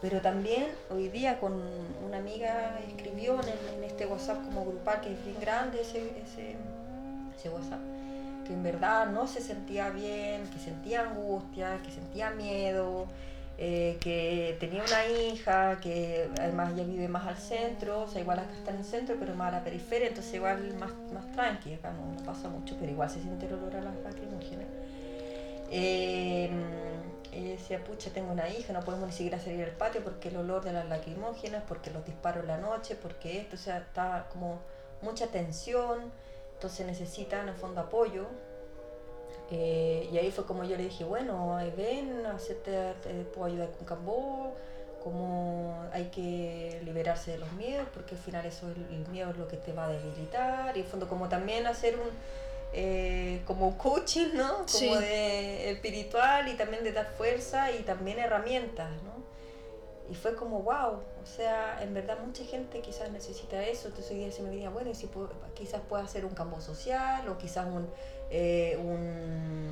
Pero 0.00 0.20
también 0.20 0.66
hoy 0.90 1.08
día 1.08 1.40
con 1.40 1.60
una 2.06 2.18
amiga 2.18 2.78
escribió 2.86 3.40
en, 3.42 3.82
este 3.82 4.06
WhatsApp 4.06 4.44
como 4.44 4.64
grupal, 4.64 5.00
que 5.00 5.12
es 5.12 5.24
bien 5.24 5.40
grande 5.40 5.80
ese, 5.80 6.12
ese, 6.22 7.48
WhatsApp, 7.48 7.80
que 8.46 8.52
en 8.52 8.62
verdad 8.62 9.10
no 9.10 9.26
se 9.26 9.40
sentía 9.40 9.90
bien, 9.90 10.48
que 10.52 10.58
sentía 10.58 11.02
angustia, 11.02 11.78
que 11.82 11.90
sentía 11.90 12.30
miedo, 12.30 13.06
eh, 13.56 13.96
que 14.00 14.56
tenía 14.60 14.84
una 14.84 15.06
hija, 15.06 15.80
que 15.80 16.28
además 16.38 16.74
ella 16.74 16.84
vive 16.84 17.08
más 17.08 17.26
al 17.26 17.36
centro, 17.36 18.02
o 18.02 18.08
sea, 18.08 18.20
igual 18.20 18.38
acá 18.38 18.52
está 18.56 18.70
en 18.70 18.78
el 18.78 18.84
centro, 18.84 19.16
pero 19.18 19.34
más 19.34 19.48
a 19.48 19.58
la 19.58 19.64
periferia, 19.64 20.08
entonces 20.08 20.32
igual 20.34 20.74
más, 20.74 20.92
más 21.12 21.28
tranqui, 21.32 21.74
acá 21.74 21.92
no, 21.92 22.24
pasa 22.24 22.48
mucho, 22.48 22.76
pero 22.78 22.92
igual 22.92 23.10
se 23.10 23.20
siente 23.20 23.46
el 23.46 23.54
olor 23.54 23.74
a 23.74 23.80
las 23.80 23.96
lacrimógenas. 24.04 24.66
Eh, 25.70 26.50
y 27.38 27.50
decía, 27.50 27.84
pucha, 27.84 28.10
tengo 28.10 28.32
una 28.32 28.48
hija, 28.48 28.72
no 28.72 28.80
podemos 28.80 29.06
ni 29.06 29.12
siquiera 29.12 29.38
salir 29.38 29.62
al 29.62 29.70
patio 29.70 30.02
porque 30.02 30.28
el 30.28 30.38
olor 30.38 30.64
de 30.64 30.72
las 30.72 30.88
lacrimógenas, 30.88 31.62
porque 31.68 31.90
los 31.90 32.04
disparos 32.04 32.42
en 32.42 32.48
la 32.48 32.58
noche, 32.58 32.96
porque 33.00 33.38
esto, 33.38 33.54
o 33.54 33.58
sea, 33.58 33.78
está 33.78 34.26
como 34.32 34.58
mucha 35.02 35.28
tensión, 35.28 36.10
entonces 36.54 36.84
necesitan 36.84 37.42
en 37.42 37.48
el 37.50 37.54
fondo 37.54 37.80
apoyo. 37.80 38.26
Eh, 39.50 40.08
y 40.12 40.18
ahí 40.18 40.32
fue 40.32 40.46
como 40.46 40.64
yo 40.64 40.76
le 40.76 40.84
dije, 40.84 41.04
bueno, 41.04 41.58
ven, 41.76 42.26
hacerte, 42.26 42.94
te 43.02 43.24
puedo 43.24 43.46
ayudar 43.46 43.70
con 43.70 43.86
Cambó, 43.86 44.54
como 45.04 45.86
hay 45.92 46.06
que 46.06 46.80
liberarse 46.84 47.30
de 47.30 47.38
los 47.38 47.52
miedos, 47.52 47.86
porque 47.94 48.16
al 48.16 48.20
final 48.20 48.46
eso 48.46 48.66
el 48.68 49.06
miedo 49.12 49.30
es 49.30 49.36
lo 49.36 49.46
que 49.46 49.56
te 49.56 49.72
va 49.72 49.86
a 49.86 49.88
debilitar, 49.90 50.76
y 50.76 50.80
en 50.80 50.86
fondo 50.86 51.08
como 51.08 51.28
también 51.28 51.68
hacer 51.68 51.94
un 51.94 52.10
eh, 52.72 53.42
como 53.46 53.78
coaching, 53.78 54.34
¿no? 54.34 54.66
Como 54.70 54.96
de 55.00 55.70
espiritual 55.70 56.48
y 56.48 56.54
también 56.54 56.84
de 56.84 56.92
dar 56.92 57.12
fuerza 57.16 57.72
y 57.72 57.82
también 57.82 58.18
herramientas, 58.18 58.90
¿no? 59.02 59.18
Y 60.10 60.14
fue 60.14 60.34
como, 60.34 60.62
wow, 60.62 61.00
o 61.22 61.26
sea, 61.26 61.82
en 61.82 61.92
verdad 61.92 62.18
mucha 62.24 62.42
gente 62.44 62.80
quizás 62.80 63.10
necesita 63.10 63.62
eso, 63.62 63.88
entonces 63.88 64.12
hoy 64.12 64.18
día 64.20 64.32
se 64.32 64.42
me 64.42 64.50
diría, 64.50 64.70
bueno, 64.70 64.90
y 64.90 64.94
si 64.94 65.08
quizás 65.54 65.82
pueda 65.86 66.02
hacer 66.02 66.24
un 66.24 66.34
campo 66.34 66.60
social 66.62 67.28
o 67.28 67.36
quizás 67.36 67.66
un, 67.66 67.86
eh, 68.30 68.78
un 68.82 69.70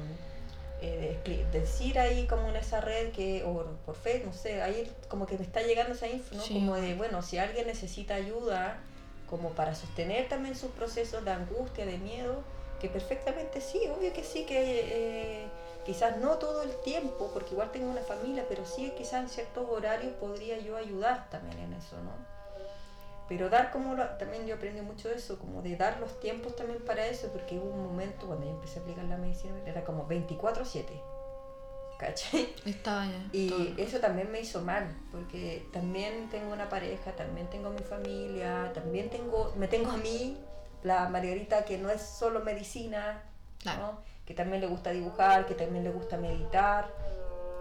eh, 0.82 1.46
decir 1.52 1.98
ahí 1.98 2.26
como 2.26 2.48
en 2.48 2.56
esa 2.56 2.82
red 2.82 3.12
que, 3.12 3.44
o 3.44 3.64
por 3.86 3.96
fe, 3.96 4.22
no 4.26 4.34
sé, 4.34 4.60
ahí 4.60 4.92
como 5.08 5.26
que 5.26 5.38
me 5.38 5.44
está 5.44 5.62
llegando 5.62 5.94
esa 5.94 6.06
info, 6.06 6.34
¿no? 6.34 6.42
Como 6.42 6.76
de, 6.76 6.94
bueno, 6.94 7.22
si 7.22 7.38
alguien 7.38 7.66
necesita 7.66 8.14
ayuda, 8.14 8.78
como 9.28 9.50
para 9.50 9.74
sostener 9.74 10.28
también 10.28 10.54
sus 10.54 10.70
procesos 10.72 11.24
de 11.24 11.30
angustia, 11.30 11.86
de 11.86 11.96
miedo, 11.96 12.42
que 12.80 12.88
perfectamente 12.88 13.60
sí, 13.60 13.80
obvio 13.88 14.12
que 14.12 14.24
sí, 14.24 14.44
que 14.44 15.44
eh, 15.44 15.50
quizás 15.84 16.18
no 16.18 16.38
todo 16.38 16.62
el 16.62 16.74
tiempo, 16.76 17.30
porque 17.32 17.54
igual 17.54 17.70
tengo 17.72 17.90
una 17.90 18.02
familia, 18.02 18.44
pero 18.48 18.64
sí 18.64 18.92
quizás 18.96 19.22
en 19.22 19.28
ciertos 19.28 19.66
horarios 19.68 20.12
podría 20.14 20.58
yo 20.58 20.76
ayudar 20.76 21.30
también 21.30 21.58
en 21.58 21.74
eso, 21.74 21.96
¿no? 22.02 22.12
Pero 23.28 23.48
dar 23.50 23.72
como, 23.72 23.96
también 24.18 24.46
yo 24.46 24.54
aprendí 24.54 24.80
mucho 24.82 25.08
de 25.08 25.16
eso, 25.16 25.38
como 25.38 25.62
de 25.62 25.76
dar 25.76 25.98
los 25.98 26.20
tiempos 26.20 26.54
también 26.54 26.84
para 26.84 27.06
eso, 27.06 27.28
porque 27.32 27.58
hubo 27.58 27.70
un 27.70 27.84
momento 27.84 28.26
cuando 28.26 28.46
yo 28.46 28.52
empecé 28.52 28.78
a 28.78 28.82
aplicar 28.82 29.04
la 29.04 29.16
medicina, 29.16 29.54
era 29.66 29.84
como 29.84 30.06
24/7. 30.06 31.02
¿Cachai? 31.98 32.54
Estaba 32.66 33.06
ya. 33.06 33.28
Y 33.32 33.74
eso 33.78 33.98
también 34.00 34.30
me 34.30 34.40
hizo 34.40 34.60
mal, 34.60 34.94
porque 35.10 35.66
también 35.72 36.28
tengo 36.28 36.52
una 36.52 36.68
pareja, 36.68 37.12
también 37.12 37.48
tengo 37.48 37.70
mi 37.70 37.82
familia, 37.82 38.70
también 38.74 39.08
tengo, 39.08 39.52
me 39.56 39.66
tengo 39.66 39.90
a 39.90 39.96
mí, 39.96 40.36
la 40.86 41.08
Margarita 41.08 41.64
que 41.64 41.78
no 41.78 41.90
es 41.90 42.00
solo 42.00 42.40
medicina, 42.40 43.20
que 44.24 44.34
también 44.34 44.60
le 44.60 44.68
gusta 44.68 44.90
dibujar, 44.90 45.46
que 45.46 45.54
también 45.54 45.82
le 45.82 45.90
gusta 45.90 46.16
meditar, 46.16 46.88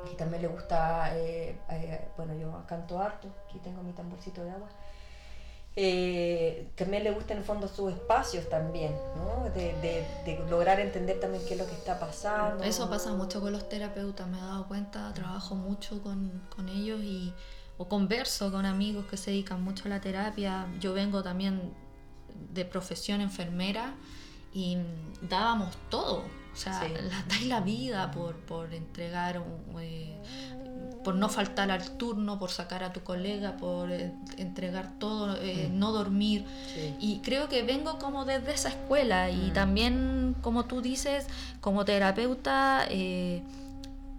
que 0.08 0.16
también 0.16 0.44
le 0.44 0.48
gusta, 0.48 1.18
eh, 1.18 1.58
eh, 1.72 2.08
bueno, 2.16 2.36
yo 2.36 2.64
canto 2.68 3.00
harto, 3.00 3.28
aquí 3.48 3.58
tengo 3.60 3.82
mi 3.82 3.94
tamborcito 3.94 4.44
de 4.44 4.52
agua. 4.52 4.70
Eh, 5.78 6.70
también 6.76 7.04
le 7.04 7.12
gusta 7.12 7.34
en 7.34 7.40
el 7.40 7.46
fondo 7.46 7.68
sus 7.68 7.92
espacios 7.92 8.48
también, 8.48 8.96
¿no? 9.18 9.50
de, 9.50 9.74
de, 10.24 10.46
lograr 10.48 10.80
entender 10.80 11.20
también 11.20 11.44
qué 11.46 11.56
es 11.56 11.60
lo 11.60 11.66
que 11.66 11.74
está 11.74 12.00
pasando. 12.00 12.64
Eso 12.64 12.90
pasa 12.90 13.12
mucho 13.12 13.42
con 13.42 13.52
los 13.52 13.68
terapeutas, 13.68 14.28
me 14.28 14.38
he 14.38 14.42
dado 14.42 14.68
cuenta, 14.68 15.12
trabajo 15.14 15.56
mucho 15.56 16.02
con, 16.02 16.44
con 16.56 16.70
ellos 16.70 17.02
y 17.02 17.34
o 17.78 17.90
converso 17.90 18.52
con 18.52 18.66
amigos 18.66 19.06
que 19.08 19.18
se 19.18 19.32
dedican 19.32 19.62
mucho 19.64 19.86
a 19.86 19.90
la 19.90 20.00
terapia. 20.00 20.68
Yo 20.80 20.94
vengo 20.94 21.24
también 21.24 21.74
de 22.54 22.66
profesión 22.66 23.22
enfermera 23.22 23.94
y 24.54 24.78
dábamos 25.22 25.76
todo. 25.90 26.24
O 26.54 26.58
sea, 26.58 26.88
la, 26.88 27.26
dais 27.28 27.46
la 27.48 27.60
vida 27.60 28.12
por, 28.12 28.38
por 28.38 28.74
entregar, 28.74 29.44
eh, 29.82 30.18
por 31.04 31.16
no 31.16 31.28
faltar 31.28 31.70
al 31.70 31.98
turno, 31.98 32.40
por 32.40 32.50
sacar 32.50 32.82
a 32.84 32.94
tu 32.94 33.02
colega, 33.02 33.58
por 33.58 33.92
eh, 33.92 34.14
entregar 34.38 34.98
todo, 34.98 35.36
eh, 35.42 35.70
mm. 35.70 35.78
no 35.78 35.92
dormir. 35.92 36.46
Y 37.00 37.20
creo 37.20 37.50
que 37.50 37.64
vengo 37.64 38.00
como 38.00 38.24
desde 38.24 38.54
esa 38.54 38.70
escuela 38.70 39.30
y 39.30 39.52
mm. 39.52 39.54
también, 39.54 40.36
como 40.42 40.64
tú 40.64 40.82
dices, 40.82 41.28
como 41.60 41.84
terapeuta, 41.84 42.88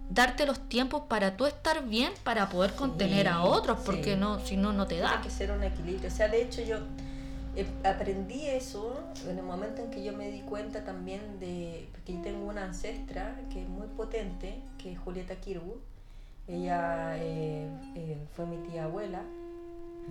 darte 0.09 0.45
los 0.45 0.59
tiempos 0.69 1.03
para 1.09 1.35
tú 1.35 1.47
estar 1.47 1.83
bien, 1.85 2.11
para 2.23 2.49
poder 2.49 2.73
contener 2.73 3.27
a 3.27 3.41
otros, 3.41 3.79
porque 3.83 4.15
no, 4.15 4.39
si 4.45 4.55
no, 4.55 4.71
no 4.71 4.85
te 4.85 4.97
da. 4.97 5.09
Tiene 5.09 5.23
que 5.23 5.31
ser 5.31 5.51
un 5.51 5.63
equilibrio. 5.63 6.07
O 6.07 6.13
sea, 6.13 6.27
de 6.27 6.43
hecho 6.43 6.61
yo 6.61 6.77
aprendí 7.83 8.47
eso 8.47 8.99
en 9.27 9.37
el 9.37 9.43
momento 9.43 9.81
en 9.81 9.89
que 9.89 10.03
yo 10.03 10.13
me 10.13 10.29
di 10.29 10.41
cuenta 10.41 10.83
también 10.83 11.39
de, 11.39 11.87
yo 12.05 12.21
tengo 12.21 12.45
una 12.45 12.65
ancestra 12.65 13.39
que 13.51 13.63
es 13.63 13.69
muy 13.69 13.87
potente, 13.87 14.61
que 14.77 14.91
es 14.93 14.99
Julieta 14.99 15.35
Kirwood. 15.35 15.79
Ella 16.47 17.17
eh, 17.17 17.67
eh, 17.95 18.17
fue 18.35 18.45
mi 18.45 18.57
tía 18.67 18.85
abuela, 18.85 19.21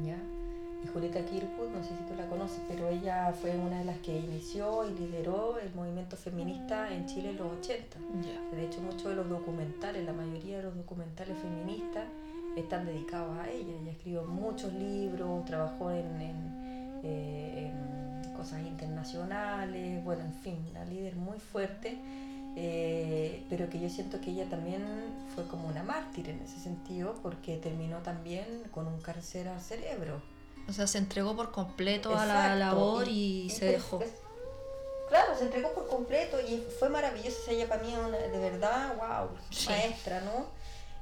¿ya? 0.04 0.18
Y 0.84 0.88
Julieta 0.88 1.24
Kirwood, 1.24 1.70
no 1.70 1.82
sé 1.82 1.90
si 1.90 2.04
tú 2.04 2.14
la 2.16 2.26
conoces, 2.28 2.60
pero 2.68 2.88
ella 2.88 3.32
fue 3.40 3.56
una 3.56 3.78
de 3.78 3.84
las 3.84 3.98
que 3.98 4.18
inició 4.18 4.84
y 4.84 4.92
lideró 4.94 5.58
el 5.58 5.72
movimiento 5.74 6.16
feminista 6.16 6.92
en 6.92 7.06
Chile 7.06 7.30
en 7.30 7.36
los 7.38 7.52
80. 7.60 7.96
De 8.54 8.66
hecho, 8.66 8.80
muchos 8.80 9.04
de 9.04 9.14
los 9.14 9.28
documentales, 9.28 10.04
la 10.04 10.12
mayoría 10.12 10.58
de 10.58 10.64
los 10.64 10.76
documentales 10.76 11.38
feministas 11.38 12.04
están 12.56 12.84
dedicados 12.86 13.38
a 13.38 13.48
ella. 13.48 13.72
Ella 13.80 13.92
escribió 13.92 14.24
muchos 14.24 14.72
libros, 14.74 15.44
trabajó 15.46 15.90
en 15.90 16.65
eh, 17.06 17.70
en 18.24 18.32
cosas 18.32 18.60
internacionales, 18.60 20.02
bueno, 20.04 20.24
en 20.24 20.34
fin, 20.34 20.58
una 20.70 20.84
líder 20.84 21.16
muy 21.16 21.38
fuerte, 21.38 21.98
eh, 22.56 23.44
pero 23.48 23.70
que 23.70 23.78
yo 23.80 23.88
siento 23.88 24.20
que 24.20 24.30
ella 24.30 24.48
también 24.48 24.82
fue 25.34 25.46
como 25.46 25.68
una 25.68 25.82
mártir 25.82 26.28
en 26.30 26.40
ese 26.40 26.58
sentido, 26.58 27.14
porque 27.22 27.58
terminó 27.58 27.98
también 27.98 28.64
con 28.72 28.86
un 28.86 29.00
cáncer 29.00 29.48
al 29.48 29.60
cerebro. 29.60 30.20
O 30.68 30.72
sea, 30.72 30.86
se 30.86 30.98
entregó 30.98 31.36
por 31.36 31.52
completo 31.52 32.16
a 32.16 32.26
la 32.26 32.56
labor 32.56 33.06
y, 33.08 33.50
se 33.50 33.66
dejó. 33.66 34.02
claro, 35.08 35.36
se 35.38 35.44
entregó 35.44 35.72
por 35.72 35.86
completo 35.86 36.38
y 36.40 36.64
fue 36.78 36.88
maravilloso. 36.88 37.50
Ella 37.50 37.68
para 37.68 37.82
mí, 37.82 37.94
una, 37.94 38.18
de 38.18 38.38
verdad, 38.38 38.96
wow, 38.96 39.30
maestra, 39.68 40.22
¿no? 40.22 40.55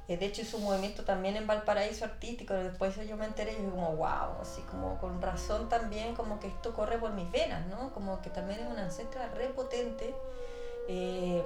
Eh, 0.06 0.18
de 0.18 0.26
hecho 0.26 0.42
hizo 0.42 0.58
un 0.58 0.64
movimiento 0.64 1.02
también 1.04 1.36
en 1.36 1.46
Valparaíso 1.46 2.04
artístico, 2.04 2.52
después 2.52 2.94
yo 3.08 3.16
me 3.16 3.24
enteré 3.24 3.54
y 3.54 3.62
yo 3.62 3.70
como, 3.70 3.96
wow, 3.96 4.38
así 4.42 4.60
como 4.62 4.98
con 4.98 5.22
razón 5.22 5.70
también, 5.70 6.14
como 6.14 6.40
que 6.40 6.48
esto 6.48 6.74
corre 6.74 6.98
por 6.98 7.12
mis 7.12 7.30
venas, 7.30 7.66
¿no? 7.68 7.90
Como 7.94 8.20
que 8.20 8.28
también 8.28 8.60
es 8.60 8.66
una 8.66 8.82
ancestra 8.84 9.28
repotente, 9.28 10.14
eh, 10.88 11.42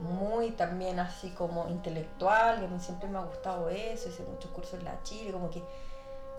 muy 0.00 0.50
también 0.52 0.98
así 0.98 1.30
como 1.30 1.68
intelectual, 1.68 2.62
y 2.62 2.64
a 2.64 2.68
mí 2.68 2.80
siempre 2.80 3.08
me 3.08 3.18
ha 3.18 3.22
gustado 3.22 3.68
eso, 3.68 4.08
hice 4.08 4.24
muchos 4.24 4.50
cursos 4.50 4.80
en 4.80 4.84
la 4.84 5.00
Chile, 5.04 5.30
como 5.30 5.48
que 5.48 5.62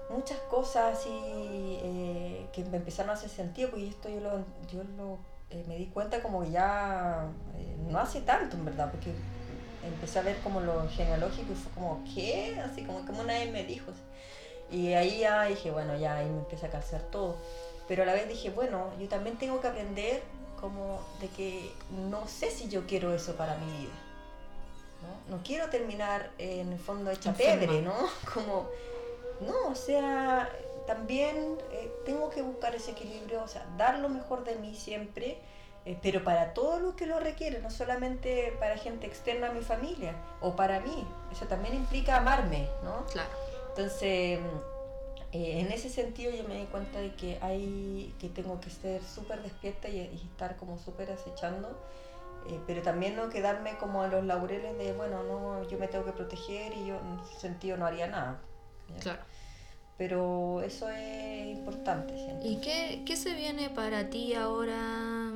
muchas 0.10 0.40
cosas 0.50 0.98
así 0.98 1.10
eh, 1.10 2.48
que 2.52 2.66
me 2.66 2.78
empezaron 2.78 3.12
a 3.12 3.14
hacer 3.14 3.30
sentido, 3.30 3.70
porque 3.70 3.88
esto 3.88 4.10
yo 4.10 4.20
lo, 4.20 4.40
yo 4.70 4.84
lo 4.98 5.20
me 5.68 5.78
di 5.78 5.86
cuenta 5.86 6.22
como 6.22 6.42
que 6.44 6.52
ya 6.52 7.26
no 7.90 8.00
hace 8.00 8.20
tanto 8.20 8.58
en 8.58 8.66
verdad, 8.66 8.92
porque 8.92 9.14
empecé 9.88 10.20
a 10.20 10.22
ver 10.24 10.38
como 10.40 10.62
lo 10.62 10.88
genealógico 10.90 11.52
y 11.52 11.56
fue 11.56 11.72
como, 11.74 12.04
¿qué? 12.14 12.60
Así 12.62 12.84
como, 12.84 13.06
como 13.06 13.24
nadie 13.24 13.52
me 13.52 13.64
dijo. 13.64 13.92
Y 14.72 14.94
ahí 14.94 15.20
ya 15.20 15.44
dije, 15.44 15.72
bueno, 15.72 15.98
ya 15.98 16.18
ahí 16.18 16.26
me 16.26 16.40
empecé 16.40 16.66
a 16.66 16.70
calzar 16.70 17.02
todo. 17.04 17.38
Pero 17.88 18.04
a 18.04 18.06
la 18.06 18.14
vez 18.14 18.28
dije, 18.28 18.50
bueno, 18.50 18.92
yo 19.00 19.08
también 19.08 19.38
tengo 19.38 19.62
que 19.62 19.68
aprender 19.68 20.22
como 20.60 21.00
de 21.22 21.28
que 21.30 21.72
no 22.10 22.28
sé 22.28 22.52
si 22.52 22.68
yo 22.68 22.86
quiero 22.86 23.14
eso 23.14 23.36
para 23.36 23.56
mi 23.58 23.66
vida. 23.78 23.94
No, 25.02 25.38
no 25.38 25.44
quiero 25.44 25.70
terminar 25.70 26.32
en 26.38 26.74
el 26.74 26.80
fondo 26.80 27.12
hecha 27.12 27.34
pedre, 27.34 27.82
¿no? 27.82 27.94
Como, 28.34 28.68
no, 29.42 29.70
o 29.70 29.76
sea, 29.76 30.50
también 30.88 31.58
eh, 31.72 31.92
tengo 32.04 32.30
que 32.32 32.42
buscar 32.42 32.74
ese 32.74 32.92
equilibrio, 32.92 33.44
o 33.44 33.48
sea, 33.48 33.66
dar 33.78 34.00
lo 34.00 34.10
mejor 34.10 34.44
de 34.44 34.56
mí 34.56 34.76
siempre 34.76 35.38
eh, 35.88 35.98
pero 36.02 36.22
para 36.22 36.54
todo 36.54 36.80
lo 36.82 36.98
que 36.98 37.06
lo 37.06 37.18
requiere, 37.18 37.62
no 37.62 37.72
solamente 37.72 38.54
para 38.60 38.78
gente 38.78 39.08
externa 39.08 39.48
a 39.48 39.54
mi 39.54 39.62
familia 39.62 40.16
o 40.42 40.54
para 40.54 40.82
mí, 40.82 41.08
eso 41.32 41.46
también 41.46 41.76
implica 41.76 42.18
amarme, 42.18 42.68
¿no? 42.84 43.06
Claro. 43.06 43.30
Entonces, 43.70 44.42
eh, 45.32 45.62
en 45.62 45.72
ese 45.72 45.90
sentido 45.90 46.34
yo 46.34 46.44
me 46.44 46.60
di 46.60 46.66
cuenta 46.66 47.00
de 47.00 47.16
que 47.16 47.38
hay 47.42 48.14
que 48.20 48.28
tengo 48.28 48.60
que 48.60 48.70
ser 48.70 49.02
súper 49.02 49.42
despierta 49.42 49.88
y, 49.88 50.02
estar 50.30 50.58
como 50.58 50.78
súper 50.78 51.10
acechando, 51.10 51.70
eh, 52.50 52.60
pero 52.68 52.82
también 52.82 53.16
no 53.16 53.30
quedarme 53.30 53.78
como 53.78 54.02
a 54.02 54.10
los 54.10 54.26
laureles 54.26 54.78
de, 54.78 54.92
bueno, 54.92 55.24
no, 55.24 55.66
yo 55.70 55.78
me 55.78 55.88
tengo 55.88 56.04
que 56.04 56.12
proteger 56.12 56.74
y 56.74 56.88
yo 56.88 57.00
en 57.00 57.22
ese 57.22 57.40
sentido 57.40 57.78
no 57.78 57.86
haría 57.86 58.08
nada. 58.08 58.42
Claro. 59.00 59.22
Pero 59.98 60.62
eso 60.62 60.90
es 60.90 61.58
importante. 61.58 62.14
¿Y 62.44 62.58
qué, 62.58 63.02
qué 63.06 63.16
se 63.16 63.34
viene 63.34 63.70
para 63.70 64.10
ti 64.10 64.34
ahora? 64.34 65.32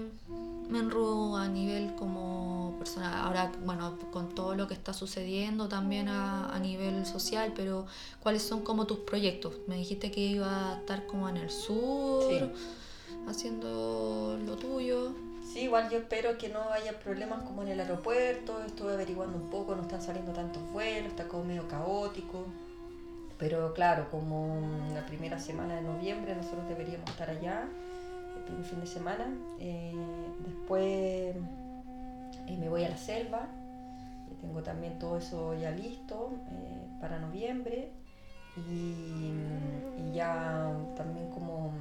Menru 0.71 1.35
a 1.35 1.49
nivel 1.49 1.93
como 1.95 2.75
personal, 2.79 3.13
ahora 3.13 3.51
bueno, 3.65 3.97
con 4.11 4.29
todo 4.29 4.55
lo 4.55 4.69
que 4.69 4.73
está 4.73 4.93
sucediendo 4.93 5.67
también 5.67 6.07
a, 6.07 6.57
nivel 6.61 7.05
social, 7.05 7.51
pero 7.55 7.85
¿cuáles 8.21 8.41
son 8.41 8.61
como 8.61 8.87
tus 8.87 8.99
proyectos? 8.99 9.55
Me 9.67 9.75
dijiste 9.75 10.11
que 10.11 10.21
iba 10.21 10.71
a 10.71 10.77
estar 10.77 11.05
como 11.07 11.27
en 11.27 11.37
el 11.37 11.49
sur, 11.49 12.51
haciendo 13.27 14.39
lo 14.45 14.55
tuyo. 14.55 15.11
Sí, 15.51 15.61
igual 15.61 15.89
yo 15.89 15.97
espero 15.97 16.37
que 16.37 16.47
no 16.47 16.69
haya 16.71 16.97
problemas 16.99 17.43
como 17.43 17.63
en 17.63 17.69
el 17.69 17.79
aeropuerto, 17.81 18.63
estuve 18.65 18.93
averiguando 18.93 19.37
un 19.37 19.49
poco, 19.49 19.75
no 19.75 19.81
están 19.81 20.01
saliendo 20.01 20.31
tantos 20.31 20.63
vuelos, 20.71 21.09
está 21.09 21.27
como 21.27 21.43
medio 21.43 21.67
caótico. 21.67 22.45
Pero 23.41 23.73
claro, 23.73 24.07
como 24.11 24.61
la 24.93 25.03
primera 25.07 25.39
semana 25.39 25.75
de 25.75 25.81
noviembre 25.81 26.35
nosotros 26.35 26.67
deberíamos 26.69 27.09
estar 27.09 27.27
allá, 27.27 27.67
el 28.37 28.43
primer 28.43 28.63
fin 28.63 28.79
de 28.79 28.85
semana. 28.85 29.33
Eh, 29.59 29.95
después 30.45 30.83
eh, 32.45 32.57
me 32.59 32.69
voy 32.69 32.83
a 32.83 32.89
la 32.89 32.97
selva, 32.97 33.47
tengo 34.41 34.61
también 34.61 34.99
todo 34.99 35.17
eso 35.17 35.55
ya 35.55 35.71
listo 35.71 36.33
eh, 36.51 36.87
para 37.01 37.17
noviembre. 37.17 37.89
Y, 38.69 39.31
y, 39.97 40.11
ya 40.13 40.71
también 40.95 41.31
como 41.31 41.73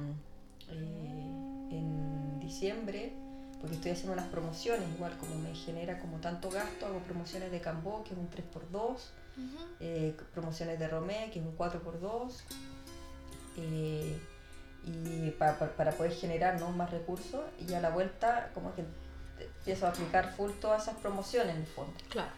en 1.69 2.39
diciembre 2.39 3.13
porque 3.59 3.75
estoy 3.75 3.91
haciendo 3.91 4.13
unas 4.13 4.27
promociones, 4.27 4.89
igual 4.95 5.15
como 5.17 5.35
me 5.35 5.53
genera 5.53 5.99
como 5.99 6.17
tanto 6.17 6.49
gasto, 6.49 6.87
hago 6.87 6.99
promociones 7.01 7.51
de 7.51 7.61
Cambó, 7.61 8.03
que 8.03 8.13
es 8.13 8.19
un 8.19 8.29
3x2, 8.31 8.97
eh, 9.79 10.15
promociones 10.33 10.79
de 10.79 10.87
Romé, 10.87 11.29
que 11.31 11.39
es 11.39 11.45
un 11.45 11.57
4x2, 11.57 12.41
eh, 13.57 14.19
y 14.85 15.29
para, 15.31 15.57
poder 15.57 16.11
generar 16.11 16.59
más 16.71 16.91
recursos, 16.91 17.41
y 17.59 17.73
a 17.73 17.81
la 17.81 17.89
vuelta 17.89 18.51
como 18.53 18.73
que 18.73 18.83
empiezo 19.39 19.85
a 19.87 19.89
aplicar 19.89 20.33
full 20.33 20.51
todas 20.59 20.83
esas 20.83 20.97
promociones 20.97 21.55
en 21.55 21.61
el 21.61 21.67
fondo. 21.67 21.93
Claro. 22.09 22.31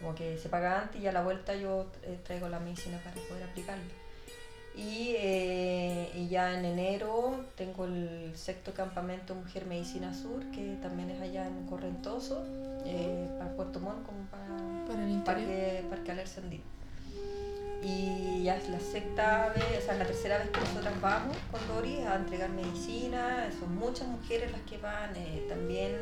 Como 0.00 0.14
que 0.14 0.38
se 0.38 0.48
paga 0.48 0.82
antes 0.82 1.00
y 1.00 1.06
a 1.06 1.12
la 1.12 1.22
vuelta 1.22 1.54
yo 1.54 1.90
eh, 2.02 2.18
traigo 2.22 2.48
la 2.48 2.60
medicina 2.60 3.00
para 3.02 3.14
poder 3.28 3.44
aplicarla. 3.44 3.84
Eh, 4.78 6.12
y, 6.14 6.28
ya 6.28 6.58
en 6.58 6.66
enero 6.66 7.46
tengo 7.56 7.86
el 7.86 8.32
sexto 8.34 8.74
campamento 8.74 9.34
Mujer 9.34 9.64
Medicina 9.64 10.12
Sur, 10.12 10.44
que 10.50 10.76
también 10.82 11.10
es 11.10 11.20
allá 11.22 11.46
en 11.46 11.66
Correntoso, 11.66 12.44
eh, 12.84 13.26
para 13.38 13.56
Puerto 13.56 13.80
Montt, 13.80 14.04
como 14.04 14.26
para, 14.26 14.45
para 14.86 15.04
el 15.04 15.22
Parque, 15.22 15.84
Parque 15.88 16.12
Alercendín. 16.12 16.62
Y 17.82 18.42
ya 18.44 18.56
es 18.56 18.68
la 18.68 18.80
sexta 18.80 19.52
vez, 19.54 19.82
o 19.82 19.84
sea, 19.84 19.94
la 19.94 20.06
tercera 20.06 20.38
vez 20.38 20.50
que 20.50 20.60
nosotras 20.60 21.00
vamos 21.00 21.36
con 21.52 21.60
Doris 21.68 22.00
a 22.06 22.16
entregar 22.16 22.50
medicina, 22.50 23.50
son 23.60 23.76
muchas 23.76 24.08
mujeres 24.08 24.50
las 24.50 24.62
que 24.62 24.78
van, 24.78 25.14
eh, 25.14 25.44
también 25.48 25.92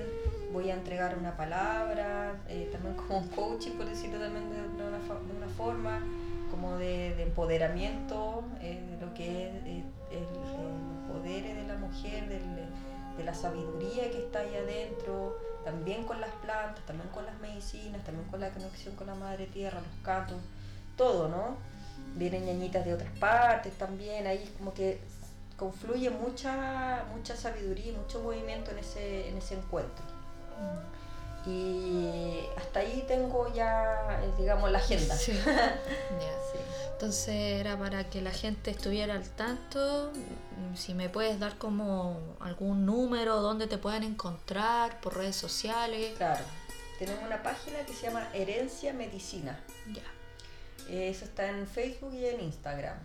voy 0.52 0.70
a 0.70 0.74
entregar 0.74 1.18
una 1.18 1.36
palabra, 1.36 2.36
también 2.70 2.94
como 2.94 3.18
un 3.18 3.28
coaching, 3.28 3.72
por 3.72 3.86
decirlo 3.86 4.20
también 4.20 4.48
de 4.50 4.84
una, 4.84 4.98
de 4.98 5.36
una 5.36 5.48
forma 5.56 6.00
como 6.54 6.76
de, 6.78 7.20
empoderamiento 7.20 8.44
eh, 8.60 8.80
de 8.88 9.04
lo 9.04 9.12
que 9.12 9.48
es 9.48 9.54
eh, 9.66 9.84
el, 10.12 11.12
poder 11.12 11.42
de 11.42 11.66
la 11.66 11.76
mujer, 11.76 12.28
de 12.28 13.24
la 13.24 13.34
sabiduría 13.34 14.10
que 14.10 14.18
está 14.18 14.40
ahí 14.40 14.54
adentro, 14.54 15.36
también 15.64 16.04
con 16.04 16.20
las 16.20 16.30
plantas, 16.42 16.84
también 16.86 17.08
con 17.10 17.24
las 17.26 17.38
medicinas, 17.40 18.04
también 18.04 18.28
con 18.28 18.40
la 18.40 18.50
conexión 18.50 18.94
con 18.96 19.06
la 19.06 19.14
madre 19.14 19.46
tierra, 19.46 19.80
los 19.80 20.04
cantos, 20.04 20.36
todo, 20.96 21.28
¿no? 21.28 21.56
Vienen 22.16 22.46
ñañitas 22.46 22.84
de 22.84 22.94
otras 22.94 23.10
partes 23.18 23.72
también, 23.78 24.26
ahí 24.26 24.52
como 24.58 24.74
que 24.74 25.00
confluye 25.56 26.10
mucha, 26.10 27.04
mucha 27.14 27.36
sabiduría 27.36 27.92
y 27.92 27.96
mucho 27.96 28.22
movimiento 28.22 28.70
en 28.70 28.78
ese, 28.78 29.28
en 29.28 29.38
ese 29.38 29.54
encuentro. 29.54 30.04
Y 31.46 32.40
hasta 32.56 32.80
ahí 32.80 33.04
tengo 33.06 33.52
ya, 33.52 34.20
eh, 34.22 34.32
digamos, 34.38 34.70
la 34.70 34.78
agenda. 34.78 35.16
Sí. 35.24 35.32
Entonces 36.92 37.60
era 37.60 37.76
para 37.76 38.08
que 38.08 38.22
la 38.22 38.30
gente 38.30 38.70
estuviera 38.70 39.14
al 39.14 39.28
tanto. 39.28 40.12
Mm, 40.14 40.76
si 40.76 40.94
me 40.94 41.08
puedes 41.08 41.40
dar 41.40 41.58
como 41.58 42.36
algún 42.40 42.86
número 42.86 43.42
donde 43.42 43.66
te 43.66 43.78
puedan 43.78 44.04
encontrar 44.04 45.00
por 45.00 45.16
redes 45.16 45.36
sociales. 45.36 46.16
Claro. 46.16 46.44
Tenemos 46.98 47.22
una 47.24 47.42
página 47.42 47.78
que 47.84 47.92
se 47.92 48.06
llama 48.06 48.28
Herencia 48.32 48.92
Medicina. 48.92 49.58
Ya. 49.92 50.02
Eso 50.88 51.24
está 51.24 51.48
en 51.48 51.66
Facebook 51.66 52.14
y 52.14 52.26
en 52.26 52.40
Instagram. 52.40 52.96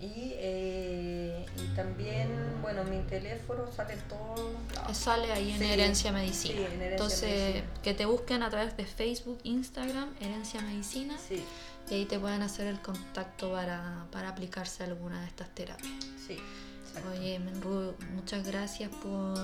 Y, 0.00 0.32
eh, 0.34 1.46
y, 1.56 1.74
también, 1.74 2.28
bueno, 2.60 2.84
mi 2.84 3.00
teléfono 3.04 3.70
sale 3.74 3.96
todo. 4.08 4.52
Sale 4.92 5.32
ahí 5.32 5.52
en 5.52 5.62
Herencia 5.62 6.12
Medicina. 6.12 6.68
Entonces, 6.80 7.62
que 7.82 7.94
te 7.94 8.04
busquen 8.04 8.42
a 8.42 8.50
través 8.50 8.76
de 8.76 8.84
Facebook, 8.84 9.38
Instagram, 9.44 10.14
Herencia 10.20 10.60
Medicina. 10.60 11.16
Sí. 11.16 11.42
Y 11.88 11.94
ahí 11.94 12.04
te 12.04 12.18
pueden 12.18 12.42
hacer 12.42 12.66
el 12.66 12.80
contacto 12.80 13.52
para, 13.52 14.06
para 14.10 14.30
aplicarse 14.30 14.84
alguna 14.84 15.20
de 15.22 15.28
estas 15.28 15.48
terapias. 15.54 15.92
Sí. 16.26 16.38
Oye, 17.12 17.38
Menru, 17.38 17.94
muchas 18.14 18.46
gracias 18.46 18.90
por, 18.90 19.38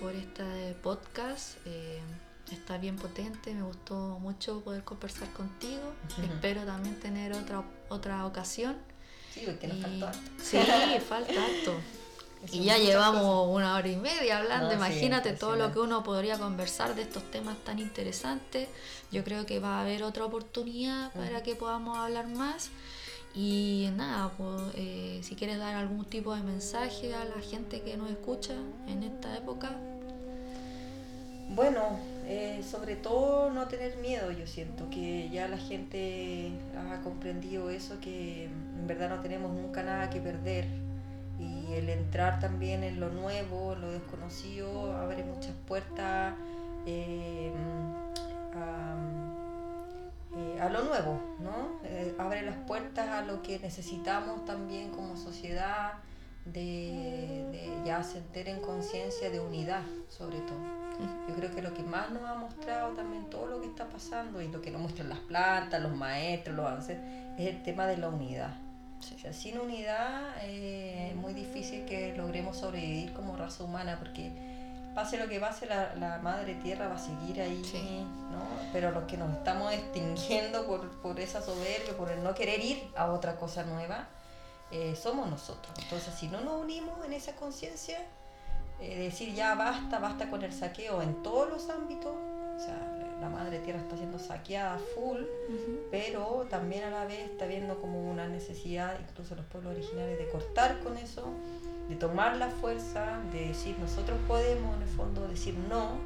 por 0.00 0.14
este 0.14 0.74
podcast. 0.82 1.56
Eh, 1.66 2.00
está 2.52 2.78
bien 2.78 2.96
potente, 2.96 3.54
me 3.54 3.62
gustó 3.62 4.18
mucho 4.20 4.60
poder 4.62 4.84
conversar 4.84 5.30
contigo. 5.32 5.92
Espero 6.22 6.62
también 6.64 6.98
tener 7.00 7.32
otra, 7.32 7.64
otra 7.88 8.26
ocasión 8.26 8.76
Sí, 9.40 9.46
porque 9.46 9.68
nos 9.68 9.78
faltó 9.78 10.06
harto. 10.06 10.30
Sí, 10.42 10.58
falta 11.08 11.32
harto. 11.32 11.80
y 12.52 12.64
ya 12.64 12.76
llevamos 12.76 13.48
una 13.48 13.74
hora 13.74 13.88
y 13.88 13.96
media 13.96 14.38
hablando, 14.38 14.72
imagínate 14.72 15.32
todo 15.32 15.56
lo 15.56 15.72
que 15.72 15.78
uno 15.78 16.02
podría 16.02 16.38
conversar 16.38 16.94
de 16.94 17.02
estos 17.02 17.22
temas 17.30 17.56
tan 17.64 17.78
interesantes. 17.78 18.68
Yo 19.10 19.24
creo 19.24 19.46
que 19.46 19.58
va 19.58 19.78
a 19.78 19.80
haber 19.80 20.02
otra 20.02 20.26
oportunidad 20.26 21.10
para 21.12 21.42
que 21.42 21.56
podamos 21.56 21.96
hablar 21.96 22.28
más. 22.28 22.70
Y 23.34 23.88
nada, 23.96 24.30
pues, 24.36 24.60
eh, 24.74 25.20
si 25.22 25.36
quieres 25.36 25.58
dar 25.58 25.74
algún 25.76 26.04
tipo 26.04 26.34
de 26.34 26.42
mensaje 26.42 27.14
a 27.14 27.24
la 27.24 27.40
gente 27.40 27.80
que 27.80 27.96
nos 27.96 28.10
escucha 28.10 28.54
en 28.88 29.04
esta 29.04 29.36
época. 29.36 29.70
Bueno, 31.50 31.98
eh, 32.32 32.62
sobre 32.62 32.94
todo 32.94 33.50
no 33.50 33.66
tener 33.66 33.96
miedo, 33.96 34.30
yo 34.30 34.46
siento 34.46 34.88
que 34.88 35.28
ya 35.30 35.48
la 35.48 35.58
gente 35.58 36.52
ha 36.76 37.00
comprendido 37.00 37.70
eso, 37.70 37.98
que 38.00 38.44
en 38.44 38.86
verdad 38.86 39.10
no 39.10 39.20
tenemos 39.20 39.50
nunca 39.50 39.82
nada 39.82 40.10
que 40.10 40.20
perder 40.20 40.64
y 41.40 41.72
el 41.74 41.88
entrar 41.88 42.38
también 42.38 42.84
en 42.84 43.00
lo 43.00 43.10
nuevo, 43.10 43.72
en 43.72 43.80
lo 43.80 43.90
desconocido, 43.90 44.96
abre 44.96 45.24
muchas 45.24 45.54
puertas 45.66 46.34
eh, 46.86 47.50
eh, 50.36 50.60
a, 50.60 50.68
lo 50.68 50.84
nuevo, 50.84 51.20
¿no? 51.40 51.80
abre 52.22 52.42
las 52.42 52.58
puertas 52.58 53.08
a 53.08 53.22
lo 53.22 53.42
que 53.42 53.58
necesitamos 53.58 54.44
también 54.44 54.90
como 54.92 55.16
sociedad, 55.16 55.94
de, 56.52 57.46
de 57.52 57.82
ya 57.84 58.02
sentir 58.02 58.48
en 58.48 58.60
conciencia 58.60 59.30
de 59.30 59.40
unidad, 59.40 59.82
sobre 60.08 60.38
todo. 60.40 60.80
Yo 61.28 61.34
creo 61.34 61.54
que 61.54 61.62
lo 61.62 61.72
que 61.72 61.82
más 61.82 62.10
nos 62.10 62.22
ha 62.24 62.34
mostrado 62.34 62.94
también 62.94 63.24
todo 63.30 63.46
lo 63.46 63.60
que 63.60 63.66
está 63.66 63.86
pasando 63.88 64.42
y 64.42 64.48
lo 64.48 64.60
que 64.60 64.70
nos 64.70 64.82
muestran 64.82 65.08
las 65.08 65.20
plantas, 65.20 65.80
los 65.80 65.94
maestros, 65.94 66.56
los 66.56 66.66
avances, 66.66 66.98
es 67.38 67.46
el 67.48 67.62
tema 67.62 67.86
de 67.86 67.96
la 67.96 68.08
unidad. 68.08 68.54
O 68.98 69.18
sea, 69.18 69.32
sin 69.32 69.58
unidad 69.58 70.34
eh, 70.42 71.08
es 71.10 71.16
muy 71.16 71.32
difícil 71.32 71.86
que 71.86 72.14
logremos 72.16 72.58
sobrevivir 72.58 73.14
como 73.14 73.34
raza 73.34 73.64
humana 73.64 73.96
porque 73.98 74.30
pase 74.94 75.16
lo 75.16 75.26
que 75.26 75.40
pase, 75.40 75.66
la, 75.66 75.94
la 75.94 76.18
madre 76.18 76.54
tierra 76.56 76.88
va 76.88 76.96
a 76.96 76.98
seguir 76.98 77.40
ahí, 77.40 77.62
¿no? 78.30 78.42
Pero 78.72 78.90
los 78.90 79.04
que 79.04 79.16
nos 79.16 79.32
estamos 79.32 79.72
extinguiendo 79.72 80.66
por, 80.66 81.00
por 81.00 81.18
esa 81.18 81.40
soberbia, 81.40 81.96
por 81.96 82.10
el 82.10 82.22
no 82.22 82.34
querer 82.34 82.62
ir 82.62 82.82
a 82.94 83.10
otra 83.10 83.36
cosa 83.36 83.64
nueva, 83.64 84.08
eh, 84.72 84.94
somos 84.94 85.28
nosotros. 85.28 85.72
Entonces, 85.82 86.14
si 86.14 86.28
no 86.28 86.40
nos 86.42 86.62
unimos 86.62 87.04
en 87.04 87.12
esa 87.12 87.34
conciencia, 87.34 87.98
eh, 88.80 88.98
decir 88.98 89.34
ya 89.34 89.54
basta, 89.56 89.98
basta 89.98 90.30
con 90.30 90.42
el 90.42 90.52
saqueo 90.52 91.02
en 91.02 91.22
todos 91.22 91.50
los 91.50 91.68
ámbitos, 91.68 92.14
o 92.56 92.58
sea, 92.58 92.96
la 93.20 93.28
madre 93.28 93.58
tierra 93.58 93.80
está 93.80 93.96
siendo 93.96 94.18
saqueada 94.18 94.78
full, 94.94 95.18
pero 95.90 96.46
también 96.48 96.84
a 96.84 96.90
la 96.90 97.04
vez 97.04 97.30
está 97.30 97.46
viendo 97.46 97.80
como 97.80 98.10
una 98.10 98.28
necesidad, 98.28 98.98
incluso 99.00 99.34
los 99.34 99.44
pueblos 99.46 99.74
originarios, 99.74 100.18
de 100.18 100.28
cortar 100.28 100.78
con 100.80 100.96
eso, 100.96 101.26
de 101.88 101.96
tomar 101.96 102.36
la 102.36 102.48
fuerza, 102.48 103.20
de 103.32 103.48
decir 103.48 103.78
nosotros 103.78 104.18
podemos 104.26 104.76
en 104.76 104.82
el 104.82 104.88
fondo 104.88 105.26
decir 105.28 105.54
no, 105.68 105.98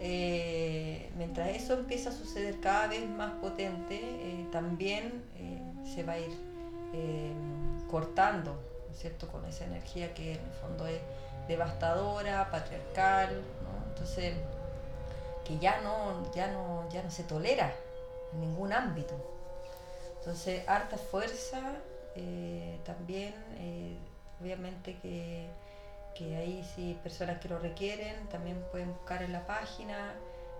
eh, 0.00 1.10
mientras 1.16 1.48
eso 1.56 1.74
empieza 1.74 2.10
a 2.10 2.12
suceder 2.12 2.60
cada 2.60 2.86
vez 2.86 3.08
más 3.08 3.32
potente, 3.32 4.00
eh, 4.02 4.46
también 4.52 5.22
se 5.84 6.02
va 6.02 6.14
a 6.14 6.18
ir 6.18 6.30
cortando, 7.90 8.56
cierto?, 8.96 9.28
con 9.28 9.44
esa 9.44 9.64
energía 9.64 10.14
que 10.14 10.32
en 10.34 10.40
el 10.40 10.52
fondo 10.60 10.86
es 10.86 11.00
devastadora, 11.48 12.50
patriarcal, 12.50 13.42
¿no? 13.62 13.90
Entonces, 13.90 14.34
que 15.44 15.58
ya 15.58 15.80
no, 15.82 16.30
ya 16.32 16.48
no, 16.48 16.88
ya 16.90 17.02
no 17.02 17.10
se 17.10 17.22
tolera 17.22 17.72
en 18.32 18.40
ningún 18.40 18.72
ámbito. 18.72 19.14
Entonces, 20.18 20.66
harta 20.68 20.96
fuerza, 20.96 21.60
eh, 22.16 22.80
también, 22.84 23.34
eh, 23.58 23.96
obviamente 24.40 24.98
que, 25.00 25.48
que 26.16 26.36
ahí 26.36 26.68
si 26.74 26.94
personas 26.94 27.38
que 27.38 27.48
lo 27.48 27.58
requieren, 27.58 28.28
también 28.28 28.64
pueden 28.72 28.92
buscar 28.92 29.22
en 29.22 29.32
la 29.32 29.46
página, 29.46 30.14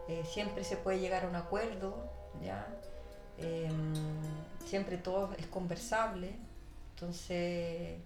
eh, 0.08 0.22
siempre 0.24 0.62
se 0.62 0.76
puede 0.76 1.00
llegar 1.00 1.24
a 1.24 1.28
un 1.28 1.34
acuerdo, 1.34 1.96
¿ya? 2.44 2.66
Em, 3.38 3.94
siempre 4.64 4.98
todo 4.98 5.30
es 5.36 5.46
conversable, 5.46 6.36
entonces 6.96 8.00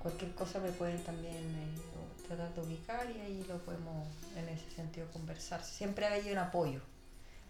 cualquier 0.00 0.32
cosa 0.34 0.58
me 0.60 0.70
pueden 0.70 1.02
también, 1.04 1.34
eh, 1.34 2.26
tratar 2.26 2.54
de 2.54 2.60
ubicar 2.60 3.10
y 3.10 3.20
ahí 3.20 3.44
lo 3.48 3.58
podemos 3.58 4.06
en 4.36 4.48
ese 4.48 4.70
sentido 4.70 5.06
conversar. 5.12 5.62
Siempre 5.62 6.06
ha 6.06 6.14
habido 6.14 6.32
un 6.32 6.38
apoyo. 6.38 6.80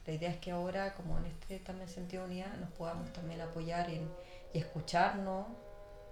La 0.06 0.14
idea 0.14 0.30
es 0.30 0.38
que 0.38 0.50
ahora, 0.50 0.94
como 0.94 1.18
en 1.18 1.26
este 1.26 1.58
también 1.60 1.88
sentido 1.88 2.24
de 2.24 2.30
unidad, 2.30 2.56
nos 2.56 2.70
podamos 2.70 3.12
también 3.12 3.40
apoyar 3.40 3.88
en, 3.90 4.08
y 4.52 4.58
escucharnos, 4.58 5.46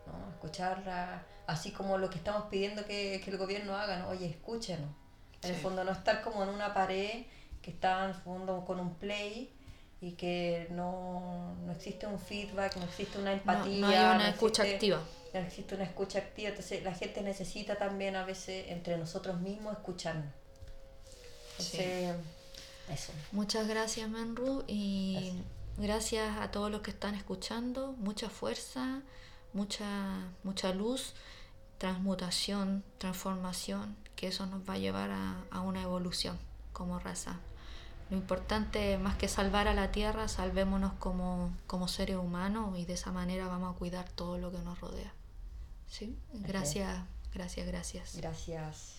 ¿no? 0.07 0.31
escucharla, 0.31 1.25
así 1.47 1.73
como 1.73 1.99
lo 1.99 2.09
que 2.09 2.19
estamos 2.19 2.45
pidiendo 2.45 2.85
que, 2.85 3.21
que 3.25 3.31
el 3.31 3.39
gobierno 3.39 3.77
haga, 3.77 3.99
¿no? 3.99 4.09
oye, 4.09 4.27
escúchenos. 4.27 4.91
En 5.43 5.51
el 5.51 5.57
fondo 5.57 5.85
no 5.85 5.93
estar 5.93 6.23
como 6.23 6.43
en 6.43 6.51
una 6.51 6.75
pared 6.75 7.25
que 7.63 7.71
está 7.71 8.05
en 8.05 8.11
el 8.11 8.15
fondo 8.15 8.65
con 8.65 8.79
un 8.81 8.95
play 8.95 9.53
y 10.01 10.13
que 10.13 10.69
no, 10.71 11.57
no 11.67 11.73
existe 11.73 12.07
un 12.07 12.21
feedback, 12.21 12.77
no 12.77 12.85
existe 12.85 13.19
una 13.19 13.33
empatía. 13.33 13.81
No, 13.81 13.89
hay 13.89 14.17
una 14.17 14.29
escucha 14.29 14.63
activa. 14.63 15.03
No 15.35 15.41
existe 15.41 15.75
una 15.75 15.85
escucha 15.85 16.19
activa. 16.21 16.51
Entonces 16.51 16.85
la 16.85 16.95
gente 16.95 17.21
necesita 17.23 17.77
también 17.77 18.15
a 18.17 18.25
veces 18.25 18.67
entre 18.69 18.97
nosotros 18.97 19.41
mismos 19.41 19.73
escucharnos. 19.73 20.33
Entonces, 21.53 22.15
eso. 22.93 23.13
Muchas 23.33 23.67
gracias, 23.67 24.09
Menru, 24.09 24.65
y 24.69 25.33
gracias. 25.77 26.39
a 26.39 26.53
todos 26.53 26.71
los 26.71 26.83
que 26.83 26.93
están 26.93 27.17
escuchando. 27.17 27.95
Mucha 27.99 28.31
fuerza, 28.31 29.03
mucha, 29.53 29.87
mucha 30.45 30.73
luz, 30.73 31.15
transmutación, 31.79 32.85
transformación, 32.99 33.97
que 34.15 34.29
eso 34.29 34.47
nos 34.47 34.69
va 34.69 34.75
a 34.75 34.79
llevar 34.79 35.11
a, 35.11 35.45
a 35.51 35.61
una 35.61 35.83
evolución 35.83 36.39
como 36.73 37.01
raza. 37.01 37.41
Lo 38.11 38.17
importante, 38.17 38.97
más 38.99 39.17
que 39.17 39.29
salvar 39.29 39.69
a 39.69 39.75
la 39.75 39.91
tierra, 39.91 40.29
salvémonos 40.29 40.95
como, 40.95 41.53
como 41.67 41.89
seres 41.89 42.17
humanos 42.17 42.79
y 42.79 42.87
de 42.87 42.95
esa 42.95 43.13
manera 43.13 43.47
vamos 43.49 43.75
a 43.75 43.79
cuidar 43.79 44.09
todo 44.09 44.39
lo 44.39 44.51
que 44.51 44.59
nos 44.59 44.81
rodea. 44.81 45.13
¿Sí? 45.89 46.17
Gracias, 46.33 47.01
gracias, 47.33 47.67
gracias. 47.67 48.17
Gracias. 48.17 48.98